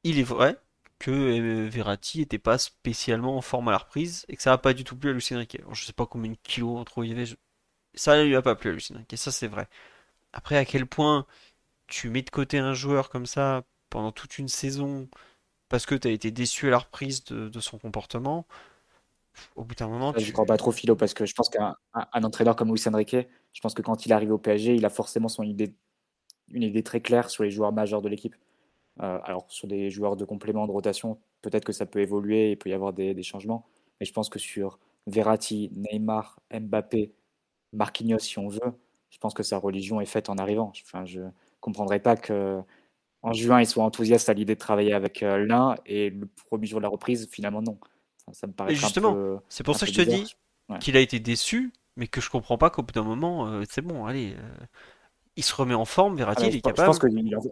[0.05, 0.59] il est vrai
[0.99, 4.75] que Verratti n'était pas spécialement en forme à la reprise et que ça n'a pas
[4.75, 5.63] du tout plu à Lucien Riquet.
[5.73, 7.27] Je sais pas combien de kilos entre il y avait.
[7.95, 9.69] Ça ne lui a pas plu à Lucien Riquet, ça c'est vrai.
[10.33, 11.27] Après, à quel point
[11.89, 15.09] tu mets de côté un joueur comme ça pendant toute une saison
[15.69, 18.47] parce que tu as été déçu à la reprise de son comportement
[19.57, 20.13] au bout d'un moment.
[20.17, 21.75] Je ne crois pas trop Philo parce que je pense qu'un
[22.15, 23.17] entraîneur comme Luis Enrique,
[23.53, 25.75] je pense que quand il arrive au PSG, il a forcément son idée,
[26.51, 28.35] une idée très claire sur les joueurs majeurs de l'équipe.
[29.01, 32.59] Euh, alors sur des joueurs de complément, de rotation, peut-être que ça peut évoluer, il
[32.59, 33.67] peut y avoir des, changements.
[34.01, 37.13] Mais je pense que sur Verratti, Neymar, Mbappé,
[37.73, 38.73] Marquinhos, si on veut,
[39.11, 40.73] je pense que sa religion est faite en arrivant.
[40.85, 41.21] Enfin, je
[41.59, 42.63] ne comprendrais pas que
[43.23, 46.67] en juin, il soit enthousiaste à l'idée de travailler avec euh, l'un et le premier
[46.67, 47.79] jour de la reprise, finalement, non.
[48.33, 50.37] Ça me paraît justement, c'est pour ça que je te dis
[50.81, 53.81] qu'il a été déçu, mais que je comprends pas qu'au bout d'un moment, euh, c'est
[53.81, 54.67] bon, allez, euh,
[55.37, 56.93] il se remet en forme, Verratti, ah, il est capable.
[56.93, 57.49] Je pense que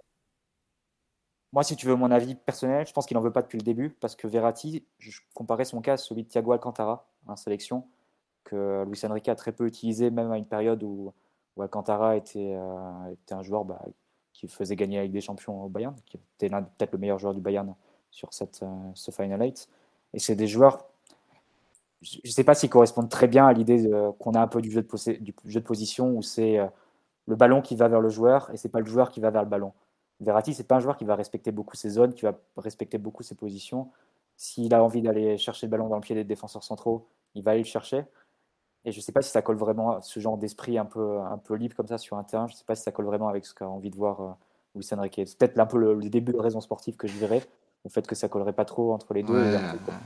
[1.52, 3.64] Moi, si tu veux mon avis personnel, je pense qu'il n'en veut pas depuis le
[3.64, 7.88] début, parce que Verratti, je comparais son cas à celui de Thiago Alcantara en sélection,
[8.44, 11.14] que Luis Enrique a très peu utilisé, même à une période où,
[11.62, 13.82] Alcantara était, euh, était un joueur bah,
[14.32, 17.40] qui faisait gagner avec des champions au Bayern, qui était peut-être le meilleur joueur du
[17.40, 17.74] Bayern
[18.10, 19.68] sur cette, ce Final 8.
[20.14, 20.86] Et c'est des joueurs,
[22.02, 24.70] je ne sais pas s'ils correspondent très bien à l'idée qu'on a un peu du
[24.70, 26.66] jeu de, du jeu de position où c'est euh,
[27.26, 29.42] le ballon qui va vers le joueur et c'est pas le joueur qui va vers
[29.42, 29.72] le ballon.
[30.20, 33.22] Verratti, c'est pas un joueur qui va respecter beaucoup ses zones, qui va respecter beaucoup
[33.22, 33.90] ses positions.
[34.36, 37.50] S'il a envie d'aller chercher le ballon dans le pied des défenseurs centraux, il va
[37.52, 38.04] aller le chercher.
[38.86, 41.18] Et je ne sais pas si ça colle vraiment à ce genre d'esprit un peu,
[41.18, 42.46] un peu libre comme ça sur un terrain.
[42.46, 44.96] Je ne sais pas si ça colle vraiment avec ce qu'a envie de voir euh,
[44.96, 45.20] Enrique.
[45.26, 47.42] C'est peut-être un peu le, le, début de raison sportive que je verrais
[47.84, 49.56] au fait que ça collerait pas trop entre les deux,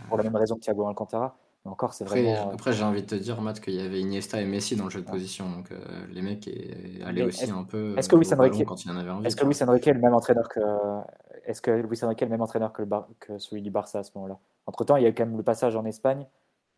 [0.08, 1.36] pour la même raison que Thiago Alcantara.
[1.64, 2.52] Mais encore, c'est vraiment.
[2.52, 4.90] Après, j'ai envie de te dire, Matt, qu'il y avait Iniesta et Messi dans le
[4.90, 5.50] jeu de position.
[5.50, 5.78] Donc, euh,
[6.10, 6.48] les mecs
[7.04, 7.94] allaient aussi un peu.
[7.98, 10.00] Est-ce que Luis Enrique, quand il en avait envie, est-ce que Luis Enrique est le
[10.00, 10.60] même entraîneur que.
[11.44, 14.02] Est-ce que Luis Enrique est le même entraîneur que, le que celui du Barça à
[14.02, 14.38] ce moment-là?
[14.66, 16.26] Entre temps, il y a eu quand même le passage en Espagne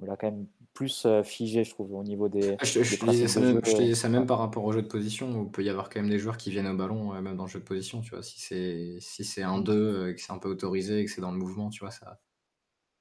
[0.03, 2.57] il a quand même plus euh, figé, je trouve, au niveau des.
[2.59, 3.63] Ah, je, te disais ça, même,
[3.95, 6.11] ça même par rapport au jeu de position, où il peut y avoir quand même
[6.11, 8.23] des joueurs qui viennent au ballon, euh, même dans le jeu de position, tu vois.
[8.23, 11.21] Si c'est si c'est un 2, euh, que c'est un peu autorisé, et que c'est
[11.21, 12.21] dans le mouvement, tu vois, ça,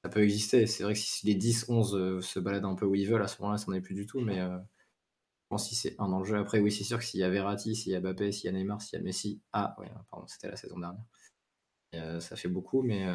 [0.04, 0.66] ça peut exister.
[0.66, 3.28] C'est vrai que si les 10, 11 se baladent un peu où ils veulent, à
[3.28, 6.18] ce moment-là, ça n'en est plus du tout, mais je pense si c'est un dans
[6.18, 6.36] le jeu.
[6.36, 8.48] Après, oui, c'est sûr que s'il y a Verratti, s'il y a Mbappé, s'il y
[8.48, 12.20] a Neymar, s'il y a Messi, ah, ouais, pardon, c'était la saison dernière.
[12.20, 13.06] ça fait beaucoup, mais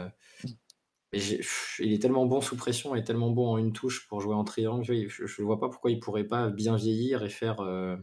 [1.14, 4.44] il est tellement bon sous pression et tellement bon en une touche pour jouer en
[4.44, 4.84] triangle.
[4.84, 7.98] Je ne vois pas pourquoi il pourrait pas bien vieillir et faire euh,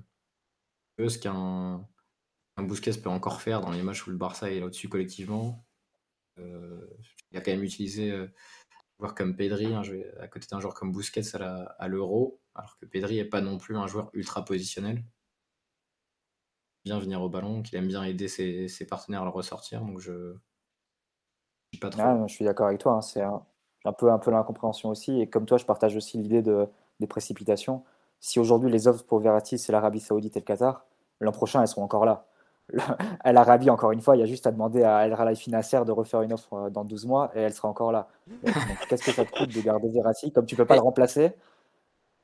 [0.98, 1.86] ce qu'un
[2.56, 5.66] un Busquets peut encore faire dans les matchs où le Barça est là-dessus collectivement.
[6.38, 6.86] Euh,
[7.30, 10.92] il a quand même utilisé euh, un joueur comme Pedri, à côté d'un joueur comme
[10.92, 15.04] Busquets à l'Euro, alors que Pedri n'est pas non plus un joueur ultra positionnel.
[16.84, 19.80] Bien venir au ballon, qu'il aime bien aider ses, ses, partenaires à le ressortir.
[19.80, 20.36] Donc je
[21.98, 22.92] ah, je suis d'accord avec toi.
[22.92, 25.20] Hein, c'est un, peu, un peu l'incompréhension aussi.
[25.20, 26.66] Et comme toi, je partage aussi l'idée de,
[27.00, 27.82] des précipitations.
[28.20, 30.86] Si aujourd'hui les offres pour Verratti, c'est l'Arabie Saoudite et le Qatar,
[31.20, 32.26] l'an prochain, elles seront encore là.
[33.24, 35.92] L'Arabie, encore une fois, il y a juste à demander à El Ralafi Nasser de
[35.92, 38.08] refaire une offre euh, dans 12 mois et elle sera encore là.
[38.88, 40.32] Qu'est-ce que ça te coûte de garder Verratti?
[40.32, 41.32] Comme tu ne peux pas le remplacer,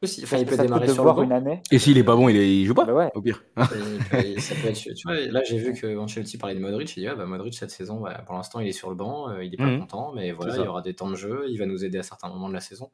[0.02, 1.62] il peut démarrer sur le une année.
[1.70, 2.60] Et s'il est pas bon, il, est...
[2.60, 3.44] il joue pas, bah au pire.
[3.56, 6.96] tu vois, là, j'ai vu que Ancelotti parlait de Modric.
[6.96, 9.28] Il dit ah, bah, Modric, cette saison, bah, pour l'instant, il est sur le banc,
[9.28, 9.80] euh, il est pas mhm.
[9.80, 12.02] content, mais voilà, il y aura des temps de jeu, il va nous aider à
[12.02, 12.90] certains moments de la saison.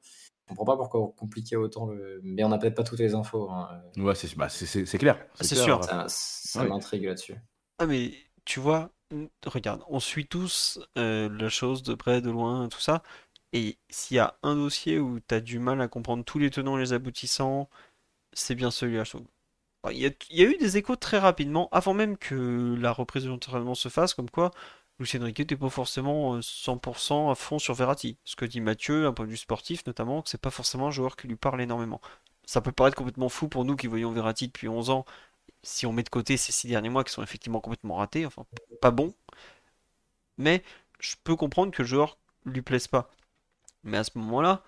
[0.46, 2.20] Je comprends pas pourquoi compliquer autant le.
[2.22, 3.50] Mais on n'a peut-être pas toutes les infos.
[3.50, 3.68] Hein.
[3.96, 4.48] Ouais, c'est bah,
[4.98, 5.18] clair.
[5.40, 5.80] C'est sûr.
[6.08, 7.36] Ça, m'intrigue là-dessus.
[7.78, 8.12] Ah, mais
[8.44, 8.90] tu vois,
[9.44, 13.02] regarde, on suit tous euh, la chose de près, de loin, tout ça.
[13.52, 16.50] Et s'il y a un dossier où tu as du mal à comprendre tous les
[16.50, 17.68] tenants et les aboutissants,
[18.32, 19.04] c'est bien celui-là,
[19.92, 23.74] Il y, a, eu des échos très rapidement, avant même que la reprise de l'entraînement
[23.74, 24.50] se fasse, comme quoi
[24.98, 28.16] Lucien Riquet n'était pas forcément 100% à fond sur Verratti.
[28.24, 30.90] Ce que dit Mathieu, un point de vue sportif notamment, que c'est pas forcément un
[30.90, 32.00] joueur qui lui parle énormément.
[32.46, 35.04] Ça peut paraître complètement fou pour nous qui voyons Verratti depuis 11 ans,
[35.62, 38.46] si on met de côté ces six derniers mois qui sont effectivement complètement ratés, enfin
[38.80, 39.14] pas bons.
[40.38, 40.62] Mais
[41.00, 43.10] je peux comprendre que le joueur lui plaise pas.
[43.86, 44.62] Mais à ce moment-là,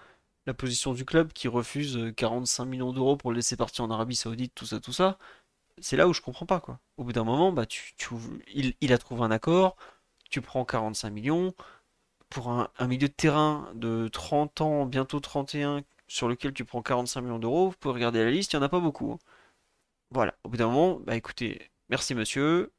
[0.46, 4.16] la position du club qui refuse 45 millions d'euros pour le laisser partir en Arabie
[4.16, 5.18] Saoudite, tout ça, tout ça,
[5.80, 6.80] c'est là où je comprends pas quoi.
[6.96, 7.94] Au bout d'un moment, bah tu,
[8.80, 9.76] il, a trouvé un accord,
[10.30, 11.54] tu prends 45 millions
[12.30, 17.20] pour un, milieu de terrain de 30 ans, bientôt 31, sur lequel tu prends 45
[17.22, 17.70] millions d'euros.
[17.70, 19.12] Vous pouvez regarder la liste, il n'y en a pas beaucoup.
[19.12, 19.18] Hein.
[20.10, 20.34] Voilà.
[20.44, 22.72] Au bout d'un moment, bah écoutez, merci monsieur,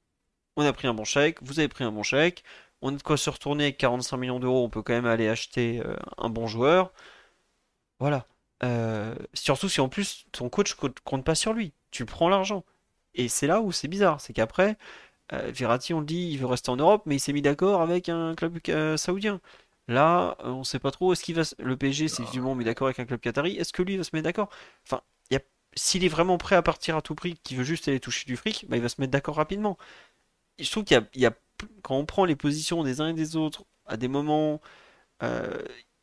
[0.56, 2.44] on a pris un bon chèque, vous avez pris un bon chèque,
[2.82, 5.28] on a de quoi se retourner avec 45 millions d'euros, on peut quand même aller
[5.28, 6.92] acheter euh, un bon joueur.
[8.00, 8.28] Voilà.
[8.64, 11.74] Euh, surtout si en plus ton coach compte pas sur lui.
[11.92, 12.66] Tu prends l'argent.
[13.16, 14.22] Et c'est là où c'est bizarre.
[14.22, 14.78] C'est qu'après,
[15.34, 17.82] euh, Verratti, on le dit, il veut rester en Europe, mais il s'est mis d'accord
[17.82, 18.60] avec un club
[18.98, 19.42] saoudien.
[19.88, 21.14] Là, on sait pas trop.
[21.14, 21.44] Est-ce qu'il va.
[21.60, 23.58] Le PSG s'est évidemment mis d'accord avec un club qatari.
[23.58, 24.50] Est-ce que lui va se mettre d'accord?
[24.86, 25.02] Enfin,
[25.76, 28.38] s'il est vraiment prêt à partir à tout prix, qu'il veut juste aller toucher du
[28.38, 29.78] fric, bah, il va se mettre d'accord rapidement.
[30.60, 31.34] Je trouve qu'il y a
[31.82, 34.62] quand on prend les positions des uns et des autres, à des moments,
[35.24, 35.62] euh,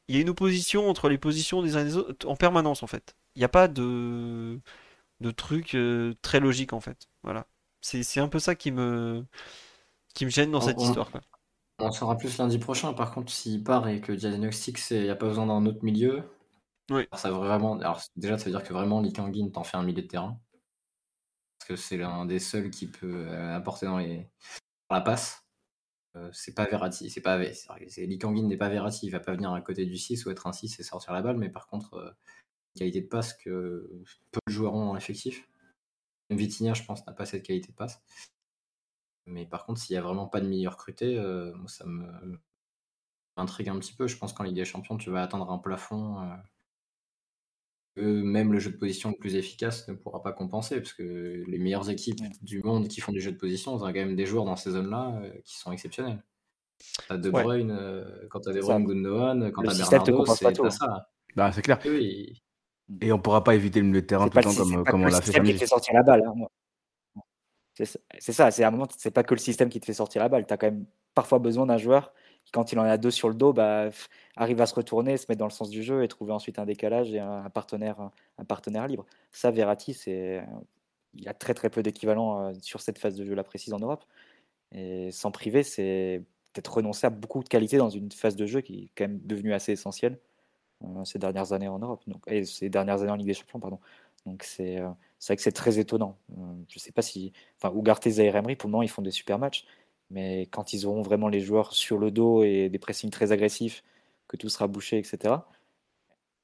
[0.09, 2.83] il y a une opposition entre les positions des uns et des autres en permanence
[2.83, 3.17] en fait.
[3.35, 4.60] Il n'y a pas de,
[5.20, 7.09] de truc euh, très logique en fait.
[7.23, 7.47] Voilà.
[7.81, 9.25] C'est un peu ça qui me,
[10.15, 11.09] qui me gêne dans cette histoire.
[11.78, 12.93] On saura plus lundi prochain.
[12.94, 16.25] Par contre, s'il part et que diagnostic, il n'y a pas besoin d'un autre milieu.
[16.91, 17.07] Oui.
[17.15, 17.78] ça vraiment.
[17.78, 20.41] Alors déjà, ça veut dire que vraiment, Lee Kangin t'en fait un milieu de terrain.
[21.59, 24.28] Parce que c'est l'un des seuls qui peut euh, apporter dans les...
[24.91, 25.45] la passe.
[26.17, 29.53] Euh, c'est pas Verratti, c'est pas c'est Likangin n'est pas Verratti, il va pas venir
[29.53, 31.95] à côté du 6 ou être un 6 et sortir la balle, mais par contre,
[31.95, 32.11] euh,
[32.77, 35.49] qualité de passe que peu de joueurs ont en effectif.
[36.31, 38.03] Vitinha, je pense, n'a pas cette qualité de passe.
[39.27, 42.39] Mais par contre, s'il y a vraiment pas de milieu recruté, euh, moi, ça me
[43.36, 44.07] m'intrigue un petit peu.
[44.07, 46.19] Je pense qu'en Ligue des Champions, tu vas atteindre un plafond
[47.97, 51.58] même le jeu de position le plus efficace ne pourra pas compenser, parce que les
[51.58, 54.44] meilleures équipes du monde qui font du jeu de position, ont quand même des joueurs
[54.44, 56.23] dans ces zones-là euh, qui sont exceptionnels.
[57.08, 61.08] T'as De Bruyne, euh, quand t'as De Bruyne, Gundogan, quand t'as Bernardo, c'est ça.
[61.34, 61.78] Bah, c'est clair.
[63.00, 65.07] Et on pourra pas éviter le milieu de terrain tout le temps comme, comme on
[65.07, 65.33] l'a fait.
[65.33, 66.23] C'est qui te fait sortir la balle.
[66.25, 66.47] Hein.
[67.75, 70.23] C'est ça, c'est à un moment, c'est pas que le système qui te fait sortir
[70.23, 70.47] la balle.
[70.47, 72.12] Tu as quand même parfois besoin d'un joueur
[72.52, 73.91] quand il en a deux sur le dos, bah,
[74.36, 76.65] arrive à se retourner, se mettre dans le sens du jeu et trouver ensuite un
[76.66, 79.05] décalage et un, partenaire, un partenaire libre.
[79.33, 80.42] Ça, Verratti, c'est,
[81.18, 83.78] il a très très peu d'équivalent euh, sur cette phase de jeu là précise en
[83.78, 84.05] Europe.
[84.73, 88.60] Et sans priver, c'est peut-être renoncer à beaucoup de qualité dans une phase de jeu
[88.60, 90.18] qui est quand même devenue assez essentielle
[90.84, 93.60] euh, ces dernières années en Europe, donc, et ces dernières années en Ligue des Champions,
[93.60, 93.81] pardon.
[94.26, 94.91] Donc c'est euh,
[95.26, 96.18] vrai que c'est très étonnant.
[96.68, 99.10] je sais pas si, enfin, Ugarte et Zaire Emery, pour le moment, ils font des
[99.12, 99.65] super matchs.
[100.10, 103.83] Mais quand ils auront vraiment les joueurs sur le dos et des pressings très agressifs,
[104.28, 105.35] que tout sera bouché, etc.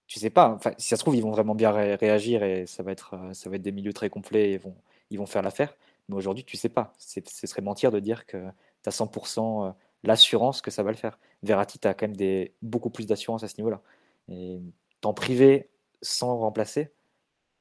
[0.07, 0.51] Tu sais pas.
[0.51, 3.35] Enfin, si ça se trouve, ils vont vraiment bien réagir et ça va être, euh,
[3.35, 4.75] ça va être des milieux très complets et vont,
[5.11, 5.75] ils vont faire l'affaire.
[6.09, 6.93] Mais aujourd'hui, tu sais pas.
[6.99, 8.37] Ce serait mentir de dire que
[8.83, 11.19] tu as 100% euh, l'assurance que ça va le faire.
[11.43, 13.81] Verratti, tu as quand même des, beaucoup plus d'assurance à ce niveau-là.
[14.29, 14.61] Et
[15.01, 15.71] t'en priver
[16.03, 16.93] sans remplacer,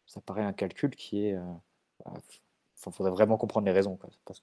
[0.08, 1.32] ça paraît un calcul qui est.
[1.32, 1.54] Il euh,
[2.06, 2.14] bah,
[2.92, 3.98] faudrait vraiment comprendre les raisons.
[4.26, 4.34] que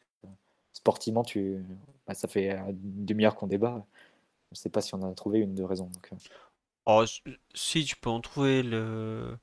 [0.72, 1.64] sportivement, tu,
[2.06, 3.86] bah, ça fait une demi-heure qu'on débat.
[4.50, 5.86] Je ne sais pas si on a trouvé une de raison.
[5.86, 6.08] Donc...
[6.12, 6.16] Euh.
[6.86, 7.04] Oh,
[7.54, 9.36] si, tu peux en trouver le.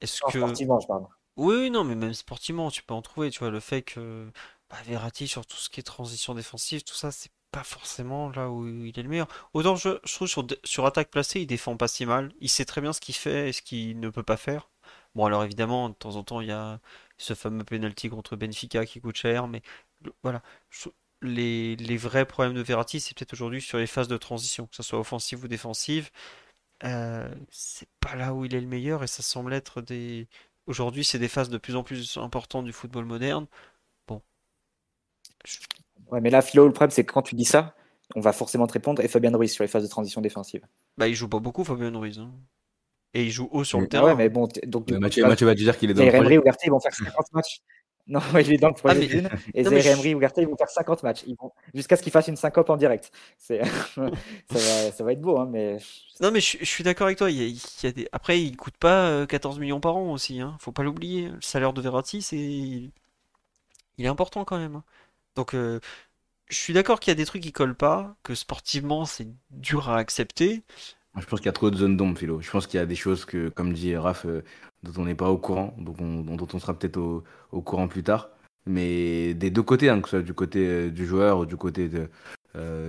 [0.00, 0.38] Est-ce que.
[0.38, 1.06] Sportivement, je parle.
[1.36, 3.30] Oui, non, mais même sportivement, tu peux en trouver.
[3.30, 4.30] Tu vois, le fait que
[4.68, 8.50] bah, Verratti, sur tout ce qui est transition défensive, tout ça, c'est pas forcément là
[8.50, 9.28] où il est le meilleur.
[9.52, 12.32] Autant je, trouve sur, sur attaque placée, il défend pas si mal.
[12.40, 14.70] Il sait très bien ce qu'il fait et ce qu'il ne peut pas faire.
[15.14, 16.80] Bon, alors évidemment, de temps en temps, il y a
[17.18, 19.62] ce fameux penalty contre Benfica qui coûte cher, mais
[20.22, 20.42] voilà.
[21.22, 24.82] Les, vrais problèmes de Verratti, c'est peut-être aujourd'hui sur les phases de transition, que ce
[24.82, 26.10] soit offensive ou défensive.
[26.84, 30.26] Euh, c'est pas là où il est le meilleur et ça semble être des.
[30.66, 33.46] Aujourd'hui, c'est des phases de plus en plus importantes du football moderne.
[34.08, 34.20] Bon.
[36.10, 37.74] Ouais, mais là, Philo, le problème, c'est que quand tu dis ça,
[38.14, 40.62] on va forcément te répondre et Fabien Ruiz sur les phases de transition défensive.
[40.98, 42.18] Bah, il joue pas beaucoup, Fabien Ruiz.
[42.18, 42.32] Hein.
[43.14, 44.06] Et il joue haut sur le terrain.
[44.06, 46.38] Ouais, mais bon, donc, Mathieu, Mathieu, va dire qu'il est dans le projet.
[46.38, 47.60] ou ils vont faire 50 matchs.
[48.06, 49.28] Non, il est dans le projet ah, d'une.
[49.54, 51.22] Et Zaire Emery ou Garté, ils vont faire 50 matchs.
[51.26, 51.52] Ils vont...
[51.74, 53.12] Jusqu'à ce qu'ils fassent une syncope en direct.
[53.38, 53.54] ça,
[53.96, 55.78] va, ça va être beau, hein, mais.
[56.20, 57.30] Non, mais je, suis d'accord avec toi.
[57.30, 58.08] Il y a, des...
[58.12, 60.40] Après, il coûte pas 14 euh, millions par an aussi.
[60.40, 60.56] Hein.
[60.58, 61.28] Faut pas l'oublier.
[61.28, 62.36] Le salaire de Verratti, c'est.
[62.38, 62.92] Il
[63.98, 64.76] est important quand même.
[64.76, 64.84] Hein.
[65.36, 65.80] Donc, euh,
[66.48, 69.88] je suis d'accord qu'il y a des trucs qui collent pas, que sportivement, c'est dur
[69.88, 70.62] à accepter.
[71.16, 72.40] Je pense qu'il y a trop de zones d'ombre, Philo.
[72.40, 74.42] Je pense qu'il y a des choses que, comme dit Raph, euh,
[74.82, 78.30] dont on n'est pas au courant, donc dont on sera peut-être au, courant plus tard.
[78.66, 81.56] Mais des deux côtés, hein, que ce soit du côté euh, du joueur ou du
[81.56, 82.08] côté de,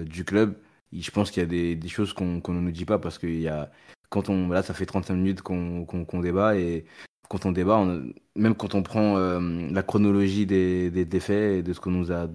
[0.03, 0.55] du club.
[0.91, 3.47] je pense qu'il y a des, choses qu'on ne nous dit pas parce qu'il y
[3.47, 3.71] a
[4.09, 6.85] quand on là ça fait 35 minutes qu'on débat et
[7.29, 7.83] quand on débat,
[8.35, 9.39] même quand on prend euh,
[9.71, 12.27] la chronologie des, faits et de ce qu'on nous a,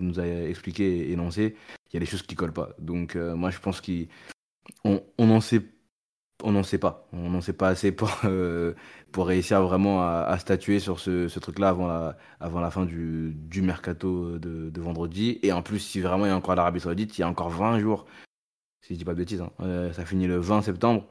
[0.48, 1.54] expliqué et énoncé,
[1.90, 2.70] il y a des choses qui collent pas.
[2.80, 5.62] Donc euh, moi je pense qu'on on n'en sait
[6.42, 7.08] on n'en sait pas.
[7.12, 8.74] On n'en sait pas assez pour, euh,
[9.12, 13.62] pour réussir vraiment à, statuer sur ce, truc-là avant la, avant la fin du, du
[13.62, 15.38] mercato de, vendredi.
[15.42, 17.50] Et en plus, si vraiment il y a encore l'Arabie Saoudite, il y a encore
[17.50, 18.06] 20 jours,
[18.82, 19.90] si je dis pas de bêtises, hein.
[19.92, 21.04] ça finit le 20 septembre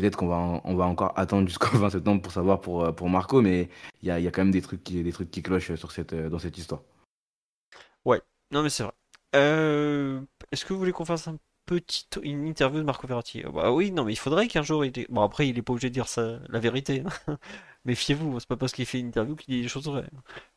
[0.00, 3.08] peut-être qu'on va, on va encore attendre jusqu'au 20 septembre pour savoir pour, euh, pour
[3.08, 3.68] Marco, mais
[4.02, 5.92] il y a, y a, quand même des trucs qui, des trucs qui clochent sur
[5.92, 6.82] cette, euh, dans cette histoire.
[8.04, 8.20] Ouais,
[8.50, 8.92] non mais c'est vrai.
[9.36, 11.36] Euh, est-ce que vous voulez qu'on fasse un
[12.22, 14.92] une interview de Marco Verratti Bah oui, non mais il faudrait qu'un jour il...
[15.08, 17.04] Bon après il est pas obligé de dire ça, la vérité.
[17.26, 17.38] Hein.
[17.84, 20.08] Méfiez-vous, c'est pas parce qu'il fait une interview qu'il dit des choses vraies.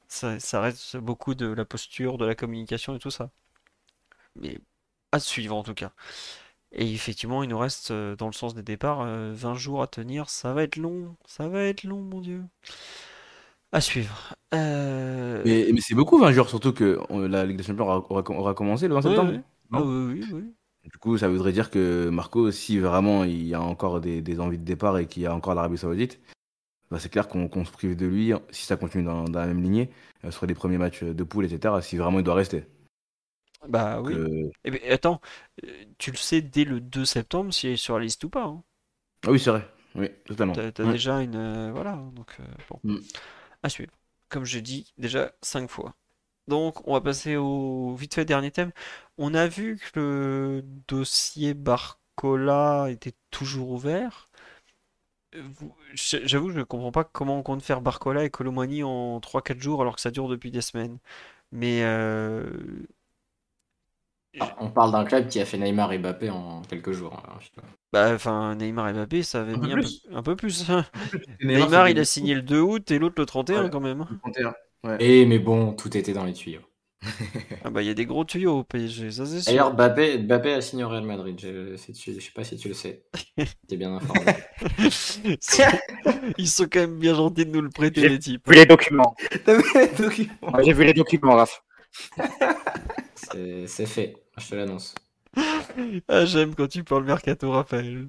[0.08, 3.32] Ça, ça reste beaucoup de la posture, de la communication et tout ça.
[4.36, 4.58] Mais
[5.12, 5.92] à suivre en tout cas.
[6.74, 9.88] Et effectivement, il nous reste, euh, dans le sens des départs, 20 euh, jours à
[9.88, 10.30] tenir.
[10.30, 12.42] Ça va être long, ça va être long, mon Dieu.
[13.72, 14.36] À suivre.
[14.56, 18.96] Euh, mais, c'est beaucoup 20 jours, surtout que la Ligue des Champions aura, commencé le
[18.96, 19.34] 20 septembre.
[19.72, 20.54] Ah oui, oui,
[20.84, 24.58] Du coup, ça voudrait dire que Marco, si vraiment il y a encore des, envies
[24.58, 26.20] de départ et qu'il y a encore l'Arabie Saoudite,
[26.92, 29.64] bah, c'est clair qu'on se prive de lui, si ça continue dans, dans la même
[29.64, 29.90] lignée,
[30.30, 32.66] sur les premiers matchs de poule, etc., si vraiment il doit rester.
[33.68, 34.52] Bah oui.
[34.64, 35.22] Eh ben, attends,
[35.64, 38.44] euh, tu le sais dès le 2 septembre si est sur la liste ou pas.
[38.44, 38.64] Hein.
[39.26, 39.68] Ah oui, c'est vrai.
[39.96, 40.54] Oui, totalement.
[40.54, 41.36] T'as déjà une.
[41.36, 42.80] Euh, voilà, donc euh, bon.
[42.84, 43.00] Mm.
[43.62, 43.94] À suivre.
[44.30, 45.96] Comme je dis déjà 5 fois.
[46.48, 48.72] Donc, on va passer au vite fait dernier thème.
[49.18, 54.30] On a vu que le dossier Barcola était toujours ouvert.
[55.94, 59.82] J'avoue, je ne comprends pas comment on compte faire Barcola et Colomani en 3-4 jours
[59.82, 61.00] alors que ça dure depuis des semaines.
[61.52, 61.84] Mais
[64.40, 67.14] ah, on parle d'un club qui a fait Neymar et Mbappé en quelques jours.
[67.14, 67.38] Hein,
[67.92, 70.68] bah, enfin, Neymar et Mbappé, ça avait mis un peu, plus.
[71.44, 74.08] Neymar, il a signé le 2 août et l'autre le 31 quand même.
[75.00, 76.62] Et eh, mais bon, tout était dans les tuyaux.
[77.64, 80.54] Ah bah il y a des gros tuyaux au PSG, ça c'est D'ailleurs, Mbappé, Mbappé
[80.54, 81.40] a signé au Real Madrid.
[81.42, 83.04] Je, je sais pas si tu le sais.
[83.68, 84.32] T'es bien informé.
[86.38, 88.44] Ils sont quand même bien gentils de nous le prêter les types.
[88.48, 89.16] J'ai vu les documents.
[90.64, 91.64] J'ai vu les documents, Raph.
[93.68, 94.16] C'est fait.
[94.38, 94.96] Je te l'annonce.
[96.08, 98.08] Ah, j'aime quand tu parles mercato, Raphaël.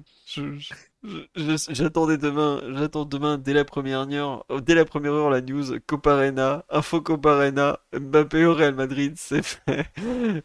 [1.35, 6.65] J'attendais demain, j'attends demain dès la première heure, dès la première heure la news Coparena,
[6.69, 9.87] info Coparena, Mbappé au Real Madrid, c'est fait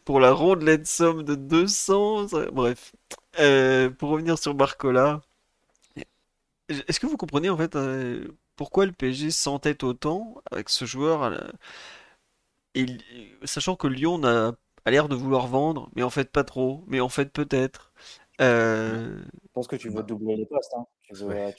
[0.05, 2.27] pour la rondelette somme de 200.
[2.53, 2.93] Bref,
[3.39, 5.23] euh, pour revenir sur Barcola,
[6.69, 11.33] est-ce que vous comprenez en fait euh, pourquoi le PSG s'entête autant avec ce joueur,
[13.45, 14.55] sachant que Lyon a
[14.91, 17.93] l'air de vouloir vendre, mais en fait pas trop, mais en fait peut-être.
[18.41, 20.75] Euh, Je pense que tu veux doubler les postes.
[20.77, 20.87] Hein.
[21.03, 21.15] Tu,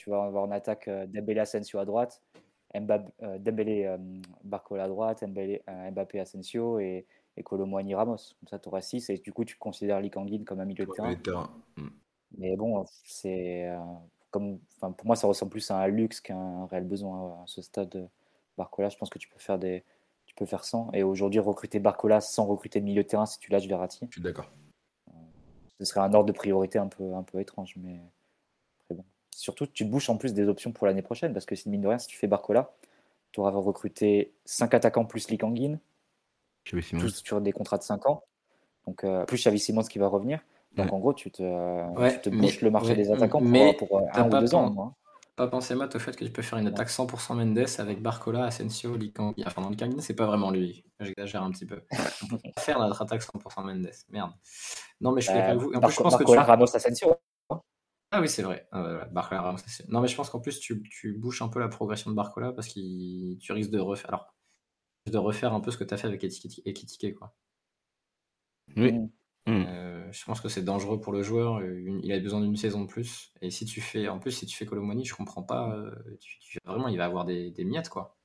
[0.10, 2.22] vas avoir une attaque euh, Dembélé Asensio à droite,
[2.76, 3.96] euh, Dembélé
[4.44, 7.06] Barcola à droite, Mbappé Asensio et,
[7.38, 8.18] et Colomboigny Ramos.
[8.40, 10.92] Comme ça, tu auras 6 et du coup, tu considères Likanguin comme un milieu de
[10.92, 11.16] terrain.
[11.78, 11.88] Mm.
[12.38, 13.70] Mais bon, c'est
[14.32, 17.62] comme, pour moi, ça ressemble plus à un luxe qu'à un réel besoin à ce
[17.62, 18.10] stade.
[18.58, 19.84] Barcola, je pense que tu peux faire des,
[20.26, 20.90] tu peux faire sans.
[20.94, 24.06] Et aujourd'hui, recruter Barcola sans recruter de milieu de terrain, si tu lâches Verratti.
[24.10, 24.50] Je suis d'accord.
[25.82, 27.76] Euh, ce serait un ordre de priorité un peu, un peu étrange.
[27.78, 28.00] Mais
[28.90, 29.04] bon.
[29.36, 31.34] Surtout, tu bouches en plus des options pour l'année prochaine.
[31.34, 32.72] Parce que si, mine de rien, si tu fais Barcola,
[33.32, 35.80] tu auras recruté 5 attaquants plus Likanguin.
[36.66, 38.24] Tous sur des contrats de 5 ans.
[38.88, 40.42] Donc, euh, plus Xavi Simons qui va revenir.
[40.76, 41.44] Donc, en gros, tu te,
[42.14, 44.74] tu te bouches le marché des attaquants pour, pour un ou deux ans.
[44.80, 44.96] Hein
[45.36, 48.46] pas pensé, Matt, au fait que tu peux faire une attaque 100% Mendes avec Barcola,
[48.46, 49.44] Asensio, Likangi.
[49.46, 50.84] Enfin, dans le Kangin, c'est pas vraiment lui.
[51.00, 51.82] J'exagère un petit peu.
[52.24, 53.92] On peut pas faire notre attaque 100% Mendes.
[54.10, 54.32] Merde.
[55.00, 55.74] Non, mais je suis avec vous.
[55.74, 56.38] En plus, je pense que tu...
[56.38, 57.16] Ramos, Asensio.
[58.14, 58.68] Ah oui, c'est vrai.
[58.72, 59.86] Ah, Barcola, Ramos, Asensio.
[59.90, 62.52] Non, mais je pense qu'en plus, tu, tu, bouches un peu la progression de Barcola
[62.52, 64.10] parce que tu risques de refaire.
[64.10, 64.36] Alors,
[65.08, 67.34] de refaire un peu ce que tu as fait avec Ekitike, quoi.
[68.76, 68.94] Oui.
[69.48, 69.52] Mm.
[69.52, 69.66] Hmm.
[69.68, 71.62] Euh, je pense que c'est dangereux pour le joueur.
[71.64, 73.34] il a besoin d'une saison de plus.
[73.42, 75.74] Et si tu fais, en plus, si tu fais Colomoni, je comprends pas.
[75.76, 75.92] Euh,
[76.66, 78.16] vraiment, il va avoir des, miettes, quoi.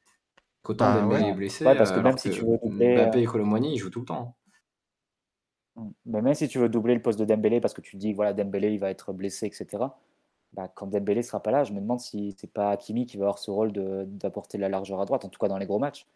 [0.63, 1.65] Qu'autant bah, Dembélé est blessé.
[1.65, 2.97] parce que même si tu veux doubler.
[2.97, 4.37] Mbappé et Colomoni, ils jouent tout le temps.
[5.77, 5.91] Hmm.
[6.07, 8.33] Mais même si tu veux doubler le poste de Dembélé, parce que tu dis, voilà,
[8.33, 9.85] Dembélé, il va être blessé, etc.
[10.53, 13.25] Bah, quand Dembélé sera pas là, je me demande si c'est pas Hakimi qui va
[13.25, 15.79] avoir ce rôle d'apporter de, la largeur à droite, en tout cas dans les gros
[15.79, 16.07] matchs.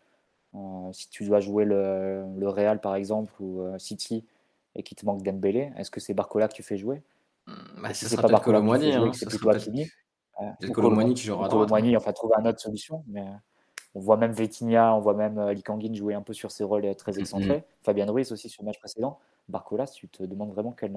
[0.54, 4.24] Euh, si tu dois jouer le, le Real, par exemple, ou City
[4.74, 7.02] et qui te manque Dembélé, est-ce que c'est Barcola que tu fais jouer?
[7.46, 9.88] Hmm, bah, Si c'est pas Barcola hein, c'est plutôt Hakimi.
[10.60, 11.68] C'est Colomani qui jouera à droite.
[11.68, 13.04] Colomani, on va trouver une autre solution.
[13.08, 13.32] Mais euh,
[13.94, 16.84] on voit même Vitinha, on voit même euh, Likanguin jouer un peu sur ses rôles
[16.84, 17.58] euh, très excentrés.
[17.58, 17.64] Mm.
[17.82, 19.18] Fabien Ruiz aussi sur le match précédent.
[19.48, 20.96] Barcola, tu te demandes vraiment quel,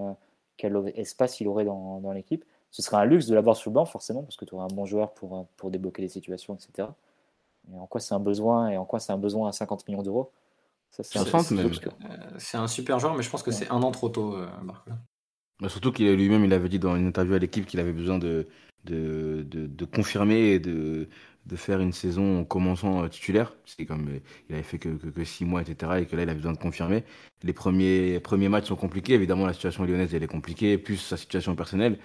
[0.57, 2.45] quel espace il aurait dans, dans l'équipe.
[2.71, 4.73] Ce serait un luxe de l'avoir sur le banc, forcément, parce que tu aurais un
[4.73, 6.87] bon joueur pour, pour débloquer les situations, etc.
[7.67, 10.03] Mais en quoi c'est un besoin et en quoi c'est un besoin à 50 millions
[10.03, 10.31] d'euros?
[11.01, 14.97] C'est un, super joueur, mais je pense que c'est un an trop tôt, Barcola.
[15.59, 18.17] Bah, surtout qu'il lui-même, il avait dit dans une interview à l'équipe qu'il avait besoin
[18.17, 18.47] de,
[18.85, 21.07] de, de, confirmer et de,
[21.45, 23.53] de faire une saison en commençant euh, titulaire.
[23.65, 25.99] C'est comme euh, il avait fait que, que, six mois, etc.
[26.01, 27.03] Et que là, il avait besoin de confirmer.
[27.43, 29.13] Les premiers, premiers matchs sont compliqués.
[29.13, 31.99] Évidemment, la situation lyonnaise, elle est compliquée, plus sa situation personnelle.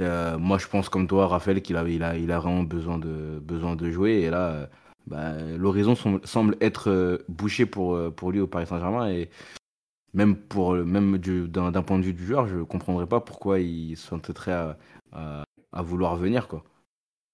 [0.00, 2.98] Euh, moi, je pense comme toi, Raphaël, qu'il a, il a, il a vraiment besoin
[2.98, 4.20] de, besoin de jouer.
[4.20, 4.70] Et là,
[5.10, 9.10] bah, l'horizon semble être bouché pour, pour lui au Paris Saint-Germain.
[9.10, 9.28] Et
[10.14, 13.96] même, pour, même d'un point de vue du joueur, je ne comprendrais pas pourquoi il
[13.96, 14.76] s'entêterait
[15.12, 16.48] à, à, vouloir venir.
[16.48, 16.64] Quoi.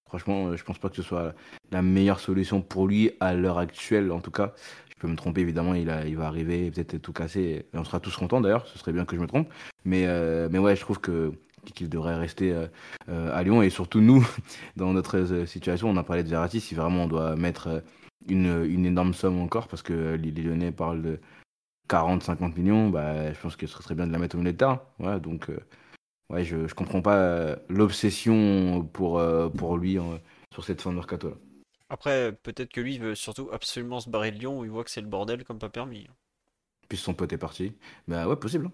[0.07, 1.33] Franchement, je pense pas que ce soit
[1.71, 4.53] la meilleure solution pour lui à l'heure actuelle, en tout cas.
[4.89, 8.15] Je peux me tromper, évidemment, il, va arriver, peut-être tout casser, et on sera tous
[8.15, 9.47] contents d'ailleurs, ce serait bien que je me trompe.
[9.85, 11.33] Mais, euh, mais ouais, je trouve que
[11.73, 12.67] qu'il devrait rester euh,
[13.09, 14.27] euh, à Lyon, et surtout nous,
[14.75, 17.83] dans notre situation, on a parlé de Verratti, si vraiment on doit mettre
[18.27, 21.19] une, une énorme somme encore, parce que les Lyonnais parlent de
[21.87, 24.57] 40-50 millions, bah, je pense que ce serait bien de la mettre au milieu de
[24.57, 24.81] terrain.
[25.19, 25.59] Donc, euh,
[26.29, 29.97] ouais, je, ne comprends pas euh, l'obsession pour, euh, pour lui
[30.53, 31.35] sur cette fin de mercato.
[31.89, 34.83] Après, peut-être que lui il veut surtout absolument se barrer de Lyon où il voit
[34.83, 36.07] que c'est le bordel comme pas permis.
[36.89, 37.73] Puis son pote est parti.
[38.07, 38.69] Bah ouais, possible.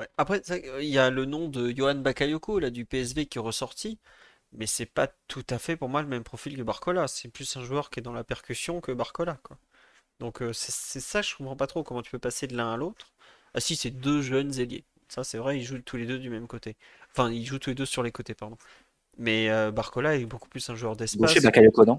[0.00, 0.08] Ouais.
[0.16, 0.42] Après,
[0.80, 3.98] il y a le nom de Johan Bakayoko là, du PSV qui est ressorti.
[4.52, 7.06] Mais c'est pas tout à fait pour moi le même profil que Barcola.
[7.06, 9.38] C'est plus un joueur qui est dans la percussion que Barcola.
[9.44, 9.58] Quoi.
[10.18, 12.76] Donc euh, c'est ça, je comprends pas trop comment tu peux passer de l'un à
[12.76, 13.12] l'autre.
[13.54, 14.84] Ah si, c'est deux jeunes ailiers.
[15.08, 16.76] Ça, c'est vrai, ils jouent tous les deux du même côté.
[17.10, 18.56] Enfin, ils jouent tous les deux sur les côtés, pardon.
[19.18, 21.20] Mais euh, Barcola est beaucoup plus un joueur d'espace.
[21.20, 21.96] Gaucher, Bakayoko, non?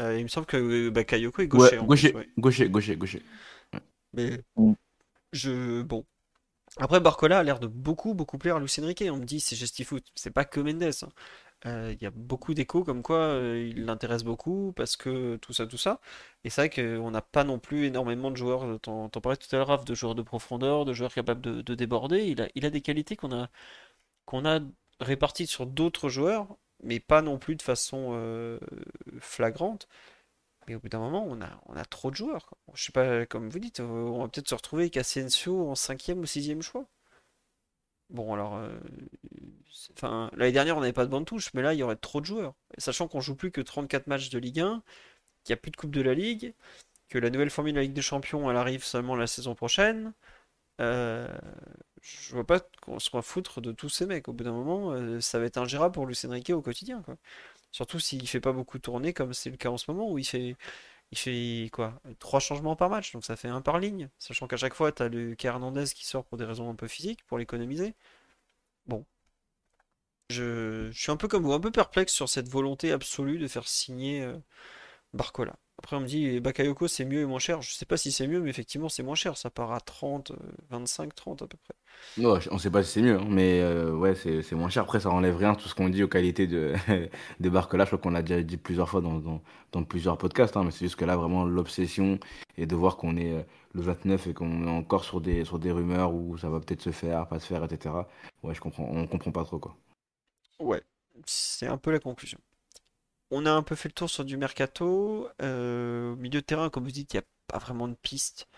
[0.00, 1.78] Euh, Il me semble que Bakayoko est gaucher.
[1.78, 3.22] gaucher, gaucher, gaucher, gaucher,
[4.12, 4.72] Mais mm.
[5.32, 5.82] je...
[5.82, 6.04] Bon.
[6.76, 9.04] Après, Barcola a l'air de beaucoup, beaucoup plaire à Luis Enrique.
[9.10, 10.04] On me dit, c'est Gestifoot.
[10.14, 10.82] C'est pas que Mendes.
[10.82, 11.08] Hein.
[11.66, 15.52] Euh, il y a beaucoup d'échos comme quoi euh, il l'intéresse beaucoup parce que tout
[15.52, 16.00] ça, tout ça.
[16.44, 19.58] Et c'est vrai qu'on n'a pas non plus énormément de joueurs, t'en parlais tout à
[19.58, 22.26] l'heure, de joueurs de profondeur, de joueurs capables de, déborder.
[22.28, 23.48] Il a, il a des qualités qu'on a,
[24.26, 24.60] qu'on a
[25.00, 26.48] réparties sur d'autres joueurs,
[26.82, 28.58] mais pas non plus de façon euh,
[29.20, 29.88] flagrante.
[30.68, 32.54] Mais au bout d'un moment, on a, on a trop de joueurs.
[32.74, 34.98] Je sais pas, comme vous dites, on va peut-être se retrouver avec
[35.48, 36.86] en cinquième ou sixième choix.
[38.10, 38.78] Bon, alors, euh,
[40.36, 42.26] l'année dernière, on n'avait pas de bande touche, mais là, il y aurait trop de
[42.26, 42.54] joueurs.
[42.78, 44.82] sachant qu'on joue plus que 34 matchs de Ligue 1,
[45.44, 46.54] qu'il n'y a plus de Coupe de la Ligue,
[47.08, 50.14] que la nouvelle formule de la Ligue des Champions, elle arrive seulement la saison prochaine,
[50.80, 51.28] euh,
[52.02, 54.28] je vois pas qu'on se foutre de tous ces mecs.
[54.28, 57.16] Au bout d'un moment, euh, ça va être ingérable pour Lucien Riquet au quotidien, quoi.
[57.78, 60.24] Surtout s'il fait pas beaucoup tourner, comme c'est le cas en ce moment, où il
[60.24, 64.08] fait quoi Trois changements par match, donc ça fait un par ligne.
[64.18, 66.88] Sachant qu'à chaque fois, tu as le Hernandez qui sort pour des raisons un peu
[66.88, 67.94] physiques, pour l'économiser.
[68.86, 69.06] Bon.
[70.30, 73.68] Je, suis un peu comme vous, un peu perplexe sur cette volonté absolue de faire
[73.68, 74.36] signer euh,
[75.14, 75.56] Barcola.
[75.78, 77.62] Après, on me dit Bakayoko c'est mieux et moins cher.
[77.62, 79.36] Je sais pas si c'est mieux, mais effectivement, c'est moins cher.
[79.36, 80.32] Ça part à 30,
[80.70, 81.74] 25, 30 à peu près.
[82.16, 84.82] Non, on sait pas si c'est mieux, hein, mais euh, ouais, c'est moins cher.
[84.82, 86.74] Après, ça enlève rien tout ce qu'on dit aux qualités de,
[87.40, 87.84] des Barcola.
[87.84, 89.40] Je crois qu'on l'a déjà dit plusieurs fois dans,
[89.72, 92.18] dans, plusieurs podcasts, hein, mais c'est juste que là, vraiment, l'obsession
[92.56, 93.42] et de voir qu'on est euh,
[93.74, 96.82] le 29 et qu'on est encore sur des, sur des rumeurs où ça va peut-être
[96.82, 97.94] se faire, pas se faire, etc.
[98.42, 99.76] Ouais, je comprends, on comprend pas trop quoi.
[100.58, 100.82] Ouais,
[101.24, 102.38] c'est un peu la conclusion
[103.30, 105.28] on a un peu fait le tour sur du mercato.
[105.42, 108.48] Euh, au milieu de terrain, comme vous dites, il n'y a pas vraiment de piste.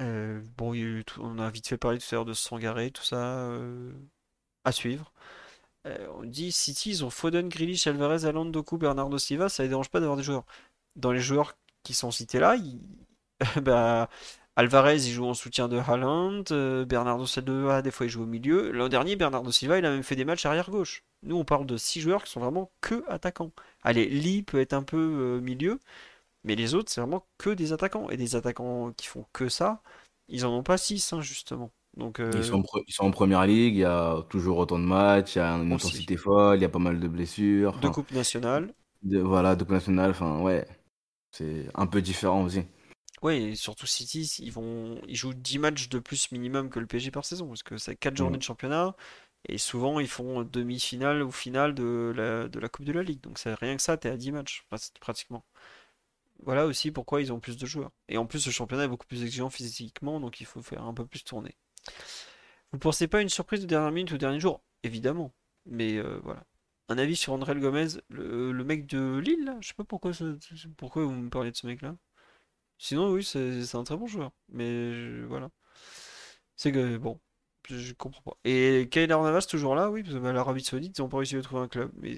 [0.00, 0.74] Euh, bon,
[1.18, 3.92] on a vite fait parler tout à l'heure de Sangaré, tout ça euh,
[4.64, 5.12] à suivre.
[5.84, 9.90] on dit City, ils ont Foden, Grealish, Alvarez, Alan, Doku, Bernardo Silva, ça ne dérange
[9.90, 10.44] pas d'avoir des joueurs.
[10.96, 12.56] Dans les joueurs qui sont cités là,
[13.62, 14.08] bah,
[14.56, 16.44] Alvarez, il joue en soutien de Haaland.
[16.86, 18.70] Bernardo Silva, des fois, il joue au milieu.
[18.72, 21.04] L'an dernier, Bernardo Silva, il a même fait des matchs arrière gauche.
[21.22, 23.52] Nous, on parle de 6 joueurs qui sont vraiment que attaquants.
[23.82, 25.78] Allez, Lee peut être un peu euh, milieu,
[26.44, 28.10] mais les autres, c'est vraiment que des attaquants.
[28.10, 29.82] Et des attaquants qui font que ça,
[30.28, 31.70] ils en ont pas 6, hein, justement.
[31.96, 35.38] Donc, euh, ils, sont en première ligue, il y a toujours autant de matchs, il
[35.38, 37.78] y a une intensité folle, il y a pas mal de blessures.
[37.80, 38.72] De Coupe nationale.
[39.02, 40.66] voilà, de Coupe nationale, enfin, ouais.
[41.32, 42.62] C'est un peu différent aussi.
[43.22, 45.00] Ouais, et surtout City, ils, vont...
[45.08, 47.96] ils jouent 10 matchs de plus minimum que le PSG par saison, parce que c'est
[47.96, 48.38] 4 journées mm.
[48.38, 48.94] de championnat.
[49.46, 53.20] Et souvent, ils font demi-finale ou finale de la, de la Coupe de la Ligue.
[53.20, 54.66] Donc, c'est rien que ça, t'es à 10 matchs,
[55.00, 55.44] pratiquement.
[56.44, 57.90] Voilà aussi pourquoi ils ont plus de joueurs.
[58.08, 60.94] Et en plus, le championnat est beaucoup plus exigeant physiquement, donc il faut faire un
[60.94, 61.56] peu plus tourner.
[62.72, 64.62] Vous pensez pas à une surprise de dernière minute ou dernier jour?
[64.82, 65.32] Évidemment.
[65.66, 66.44] Mais euh, voilà.
[66.88, 69.56] Un avis sur André Gomez, le, mec de Lille, là?
[69.60, 70.12] Je sais pas pourquoi,
[70.76, 71.96] pourquoi vous me parlez de ce mec-là.
[72.78, 74.32] Sinon, oui, c'est un très bon joueur.
[74.48, 75.50] Mais voilà.
[76.56, 77.20] C'est que, bon,
[77.68, 78.36] je, comprends pas.
[78.44, 81.36] Et Kyler Navas, toujours là, oui, parce que bah, l'Arabie Saoudite, ils ont pas réussi
[81.36, 81.90] à trouver un club.
[81.96, 82.16] Mais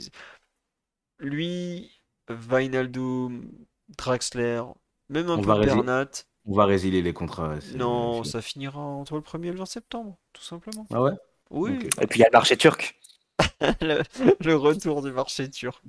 [1.19, 1.91] lui,
[2.29, 3.51] Wijnaldum,
[3.97, 4.63] Draxler,
[5.09, 5.61] même un On peu.
[5.61, 6.11] Bernat,
[6.47, 7.61] On va résilier les contrats.
[7.61, 10.87] c'est- non, ça finira entre le 1er et le 20 septembre, tout simplement.
[10.93, 11.13] Ah ouais?
[11.51, 11.79] Oui.
[12.01, 12.99] Et puis il y a le marché turc.
[13.81, 14.03] le,
[14.45, 15.83] le retour du marché turc.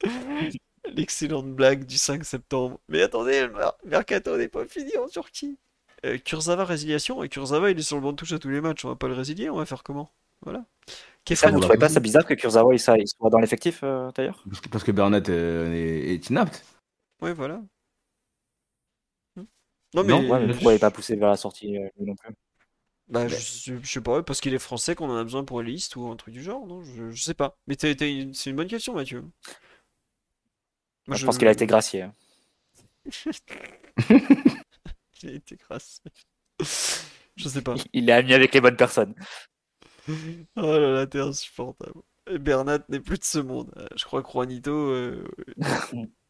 [0.94, 2.80] L'excellente blague du 5 septembre.
[2.88, 5.58] Mais attendez, le mer- mercato n'est pas fini en Turquie.
[6.06, 8.60] Euh, Kurzawa résiliation, et Kurzawa il est sur le banc de touche à tous les
[8.60, 8.84] matchs.
[8.84, 10.10] On va pas le résilier, on va faire comment?
[10.42, 10.64] Voilà.
[11.34, 13.80] Ça, vous va trouvez pas ça bizarre que Kurzawa il soit, il soit dans l'effectif
[13.82, 14.42] euh, d'ailleurs?
[14.48, 16.64] Parce que, parce que Bernat euh, est, est inapte.
[17.20, 17.60] ouais, voilà.
[19.36, 19.42] Hmm.
[19.94, 22.06] Non, Non, mais Ouais, mais pourquoi il n'est pas poussé vers la sortie euh, lui
[22.06, 22.34] non plus?
[23.08, 25.60] Bah, je, je- je sais pas, parce qu'il est français qu'on en a besoin pour
[25.62, 26.82] les listes ou un truc du genre, non?
[26.82, 27.56] Je, je sais pas.
[27.66, 27.92] Mais c'est
[28.46, 29.24] une bonne question, Mathieu.
[31.08, 32.06] Moi, Je pense qu'il a été gracié.
[35.22, 35.56] Il a été.
[37.36, 37.74] Je sais pas.
[37.92, 39.14] Il est ami avec les bonnes personnes.
[40.56, 42.00] Oh là là, t'es insupportable.
[42.28, 43.72] Et Bernat n'est plus de ce monde.
[43.76, 45.24] Euh, Je crois que Juanito, euh,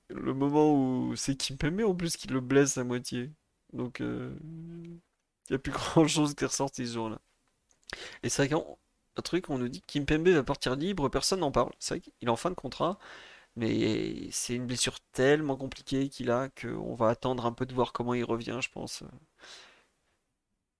[0.08, 3.30] le moment où c'est Kimpembe en plus qui le blesse à moitié.
[3.72, 4.96] Donc, il
[5.50, 7.20] n'y a plus grand chose qui est ressorti ce jour-là.
[8.22, 11.52] Et c'est vrai qu'un truc, on nous dit que Kimpembe va partir libre, personne n'en
[11.52, 11.72] parle.
[11.78, 12.98] C'est vrai qu'il est en fin de contrat,
[13.56, 17.92] mais c'est une blessure tellement compliquée qu'il a qu'on va attendre un peu de voir
[17.92, 19.04] comment il revient, je pense.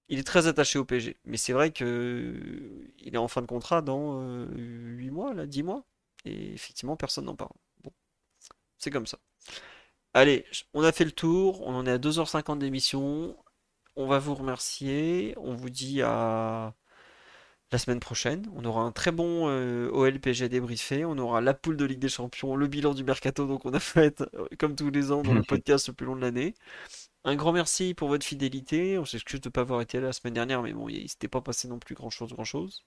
[0.08, 2.34] Il est très attaché au PSG, mais c'est vrai que
[2.98, 5.84] il est en fin de contrat dans euh, 8 mois, là, 10 mois,
[6.24, 7.52] et effectivement, personne n'en parle.
[7.84, 7.92] Bon,
[8.78, 9.18] c'est comme ça.
[10.14, 13.36] Allez, on a fait le tour, on en est à 2h50 d'émission.
[13.96, 16.74] On va vous remercier, on vous dit à
[17.72, 18.50] la semaine prochaine.
[18.56, 22.00] On aura un très bon euh, OL PSG débriefé, on aura la poule de Ligue
[22.00, 25.22] des Champions, le bilan du mercato donc on a fait euh, comme tous les ans
[25.22, 26.54] dans le podcast le plus long de l'année.
[27.24, 28.98] Un grand merci pour votre fidélité.
[28.98, 31.28] On s'excuse de ne pas avoir été là la semaine dernière, mais bon, il s'était
[31.28, 32.82] pas passé non plus grand chose, grand chose.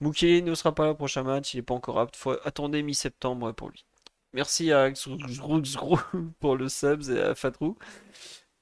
[0.00, 2.16] Moukele ne sera pas là au prochain match, il n'est pas encore apte.
[2.16, 3.84] Faut attendez mi-septembre pour lui.
[4.32, 5.18] Merci à Xrou
[6.40, 7.76] pour le subs et à Fatrou.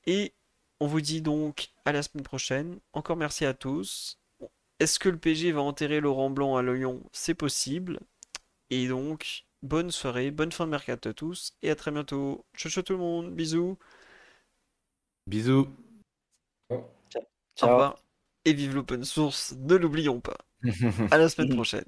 [0.07, 0.33] Et
[0.81, 2.79] on vous dit donc à la semaine prochaine.
[2.93, 4.19] Encore merci à tous.
[4.79, 7.03] Est-ce que le PG va enterrer Laurent Blanc à Lyon?
[7.13, 8.01] C'est possible.
[8.71, 12.45] Et donc, bonne soirée, bonne fin de mercato à tous et à très bientôt.
[12.57, 13.79] Ciao, ciao tout le monde, bisous.
[15.27, 15.69] Bisous.
[16.71, 16.85] Au
[17.57, 17.71] Ciao.
[17.71, 17.97] revoir.
[18.45, 20.39] Et vive l'open source, ne l'oublions pas.
[21.11, 21.85] À la semaine prochaine.